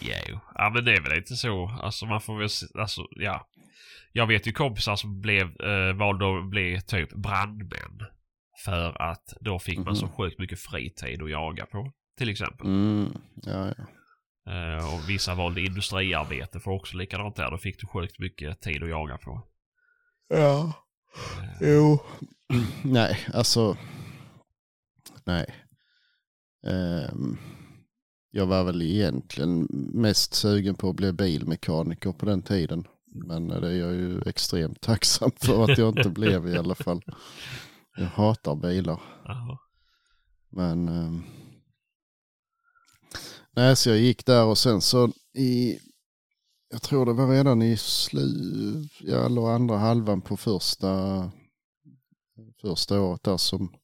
Jo. 0.00 0.38
ja, 0.54 0.70
men 0.74 0.84
det 0.84 0.92
är 0.96 1.00
väl 1.00 1.12
lite 1.18 1.36
så. 1.36 1.66
Alltså 1.82 2.06
man 2.06 2.20
får 2.20 2.38
väl, 2.38 2.48
alltså 2.82 3.02
ja. 3.10 3.48
Jag 4.12 4.26
vet 4.26 4.46
ju 4.46 4.52
kompisar 4.52 4.96
som 4.96 5.20
blev, 5.20 5.60
eh, 5.60 5.92
valde 5.96 6.38
att 6.38 6.50
bli 6.50 6.80
typ 6.86 7.14
brandmän. 7.14 8.00
För 8.64 9.02
att 9.02 9.34
då 9.40 9.58
fick 9.58 9.78
man 9.78 9.96
så 9.96 10.06
Mhm. 10.06 10.12
sjukt 10.14 10.38
mycket 10.38 10.60
fritid 10.60 11.22
att 11.22 11.30
jaga 11.30 11.66
på. 11.66 11.92
Till 12.18 12.28
exempel. 12.28 12.66
Mm, 12.66 13.12
ja, 13.42 13.72
ja. 13.76 13.84
Eh, 14.52 14.94
och 14.94 15.08
vissa 15.10 15.34
valde 15.34 15.60
industriarbete 15.60 16.60
för 16.60 16.70
också 16.70 16.96
likadant 16.96 17.36
där. 17.36 17.50
Då 17.50 17.58
fick 17.58 17.80
du 17.80 17.86
sjukt 17.86 18.18
mycket 18.18 18.60
tid 18.60 18.82
att 18.82 18.88
jaga 18.88 19.18
på. 19.18 19.42
Ja, 20.28 20.72
Eh, 21.60 21.68
jo. 21.68 21.98
nej, 22.84 23.26
alltså, 23.34 23.76
nej. 25.24 25.46
Ehm, 26.66 27.38
jag 28.30 28.46
var 28.46 28.64
väl 28.64 28.82
egentligen 28.82 29.66
mest 29.94 30.34
sugen 30.34 30.74
på 30.74 30.90
att 30.90 30.96
bli 30.96 31.12
bilmekaniker 31.12 32.12
på 32.12 32.26
den 32.26 32.42
tiden. 32.42 32.86
Men 33.06 33.48
det 33.48 33.68
är 33.68 33.78
jag 33.78 33.94
ju 33.94 34.22
extremt 34.26 34.80
tacksam 34.80 35.30
för 35.36 35.64
att 35.64 35.78
jag 35.78 35.98
inte 35.98 36.10
blev 36.10 36.48
i 36.48 36.58
alla 36.58 36.74
fall. 36.74 37.02
Jag 37.96 38.06
hatar 38.06 38.56
bilar. 38.56 39.00
ja. 39.24 39.58
Men 40.50 40.88
ehm, 40.88 41.22
nej, 43.56 43.76
så 43.76 43.88
jag 43.88 43.98
gick 43.98 44.26
där 44.26 44.44
och 44.44 44.58
sen 44.58 44.80
så 44.80 45.12
i, 45.34 45.78
jag 46.70 46.82
tror 46.82 47.06
det 47.06 47.12
var 47.12 47.28
redan 47.28 47.62
i 47.62 47.76
slu, 47.76 48.84
ja, 49.00 49.26
eller 49.26 49.48
andra 49.48 49.76
halvan 49.76 50.20
på 50.20 50.36
första, 50.36 51.30
första 52.60 53.00
året 53.00 53.22
där 53.22 53.36
som 53.36 53.74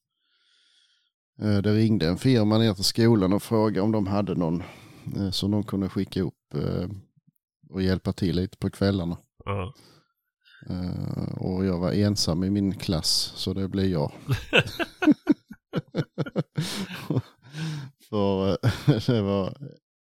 eh, 1.41 1.59
det 1.59 1.75
ringde 1.75 2.09
en 2.09 2.19
firma 2.19 2.59
ner 2.59 2.75
till 2.75 2.85
skolan 2.85 3.33
och 3.33 3.43
frågade 3.43 3.81
om 3.81 3.93
de 3.93 4.07
hade 4.07 4.35
någon 4.35 4.63
eh, 5.17 5.31
som 5.31 5.51
de 5.51 5.63
kunde 5.63 5.89
skicka 5.89 6.23
upp 6.23 6.55
eh, 6.55 6.89
och 7.71 7.83
hjälpa 7.83 8.13
till 8.13 8.37
lite 8.37 8.59
på 8.59 8.71
kvällarna. 8.71 9.19
Eh, 10.69 11.39
och 11.39 11.65
jag 11.65 11.79
var 11.79 11.93
ensam 11.93 12.45
i 12.45 12.51
min 12.51 12.75
klass 12.75 13.33
så 13.37 13.55
det 13.55 13.69
blev 13.69 13.87
jag. 13.87 14.13
För 18.09 18.59
det 19.13 19.23
var, 19.23 19.57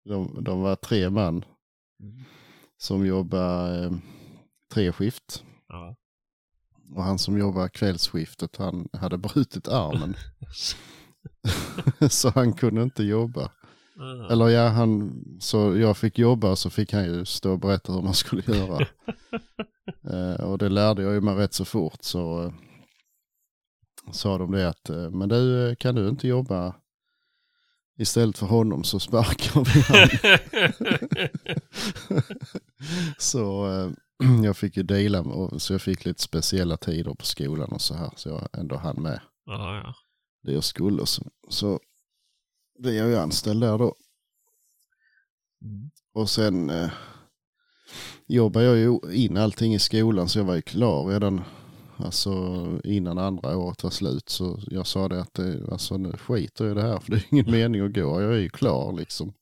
de, 0.05 0.43
de 0.43 0.61
var 0.61 0.75
tre 0.75 1.09
man 1.09 1.45
som 2.85 3.05
jobbade 3.05 3.85
eh, 3.85 3.91
tre 4.73 4.91
skift. 4.91 5.43
Ja. 5.67 5.95
Och 6.95 7.03
han 7.03 7.19
som 7.19 7.37
jobbade 7.37 7.69
kvällsskiftet 7.69 8.57
han 8.57 8.89
hade 8.93 9.17
brutit 9.17 9.67
armen. 9.67 10.15
så 12.09 12.29
han 12.29 12.53
kunde 12.53 12.83
inte 12.83 13.03
jobba. 13.03 13.51
Ja. 13.95 14.31
Eller 14.31 14.49
ja, 14.49 14.67
han, 14.67 15.23
så 15.39 15.77
jag 15.77 15.97
fick 15.97 16.19
jobba 16.19 16.55
så 16.55 16.69
fick 16.69 16.93
han 16.93 17.05
ju 17.05 17.25
stå 17.25 17.51
och 17.51 17.59
berätta 17.59 17.93
hur 17.93 18.01
man 18.01 18.13
skulle 18.13 18.43
göra. 18.47 18.87
eh, 20.11 20.43
och 20.43 20.57
det 20.57 20.69
lärde 20.69 21.03
jag 21.03 21.13
ju 21.13 21.21
mig 21.21 21.35
rätt 21.35 21.53
så 21.53 21.65
fort 21.65 22.03
så 22.03 22.43
eh, 22.43 22.53
sa 24.11 24.37
de 24.37 24.51
det 24.51 24.69
att 24.69 24.89
eh, 24.89 25.09
men 25.09 25.29
du 25.29 25.69
eh, 25.69 25.75
kan 25.75 25.95
du 25.95 26.09
inte 26.09 26.27
jobba 26.27 26.75
istället 27.97 28.37
för 28.37 28.45
honom 28.45 28.83
så 28.83 28.99
sparkar 28.99 29.63
vi 29.63 29.81
han. 29.87 30.09
Så 33.17 33.67
eh, 33.67 33.91
jag 34.43 34.57
fick 34.57 34.77
ju 34.77 34.83
dela 34.83 35.21
och 35.21 35.61
så 35.61 35.73
jag 35.73 35.81
fick 35.81 36.05
lite 36.05 36.21
speciella 36.21 36.77
tider 36.77 37.13
på 37.13 37.25
skolan 37.25 37.71
och 37.71 37.81
så 37.81 37.93
här 37.93 38.11
så 38.15 38.29
jag 38.29 38.47
ändå 38.53 38.75
hann 38.75 39.01
med 39.01 39.19
ja, 39.45 39.81
ja. 39.83 39.95
det 40.43 40.53
jag 40.53 40.63
skulle. 40.63 41.01
och 41.01 41.09
Så, 41.09 41.23
så 41.49 41.79
blev 42.79 42.93
jag 42.93 43.07
ju 43.07 43.15
anställd 43.15 43.61
där 43.61 43.77
då. 43.77 43.95
Mm. 45.61 45.91
Och 46.13 46.29
sen 46.29 46.69
eh, 46.69 46.89
jobbade 48.27 48.65
jag 48.65 48.77
ju 48.77 48.99
in 49.13 49.37
allting 49.37 49.73
i 49.73 49.79
skolan 49.79 50.29
så 50.29 50.39
jag 50.39 50.45
var 50.45 50.55
ju 50.55 50.61
klar 50.61 51.05
redan 51.05 51.41
alltså, 51.97 52.31
innan 52.83 53.17
andra 53.17 53.57
året 53.57 53.83
var 53.83 53.91
slut. 53.91 54.29
Så 54.29 54.59
jag 54.67 54.87
sa 54.87 55.07
det 55.07 55.21
att 55.21 55.33
det, 55.33 55.71
alltså, 55.71 55.97
nu 55.97 56.11
skiter 56.11 56.65
jag 56.65 56.71
i 56.71 56.75
det 56.75 56.87
här 56.87 56.99
för 56.99 57.11
det 57.11 57.17
är 57.17 57.25
ingen 57.31 57.51
mening 57.51 57.81
att 57.81 57.93
gå. 57.93 58.21
Jag 58.21 58.33
är 58.33 58.39
ju 58.39 58.49
klar 58.49 58.93
liksom. 58.93 59.33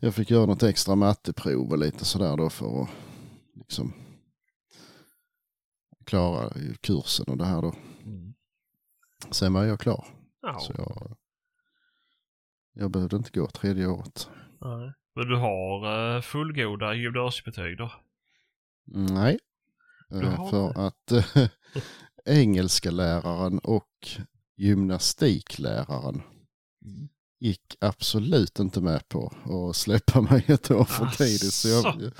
Jag 0.00 0.14
fick 0.14 0.30
göra 0.30 0.46
något 0.46 0.62
extra 0.62 0.94
matteprov 0.94 1.70
och 1.70 1.78
lite 1.78 2.04
sådär 2.04 2.36
då 2.36 2.50
för 2.50 2.82
att 2.82 2.88
liksom 3.54 3.92
klara 6.04 6.52
kursen 6.80 7.26
och 7.28 7.38
det 7.38 7.44
här 7.44 7.62
då. 7.62 7.74
Mm. 8.04 8.34
Sen 9.30 9.52
var 9.52 9.64
jag 9.64 9.80
klar. 9.80 10.06
Ja. 10.42 10.58
Så 10.58 10.72
jag, 10.76 11.16
jag 12.72 12.90
behövde 12.90 13.16
inte 13.16 13.30
gå 13.30 13.46
tredje 13.46 13.86
året. 13.86 14.28
Nej. 14.60 14.92
Men 15.14 15.28
du 15.28 15.36
har 15.36 15.86
uh, 16.16 16.22
fullgoda 16.22 16.94
gymnasiebetyg 16.94 17.78
då? 17.78 17.92
Nej. 18.84 19.38
Eh, 20.10 20.50
För 20.50 20.86
att 20.86 21.12
eh, 21.12 21.48
engelska 22.24 22.90
läraren 22.90 23.58
och 23.58 24.08
gymnastikläraren 24.56 26.22
Mm. 26.84 27.08
Gick 27.40 27.76
absolut 27.80 28.58
inte 28.58 28.80
med 28.80 29.08
på 29.08 29.32
att 29.70 29.76
släppa 29.76 30.20
mig 30.30 30.44
ett 30.46 30.70
år 30.70 30.84
för 30.84 31.06
tidigt. 31.06 31.52
Så 31.52 31.68
jag, 31.68 32.10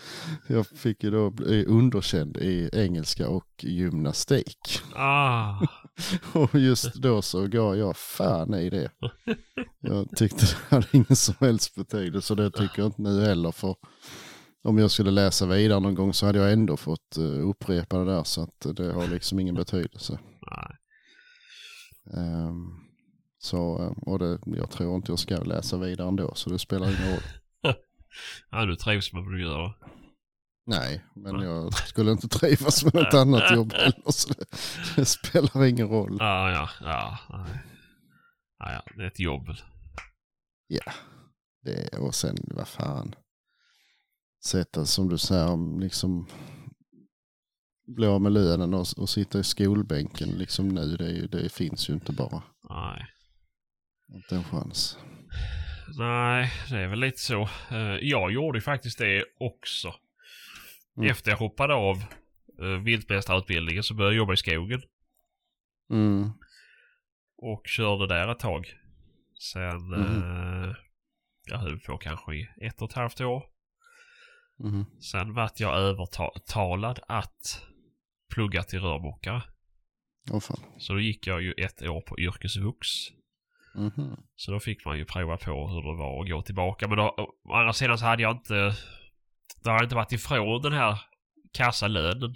jag 0.46 0.66
fick 0.66 1.04
ju 1.04 1.10
då 1.10 1.30
bli 1.30 1.64
underkänd 1.64 2.36
i 2.36 2.70
engelska 2.72 3.28
och 3.28 3.48
gymnastik. 3.62 4.80
Ah. 4.94 5.66
Och 6.32 6.54
just 6.54 6.94
då 6.94 7.22
så 7.22 7.46
gav 7.46 7.76
jag 7.76 7.96
fan 7.96 8.54
i 8.54 8.70
det. 8.70 8.90
Jag 9.80 10.16
tyckte 10.16 10.46
det 10.46 10.76
hade 10.76 10.86
ingen 10.92 11.16
som 11.16 11.34
helst 11.40 11.74
betydelse 11.74 12.32
och 12.32 12.36
det 12.36 12.50
tycker 12.50 12.82
jag 12.82 12.86
inte 12.86 13.02
nu 13.02 13.20
heller. 13.20 13.52
För 13.52 13.76
om 14.62 14.78
jag 14.78 14.90
skulle 14.90 15.10
läsa 15.10 15.46
vidare 15.46 15.80
någon 15.80 15.94
gång 15.94 16.14
så 16.14 16.26
hade 16.26 16.38
jag 16.38 16.52
ändå 16.52 16.76
fått 16.76 17.16
eh, 17.16 17.48
upprepa 17.48 17.98
det 17.98 18.04
där 18.04 18.24
så 18.24 18.42
att 18.42 18.76
det 18.76 18.92
har 18.92 19.06
liksom 19.06 19.38
ingen 19.38 19.54
betydelse. 19.54 20.18
Nej. 20.50 20.76
Så, 23.46 23.82
eh, 23.82 24.08
och 24.08 24.18
det, 24.18 24.38
jag 24.46 24.70
tror 24.70 24.96
inte 24.96 25.12
jag 25.12 25.18
ska 25.18 25.36
läsa 25.36 25.78
vidare 25.78 26.08
ändå 26.08 26.34
så 26.34 26.50
det 26.50 26.58
spelar 26.58 26.86
ingen 26.86 27.12
roll. 27.12 27.22
Ja, 28.50 28.64
du 28.64 28.76
trivs 28.76 29.12
med 29.12 29.22
vad 29.22 29.32
du 29.32 29.42
gör? 29.42 29.78
Nej, 30.66 31.04
men 31.14 31.40
jag 31.40 31.74
skulle 31.74 32.10
inte 32.10 32.28
trivas 32.28 32.84
med 32.84 32.94
något 32.94 33.14
annat 33.22 33.54
jobb 33.54 33.72
heller 33.72 34.10
så 34.10 34.28
det, 34.28 34.44
det 34.96 35.04
spelar 35.04 35.64
ingen 35.64 35.88
roll. 35.88 36.16
Ja, 36.20 36.50
ja. 36.50 36.68
Nej. 37.30 37.60
Ah, 38.58 38.72
ja, 38.72 38.82
det 38.96 39.02
är 39.02 39.06
ett 39.06 39.20
jobb. 39.20 39.48
Ja, 40.66 40.92
det, 41.62 41.98
och 41.98 42.14
sen 42.14 42.36
vad 42.42 42.68
fan. 42.68 43.14
Sätta 44.44 44.86
som 44.86 45.08
du 45.08 45.18
säger, 45.18 45.80
liksom 45.80 46.26
bli 47.86 48.06
av 48.06 48.20
med 48.20 48.32
lönen 48.32 48.74
och, 48.74 48.86
och 48.96 49.08
sitta 49.08 49.38
i 49.38 49.44
skolbänken 49.44 50.28
liksom 50.28 50.68
nu, 50.68 50.96
det, 50.96 51.06
är 51.06 51.12
ju, 51.12 51.26
det 51.26 51.52
finns 51.52 51.90
ju 51.90 51.94
inte 51.94 52.12
bara. 52.12 52.42
Nej. 52.68 53.06
Inte 54.08 54.36
en 54.36 54.44
chans. 54.44 54.98
Nej, 55.98 56.52
det 56.70 56.78
är 56.78 56.88
väl 56.88 57.00
lite 57.00 57.20
så. 57.20 57.48
Eh, 57.70 57.96
jag 58.00 58.32
gjorde 58.32 58.60
faktiskt 58.60 58.98
det 58.98 59.24
också. 59.38 59.94
Mm. 60.96 61.10
Efter 61.10 61.30
jag 61.30 61.38
hoppade 61.38 61.74
av 61.74 61.96
uh, 62.62 62.78
viltmästarutbildningen 62.78 63.82
så 63.82 63.94
började 63.94 64.14
jag 64.14 64.18
jobba 64.18 64.32
i 64.32 64.36
skogen. 64.36 64.82
Mm. 65.90 66.30
Och 67.36 67.62
körde 67.66 68.06
där 68.06 68.32
ett 68.32 68.38
tag. 68.38 68.74
Sen, 69.52 69.92
eh, 69.94 70.74
jag 71.46 71.58
höll 71.58 71.80
på 71.80 71.98
kanske 71.98 72.34
i 72.34 72.48
ett 72.60 72.82
och 72.82 72.90
ett 72.90 72.96
halvt 72.96 73.20
år. 73.20 73.44
Mm. 74.60 74.84
Sen 75.00 75.34
vart 75.34 75.60
jag 75.60 75.78
övertalad 75.78 77.00
att 77.08 77.62
plugga 78.34 78.62
till 78.62 78.80
rörmokare. 78.80 79.42
Fan. 80.28 80.60
Så 80.78 80.92
då 80.92 81.00
gick 81.00 81.26
jag 81.26 81.42
ju 81.42 81.52
ett 81.52 81.82
år 81.82 82.00
på 82.00 82.18
yrkesvux. 82.18 82.88
Mhm. 83.76 84.16
Så 84.36 84.50
då 84.52 84.60
fick 84.60 84.84
man 84.84 84.98
ju 84.98 85.04
prova 85.04 85.36
på 85.36 85.68
hur 85.68 85.82
det 85.82 85.98
var 85.98 86.22
att 86.22 86.28
gå 86.30 86.42
tillbaka. 86.42 86.88
Men 86.88 86.98
då, 86.98 87.14
å 87.44 87.52
andra 87.54 87.72
sidan 87.72 87.98
så 87.98 88.04
hade 88.04 88.22
jag 88.22 88.32
inte... 88.36 88.72
Det 89.64 89.70
har 89.70 89.82
inte 89.82 89.94
varit 89.94 90.12
ifrån 90.12 90.62
den 90.62 90.72
här 90.72 91.00
kassalönen. 91.52 92.34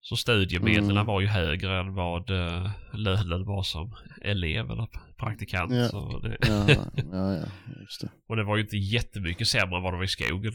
Så 0.00 0.16
studiemedlen 0.16 0.90
Mm. 0.90 1.06
var 1.06 1.20
ju 1.20 1.26
högre 1.26 1.78
än 1.80 1.94
vad 1.94 2.30
uh, 2.30 2.70
lönen 2.92 3.44
var 3.44 3.62
som 3.62 3.94
elev 4.22 4.70
eller 4.70 4.88
praktikant. 5.16 5.72
Ja. 5.74 5.88
Så 5.88 6.18
det, 6.18 6.36
Ja, 6.40 6.66
ja, 7.12 7.32
ja, 7.34 7.46
just 7.80 8.00
det. 8.00 8.08
och 8.28 8.36
det 8.36 8.44
var 8.44 8.56
ju 8.56 8.62
inte 8.62 8.76
jättemycket 8.76 9.48
sämre 9.48 9.76
än 9.76 9.82
vad 9.82 9.92
det 9.92 9.96
var 9.96 10.04
i 10.04 10.08
skogen. 10.08 10.52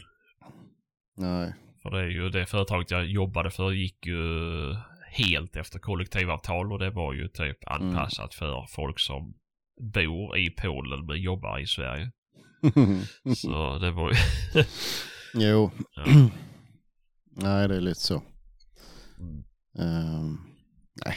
Nej. 1.17 1.53
För 1.83 1.89
det 1.91 1.99
är 1.99 2.07
ju 2.07 2.29
det 2.29 2.45
företaget 2.45 2.91
jag 2.91 3.05
jobbade 3.05 3.51
för 3.51 3.71
gick 3.71 4.05
ju 4.05 4.21
helt 5.11 5.55
efter 5.55 5.79
kollektivavtal 5.79 6.71
och 6.73 6.79
det 6.79 6.89
var 6.89 7.13
ju 7.13 7.27
typ 7.27 7.57
anpassat 7.67 8.33
för 8.33 8.65
folk 8.69 8.99
som 8.99 9.33
bor 9.81 10.37
i 10.37 10.49
Polen 10.49 11.05
men 11.05 11.21
jobbar 11.21 11.59
i 11.59 11.67
Sverige. 11.67 12.11
Så 13.35 13.77
det 13.79 13.91
var 13.91 14.11
ju... 14.11 14.15
jo. 15.33 15.71
Ja. 15.95 16.03
Nej, 17.35 17.67
det 17.67 17.75
är 17.75 17.81
lite 17.81 17.99
så. 17.99 18.23
Mm. 19.19 19.43
Ehm, 19.79 20.37
nej, 21.05 21.15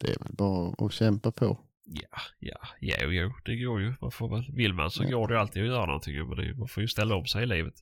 det 0.00 0.10
är 0.10 0.18
väl 0.24 0.32
bara 0.32 0.86
att 0.86 0.92
kämpa 0.92 1.32
på. 1.32 1.60
Ja, 1.84 2.18
ja, 2.38 2.56
jo, 2.80 3.10
jo, 3.12 3.32
det 3.44 3.56
går 3.56 3.80
ju. 3.80 3.94
Man 4.00 4.10
får 4.10 4.28
väl, 4.36 4.52
vill 4.56 4.72
man 4.74 4.90
så 4.90 5.04
Ja. 5.04 5.10
går 5.10 5.28
det 5.28 5.34
ju 5.34 5.40
alltid 5.40 5.62
att 5.62 5.68
göra 5.68 5.86
någonting. 5.86 6.28
Men 6.28 6.36
det 6.36 6.54
man 6.58 6.68
får 6.68 6.80
ju 6.82 6.88
ställa 6.88 7.14
om 7.14 7.26
sig 7.26 7.42
i 7.42 7.46
livet. 7.46 7.74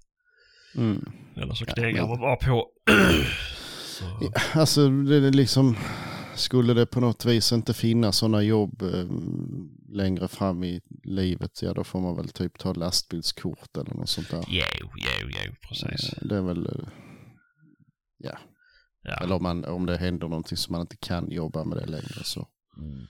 Mm. 0.77 1.13
Eller 1.37 1.55
så 1.55 1.65
Ja, 1.69 1.75
knegar 1.75 2.01
men- 2.03 2.09
man 2.11 2.21
bara 2.21 2.37
på. 2.37 2.69
så, 3.87 4.05
Ja, 4.21 4.61
Alltså, 4.61 4.89
det 4.89 5.17
är 5.17 5.31
liksom, 5.33 5.77
skulle 6.35 6.75
det 6.75 6.87
på 6.87 7.01
något 7.01 7.25
vis 7.25 7.53
inte 7.53 7.75
finnas 7.75 8.17
sådana 8.17 8.43
jobb 8.43 8.83
eh, 8.83 9.07
längre 9.89 10.29
fram 10.29 10.65
i 10.65 10.81
livet, 11.05 11.63
ja 11.63 11.73
då 11.75 11.85
får 11.85 12.01
man 12.01 12.17
väl 12.17 12.29
typ 12.29 12.59
ta 12.59 12.73
lastbilskort 12.73 13.77
eller 13.77 13.95
något 13.95 14.09
sånt 14.09 14.31
där. 14.31 14.45
jo, 14.49 14.63
jo, 14.97 15.29
jo, 15.47 15.55
precis. 15.69 16.13
Eh, 16.13 16.19
Det 16.29 16.37
är 16.37 16.43
väl, 16.43 16.67
eh, 16.67 16.89
Ja. 18.19 18.39
eller 19.23 19.35
om, 19.37 19.43
man, 19.43 19.65
om 19.65 19.87
det 19.87 19.97
händer 19.97 20.29
någonting 20.29 20.57
som 20.57 20.73
man 20.73 20.81
inte 20.81 20.97
kan 20.97 21.31
jobba 21.31 21.65
med 21.65 21.79
det 21.79 21.87
längre 21.87 22.25
så. 22.25 22.49
Mm. 22.79 23.07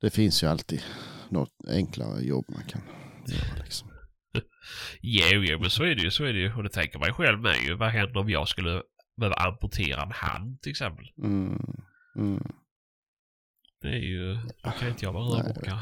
Det 0.00 0.10
finns 0.10 0.42
ju 0.42 0.46
alltid 0.46 0.82
något 1.28 1.52
enklare 1.68 2.22
jobb 2.24 2.44
man 2.48 2.64
kan 2.64 2.80
göra 3.26 3.64
liksom. 3.64 3.88
Jo, 5.00 5.42
jo, 5.42 5.58
men 5.60 5.70
så 5.70 5.82
är 5.82 5.94
det 5.94 6.02
ju. 6.02 6.10
Så 6.10 6.24
är 6.24 6.32
det 6.32 6.38
ju. 6.38 6.54
Och 6.54 6.62
det 6.62 6.68
tänker 6.68 6.98
man 6.98 7.08
ju 7.08 7.12
själv 7.14 7.40
med 7.40 7.56
ju. 7.66 7.74
Vad 7.76 7.90
händer 7.90 8.16
om 8.20 8.30
jag 8.30 8.48
skulle 8.48 8.82
behöva 9.16 9.36
amputera 9.36 10.02
en 10.02 10.12
hand 10.12 10.60
till 10.62 10.70
exempel? 10.70 11.04
Mm. 11.24 11.58
Mm. 12.16 12.52
Det 13.80 13.88
är 13.88 14.00
ju... 14.00 14.34
Då 14.64 14.70
kan 14.70 14.88
inte 14.88 15.04
jag 15.04 15.12
vara 15.12 15.24
rörmokare. 15.24 15.78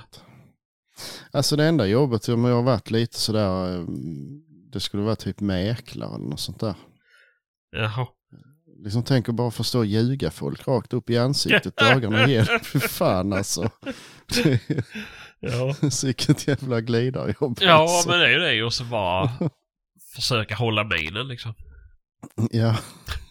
Alltså 1.31 1.57
det 1.57 1.65
enda 1.65 1.87
jobbet 1.87 2.25
som 2.25 2.45
jag 2.45 2.55
har 2.55 2.63
varit 2.63 2.91
lite 2.91 3.19
sådär, 3.19 3.79
eh, 3.79 3.85
det 4.73 4.81
skulle 4.81 5.03
vara 5.03 5.17
typ 5.17 5.41
mäklare 5.41 6.15
eller 6.15 6.29
något 6.29 6.41
sånt 6.41 6.61
där. 6.61 6.75
Jaha. 7.71 8.07
Liksom 8.85 9.03
tänk 9.03 9.29
att 9.29 9.35
bara 9.35 9.51
förstå 9.51 9.85
ljuga 9.85 10.31
folk 10.31 10.69
rakt 10.69 10.93
upp 10.93 11.11
i 11.11 11.19
ansiktet 11.19 11.77
dagarna 11.77 12.27
igenom. 12.27 12.61
Fy 12.65 12.81
fan 12.81 13.33
alltså. 13.33 13.71
Ja. 15.41 15.75
Sicket 15.91 16.49
jävla 16.49 16.81
glidarjobb. 16.81 17.59
Ja, 17.61 17.73
alltså. 17.73 18.09
men 18.09 18.19
det 18.19 18.27
är 18.27 18.31
ju 18.31 18.39
det. 18.39 18.65
Och 18.65 18.75
så 18.75 18.85
bara 18.85 19.31
försöka 20.15 20.55
hålla 20.55 20.85
minen 20.85 21.29
liksom. 21.29 21.55
Ja. 22.51 22.77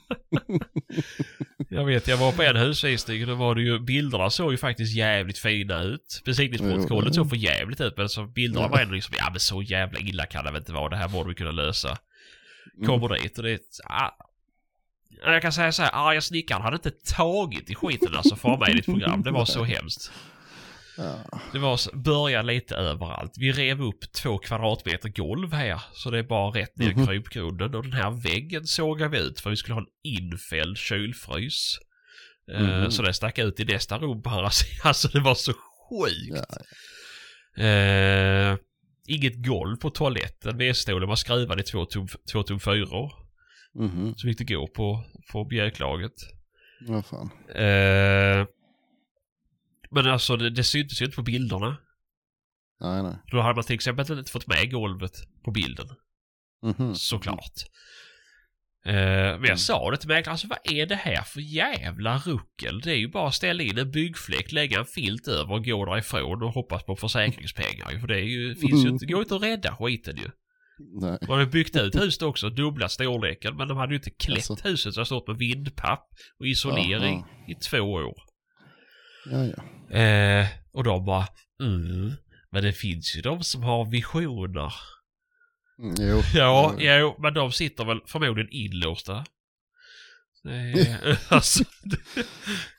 Jag 1.69 1.85
vet, 1.85 2.07
jag 2.07 2.17
var 2.17 2.31
på 2.31 2.43
en 2.43 2.55
husvisning 2.55 3.21
och 3.21 3.27
då 3.27 3.35
var 3.35 3.55
det 3.55 3.61
ju, 3.61 3.79
bilderna 3.79 4.29
såg 4.29 4.51
ju 4.51 4.57
faktiskt 4.57 4.95
jävligt 4.95 5.37
fina 5.37 5.81
ut. 5.81 6.21
Besiktningsprotokollet 6.25 7.15
såg 7.15 7.29
för 7.29 7.35
jävligt 7.35 7.81
ut 7.81 7.97
men 7.97 8.09
så 8.09 8.25
bilderna 8.25 8.67
var 8.67 8.79
ändå 8.79 8.93
liksom, 8.93 9.15
ja 9.17 9.29
men 9.29 9.39
så 9.39 9.61
jävla 9.61 9.99
illa 9.99 10.25
kan 10.25 10.45
det 10.45 10.51
väl 10.51 10.61
inte 10.61 10.73
vara, 10.73 10.89
det 10.89 10.95
här 10.95 11.07
borde 11.07 11.29
vi 11.29 11.35
kunna 11.35 11.51
lösa. 11.51 11.97
Mm. 12.75 12.87
Kommer 12.87 13.15
dit 13.15 13.37
och 13.37 13.43
det 13.43 13.51
är 13.51 13.59
ah, 13.83 14.11
jag 15.25 15.41
kan 15.41 15.53
säga 15.53 15.71
så 15.71 15.83
här, 15.83 15.91
arga 15.93 16.21
snickaren 16.21 16.61
hade 16.61 16.75
inte 16.75 16.91
tagit 16.91 17.69
i 17.69 17.75
skiten 17.75 18.15
alltså 18.15 18.35
för 18.35 18.57
mig 18.57 18.75
i 18.75 18.79
ett 18.79 18.85
program. 18.85 19.23
Det 19.23 19.31
var 19.31 19.45
så 19.45 19.63
hemskt. 19.63 20.11
Ja. 20.99 21.39
Det 21.53 21.59
var 21.59 21.95
börja 22.03 22.41
lite 22.41 22.75
överallt. 22.75 23.31
Vi 23.37 23.51
rev 23.51 23.81
upp 23.81 24.11
två 24.13 24.37
kvadratmeter 24.37 25.09
golv 25.09 25.53
här. 25.53 25.81
Så 25.93 26.11
det 26.11 26.19
är 26.19 26.23
bara 26.23 26.49
rätt 26.59 26.77
ner 26.77 26.91
i 26.91 26.95
Mhm. 26.95 27.07
krypgrunden. 27.07 27.75
Och 27.75 27.83
den 27.83 27.93
här 27.93 28.11
väggen 28.11 28.67
sågade 28.67 29.11
vi 29.11 29.17
ut 29.27 29.39
för 29.39 29.49
vi 29.49 29.55
skulle 29.55 29.73
ha 29.75 29.81
en 29.81 29.87
infälld 30.03 30.77
kylfrys. 30.77 31.77
Eh, 32.53 32.61
Mhm. 32.61 32.91
Så 32.91 33.01
det 33.03 33.13
stack 33.13 33.39
ut 33.39 33.59
i 33.59 33.65
nästa 33.65 33.97
rum 33.97 34.21
andra 34.25 34.49
sidan. 34.49 34.75
Alltså 34.83 35.07
det 35.07 35.19
var 35.19 35.35
så 35.35 35.53
sjukt. 35.53 36.45
Ja. 37.55 37.63
Eh, 37.63 38.57
inget 39.07 39.45
golv 39.47 39.75
på 39.77 39.89
toaletten. 39.89 40.57
WC-stolen 40.57 41.07
var 41.07 41.15
skruvad 41.15 41.59
i 41.59 41.63
två 41.63 41.85
tum, 41.85 42.07
två 42.31 42.43
tum 42.43 42.59
fyror. 42.59 43.11
Mhm. 43.75 44.13
Så 44.17 44.27
fick 44.27 44.37
det 44.37 44.43
gå 44.53 44.67
på, 44.67 45.03
på 45.31 45.45
bjälklaget. 45.45 46.13
Vad 46.87 47.05
fan. 47.05 47.29
Eh, 47.55 48.45
men 49.91 50.07
alltså 50.07 50.35
det, 50.37 50.49
det 50.49 50.63
syntes 50.63 51.01
ju 51.01 51.05
inte 51.05 51.15
på 51.15 51.21
bilderna. 51.23 51.77
Nej, 52.81 53.03
nej. 53.03 53.15
Då 53.31 53.41
hade 53.41 53.55
man 53.55 53.63
till 53.63 53.75
exempel 53.75 54.17
inte 54.17 54.31
fått 54.31 54.47
med 54.47 54.71
golvet 54.71 55.11
på 55.45 55.51
bilden. 55.51 55.87
Mhm. 56.63 56.95
Såklart. 56.95 57.53
Eh, 58.85 58.93
men 59.39 59.43
jag 59.45 59.59
sa 59.59 59.91
det 59.91 59.97
till 59.97 60.07
mäklaren, 60.07 60.31
alltså 60.33 60.47
vad 60.47 60.59
är 60.63 60.85
det 60.85 60.95
här 60.95 61.21
för 61.21 61.41
jävla 61.41 62.17
ruckel? 62.17 62.81
Det 62.81 62.91
är 62.91 62.95
ju 62.95 63.07
bara 63.07 63.27
att 63.27 63.35
ställa 63.35 63.63
in 63.63 63.77
en 63.77 63.91
byggfläck, 63.91 64.51
lägga 64.51 64.79
en 64.79 64.85
filt 64.85 65.27
över 65.27 65.53
och 65.53 65.65
gå 65.65 65.85
därifrån 65.85 66.43
och 66.43 66.53
hoppas 66.53 66.83
på 66.83 66.95
försäkringspengar. 66.95 67.91
ju. 67.91 67.99
För 67.99 68.07
det 68.07 68.15
är 68.15 68.23
ju, 68.25 68.55
finns 68.55 68.85
ju 68.85 68.89
inte, 68.89 69.05
det 69.05 69.13
går 69.13 69.21
inte 69.21 69.35
att 69.35 69.43
rädda 69.43 69.75
skiten 69.75 70.17
ju. 70.17 70.29
Nej. 71.01 71.17
Man 71.27 71.37
har 71.37 71.39
ju 71.45 71.51
byggt 71.51 71.75
ut 71.75 71.95
huset 71.95 72.21
också, 72.23 72.49
dubbla 72.49 72.89
storleken, 72.89 73.55
men 73.57 73.67
de 73.67 73.77
hade 73.77 73.93
ju 73.93 73.97
inte 73.97 74.11
klätt 74.11 74.49
Alltså. 74.49 74.67
huset 74.67 74.93
så 74.93 74.99
det 74.99 75.01
har 75.01 75.05
stått 75.05 75.27
med 75.27 75.37
vindpapp 75.37 76.07
och 76.39 76.47
isolering 76.47 77.15
Aha. 77.15 77.27
i 77.47 77.55
två 77.55 77.79
år. 77.79 78.28
Ja, 79.25 79.45
ja. 79.45 79.95
Eh, 79.97 80.47
och 80.73 80.83
de 80.83 81.05
bara, 81.05 81.27
mm, 81.63 82.11
men 82.51 82.63
det 82.63 82.73
finns 82.73 83.15
ju 83.17 83.21
de 83.21 83.43
som 83.43 83.63
har 83.63 83.85
visioner. 83.85 84.73
Mm, 85.79 85.95
Jo. 85.99 86.21
Ja, 86.33 86.75
Ja. 86.79 86.97
jo, 86.97 87.15
men 87.19 87.33
de 87.33 87.51
sitter 87.51 87.85
väl 87.85 87.99
förmodligen 88.07 88.49
inlåsta. 88.51 89.25
Är, 90.43 91.19
alltså, 91.33 91.63
det, 91.83 91.97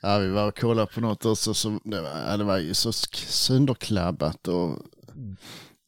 Ja, 0.01 0.17
vi 0.17 0.29
var 0.29 0.47
och 0.47 0.57
kollade 0.59 0.91
på 0.93 1.01
något 1.01 1.25
också 1.25 1.53
som, 1.53 1.81
det 1.83 2.01
var, 2.01 2.37
det 2.37 2.43
var 2.43 2.57
ju 2.57 2.73
så 2.73 2.91
sönderklabbat 2.93 4.47
och 4.47 4.79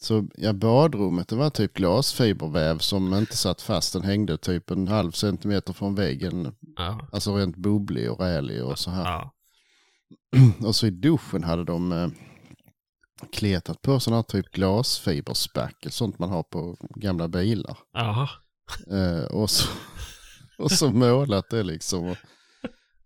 så, 0.02 0.28
ja 0.38 0.54
badrummet 0.54 1.28
det 1.28 1.36
var 1.36 1.50
typ 1.50 1.74
glasfiberväv 1.74 2.78
som 2.78 3.14
inte 3.14 3.38
satt 3.38 3.62
fast, 3.62 3.94
den 3.94 4.04
hängde 4.04 4.38
typ 4.38 4.72
en 4.72 4.88
halv 4.88 5.12
centimeter 5.12 5.74
från 5.74 5.96
väggen, 5.96 6.56
ja, 6.76 7.08
alltså 7.12 7.38
rent 7.38 7.56
bubblig 7.58 8.12
och 8.12 8.20
rälig 8.20 8.64
och 8.64 8.80
så 8.80 8.92
här. 8.92 9.04
ja, 9.04 9.34
Och 10.66 10.76
så 10.76 10.88
i 10.88 10.90
duschen 10.90 11.44
hade 11.44 11.64
de 11.64 11.92
eh, 11.92 12.10
kletat 13.32 13.82
på 13.82 14.00
sådana 14.00 14.18
här 14.18 14.24
typ 14.24 14.52
glasfiberspackel, 14.52 15.92
sånt 15.92 16.20
man 16.20 16.30
har 16.30 16.44
på 16.44 16.78
gamla 16.96 17.28
bilar. 17.28 17.78
ja, 17.94 18.30
Eh, 18.92 19.24
och, 19.26 19.50
så, 19.50 19.70
och 20.58 20.72
så 20.72 20.92
målat 20.92 21.50
det 21.50 21.64
liksom. 21.64 22.06
Och, 22.06 22.18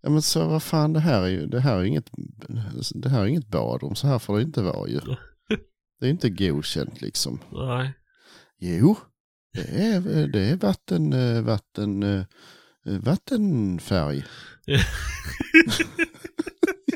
ja 0.02 0.10
men 0.10 0.22
så 0.22 0.48
vad 0.48 0.62
fan 0.62 0.92
det 0.92 1.00
här 1.00 1.22
är 1.22 1.28
ju, 1.28 1.46
det 1.46 1.60
här 1.60 1.76
är 1.76 1.84
inget, 1.84 2.10
det 2.94 3.08
här 3.08 3.20
är 3.20 3.26
inget 3.26 3.48
badrum, 3.48 3.94
så 3.94 4.06
här 4.06 4.18
får 4.18 4.36
det 4.36 4.42
inte 4.42 4.62
vara 4.62 4.88
ju. 4.88 5.00
Det 6.00 6.06
är 6.06 6.10
inte 6.10 6.30
godkänt 6.30 7.00
liksom. 7.00 7.40
nej. 7.52 7.92
Jo, 8.60 8.96
det 9.52 9.68
är, 9.84 10.26
det 10.26 10.40
är 10.40 10.56
vatten, 10.56 11.12
eh, 11.12 11.42
vatten, 11.42 12.02
eh, 12.02 12.24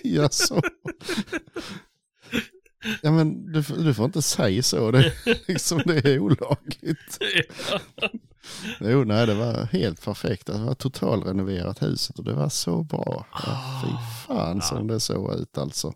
vattenfärg. 0.14 0.14
Jaså? 0.14 0.60
Ja 3.02 3.10
men 3.12 3.52
du, 3.52 3.62
får- 3.62 3.76
du 3.76 3.94
får 3.94 4.04
inte 4.04 4.22
säga 4.22 4.62
så, 4.62 4.90
det, 4.90 5.12
liksom, 5.48 5.82
det 5.86 6.04
är 6.04 6.18
olagligt. 6.18 7.18
Jo, 8.80 9.04
nej 9.04 9.26
det 9.26 9.34
var 9.34 9.64
helt 9.64 10.04
perfekt. 10.04 10.46
Det 10.46 10.58
var 10.58 10.74
totalrenoverat 10.74 11.82
huset 11.82 12.18
och 12.18 12.24
det 12.24 12.32
var 12.32 12.48
så 12.48 12.82
bra. 12.82 13.26
Ja, 13.32 13.82
fy 13.84 14.26
fan 14.26 14.62
som 14.62 14.86
det 14.86 15.00
såg 15.00 15.34
ut 15.40 15.58
alltså. 15.58 15.92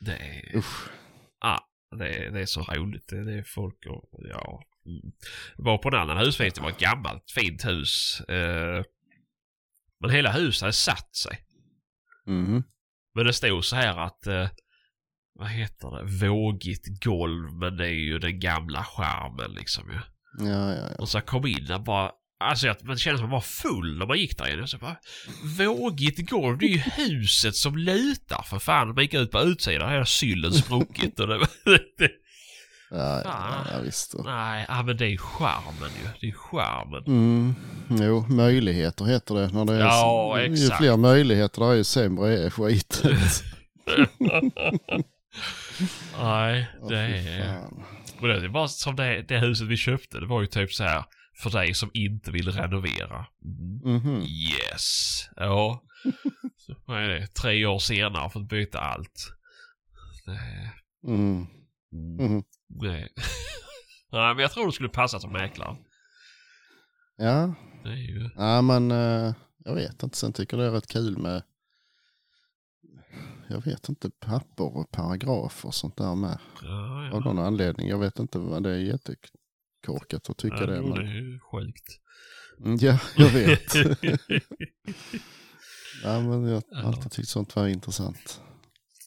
Det 0.00 0.12
är, 0.12 0.56
Usch. 0.56 0.88
ah, 1.40 1.58
det 1.98 2.08
är, 2.08 2.30
det 2.30 2.40
är 2.40 2.46
så 2.46 2.60
roligt. 2.62 3.08
Det, 3.08 3.24
det 3.24 3.32
är 3.38 3.42
folk 3.42 3.86
och, 3.90 4.20
ja. 4.30 4.62
Mm. 4.86 5.12
Var 5.56 5.78
på 5.78 5.88
en 5.88 5.94
annan 5.94 6.18
husvisning, 6.18 6.54
det 6.54 6.70
var 6.70 6.70
ett 6.70 6.80
gammalt 6.80 7.30
fint 7.30 7.64
hus. 7.64 8.20
Eh, 8.20 8.84
men 10.00 10.10
hela 10.10 10.32
huset 10.32 10.60
hade 10.60 10.72
satt 10.72 11.16
sig. 11.16 11.38
Mhm. 12.26 12.62
Men 13.14 13.26
det 13.26 13.32
stod 13.32 13.64
så 13.64 13.76
här 13.76 13.98
att, 13.98 14.26
eh, 14.26 14.48
vad 15.34 15.48
heter 15.48 15.90
det, 15.90 16.26
vågigt 16.26 17.04
golv 17.04 17.52
men 17.52 17.76
det 17.76 17.86
är 17.86 18.04
ju 18.04 18.18
den 18.18 18.40
gamla 18.40 18.84
charmen 18.84 19.54
liksom 19.54 19.90
ju. 19.90 19.98
Ja, 20.46 20.74
ja, 20.74 20.88
ja. 20.90 20.96
Och 20.98 21.08
så 21.08 21.20
kom 21.20 21.46
in 21.46 21.72
och 21.72 21.84
bara, 21.84 22.10
alltså 22.40 22.66
jag, 22.66 22.76
man 22.84 22.98
kände 22.98 23.18
som 23.18 23.30
man 23.30 23.32
var 23.32 23.40
full 23.40 23.98
när 23.98 24.06
man 24.06 24.18
gick 24.18 24.38
där 24.38 24.52
inne. 24.52 24.66
Så 24.66 24.78
bara, 24.78 24.96
vågigt 25.58 26.30
golv, 26.30 26.58
det 26.58 26.66
är 26.66 26.70
ju 26.70 26.78
huset 26.78 27.56
som 27.56 27.76
lutar 27.76 28.42
för 28.42 28.58
fan. 28.58 28.88
Man 28.88 29.02
gick 29.02 29.14
ut 29.14 29.30
på 29.30 29.40
utsidan, 29.40 29.88
här 29.88 29.98
har 29.98 30.04
syllen 30.04 30.52
spruckit 30.52 31.20
och 31.20 31.28
det, 31.28 31.38
det 31.98 32.10
Ja, 32.94 33.22
ja, 33.72 33.78
visst. 33.84 34.14
Nej, 34.24 34.64
ja, 34.68 34.82
men 34.82 34.96
det 34.96 35.04
är 35.04 35.08
ju 35.08 35.18
charmen 35.18 35.90
ju. 36.02 36.08
Det 36.20 36.26
är 36.28 36.32
charmen. 36.32 37.04
Mm. 37.06 37.54
Jo, 37.88 38.26
möjligheter 38.28 39.04
heter 39.04 39.34
det. 39.34 39.48
När 39.48 39.64
det 39.64 39.74
är, 39.74 39.78
Ja, 39.80 40.40
Ju 40.40 40.52
exakt. 40.52 40.78
fler 40.78 40.96
möjligheter 40.96 41.60
det 41.60 41.66
är 41.66 41.74
ju 41.74 41.84
sämre 41.84 42.38
är 42.38 42.50
skitet. 42.50 43.42
Nej, 46.20 46.68
det 46.88 46.98
är... 46.98 48.40
det 48.40 48.48
var 48.48 48.66
som 48.66 48.96
det, 48.96 49.22
det 49.22 49.38
huset 49.38 49.66
vi 49.68 49.76
köpte. 49.76 50.20
Det 50.20 50.26
var 50.26 50.40
ju 50.40 50.46
typ 50.46 50.72
så 50.72 50.84
här 50.84 51.04
för 51.42 51.50
dig 51.50 51.74
som 51.74 51.90
inte 51.94 52.30
vill 52.30 52.52
renovera. 52.52 53.26
Mm. 53.44 53.96
Mhm. 53.96 54.20
Yes. 54.22 55.28
Ja. 55.36 55.82
Så, 56.56 56.74
vad 56.86 57.02
är 57.02 57.08
det? 57.08 57.26
Tre 57.26 57.66
år 57.66 57.78
senare 57.78 58.30
fått 58.30 58.48
byta 58.48 58.78
allt. 58.80 59.30
Det, 60.26 60.70
Mm. 61.10 61.46
Mhm. 62.18 62.42
Det. 62.80 63.08
Nej, 64.12 64.34
men 64.34 64.38
jag 64.38 64.52
tror 64.52 64.66
det 64.66 64.72
skulle 64.72 64.88
passa 64.88 65.20
som 65.20 65.32
mäklare. 65.32 65.76
Ja, 67.16 67.54
Det 67.84 67.88
är 67.90 67.94
ju... 67.96 68.30
ja 68.36 68.62
men 68.62 68.90
eh, 68.90 69.34
jag 69.58 69.74
vet 69.74 70.02
inte. 70.02 70.16
Sen 70.16 70.32
tycker 70.32 70.56
jag 70.56 70.64
det 70.66 70.68
är 70.70 70.72
rätt 70.72 70.86
kul 70.86 71.18
med 71.18 71.42
jag 73.48 73.60
vet 73.64 73.88
inte, 73.88 74.10
papper 74.10 74.76
och 74.76 74.90
paragrafer 74.90 75.68
och 75.68 75.74
sånt 75.74 75.96
där 75.96 76.14
med. 76.14 76.38
Ja, 76.62 77.04
ja. 77.06 77.12
Av 77.12 77.20
någon 77.24 77.38
anledning. 77.38 77.88
Jag 77.88 77.98
vet 77.98 78.18
inte 78.18 78.38
vad 78.38 78.62
det 78.62 78.70
är 78.70 78.78
jättekorkat 78.78 80.30
att 80.30 80.36
tycka 80.36 80.56
ja, 80.60 80.66
det. 80.66 80.76
jo, 80.76 80.82
Men... 80.86 80.94
det 81.04 81.10
är 81.10 81.14
ju 81.14 81.40
sjukt. 81.40 82.00
Mm, 82.64 82.76
Ja, 82.80 82.98
jag 83.16 83.30
vet. 83.30 83.74
ja, 86.02 86.20
men 86.20 86.44
jag 86.44 86.62
Ja. 86.70 86.78
har 86.78 86.88
alltid 86.88 87.12
tyckt 87.12 87.28
sånt 87.28 87.56
var 87.56 87.66
intressant. 87.66 88.40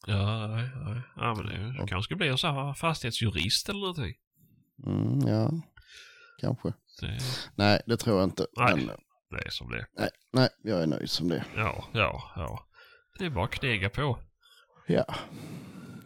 Ja, 0.07 0.47
nej, 0.47 0.69
nej. 0.85 1.01
ja 1.15 1.35
men 1.35 1.45
det 1.45 1.75
Ja. 1.79 1.87
kanske 1.87 2.15
bli 2.15 2.27
en 2.27 2.37
sån 2.37 2.55
här 2.55 2.73
fastighetsjurist 2.73 3.69
eller 3.69 3.79
någonting. 3.79 4.15
Mm, 4.85 5.19
ja, 5.27 5.51
kanske. 6.41 6.73
Det, 7.01 7.17
Nej, 7.55 7.81
det 7.85 7.97
tror 7.97 8.17
jag 8.19 8.23
inte. 8.27 8.45
Nej. 8.57 8.75
Men, 8.75 8.87
det 9.29 9.45
är 9.45 9.49
som 9.49 9.71
det 9.71 9.85
nej, 9.97 10.09
nej, 10.33 10.49
jag 10.63 10.83
är 10.83 10.87
nöjd 10.87 11.09
som 11.09 11.27
det. 11.27 11.45
Ja, 11.55 11.85
ja, 11.93 12.31
ja. 12.35 12.67
Det 13.19 13.25
är 13.25 13.29
bara 13.29 13.45
att 13.45 13.51
knega 13.51 13.89
på. 13.89 14.19
Ja, 14.87 15.05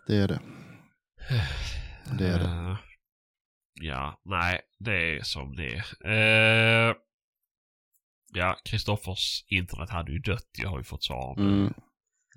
det 0.07 0.15
är 0.15 0.27
det. 0.27 0.39
Det 2.17 2.27
är 2.27 2.39
det. 2.39 2.45
Eh, 2.45 2.77
ja, 3.73 4.21
nej, 4.25 4.61
det 4.79 5.17
är 5.17 5.23
som 5.23 5.55
det 5.55 5.75
är. 5.75 6.89
Eh, 6.89 6.95
ja, 8.33 8.57
Kristoffers 8.65 9.45
internet 9.47 9.89
hade 9.89 10.11
ju 10.11 10.19
dött. 10.19 10.49
Jag 10.57 10.69
har 10.69 10.77
ju 10.77 10.83
fått 10.83 11.03
svar 11.03 11.29
om 11.29 11.35
det. 11.37 11.43
Mm. 11.43 11.73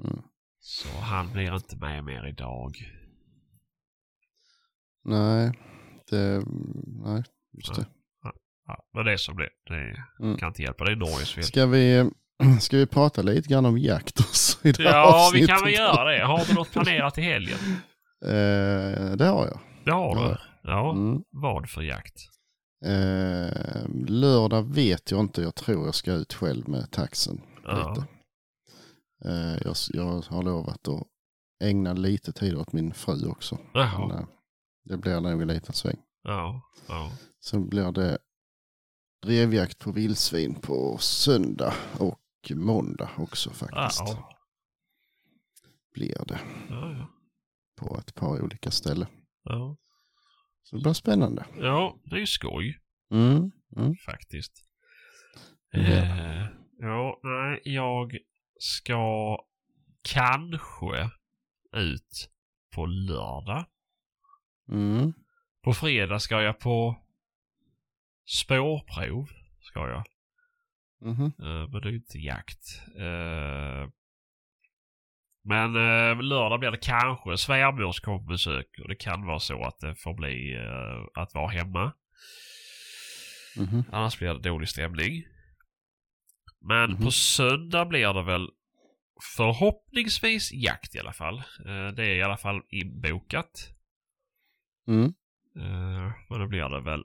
Mm. 0.04 0.22
Så 0.66 0.88
han 1.00 1.32
blir 1.32 1.54
inte 1.54 1.76
med 1.76 2.04
mer 2.04 2.26
idag. 2.26 2.76
Nej, 5.04 5.52
det, 6.10 6.42
nej, 7.04 7.22
just 7.52 7.74
det. 7.74 7.86
Ja, 8.66 8.84
men 8.94 9.04
det 9.04 9.12
är 9.12 9.16
som 9.16 9.36
det. 9.36 9.48
Det 9.68 9.96
Mm. 10.24 10.36
kan 10.38 10.48
inte 10.48 10.62
hjälpa. 10.62 10.84
Det 10.84 10.92
är 10.92 10.96
Norges 10.96 11.32
fel. 11.32 11.44
Ska 11.44 11.66
vi, 11.66 12.10
ska 12.60 12.76
vi 12.76 12.86
prata 12.86 13.22
lite 13.22 13.48
grann 13.48 13.66
om 13.66 13.78
jakt 13.78 14.20
också 14.20 14.68
i 14.68 14.72
det 14.72 14.82
här 14.82 14.90
Ja, 14.92 15.30
vi 15.34 15.46
kan 15.46 15.64
väl 15.64 15.72
göra 15.74 16.04
det. 16.12 16.24
Har 16.24 16.44
du 16.48 16.54
något 16.54 16.70
planerat 16.72 17.18
i 17.18 17.22
helgen? 17.22 17.58
Eh, 18.24 19.10
det 19.16 19.24
har 19.26 19.46
jag. 19.46 19.60
Det 19.84 19.90
har 19.92 20.16
Ja. 20.16 20.28
du. 20.62 20.68
Ja, 20.70 20.90
Mm. 20.92 21.22
vad 21.30 21.70
för 21.70 21.82
jakt? 21.82 22.14
Eh, 22.84 23.88
lördag 24.08 24.74
vet 24.74 25.10
jag 25.10 25.20
inte. 25.20 25.42
Jag 25.42 25.54
tror 25.54 25.84
jag 25.84 25.94
ska 25.94 26.12
ut 26.12 26.34
själv 26.34 26.68
med 26.68 26.90
taxen. 26.90 27.40
Ja. 27.64 27.88
Lite. 27.94 28.06
Eh, 29.24 29.59
jag, 29.64 29.76
jag 29.92 30.20
har 30.20 30.42
lovat 30.42 30.88
att 30.88 31.02
ägna 31.64 31.92
lite 31.92 32.32
tid 32.32 32.55
åt 32.56 32.72
min 32.72 32.94
fru 32.94 33.26
också. 33.26 33.59
Jaha. 33.74 34.18
eh, 34.20 34.26
det 34.84 34.96
blir 34.96 35.20
nog 35.20 35.42
en 35.42 35.48
liten 35.48 35.74
sväng. 35.74 35.96
Ja, 36.22 36.62
ja. 36.88 37.12
Sen 37.40 37.68
blir 37.68 37.92
det 37.92 38.18
drevjakt 39.22 39.78
på 39.78 39.92
vildsvin 39.92 40.55
på 40.55 40.98
söndag 40.98 41.74
och 41.98 42.20
måndag 42.55 43.10
också 43.18 43.51
faktiskt. 43.51 44.01
Ja, 44.01 44.30
Blir 45.94 46.24
det 46.28 46.40
ja. 46.68 47.09
på 47.76 47.98
ett 47.98 48.14
par 48.14 48.42
olika 48.42 48.70
ställen. 48.70 49.09
ja. 49.42 49.76
Så 50.62 50.76
det 50.76 50.82
blir 50.82 50.92
spännande. 50.92 51.46
Ja, 51.59 51.98
det 52.05 52.16
är 52.16 52.20
ju 52.20 52.26
skoj 52.26 52.80
Mm. 53.10 53.51
Mm. 53.76 53.94
faktiskt. 54.06 54.52
Ja. 55.70 55.80
Eh, 55.80 56.46
ja, 56.78 57.20
nej, 57.22 57.60
jag 57.64 58.18
ska 58.64 59.38
kanske 60.02 61.10
ut 61.72 62.30
på 62.74 62.86
lördag. 62.86 63.64
Mm. 64.68 65.12
På 65.62 65.74
fredag 65.74 66.18
ska 66.18 66.42
jag 66.42 66.58
på 66.58 66.96
spårprov. 68.26 69.28
Ska 69.60 69.88
jag. 69.88 70.04
Eh, 71.38 71.68
men 71.68 71.80
det 71.80 71.88
är 71.88 71.90
ju 71.90 71.96
inte 71.96 72.18
jakt. 72.18 72.82
Eh, 72.96 73.88
men 75.42 75.76
eh, 75.76 76.22
lördag 76.22 76.60
blir 76.60 76.70
det 76.70 76.76
kanske 76.76 77.38
svärmors 77.38 78.00
kommer 78.00 78.28
besök 78.28 78.78
och 78.82 78.88
det 78.88 78.96
kan 78.96 79.26
vara 79.26 79.40
så 79.40 79.64
att 79.64 79.78
det 79.78 79.94
får 79.94 80.14
bli 80.14 80.58
att 81.14 81.34
vara 81.34 81.48
hemma. 81.48 81.92
Mhm. 83.56 83.84
Annars 83.92 84.18
blir 84.18 84.34
det 84.34 84.48
dålig 84.48 84.68
stämning. 84.68 85.24
Men 86.66 86.90
Mhm. 86.90 87.04
på 87.04 87.10
söndag 87.10 87.84
blir 87.84 88.12
det 88.14 88.22
väl 88.22 88.48
förhoppningsvis 89.36 90.52
jakt 90.52 90.94
i 90.94 90.98
alla 90.98 91.12
fall. 91.12 91.38
Eh, 91.38 91.88
det 91.96 92.02
är 92.06 92.14
i 92.14 92.22
alla 92.22 92.36
fall 92.36 92.62
inbokat. 92.68 93.68
Mm. 94.88 95.14
Eh, 95.56 96.12
men 96.30 96.40
då 96.40 96.46
blir 96.48 96.68
det 96.68 96.80
väl 96.80 97.04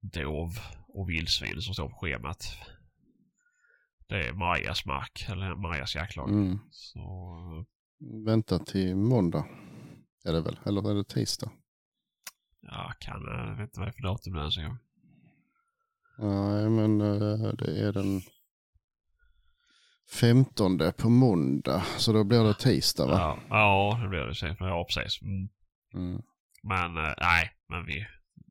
dov 0.00 0.50
och 0.88 1.08
vildsvin 1.10 1.62
som 1.62 1.74
står 1.74 1.88
på 1.88 1.94
schemat. 1.96 2.44
Det 4.08 4.26
är 4.28 4.32
Marias 4.32 4.86
mark, 4.86 5.26
eller 5.28 5.54
Marias 5.54 5.94
jaktlag. 5.94 6.28
Mm. 6.30 6.58
Så, 6.70 6.98
eh, 7.00 7.64
Vänta 8.26 8.58
till 8.58 8.96
måndag. 8.96 9.46
Är 10.24 10.32
det 10.32 10.40
väl? 10.40 10.58
Eller 10.66 10.90
är 10.90 10.94
det 10.94 11.04
tisdag? 11.04 11.50
ja, 12.60 12.92
kan, 13.00 13.28
eh, 13.28 13.48
jag 13.48 13.56
vet 13.56 13.60
inte 13.68 13.80
vad 13.80 13.86
det 13.88 13.90
är 13.90 13.92
för 13.92 14.02
datum 14.02 14.36
ens 14.36 14.58
en 14.58 14.64
gång. 14.64 14.78
Nej, 16.18 16.70
men 16.70 17.00
eh, 17.00 17.52
det 17.52 17.80
är 17.88 17.92
den 17.92 18.20
15 20.10 20.78
på 20.98 21.08
måndag. 21.08 21.82
Så 21.96 22.12
då 22.12 22.24
blir 22.24 22.44
det 22.44 22.54
tisdag 22.54 23.06
va? 23.06 23.18
Ja, 23.18 23.38
ja, 23.50 23.98
det 24.02 24.08
blir 24.08 24.20
det. 24.20 24.56
Ja, 24.60 24.84
precis. 24.84 25.22
Mm. 25.22 25.48
Mm. 25.94 26.22
Men 26.62 27.04
eh, 27.04 27.12
nej, 27.20 27.50
men 27.68 27.86
vi, 27.86 28.06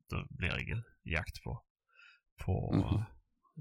det 0.09 0.25
blir 0.29 0.61
ingen 0.61 0.83
jakt 1.03 1.43
på, 1.43 1.61
på 2.45 2.73
eh, 2.75 3.03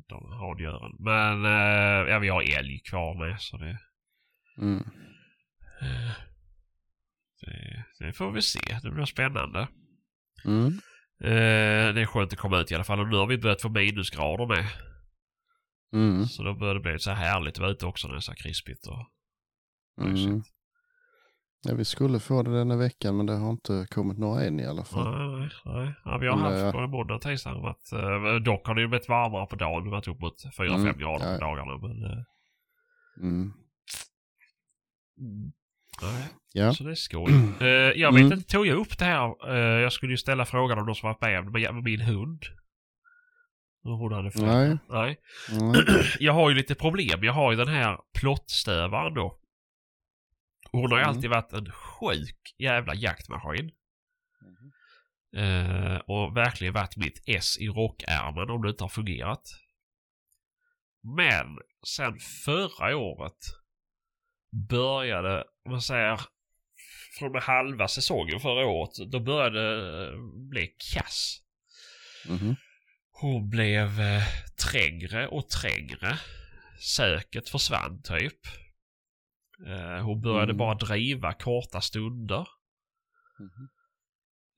de 0.08 0.26
radjören. 0.26 0.96
Men 0.98 1.44
eh, 1.44 2.10
ja, 2.12 2.18
vi 2.18 2.28
har 2.28 2.58
älg 2.58 2.80
kvar 2.90 3.14
med 3.26 3.40
så 3.40 3.56
det, 3.56 3.78
Mm. 4.58 4.84
eh, 5.80 6.12
det, 7.40 7.84
det 7.98 8.12
får 8.12 8.30
vi 8.32 8.42
se. 8.42 8.60
Det 8.82 8.90
blir 8.90 9.04
spännande. 9.04 9.68
Mm. 10.44 10.72
Det 11.18 12.00
är 12.00 12.06
skönt 12.06 12.32
att 12.32 12.38
komma 12.38 12.58
ut 12.60 12.70
i 12.70 12.74
alla 12.74 12.84
fall 12.84 13.00
och 13.00 13.08
nu 13.08 13.16
har 13.16 13.26
vi 13.26 13.38
börjat 13.38 13.62
få 13.62 13.68
minusgrader 13.68 14.46
med. 14.46 14.64
Mm. 15.92 16.26
Så 16.26 16.42
då 16.42 16.54
börjar 16.54 16.74
det 16.74 16.80
bli 16.80 16.98
så 16.98 17.10
här 17.10 17.16
härligt 17.30 17.54
att 17.54 17.58
vara 17.60 17.70
ute 17.70 17.86
också 17.86 18.08
när 18.08 18.14
det 18.14 18.18
är 18.18 18.20
så 18.20 18.30
här 18.30 18.36
krispigt 18.36 18.86
och 18.86 19.06
Mm. 20.00 20.42
Ja, 21.62 21.74
vi 21.74 21.84
skulle 21.84 22.20
få 22.20 22.42
det 22.42 22.58
denna 22.58 22.76
veckan 22.76 23.16
men 23.16 23.26
det 23.26 23.32
har 23.32 23.50
inte 23.50 23.86
kommit 23.90 24.18
några 24.18 24.44
än 24.44 24.60
i 24.60 24.66
alla 24.66 24.84
fall. 24.84 25.18
Nej, 25.18 25.28
nej, 25.36 25.50
nej. 25.84 25.94
Ja, 26.04 26.18
vi 26.18 26.26
har 26.26 26.36
Men, 26.36 26.44
haft 26.44 26.64
eh, 26.64 26.72
både 26.72 26.86
måndag 26.88 27.14
och 27.14 27.22
tisdag. 27.22 27.54
varit, 27.54 27.92
eh, 27.92 28.34
Dock 28.44 28.66
har 28.66 28.74
det 28.74 28.80
ju 28.80 28.88
blivit 28.88 29.08
varmare 29.08 29.46
på 29.46 29.56
dagen. 29.56 29.84
Det 29.84 29.90
har 29.90 29.96
varit 29.96 30.08
upp 30.08 30.20
mot 30.20 30.42
4-5 30.58 30.74
Mm, 30.80 30.98
grader 30.98 31.32
ja, 31.32 31.38
på 31.38 31.44
dagarna. 31.44 31.78
Men, 31.78 32.04
eh, 32.04 32.24
Mm. 33.22 33.52
nej. 36.02 36.28
Ja. 36.52 36.74
Så 36.74 36.84
det 36.84 36.90
är 36.90 36.94
skoj. 36.94 37.32
Eh, 37.60 37.66
jag 38.00 38.12
vet 38.12 38.20
Mm. 38.20 38.32
inte, 38.32 38.48
tog 38.52 38.66
jag 38.66 38.78
upp 38.78 38.98
det 38.98 39.04
här? 39.04 39.50
Eh, 39.54 39.80
jag 39.82 39.92
skulle 39.92 40.12
ju 40.12 40.16
ställa 40.16 40.44
frågan 40.44 40.78
om 40.78 40.86
de 40.86 40.94
som 40.94 41.06
varit 41.08 41.20
med 41.52 41.68
om 41.70 41.82
min 41.84 42.00
hund. 42.00 42.42
Hur 43.82 43.90
hon 43.90 44.12
hade 44.12 44.30
fått. 44.30 44.42
Nej. 44.42 44.78
nej. 44.88 45.20
Mm. 45.60 45.72
Jag 46.20 46.32
har 46.32 46.48
ju 46.50 46.56
lite 46.56 46.74
problem. 46.74 47.24
Jag 47.24 47.32
har 47.32 47.50
ju 47.52 47.56
den 47.58 47.68
här 47.68 47.98
plottstövaren 48.20 49.14
då. 49.14 49.36
Och 50.72 50.80
Hon 50.80 50.90
har 50.90 50.98
ju 50.98 51.02
Mm. 51.04 51.14
alltid 51.16 51.30
varit 51.30 51.52
en 51.52 51.72
sjuk 51.72 52.54
jävla 52.58 52.94
jaktmaskin. 52.94 53.70
Mhm. 54.42 54.72
Eh, 55.44 55.96
och 55.96 56.36
verkligen 56.36 56.74
varit 56.74 56.96
mitt 56.96 57.22
S 57.26 57.58
i 57.60 57.68
rockärmen 57.68 58.50
om 58.50 58.62
det 58.62 58.68
inte 58.70 58.84
har 58.84 58.88
fungerat. 58.88 59.42
Men 61.02 61.58
sen 61.86 62.18
förra 62.44 62.96
året 62.96 63.38
började, 64.68 65.44
om 65.64 65.70
man 65.72 65.82
säger, 65.82 66.20
från 67.18 67.32
med 67.32 67.42
halva 67.42 67.88
säsongen 67.88 68.40
förra 68.40 68.66
året, 68.66 69.10
då 69.12 69.20
började 69.20 69.60
det 69.76 70.12
bli 70.50 70.74
kass. 70.94 71.38
Mhm. 72.28 72.56
Hon 73.20 73.50
blev 73.50 74.00
eh, 74.00 74.22
trängre 74.70 75.26
och 75.28 75.48
trängre. 75.48 76.18
Söket 76.78 77.48
försvann 77.48 78.02
typ. 78.02 78.38
Eh, 79.66 80.02
hon 80.04 80.20
började 80.20 80.52
Mm. 80.52 80.56
bara 80.56 80.74
driva 80.74 81.32
korta 81.32 81.80
stunder. 81.80 82.46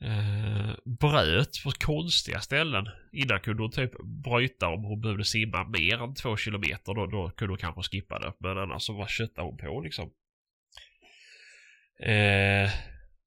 Eh, 0.04 0.74
bröt 0.84 1.62
på 1.64 1.70
konstiga 1.70 2.40
ställen. 2.40 2.88
Innan 3.12 3.40
kunde 3.40 3.62
hon 3.62 3.70
typ 3.70 3.92
bryta 4.24 4.68
om 4.68 4.84
hon 4.84 5.00
behövde 5.00 5.24
simma 5.24 5.64
mer 5.68 6.02
än 6.02 6.14
två 6.14 6.36
kilometer. 6.36 6.94
Då, 6.94 7.06
då 7.06 7.30
kunde 7.30 7.52
hon 7.52 7.58
kanske 7.58 7.82
skippa 7.82 8.18
det. 8.18 8.32
Men 8.38 8.58
annars 8.58 8.82
så 8.82 8.94
bara 8.94 9.08
köttade 9.08 9.48
hon 9.48 9.56
på 9.56 9.80
liksom. 9.80 10.10
Eh, 12.00 12.70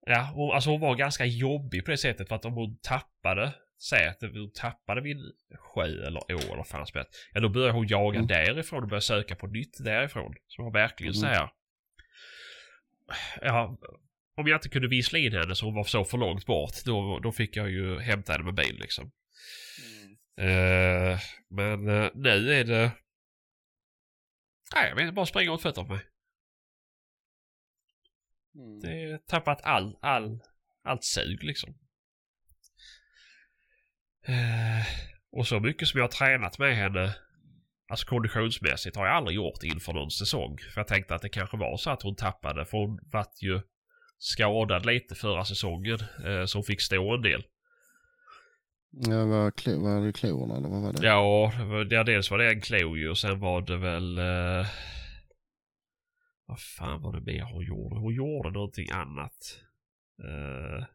ja, 0.06 0.32
hon, 0.34 0.52
alltså 0.56 0.70
hon 0.70 0.82
var 0.82 0.96
ganska 0.96 1.26
jobbig 1.26 1.86
på 1.86 1.92
det 1.92 1.98
sättet 1.98 2.28
för 2.28 2.36
att 2.36 2.46
om 2.46 2.54
hon 2.54 2.78
tappade 2.82 3.54
Säg 3.78 4.08
att 4.08 4.22
hon 4.22 4.52
tappade 4.52 5.02
vid 5.02 5.18
sjö 5.58 5.84
eller 6.08 6.20
å 6.20 6.54
eller 6.54 6.64
fan 6.64 6.88
som 6.88 6.98
helst. 6.98 7.12
Ja 7.34 7.40
då 7.42 7.50
började 7.50 7.74
hon 7.74 7.88
jaga 7.88 8.16
Mm. 8.18 8.28
därifrån 8.28 8.84
och 8.84 8.90
började 8.90 9.02
söka 9.06 9.36
på 9.36 9.48
nytt 9.48 9.84
därifrån. 9.84 10.34
Så 10.48 10.62
hon 10.62 10.74
verkligen 10.74 11.14
så 11.14 11.26
Mm. 11.26 11.38
här. 11.38 11.50
Ja, 13.42 13.78
om 14.38 14.48
jag 14.48 14.58
inte 14.58 14.70
kunde 14.70 14.88
vissla 14.88 15.20
in 15.20 15.34
henne 15.34 15.56
så 15.56 15.66
hon 15.66 15.76
var 15.76 15.84
så 15.84 16.06
för 16.06 16.18
långt 16.18 16.46
bort. 16.46 16.74
Då, 16.86 17.20
då 17.20 17.32
fick 17.32 17.56
jag 17.56 17.70
ju 17.70 18.00
hämta 18.00 18.32
henne 18.32 18.44
med 18.46 18.56
bil 18.56 18.80
liksom. 18.80 19.12
Eh, 20.38 21.20
men 21.50 21.90
eh, 21.90 22.10
nu 22.16 22.54
är 22.54 22.64
det... 22.64 22.92
Nej, 24.76 24.90
jag 24.90 24.96
vet 24.96 25.02
inte. 25.04 25.14
Bara 25.14 25.26
springa 25.26 25.52
åt 25.52 25.62
fötter 25.62 25.84
på 25.84 25.94
mig. 25.94 26.06
Mm. 28.56 28.80
Det 28.80 29.04
är 29.04 29.18
tappat 29.18 29.62
all, 29.62 29.98
all, 30.02 30.40
allt 30.84 31.04
sug 31.04 31.44
liksom. 31.44 31.78
Eh, 34.26 34.86
och 35.32 35.48
så 35.48 35.60
mycket 35.60 35.88
som 35.88 35.98
jag 35.98 36.04
har 36.04 36.12
tränat 36.12 36.60
med 36.60 36.76
henne, 36.76 37.16
alltså 37.90 38.08
konditionsmässigt, 38.08 38.96
har 38.96 39.06
jag 39.06 39.16
aldrig 39.16 39.36
gjort 39.36 39.64
inför 39.64 39.94
någon 39.94 40.12
säsong. 40.12 40.58
För 40.74 40.82
jag 40.82 40.88
tänkte 40.88 41.16
att 41.16 41.22
det 41.22 41.30
kanske 41.30 41.58
var 41.58 41.78
så 41.78 41.90
att 41.90 42.02
hon 42.02 42.16
tappade, 42.16 42.66
för 42.66 42.78
hon 42.78 43.00
vart 43.12 43.42
ju 43.42 43.62
skadad 44.18 44.86
lite 44.86 45.16
förra 45.16 45.46
säsongen, 45.46 46.00
eh, 46.26 46.46
så 46.46 46.58
hon 46.58 46.64
fick 46.64 46.82
stå 46.82 47.14
en 47.14 47.22
del. 47.22 47.44
Ja, 48.90 49.26
var, 49.26 49.52
klo, 49.52 49.84
var 49.84 50.06
det 50.06 50.14
klorna 50.14 50.58
eller 50.58 50.70
vad 50.70 50.82
var 50.82 50.94
det? 50.94 51.08
Ja, 51.08 52.04
dels 52.04 52.32
var 52.32 52.38
det 52.38 52.50
en 52.50 52.62
klo 52.62 52.96
ju 52.98 53.10
och 53.10 53.18
sen 53.18 53.40
var 53.40 53.62
det 53.62 53.78
väl... 53.78 54.18
Eh, 54.18 54.68
vad 56.48 56.60
fan 56.60 57.02
var 57.02 57.14
det 57.14 57.32
mer 57.32 57.44
hon 57.44 57.64
gjorde? 57.64 58.00
Hon 58.00 58.14
gjorde 58.14 58.52
någonting 58.52 58.92
annat. 58.92 59.60
Eh, 60.24 60.86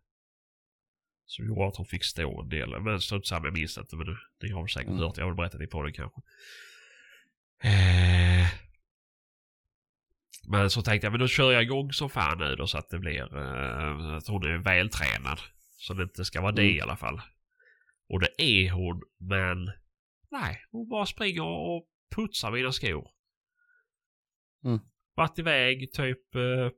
som 1.31 1.47
gjorde 1.47 1.67
att 1.69 1.77
hon 1.77 1.87
fick 1.87 2.05
stå 2.05 2.41
en 2.43 2.49
del. 2.49 2.81
Men 2.81 3.01
strunt 3.01 3.27
samma, 3.27 3.47
jag 3.47 3.55
minns 3.55 3.79
inte. 3.79 3.97
Men 3.97 4.07
det, 4.07 4.17
det 4.41 4.53
har 4.53 4.63
du 4.63 4.69
säkert 4.69 4.89
Mm. 4.89 5.01
hört. 5.01 5.17
Jag 5.17 5.25
har 5.25 5.31
väl 5.31 5.37
berättat 5.37 5.61
det 5.61 5.67
på 5.67 5.83
den 5.83 5.93
kanske. 5.93 6.21
Eh, 7.63 8.47
men 10.49 10.71
så 10.71 10.83
tänkte 10.83 11.07
jag, 11.07 11.13
men 11.13 11.21
då 11.21 11.29
kör 11.29 11.53
jag 11.53 11.63
igång 11.63 11.93
som 11.93 12.11
fan 12.11 12.39
nu 12.39 12.57
då 12.57 12.67
så 12.67 12.79
att 12.79 12.89
det 12.89 12.99
blir... 12.99 13.37
Eh, 13.37 14.15
att 14.17 14.27
hon 14.29 14.45
är 14.45 14.59
vältränad. 14.59 15.41
Så 15.77 15.95
det 15.95 16.03
inte 16.03 16.25
ska 16.25 16.41
vara 16.41 16.53
det 16.53 16.63
Mm. 16.63 16.77
i 16.77 16.81
alla 16.81 16.97
fall. 16.97 17.21
Och 18.09 18.21
det 18.21 18.43
är 18.43 18.71
hon, 18.71 19.03
men 19.19 19.73
nej, 20.31 20.65
hon 20.71 20.89
bara 20.89 21.07
springer 21.07 21.43
och 21.43 21.87
putsar 22.17 22.51
mina 22.51 22.73
skor. 22.73 23.11
Mm. 24.65 24.79
Varit 25.15 25.39
iväg 25.39 25.93
typ... 25.93 26.35
Eh, 26.35 26.71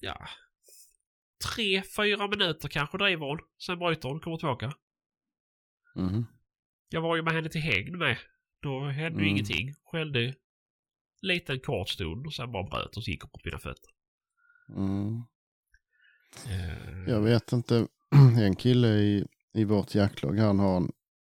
ja... 0.00 0.28
Tre, 1.42 1.82
fyra 1.96 2.28
minuter 2.28 2.68
kanske 2.68 2.98
driver 2.98 3.26
hon. 3.26 3.38
Sen 3.66 3.78
bryter 3.78 4.08
hon 4.08 4.16
och 4.16 4.22
kommer 4.22 4.36
tillbaka. 4.36 4.72
Mhm. 5.96 6.26
Jag 6.88 7.00
var 7.00 7.16
ju 7.16 7.22
med 7.22 7.32
henne 7.34 7.48
till 7.48 7.60
hägn 7.60 7.98
med. 7.98 8.16
Då 8.62 8.80
hände 8.84 9.18
ju 9.18 9.24
Mm. 9.24 9.26
ingenting. 9.26 9.74
Skällde 9.84 10.34
lite 11.22 11.52
en 11.52 11.60
kort 11.60 11.88
stund 11.88 12.26
och 12.26 12.34
sen 12.34 12.52
bara 12.52 12.62
bröt 12.62 12.96
och 12.96 13.04
så 13.04 13.10
gick 13.10 13.22
hon 13.22 13.30
på 13.30 13.40
mina 13.44 13.58
fötter. 13.58 13.90
Mm. 14.76 15.22
Eh, 16.46 17.08
Jag 17.12 17.20
vet 17.20 17.52
inte. 17.52 17.86
En 18.40 18.56
kille 18.56 18.88
i, 18.88 19.26
i 19.54 19.64
vårt 19.64 19.94
jaktlag, 19.94 20.38
han 20.38 20.58
har, 20.58 20.76
en, 20.76 20.92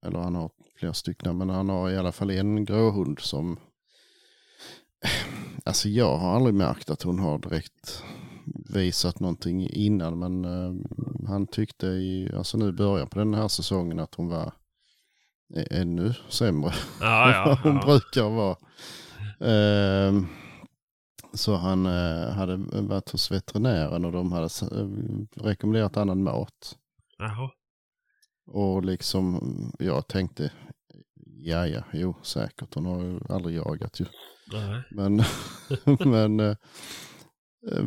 eller 0.07 0.19
han 0.19 0.35
har 0.35 0.51
flera 0.79 0.93
stycken, 0.95 1.39
men 1.39 1.51
han 1.51 1.69
har 1.69 1.91
i 1.91 1.97
alla 1.97 2.13
fall 2.13 2.31
en 2.31 2.65
gråhund 2.65 3.19
som, 3.21 3.61
alltså 5.65 5.89
jag 5.89 6.17
har 6.19 6.37
aldrig 6.37 6.55
märkt 6.55 6.91
att 6.91 7.03
hon 7.03 7.19
har 7.19 7.39
direkt 7.39 8.03
visat 8.75 9.21
någonting 9.21 9.69
innan, 9.71 10.19
men 10.19 10.45
eh, 10.45 10.75
han 11.29 11.47
tyckte 11.47 11.87
i, 11.87 12.31
alltså 12.37 12.59
nu 12.59 12.73
början 12.73 13.09
på 13.09 13.19
den 13.19 13.35
här 13.35 13.49
säsongen 13.49 13.99
att 14.01 14.15
hon 14.15 14.29
var 14.29 14.53
ä- 15.57 15.67
ännu 15.71 16.15
sämre 16.29 16.73
Ja, 17.01 17.31
ja. 17.47 17.59
hon 17.63 17.75
ja. 17.75 17.83
brukar 17.87 18.31
vara. 18.31 18.57
Ehm, 19.41 20.27
så 21.35 21.55
han 21.57 21.87
eh, 21.87 22.29
hade 22.31 22.57
varit 22.83 23.11
hos 23.11 23.31
veterinären 23.31 24.05
och 24.05 24.13
de 24.13 24.33
hade 24.33 24.49
eh, 24.73 24.89
rekommenderat 25.45 25.97
annan 25.97 26.23
mat. 26.23 26.77
Jaha. 27.19 27.51
Och 28.47 28.85
liksom, 28.85 29.41
jag 29.79 30.09
tänkte, 30.09 30.53
ja 31.27 31.67
ja, 31.67 31.83
jo 31.93 32.15
säkert, 32.23 32.75
hon 32.75 32.87
har 32.87 33.03
ju 33.03 33.21
aldrig 33.29 33.57
jagat 33.57 34.01
ju. 34.01 34.05
Nej. 34.53 34.83
Men, 34.91 35.23
men 36.11 36.41
eh, 36.41 36.57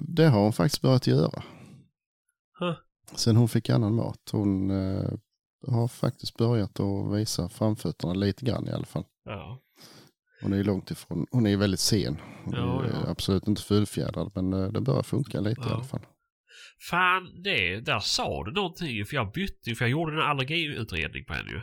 det 0.07 0.26
har 0.27 0.39
hon 0.43 0.53
faktiskt 0.53 0.81
börjat 0.81 1.07
göra. 1.07 1.43
Huh. 2.60 2.76
Sen 3.15 3.35
hon 3.35 3.49
fick 3.49 3.69
annan 3.69 3.95
mat. 3.95 4.30
Hon 4.31 4.69
eh, 4.72 5.11
har 5.68 5.88
faktiskt 5.88 6.38
börjat 6.38 6.80
att 6.80 7.14
visa 7.15 7.49
framfötterna 7.49 8.14
lite 8.14 8.45
grann 8.45 8.68
i 8.68 8.72
alla 8.72 8.85
fall. 8.85 9.06
Ja. 9.26 9.61
Hon 10.41 10.53
är 10.53 10.64
långt 10.64 10.91
ifrån, 10.91 11.26
hon 11.31 11.47
är 11.47 11.57
väldigt 11.57 11.80
sen. 11.80 12.18
Hon 12.43 12.53
Ja, 12.53 12.84
är 12.84 12.89
ja. 12.89 13.11
absolut 13.11 13.47
inte 13.47 13.61
fullfjädrad 13.61 14.31
men 14.35 14.53
eh, 14.53 14.72
det 14.72 14.81
börjar 14.81 15.03
funka 15.03 15.39
lite 15.39 15.61
i 15.61 15.72
alla 15.72 15.84
fall. 15.84 16.06
Fan, 16.89 17.41
det, 17.43 17.80
där 17.80 17.99
sa 17.99 18.43
du 18.43 18.51
någonting. 18.51 19.06
För 19.06 19.15
jag 19.15 19.31
bytte 19.31 19.76
för 19.76 19.85
jag 19.85 19.89
gjorde 19.91 20.14
en 20.14 20.22
allergiutredning 20.30 21.26
på 21.26 21.34
henne 21.34 21.49
ju. 21.51 21.61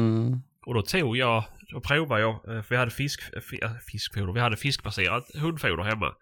Mm. 0.00 0.40
Och 0.66 0.74
då 0.74 0.82
tog 0.82 1.16
jag, 1.16 1.44
då 1.72 1.80
provade 1.80 2.20
jag, 2.20 2.34
eh, 2.34 2.62
för 2.62 2.68
vi 2.70 2.76
hade 2.76 2.90
fisk, 2.90 3.20
fi- 3.22 3.60
fiskfoder, 3.92 4.32
vi 4.32 4.40
hade 4.40 4.56
fiskbaserat 4.56 5.24
hundfoder 5.34 5.82
hemma. 5.82 6.14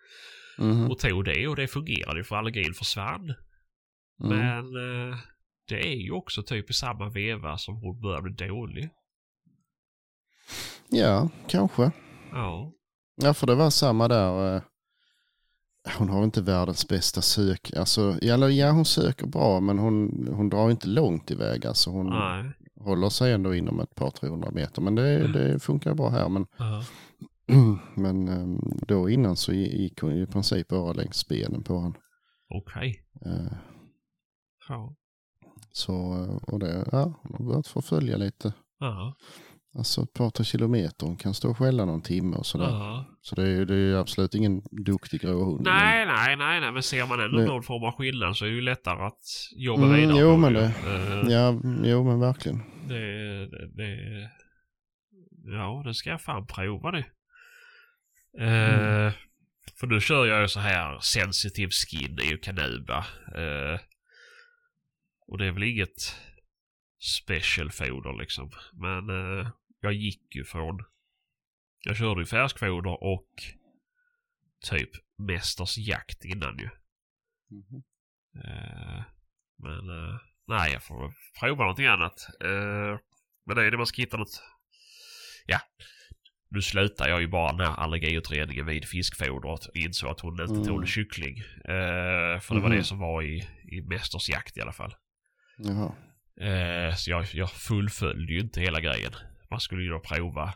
Mhm. 0.59 0.91
Och 0.91 0.99
tog 0.99 1.25
det 1.25 1.49
och 1.49 1.57
det 1.57 1.69
fungerade 1.69 2.25
för 2.25 2.37
allergin 2.37 2.75
försvann. 2.75 3.35
Mm. 4.25 4.39
Men 4.39 4.65
eh, 5.11 5.17
det 5.69 5.81
är 5.93 5.97
ju 5.97 6.11
också 6.13 6.43
typ 6.43 6.71
i 6.71 6.73
samma 6.73 7.09
veva 7.09 7.59
som 7.59 7.77
hon 7.77 8.01
börjar 8.01 8.23
bli 8.23 8.33
dålig. 8.49 8.91
Ja, 10.89 11.29
kanske. 11.49 11.91
Ja. 12.33 12.73
Ja, 13.23 13.35
för 13.35 13.47
det 13.47 13.55
var 13.55 13.71
samma 13.71 14.09
där. 14.09 14.57
eh, 14.57 14.63
Hon 15.99 16.09
har 16.09 16.25
inte 16.25 16.43
världens 16.43 16.89
bästa 16.89 17.23
sök. 17.23 17.73
Alltså, 17.77 18.19
eller 18.23 18.49
ja, 18.49 18.71
hon 18.71 18.85
söker 18.85 19.27
bra 19.27 19.61
men 19.61 19.79
hon, 19.79 20.29
hon 20.33 20.49
drar 20.49 20.71
inte 20.71 20.89
långt 20.89 21.31
iväg. 21.31 21.67
Alltså 21.67 21.91
hon 21.91 22.07
Nej. 22.11 22.53
håller 22.81 23.09
sig 23.09 23.33
ändå 23.33 23.55
inom 23.55 23.81
ett 23.81 23.95
par 23.95 24.11
300 24.11 24.51
meter. 24.51 24.83
Men 24.83 24.95
det, 24.95 25.29
det 25.33 25.61
funkar 25.61 25.95
bra 25.95 26.09
här. 26.09 26.29
Men, 26.29 26.47
Ja. 26.57 26.85
men 27.97 28.29
eh, 28.29 28.59
då 28.89 29.11
innan 29.11 29.37
så 29.37 29.53
gick 29.53 30.01
hon 30.01 30.13
i 30.13 30.27
princip 30.27 30.69
bara 30.69 30.93
längs 30.93 31.29
benen 31.29 31.63
på 31.63 31.75
honom. 31.75 31.95
Okej. 32.49 33.01
Eh, 33.27 33.57
Ja. 34.69 34.95
Så, 35.73 35.93
eh, 35.93 36.37
och 36.55 36.59
det, 36.59 36.89
ja, 36.93 37.21
hon 37.23 37.33
har 37.39 37.45
börjat 37.53 37.67
förfölja 37.69 38.17
lite. 38.17 38.53
Ja. 38.79 39.17
Alltså 39.77 40.03
ett 40.03 40.13
par 40.13 40.31
tre 40.31 40.45
kilometer. 40.45 41.07
Hon 41.07 41.17
kan 41.17 41.35
stå 41.35 41.51
och 41.51 41.59
skälla 41.59 41.85
någon 41.85 42.03
timme 42.03 42.37
och 42.37 42.47
sådär. 42.47 42.69
Ja. 42.71 43.05
Så 43.21 43.35
det 43.35 43.43
är 43.43 43.47
ju 43.47 43.65
det 43.65 43.75
är 43.77 43.95
absolut 43.95 44.35
ingen 44.35 44.63
duktig 44.85 45.21
grå 45.21 45.45
hund. 45.45 45.61
Nej, 45.65 46.07
nej, 46.07 46.37
nej, 46.37 46.61
nej, 46.61 46.73
men 46.73 46.83
ser 46.83 47.07
man 47.07 47.21
ändå 47.21 47.39
Det- 47.39 47.47
någon 47.47 47.63
form 47.63 47.85
av 47.85 47.93
skillnad 47.93 48.37
så 48.37 48.45
är 48.45 48.49
det 48.49 48.55
ju 48.55 48.61
lättare 48.61 49.03
att 49.07 49.23
jobba 49.57 49.83
Mm, 49.85 49.97
vidare 49.97 50.19
jo, 50.21 50.37
men 50.37 50.53
det- 50.53 50.75
Men, 50.85 51.31
ja, 51.31 51.61
jo 51.85 52.05
men 52.05 52.21
verkligen. 52.21 52.59
Det, 52.89 53.47
det, 53.47 53.69
det... 53.77 53.99
Ja, 55.47 55.83
det 55.87 55.95
ska 55.95 56.11
jag 56.11 56.21
fan 56.23 56.47
prova 56.47 56.91
det. 56.91 57.05
Eh, 58.39 59.13
för 59.81 59.87
nu 59.87 60.01
kör 60.01 60.27
jag 60.27 60.41
ju 60.41 60.49
så 60.49 60.61
här 60.61 60.99
sensitive 61.01 61.71
skin 61.71 62.19
ju 62.23 62.39
kanuba. 62.39 62.99
Eh, 63.35 63.81
och 65.27 65.39
det 65.39 65.47
är 65.47 65.53
väl 65.53 65.63
inget 65.63 66.17
special 66.99 67.71
foder 67.71 68.19
liksom. 68.19 68.51
Men 68.73 69.11
eh, 69.11 69.51
jag 69.81 69.93
gick 69.93 70.35
ju 70.35 70.45
från... 70.45 70.85
Jag 71.81 71.97
körde 71.97 72.21
ju 72.21 72.27
färskfoder 72.27 73.03
och 73.03 73.29
typ 74.71 74.91
Mästers 75.19 75.79
jakt 75.79 76.25
innan 76.25 76.59
ju. 76.59 76.69
Eh, 78.45 79.03
men 79.59 79.87
nej, 80.47 80.73
jag 80.73 80.83
får 80.83 81.15
prova 81.41 81.63
någonting 81.65 81.87
annat. 81.87 82.29
Men 83.47 83.57
det 83.57 83.67
är 83.67 83.71
det 83.71 83.77
man 83.77 83.87
ska 83.87 84.03
hitta 84.03 84.17
något. 84.17 84.43
Ja. 85.47 85.61
Nu 86.55 86.63
slutar 86.63 87.09
jag 87.09 87.21
ju 87.21 87.27
bara 87.29 87.53
den 87.53 87.67
här 87.67 87.75
allergiutredningen 87.77 88.67
vid 88.67 88.85
fiskfodret 88.85 89.69
insåg 89.75 90.11
att 90.11 90.21
hon 90.21 90.41
inte 90.41 90.55
Mm. 90.55 90.67
tål 90.67 90.87
kyckling. 90.87 91.39
Eh, 91.65 92.41
för 92.41 92.55
det 92.55 92.61
var 92.61 92.69
Mhm. 92.69 92.79
det 92.79 92.85
som 92.85 92.99
var 92.99 93.23
i, 93.23 93.49
i 93.65 93.81
Mästers 93.83 94.29
jakt 94.29 94.57
i 94.57 94.61
alla 94.61 94.73
fall. 94.73 94.95
Eh, 96.41 96.95
så 96.95 97.11
jag, 97.11 97.25
jag 97.33 97.51
fullföljde 97.51 98.33
ju 98.33 98.41
inte 98.41 98.61
hela 98.61 98.81
grejen. 98.81 99.13
Man 99.51 99.61
skulle 99.61 99.83
ju 99.83 99.89
då 99.89 99.99
prova 100.01 100.55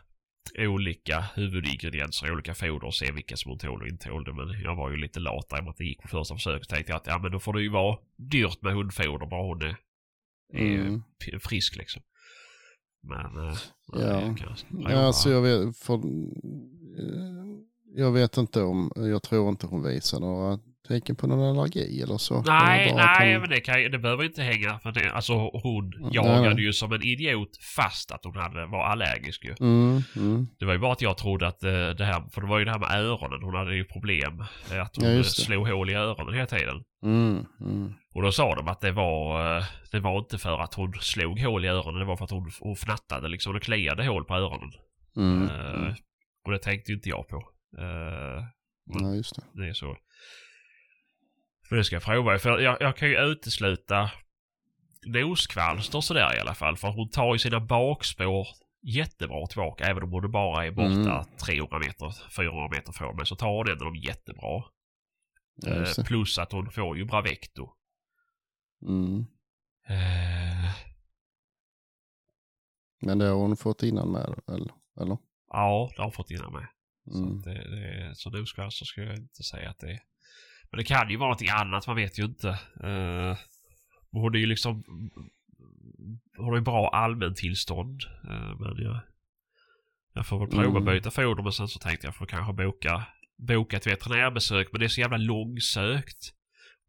olika 0.57 1.19
huvudingredienser, 1.35 2.31
olika 2.33 2.53
foder 2.53 2.83
och 2.87 2.95
se 2.95 3.11
vilka 3.11 3.37
som 3.37 3.49
hon 3.51 3.59
tål 3.59 3.81
och 3.81 3.87
inte 3.87 4.07
tål 4.07 4.23
det. 4.23 4.33
Men 4.33 4.61
jag 4.61 4.75
var 4.75 4.89
ju 4.91 4.97
lite 4.97 5.19
lat 5.19 5.49
där 5.49 5.61
med 5.61 5.69
att 5.69 5.77
det 5.77 5.83
gick 5.85 6.01
på 6.01 6.07
första 6.07 6.35
försöket. 6.35 6.69
Tänkte 6.69 6.91
jag 6.91 6.97
att 6.97 7.07
ja 7.07 7.19
men 7.19 7.31
då 7.31 7.39
får 7.39 7.53
det 7.53 7.61
ju 7.61 7.69
vara 7.69 7.97
dyrt 8.17 8.61
med 8.61 8.73
hundfoder 8.73 9.25
bara 9.25 9.43
hon 9.43 9.61
är, 9.61 9.75
Mm. 10.53 11.03
frisk 11.43 11.75
liksom. 11.75 12.01
Men... 13.03 13.49
Eh, 13.49 13.55
Ja. 13.93 14.35
Ja, 14.89 14.97
alltså 14.97 15.29
jag 15.31 15.41
vet, 15.41 15.77
för, 15.77 15.93
eh, 15.93 15.99
jag 17.95 18.11
vet 18.11 18.37
inte 18.37 18.61
om, 18.61 18.91
jag 18.95 19.23
tror 19.23 19.49
inte 19.49 19.67
hon 19.67 19.83
visar 19.83 20.19
några 20.19 20.59
tecken 20.87 21.15
på 21.15 21.27
någon 21.27 21.57
allergi 21.57 22.01
eller 22.01 22.17
så. 22.17 22.41
Nej, 22.41 22.93
nej, 22.95 23.31
hon- 23.33 23.41
men 23.41 23.49
det, 23.49 23.59
kan, 23.61 23.91
det 23.91 23.99
behöver 23.99 24.23
inte 24.23 24.41
hänga. 24.41 24.79
För 24.79 24.91
det, 24.91 25.11
alltså 25.11 25.33
hon 25.33 25.89
Nej, 25.99 26.09
jagade 26.13 26.53
nej. 26.55 26.63
ju 26.63 26.73
som 26.73 26.91
en 26.93 27.03
idiot 27.03 27.49
fast 27.75 28.11
att 28.11 28.25
hon 28.25 28.35
hade, 28.37 28.65
var 28.65 28.83
allergisk 28.85 29.45
ju. 29.45 29.55
Mm, 29.59 30.01
mm, 30.15 30.47
Det 30.59 30.65
var 30.65 30.73
ju 30.73 30.79
bara 30.79 30.91
att 30.91 31.01
jag 31.01 31.17
trodde 31.17 31.47
att 31.47 31.63
eh, 31.63 31.69
det 31.71 32.05
här, 32.05 32.23
för 32.31 32.41
det 32.41 32.47
var 32.47 32.59
ju 32.59 32.65
det 32.65 32.71
här 32.71 32.79
med 32.79 32.91
öronen. 33.05 33.43
Hon 33.43 33.55
hade 33.55 33.75
ju 33.75 33.83
problem. 33.85 34.39
eh, 34.71 34.81
Att 34.81 34.95
hon 34.95 35.05
Ja, 35.15 35.23
slog 35.23 35.67
hål 35.67 35.89
i 35.89 35.93
öronen 35.93 36.33
hela 36.33 36.45
tiden. 36.45 36.83
mm, 37.03 37.45
mm. 37.61 37.93
Och 38.19 38.25
då 38.25 38.31
sa 38.31 38.55
de 38.55 38.67
att 38.67 38.81
det 38.81 38.91
var, 38.91 39.57
eh, 39.57 39.63
det 39.91 39.99
var 39.99 40.19
inte 40.19 40.37
för 40.37 40.59
att 40.59 40.73
hon 40.73 40.93
slog 40.93 41.39
hål 41.39 41.65
i 41.65 41.67
öronen. 41.67 41.99
Det 41.99 42.05
var 42.05 42.17
för 42.17 42.25
att 42.25 42.31
hon, 42.31 42.51
hon 42.59 42.75
fnattade 42.75 43.27
liksom. 43.27 43.53
Det 43.53 43.59
kliade 43.59 44.07
hål 44.07 44.25
på 44.25 44.35
öronen. 44.35 44.71
Mm, 45.17 45.49
mm. 45.49 45.93
och 46.45 46.51
det 46.51 46.59
tänkte 46.59 46.91
ju 46.91 46.95
inte 46.95 47.09
jag 47.09 47.27
på. 47.27 47.37
Eh, 47.77 48.43
Ja, 48.85 49.15
just 49.15 49.35
det. 49.35 49.61
det 49.61 49.69
är 49.69 49.73
så. 49.73 49.97
För 51.69 51.75
det 51.75 51.83
ska 51.83 51.95
jag 51.95 52.03
prova. 52.03 52.39
För 52.39 52.59
jag, 52.59 52.77
jag 52.81 52.97
kan 52.97 53.09
ju 53.09 53.17
utesluta 53.19 54.11
noskvalster 55.05 56.01
sådär 56.01 56.37
i 56.37 56.39
alla 56.39 56.53
fall. 56.53 56.77
För 56.77 56.87
hon 56.87 57.09
tar 57.09 57.33
ju 57.33 57.39
sina 57.39 57.59
bakspår 57.59 58.47
jättebra 58.81 59.47
tillbaka. 59.47 59.83
Även 59.85 60.03
om 60.03 60.11
hon 60.11 60.31
bara 60.31 60.65
är 60.65 60.71
borta 60.71 61.11
Mm. 61.11 61.25
300 61.45 61.79
meter, 61.79 62.29
400 62.35 62.69
meter 62.71 62.91
från 62.91 63.15
mig. 63.15 63.25
Så 63.25 63.35
tar 63.35 63.47
hon 63.57 63.69
ändå 63.69 63.85
dem 63.85 63.95
jättebra. 63.95 64.63
Ja, 65.55 65.71
det. 65.71 66.03
plus 66.07 66.39
att 66.39 66.51
hon 66.51 66.71
får 66.71 66.97
ju 66.97 67.05
Bravecto. 67.05 67.75
Mm. 68.81 69.19
Eh, 69.87 70.71
Men 73.01 73.17
det 73.17 73.25
har 73.25 73.35
hon 73.35 73.57
fått 73.57 73.83
innan 73.83 74.11
med, 74.11 74.21
eller? 74.47 74.71
eller? 75.01 75.17
ja, 75.51 75.89
det 75.91 75.97
har 75.97 76.03
hon 76.05 76.11
fått 76.11 76.31
innan 76.31 76.53
med. 76.53 76.67
Så, 77.11 77.17
Mm. 77.17 77.37
att 77.37 77.43
det, 77.43 77.53
det, 77.53 78.15
så 78.15 78.29
noskvalster 78.29 78.85
ska 78.85 79.01
jag 79.03 79.15
inte 79.17 79.43
säga 79.43 79.69
att 79.69 79.79
det 79.79 79.91
är. 79.91 79.99
Men 80.71 80.77
det 80.77 80.83
kan 80.83 81.09
ju 81.09 81.17
vara 81.17 81.27
någonting 81.27 81.49
annat, 81.49 81.87
man 81.87 81.95
vet 81.95 82.19
ju 82.19 82.23
inte. 82.25 82.49
Eh, 82.83 83.37
hon 84.11 84.35
är 84.35 84.39
ju 84.39 84.45
liksom... 84.45 84.83
Hon 86.37 86.45
har 86.45 86.55
ju 86.55 86.61
bra 86.61 86.89
allmäntillstånd. 86.89 88.01
Uh, 88.23 88.59
men 88.59 88.83
jag, 88.83 88.99
jag 90.13 90.27
får 90.27 90.39
väl 90.39 90.47
prova 90.49 90.79
Mm. 90.79 90.85
byta 90.85 91.11
foder 91.11 91.43
men 91.43 91.51
sen 91.51 91.67
så 91.67 91.79
tänkte 91.79 92.07
jag 92.07 92.15
får 92.15 92.25
kanske 92.25 92.53
boka, 92.53 93.05
boka 93.37 93.77
ett 93.77 93.87
veterinärbesök. 93.87 94.67
Men 94.71 94.79
det 94.79 94.85
är 94.85 94.89
så 94.89 95.01
jävla 95.01 95.17
långsökt. 95.17 96.33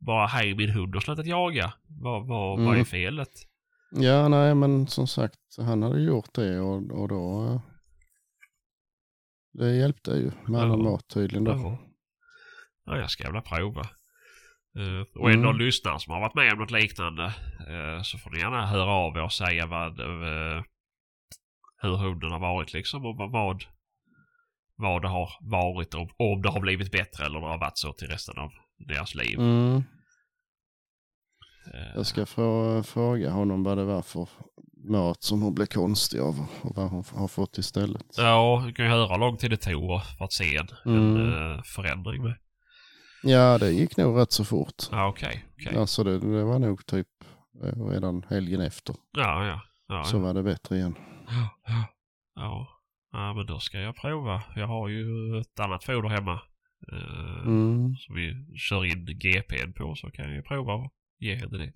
Bara 0.01 0.43
min 0.57 0.71
hund 0.71 0.95
har 0.95 1.01
slutat 1.01 1.27
jaga. 1.27 1.73
Vad, 1.89 2.27
vad, 2.29 2.59
vad 2.59 2.67
är 2.69 2.73
Mm. 2.73 2.85
felet? 2.85 3.31
Ja, 3.93 4.29
nej, 4.29 4.55
men 4.55 4.87
som 4.87 5.07
sagt, 5.07 5.39
han 5.59 5.83
hade 5.83 6.01
gjort 6.01 6.35
det 6.35 6.61
och, 6.61 6.91
och 7.01 7.09
då... 7.09 7.45
eh, 7.47 7.61
Det 9.53 9.77
hjälpte 9.77 10.11
ju 10.11 10.31
med 10.47 10.61
Ja. 10.69 10.77
mat 10.77 11.09
tydligen 11.09 11.45
då. 11.45 11.79
Ja, 12.85 12.97
jag 12.97 13.11
ska 13.11 13.25
jävla 13.25 13.43
prova. 13.43 13.81
Eh, 14.79 15.21
och 15.21 15.27
är 15.31 15.33
det 15.33 15.39
Mm. 15.39 15.43
någon 15.43 15.59
lyssnare 15.59 16.01
som 16.01 16.13
har 16.13 16.21
varit 16.21 16.35
med 16.35 16.53
om 16.53 16.59
något 16.59 16.71
liknande 16.71 17.25
eh, 17.69 18.03
så 18.03 18.19
får 18.19 18.31
ni 18.31 18.39
gärna 18.39 18.67
höra 18.67 18.91
av 18.91 19.17
er 19.17 19.23
och 19.23 19.33
säga 19.33 19.67
vad, 19.67 20.01
eh, 20.01 20.63
hur 21.83 21.97
hunden 21.97 22.31
har 22.33 22.41
varit 22.41 22.73
liksom 22.73 23.07
och 23.07 23.17
vad, 23.17 23.31
vad, 23.33 23.65
vad 24.77 25.03
det 25.03 25.09
har 25.09 25.31
varit 25.41 25.95
och 25.95 26.11
om 26.21 26.43
det 26.43 26.49
har 26.51 26.61
blivit 26.61 26.93
bättre 26.93 27.25
eller 27.25 27.37
om 27.37 27.43
det 27.45 27.49
har 27.51 27.59
varit 27.59 27.79
så 27.79 27.93
till 27.93 28.09
resten 28.09 28.39
av 28.39 28.51
deras 28.89 29.15
liv. 29.15 29.39
Mm. 29.39 29.77
Eh, 31.75 31.95
Jag 31.95 32.07
ska 32.07 32.27
få 32.27 32.83
fråga 32.83 33.31
honom 33.31 33.63
vad 33.63 33.79
det 33.79 33.85
var 33.85 34.03
för 34.03 34.29
mat 34.89 35.23
som 35.23 35.43
hon 35.43 35.55
blev 35.55 35.67
konstig 35.67 36.21
av 36.21 36.47
och 36.63 36.77
vad 36.77 36.91
hon 36.91 37.05
har 37.15 37.29
fått 37.29 37.59
istället. 37.59 38.05
Ja, 38.17 38.63
du 38.67 38.73
kan 38.73 38.85
ju 38.85 38.91
höra 38.91 39.07
hur 39.13 39.19
lång 39.19 39.37
tid 39.37 39.51
det 39.51 39.57
tog 39.57 40.03
för 40.19 40.25
att 40.25 40.33
se 40.33 40.57
en, 40.57 40.69
Mm. 40.87 41.17
en 41.17 41.53
eh, 41.57 41.63
förändring 41.63 42.23
med. 42.23 42.35
Ja, 43.23 43.59
det 43.59 43.71
gick 43.71 43.97
nog 43.97 44.19
rätt 44.21 44.33
så 44.33 44.45
fort. 44.45 44.75
Ja, 44.91 45.09
okej. 45.09 45.45
okej. 45.55 45.77
Alltså 45.79 46.05
det, 46.05 46.19
det 46.19 46.45
var 46.45 46.59
nog 46.59 46.87
typ 46.87 47.07
eh, 47.65 47.85
redan 47.85 48.25
helgen 48.29 48.61
efter. 48.61 48.95
Ja, 49.13 49.47
ja. 49.47 49.61
ja, 49.89 50.05
Så 50.05 50.17
ja. 50.17 50.21
var 50.21 50.35
det 50.35 50.43
bättre 50.43 50.77
igen. 50.77 50.95
Ja. 51.29 51.49
Ja. 52.35 52.69
ja, 53.13 53.35
men 53.35 53.47
då 53.47 53.59
ska 53.59 53.79
jag 53.81 53.97
prova. 53.97 54.43
Jag 54.57 54.67
har 54.67 54.89
ju 54.89 55.05
ett 55.41 55.61
annat 55.61 55.85
foder 55.85 56.09
hemma. 56.09 56.41
Eh, 56.93 57.43
Mm. 57.47 57.97
Som 57.97 58.15
vi 58.15 58.47
kör 58.59 58.85
in 58.85 59.07
GPn 59.07 59.73
på 59.73 59.95
så 59.95 60.11
kan 60.11 60.35
jag 60.35 60.45
prova 60.45 60.75
och 60.75 60.93
ge 61.19 61.35
henne 61.35 61.59
det. 61.59 61.73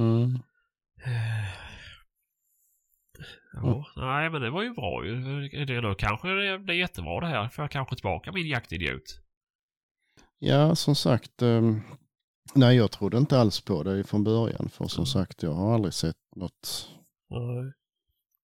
Mm. 0.00 0.34
Eh, 1.04 1.48
Ja, 3.52 3.86
nej 3.96 4.30
men 4.30 4.40
det 4.42 4.50
var 4.50 4.62
ju 4.62 4.74
bra 4.74 5.06
ju. 5.06 5.14
Det 5.66 5.80
då 5.80 5.94
kanske 5.94 6.28
det 6.28 6.58
blir 6.58 6.74
jättebra 6.74 7.20
det 7.20 7.26
här. 7.26 7.48
Får 7.48 7.62
jag 7.64 7.70
kanske 7.70 7.96
tillbaka 7.96 8.32
min 8.32 8.46
jaktidiot. 8.46 9.02
Ja, 10.38 10.74
som 10.74 10.94
sagt. 10.94 11.42
ehm, 11.42 11.80
nej, 12.54 12.76
jag 12.76 12.90
trodde 12.90 13.18
inte 13.18 13.38
alls 13.38 13.60
på 13.60 13.82
det 13.82 14.04
från 14.04 14.24
början. 14.24 14.68
För 14.68 14.84
som 14.86 15.00
Mm. 15.02 15.06
sagt, 15.06 15.42
jag 15.42 15.52
har 15.52 15.74
aldrig 15.74 15.94
sett 15.94 16.16
något. 16.36 16.88
Nej. 17.30 17.72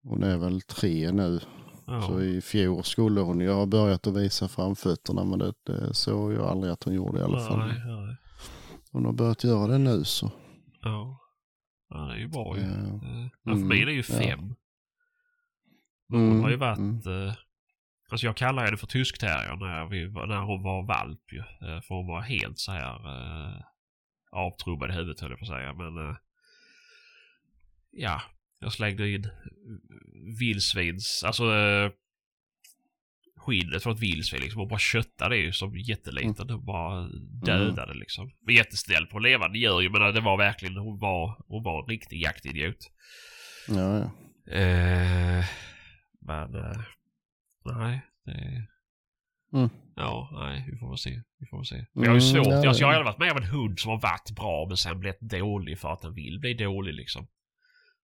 Hon 0.03 0.23
är 0.23 0.39
väl 0.39 0.61
tre 0.61 1.13
nu. 1.13 1.41
Ja. 1.87 2.03
Så 2.03 2.21
i 2.23 2.41
fjol 2.41 2.85
skulle 2.85 3.21
hon 3.21 3.41
ju 3.41 3.51
ha 3.53 3.67
börjat 3.67 4.07
att 4.07 4.17
visa 4.17 4.49
framfötterna. 4.49 5.25
Men 5.25 5.39
det, 5.39 5.53
det 5.67 5.95
såg 5.95 6.33
jag 6.33 6.47
aldrig 6.47 6.73
att 6.73 6.85
hon 6.85 6.95
gjorde 6.95 7.19
i 7.21 7.23
alla 7.23 7.41
fall. 7.41 7.59
Nej, 7.59 7.83
nej. 7.87 8.17
Hon 8.93 9.05
har 9.05 9.13
börjat 9.13 9.45
göra 9.45 9.67
det 9.67 9.79
nu 9.79 10.05
så. 10.05 10.31
Ja. 10.83 11.21
ja, 11.89 11.97
det 11.97 12.13
är 12.15 12.19
ju 12.19 12.29
bra 12.29 12.57
ju. 12.59 12.63
Ja. 12.63 12.69
Eh, 12.69 13.27
Ja, 13.43 13.51
för 13.51 13.53
Mm, 13.53 13.69
mig 13.69 13.83
är 13.83 13.87
det 13.87 13.93
ju 13.93 14.03
fem. 14.03 14.55
Men 16.09 16.21
hon 16.29 16.41
har 16.43 16.49
ju 16.51 16.55
Mm, 16.55 16.61
varit... 17.01 17.07
Eh, 17.07 17.35
alltså 18.11 18.27
jag 18.27 18.37
kallar 18.37 18.65
henne 18.65 18.77
för 18.77 18.87
tyskterrier 18.87 19.57
när, 19.57 19.87
vi, 19.87 20.09
när 20.29 20.41
hon 20.41 20.63
var 20.63 20.87
valp 20.87 21.33
ju. 21.33 21.39
Eh, 21.39 21.81
för 21.81 21.95
hon 21.95 22.07
var 22.07 22.21
helt 22.21 22.59
så 22.59 22.73
här 22.73 22.95
eh, 22.95 23.63
avtrubbad 24.33 24.91
i 24.91 24.93
huvudet 24.93 25.21
höll 25.21 25.31
jag 25.31 25.39
på 25.39 25.45
att 25.45 25.49
säga. 25.49 25.75
Men 25.75 26.09
eh, 26.09 26.17
ja, 27.91 28.21
jag 28.63 28.73
slängde 28.73 29.11
in 29.11 29.29
vildsvins, 30.41 31.25
alltså 31.27 31.45
eh, 31.55 31.91
skinnet 33.37 33.83
från 33.83 33.93
ett 33.95 34.01
vildsvin 34.03 34.41
liksom 34.41 34.61
och 34.61 34.69
bara 34.69 34.79
köttade 34.79 35.35
det 35.35 35.41
ju 35.41 35.53
som 35.53 35.77
jätteliten. 35.79 36.51
Hon 36.51 36.65
bara 36.65 37.09
dödade 37.45 37.95
liksom. 37.95 38.31
Men 38.47 38.55
jättesnäll 38.55 39.07
på 39.07 39.19
levande 39.19 39.59
djur 39.59 39.81
ju 39.81 39.91
men 39.91 40.15
det 40.15 40.21
var 40.21 40.37
verkligen, 40.39 40.77
hon 40.77 40.99
var, 40.99 41.45
hon 41.49 41.63
var 41.63 41.83
en 41.83 41.89
riktig 41.89 42.21
jaktidiot. 42.23 42.91
Ja, 43.69 43.99
ja. 43.99 44.53
Eh, 44.53 45.45
men 46.21 46.55
eh, 46.55 46.81
nej, 47.65 48.01
det... 48.25 48.67
Mm. 49.59 49.69
Ja, 49.97 50.29
nej, 50.33 50.69
vi 50.73 50.79
får 50.79 50.89
väl 50.89 50.99
se. 50.99 51.23
Vi 51.39 51.47
får 51.47 51.57
väl 51.59 51.67
se. 51.67 51.87
Men 51.95 52.05
jag 52.05 52.11
har 52.11 52.21
ju 52.21 52.31
Mm, 52.31 52.45
svårt. 52.45 52.53
ja, 52.53 52.69
alltså, 52.69 52.81
jag 52.83 52.89
har 52.89 52.95
aldrig 52.95 53.07
varit 53.07 53.19
med 53.19 53.31
om 53.33 53.37
en 53.37 53.49
hund 53.61 53.79
som 53.81 53.91
har 53.91 54.01
varit 54.01 54.31
bra 54.31 54.67
men 54.69 54.77
sen 54.77 55.01
blivit 55.01 55.21
dålig 55.21 55.79
för 55.79 55.93
att 55.93 56.03
den 56.03 56.15
vill 56.15 56.39
bli 56.41 56.55
dålig 56.55 56.95
liksom. 56.95 57.27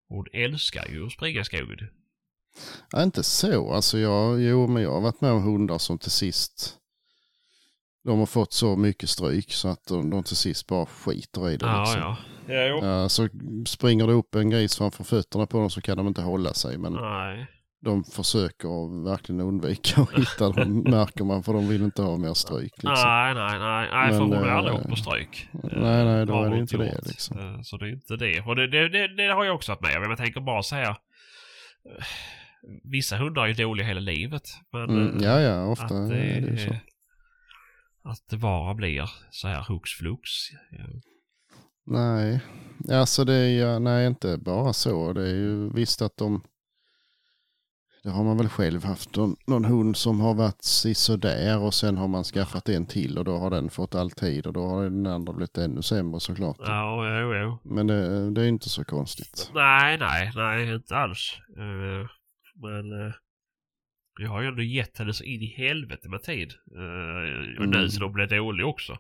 Hon 0.09 0.27
älskar 0.33 0.87
ju 0.89 1.07
att 1.07 1.13
springa 1.13 1.41
i 1.41 1.45
skogen. 1.45 1.89
Ja, 2.93 3.03
inte 3.03 3.23
så. 3.23 3.73
Alltså 3.73 3.99
jag, 3.99 4.43
jo, 4.43 4.67
men 4.67 4.83
jag 4.83 4.93
har 4.93 5.01
varit 5.01 5.21
med 5.21 5.33
om 5.33 5.43
hundar 5.43 5.79
som 5.79 5.99
till 5.99 6.11
sist 6.11 6.79
de 8.05 8.19
har 8.19 8.27
fått 8.27 8.53
så 8.53 8.77
mycket 8.77 9.09
stryk 9.09 9.53
så 9.53 9.69
att 9.69 9.87
de, 9.87 10.11
de 10.11 10.23
till 10.23 10.37
sist 10.37 10.67
bara 10.67 10.87
skiter 10.87 11.51
i 11.51 11.57
det. 11.57 11.67
Ja, 11.67 11.81
liksom. 11.81 12.01
ja. 12.01 12.17
Ja, 12.55 12.67
jo. 12.67 12.85
Ja, 12.85 13.09
så 13.09 13.29
springer 13.67 14.07
det 14.07 14.13
upp 14.13 14.35
en 14.35 14.51
gris 14.51 14.77
framför 14.77 15.05
fötterna 15.05 15.47
på 15.47 15.59
dem 15.59 15.71
så 15.71 15.81
kan 15.81 15.97
de 15.97 16.07
inte 16.07 16.23
hålla 16.23 16.55
sig. 16.55 16.79
Men 16.79 16.93
Nej. 16.93 17.47
De 17.81 18.05
försöker 18.05 19.05
verkligen 19.05 19.41
undvika 19.41 20.01
att 20.03 20.13
hitta 20.13 20.51
dem, 20.53 20.79
märker 20.87 21.25
man, 21.25 21.43
för 21.43 21.53
de 21.53 21.69
vill 21.69 21.83
inte 21.83 22.03
ha 22.03 22.17
mer 22.17 22.35
stryk. 22.35 22.73
Liksom. 22.77 22.93
Nej, 23.09 23.35
nej, 23.35 23.59
nej. 23.59 23.89
Nej, 23.93 24.13
för 24.13 24.19
Men, 24.21 24.39
hon 24.39 24.49
har 24.49 24.49
aldrig 24.57 24.75
eh, 24.75 24.81
åkt 24.81 24.91
på 24.91 24.97
stryk. 24.97 25.49
nej, 25.53 26.05
nej, 26.05 26.27
då 26.27 26.43
är 26.45 26.51
det 26.51 26.59
inte 26.59 26.77
det, 26.77 26.87
gjort. 26.95 27.07
liksom. 27.07 27.39
Eh, 27.39 27.61
Så 27.63 27.77
det 27.77 27.87
är 27.87 27.93
inte 27.93 28.17
det. 28.17 28.41
Och 28.41 28.57
det, 28.57 28.67
det, 28.67 28.89
det, 28.89 29.17
det 29.17 29.33
har 29.35 29.45
jag 29.45 29.55
också 29.55 29.73
varit 29.73 29.83
med 29.83 29.97
om. 29.97 30.03
Jag 30.11 30.19
tänker 30.19 30.41
bara 30.41 30.63
säga. 30.63 30.89
eh, 30.91 32.05
Vissa 32.85 33.17
hundar 33.17 33.43
är 33.43 33.47
ju 33.49 33.55
dåliga 33.55 33.87
hela 33.87 34.01
livet. 34.01 34.43
Men 34.73 34.83
Mm, 34.91 35.23
ja, 35.23 35.41
ja, 35.41 35.65
ofta 35.67 35.85
att 35.85 36.09
det, 36.11 36.19
är 36.21 36.41
det 36.41 36.57
så. 36.59 36.71
Att 38.09 38.29
det 38.31 38.37
bara 38.37 38.75
blir 38.75 39.11
så 39.31 39.49
här 39.49 39.65
hux 39.69 39.91
flux. 39.91 40.21
Ja. 40.71 40.85
Nej, 41.87 42.41
alltså 42.93 43.25
det 43.25 43.35
är 43.35 43.79
nej 43.81 44.07
inte 44.07 44.39
bara 44.39 44.73
så. 44.73 45.13
Det 45.13 45.23
är 45.23 45.35
ju 45.35 45.71
visst 45.73 46.03
att 46.03 46.17
de 46.17 46.43
Det 48.09 48.13
har 48.13 48.25
man 48.25 48.37
väl 48.37 48.49
själv 48.49 48.85
haft. 48.85 49.17
Någon, 49.47 49.65
hund 49.65 49.97
som 49.97 50.21
har 50.21 50.35
varit 50.35 50.65
sådär 50.97 51.59
och 51.59 51.75
sen 51.75 51.97
har 51.97 52.09
man 52.09 52.25
skaffat 52.25 52.69
en 52.69 52.87
till 52.87 53.19
och 53.19 53.25
då 53.25 53.39
har 53.39 53.51
den 53.51 53.71
fått 53.71 53.95
all 53.95 54.11
tid 54.11 54.47
och 54.47 54.53
då 54.53 54.67
har 54.67 54.85
den 54.85 55.07
andra 55.07 55.33
blivit 55.33 55.59
ännu 55.59 55.83
sämre 55.83 56.21
såklart. 56.21 56.57
Ja, 56.59 57.21
jo, 57.21 57.35
jo. 57.35 57.59
Men 57.75 57.87
det, 57.87 58.31
det 58.31 58.43
är 58.43 58.49
inte 58.49 58.69
så 58.69 58.85
konstigt. 58.85 59.51
Nej, 59.55 59.99
nej, 59.99 60.33
nej, 60.35 60.75
inte 60.75 60.97
alls. 60.97 61.39
Eh, 61.59 62.09
men 62.63 62.93
uh, 62.93 63.13
jag 64.21 64.31
har 64.31 64.41
ju 64.43 64.49
ändå 64.49 64.63
gett 64.63 64.99
henne 64.99 65.13
så 65.13 65.25
in 65.25 65.43
i 65.43 65.55
helvete 65.57 66.09
med 66.09 66.23
tid. 66.23 66.53
Uh, 66.77 67.61
och 67.61 67.69
nu 67.69 67.79
Mm. 67.79 67.89
så 67.89 68.01
de 68.01 68.13
blev 68.13 68.29
dålig 68.29 68.67
också. 68.67 68.99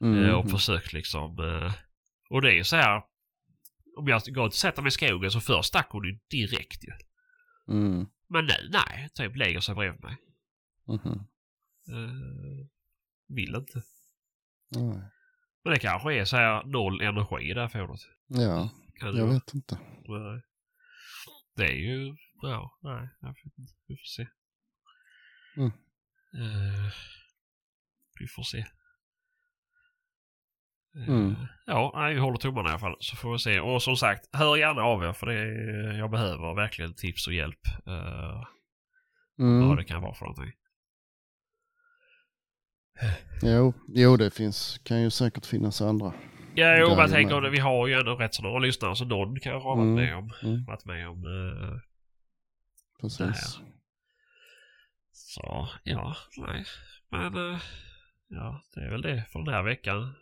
Mm. 0.00 0.24
Eh, 0.24 0.34
och 0.34 0.50
försökt 0.50 0.92
liksom. 0.92 1.38
eh, 1.38 1.72
och 2.30 2.42
det 2.42 2.48
är 2.48 2.56
ju 2.56 2.64
så 2.64 2.76
här. 2.76 3.02
Om 3.98 4.08
jag 4.08 4.22
går 4.34 4.46
och 4.46 4.54
sätter 4.54 4.82
mig 4.82 4.88
i 4.88 4.90
skogen 4.90 5.30
så 5.30 5.40
först 5.40 5.68
stack 5.68 5.88
hon 5.90 6.04
ju 6.04 6.18
direkt 6.30 6.84
ju. 6.84 6.92
Mm. 7.70 8.06
Men 8.28 8.46
nu, 8.46 8.52
nej. 8.70 9.08
Typ 9.14 9.36
lägger 9.36 9.60
sig 9.60 9.74
bredvid 9.74 10.02
mig. 10.02 10.16
Mhm. 10.86 11.26
Eh, 11.88 12.66
vill 13.28 13.54
inte. 13.54 13.82
Nej. 14.70 15.02
Men 15.64 15.72
det 15.72 15.78
kanske 15.78 16.14
är 16.14 16.24
så 16.24 16.36
här 16.36 16.64
noll 16.64 17.00
energi 17.00 17.50
i 17.50 17.54
det 17.54 17.60
här 17.60 17.68
fodret. 17.68 18.00
Ja, 18.26 18.70
Kan 18.94 19.16
jag 19.16 19.26
vet 19.26 19.54
inte. 19.54 19.78
Nej. 20.08 20.42
Det 21.56 21.64
är 21.64 21.76
ju... 21.76 22.16
Ja, 22.42 22.78
nej. 22.82 23.08
Jag 23.20 23.28
vet 23.28 23.58
inte. 23.58 23.72
Vi 23.86 23.96
får 23.96 24.04
se. 24.04 24.26
Mm. 25.56 25.70
Eh, 26.34 26.92
vi 28.20 28.26
får 28.28 28.42
se. 28.42 28.66
Eh, 30.96 31.08
Mm. 31.08 31.34
Ja, 31.66 31.92
nej, 31.94 32.14
vi 32.14 32.20
håller 32.20 32.38
tummarna 32.38 32.68
i 32.68 32.72
alla 32.72 32.78
fall. 32.78 32.96
Så 33.00 33.16
får 33.16 33.32
vi 33.32 33.38
se. 33.38 33.60
Och 33.60 33.82
som 33.82 33.96
sagt, 33.96 34.28
hör 34.32 34.56
gärna 34.56 34.82
av 34.82 35.04
er 35.04 35.12
för 35.12 35.26
det 35.26 35.34
är, 35.34 35.98
jag 35.98 36.10
behöver 36.10 36.54
verkligen 36.54 36.94
tips 36.94 37.26
och 37.26 37.32
hjälp. 37.34 37.60
Uh, 37.88 38.44
Mm. 39.38 39.68
Vad 39.68 39.76
det 39.76 39.84
kan 39.84 40.02
vara 40.02 40.14
för 40.14 40.24
någonting. 40.24 40.52
Jo, 43.42 43.72
jo, 43.88 44.16
det 44.16 44.30
finns, 44.34 44.78
kan 44.84 45.02
ju 45.02 45.10
säkert 45.10 45.46
finnas 45.46 45.80
andra. 45.80 46.06
Ja, 46.06 46.14
jo, 46.54 46.64
men 46.64 46.78
jag 46.78 46.88
Jajamän. 46.88 47.10
tänker 47.10 47.50
vi 47.50 47.58
har 47.58 47.86
ju 47.86 47.94
ändå 47.94 48.14
rätt 48.16 48.34
så 48.34 48.42
några 48.42 48.58
lyssnare 48.58 48.96
så 48.96 49.04
någon 49.04 49.40
kan 49.40 49.52
jag 49.52 49.60
ha 49.60 49.74
varit 49.74 49.82
Mm. 49.86 49.94
med 49.94 50.16
om. 50.16 50.32
Mm. 50.42 50.64
Varit 50.64 50.84
med 50.84 51.08
om 51.08 51.24
eh, 51.26 51.78
Precis. 53.00 53.58
Så 55.12 55.68
ja, 55.84 56.16
nej. 56.36 56.64
Men 57.10 57.52
eh, 57.52 57.60
ja, 58.28 58.62
det 58.74 58.80
är 58.80 58.90
väl 58.90 59.02
det 59.02 59.24
för 59.32 59.38
den 59.38 59.54
här 59.54 59.62
veckan. 59.62 60.14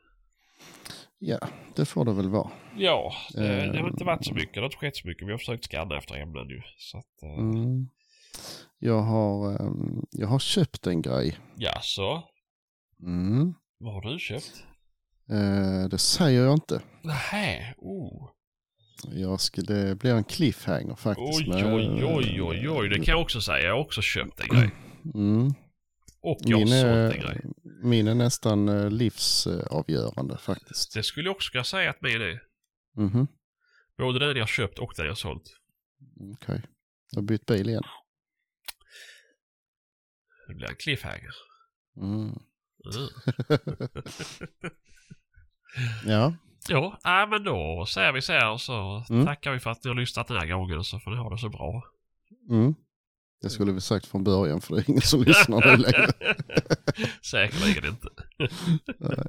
Ja, 1.18 1.38
det 1.76 1.84
får 1.84 2.04
det 2.04 2.12
väl 2.12 2.28
vara. 2.28 2.50
Ja, 2.76 3.12
det, 3.34 3.40
det 3.42 3.78
har 3.78 3.86
Eh. 3.86 3.90
inte 3.92 4.04
varit 4.04 4.24
så 4.26 4.34
mycket. 4.34 4.54
Det 4.54 4.60
har 4.60 4.64
inte 4.66 4.76
skett 4.76 4.96
så 4.96 5.08
mycket. 5.08 5.26
Vi 5.28 5.30
har 5.30 5.38
försökt 5.38 5.64
skanna 5.64 5.98
efter 5.98 6.14
ämnen 6.14 6.48
ju. 6.48 6.62
Så 6.78 6.98
att, 6.98 7.22
eh, 7.22 7.38
Mm. 7.38 7.88
Jag, 8.78 9.02
har, 9.02 9.50
ehm, 9.60 10.02
jag 10.10 10.28
har 10.28 10.38
köpt 10.38 10.86
en 10.86 11.02
grej. 11.02 11.38
ja, 11.56 11.78
så. 11.82 12.22
Mm. 13.02 13.54
Vad 13.78 13.94
har 13.94 14.00
du 14.12 14.18
köpt? 14.18 14.64
Eh, 15.30 15.88
det 15.90 15.98
säger 15.98 16.42
jag 16.44 16.52
inte. 16.54 16.80
Nähä, 17.02 17.74
oh. 17.78 18.30
Jag 19.12 19.40
ska, 19.40 19.62
det 19.62 19.98
blir 19.98 20.14
en 20.14 20.24
cliffhanger 20.24 20.94
faktiskt. 20.94 21.48
Oj, 21.48 21.64
oj, 21.64 22.04
oj, 22.04 22.42
oj, 22.42 22.68
oj. 22.70 22.88
Det 22.88 22.94
kan 22.96 23.12
jag 23.12 23.20
också 23.22 23.40
säga. 23.40 23.66
Jag 23.66 23.74
har 23.74 23.80
också 23.80 24.02
köpt 24.02 24.40
en 24.40 24.48
grej. 24.48 24.70
Mm. 25.14 25.54
Och 26.30 26.38
jag 26.40 26.56
har 26.58 26.64
Min, 26.64 26.68
sålt 26.68 26.84
är, 26.84 27.12
en 27.14 27.20
grej. 27.20 27.40
min 27.82 28.08
är 28.08 28.14
nästan 28.14 28.68
eh, 28.68 28.90
livsavgörande 28.90 30.38
faktiskt. 30.38 30.94
Det 30.94 31.02
skulle 31.02 31.28
jag 31.28 31.36
också 31.36 31.50
kunna 31.52 31.64
säga 31.64 31.90
att 31.90 32.00
min 32.02 32.22
är. 32.22 32.42
Mhm. 32.96 33.26
Både 33.98 34.18
den 34.18 34.28
jag 34.36 34.42
har 34.42 34.46
köpt 34.46 34.78
och 34.78 34.92
den 34.96 35.04
jag 35.04 35.10
har 35.10 35.16
sålt. 35.16 35.56
Okej. 36.34 36.62
Jag 37.10 37.16
har 37.18 37.22
bytt 37.26 37.46
bil 37.46 37.68
igen. 37.68 37.82
Det 40.48 40.54
blir 40.54 40.68
en 40.68 40.76
cliffhanger. 40.76 41.34
Mm. 41.96 42.38
Mm. 42.94 43.08
Ja, 46.06 46.34
Jo, 46.70 46.94
nej 47.04 47.26
men 47.28 47.44
då 47.44 47.86
säger 47.88 48.12
vi 48.12 48.22
så 48.22 48.32
här 48.32 48.50
och 48.52 48.60
så 48.60 49.04
Mm. 49.10 49.26
tackar 49.26 49.52
vi 49.52 49.58
för 49.58 49.70
att 49.70 49.84
ni 49.84 49.88
har 49.88 49.94
lyssnat 49.94 50.28
den 50.28 50.36
här 50.36 50.46
gången 50.46 50.84
så 50.84 50.98
får 51.00 51.10
ni 51.10 51.16
ha 51.16 51.30
det 51.30 51.38
så 51.38 51.48
bra. 51.48 51.82
mm. 52.50 52.74
Det 53.42 53.50
skulle 53.50 53.72
vi 53.72 53.80
sagt 53.80 54.06
från 54.06 54.24
början 54.24 54.60
för 54.60 54.74
det 54.74 54.80
är 54.80 54.90
ingen 54.90 55.02
som 55.02 55.22
lyssnar 55.22 55.60
nu 55.66 55.76
längre. 55.76 56.08
Säkerligen 57.22 57.84
inte. 57.86 58.08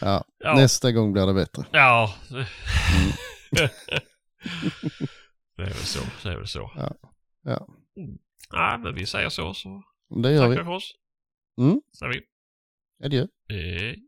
Ja. 0.00 0.24
Ja. 0.38 0.54
Nästa 0.54 0.92
gång 0.92 1.12
blir 1.12 1.26
det 1.26 1.34
bättre. 1.34 1.64
Ja. 1.72 2.14
Mm. 2.30 2.44
det 5.56 5.62
är 5.62 5.66
väl 5.66 5.74
så. 5.74 6.00
Det 6.22 6.28
är 6.28 6.36
väl 6.36 6.46
så. 6.46 6.70
Ja. 6.76 6.94
Ja. 7.42 7.68
Nej, 8.52 8.78
men 8.78 8.94
vi 8.94 9.06
säger 9.06 9.28
så 9.28 9.54
så 9.54 9.82
Det 10.22 10.32
gör 10.32 10.38
tackar 10.38 10.50
vi. 10.50 10.56
vi 10.58 10.64
för 10.64 10.70
oss. 10.72 10.92
Mm. 11.58 11.80
Säger 11.98 12.12
vi. 12.12 12.20
Adjö. 13.06 13.26
Hej. 13.48 13.98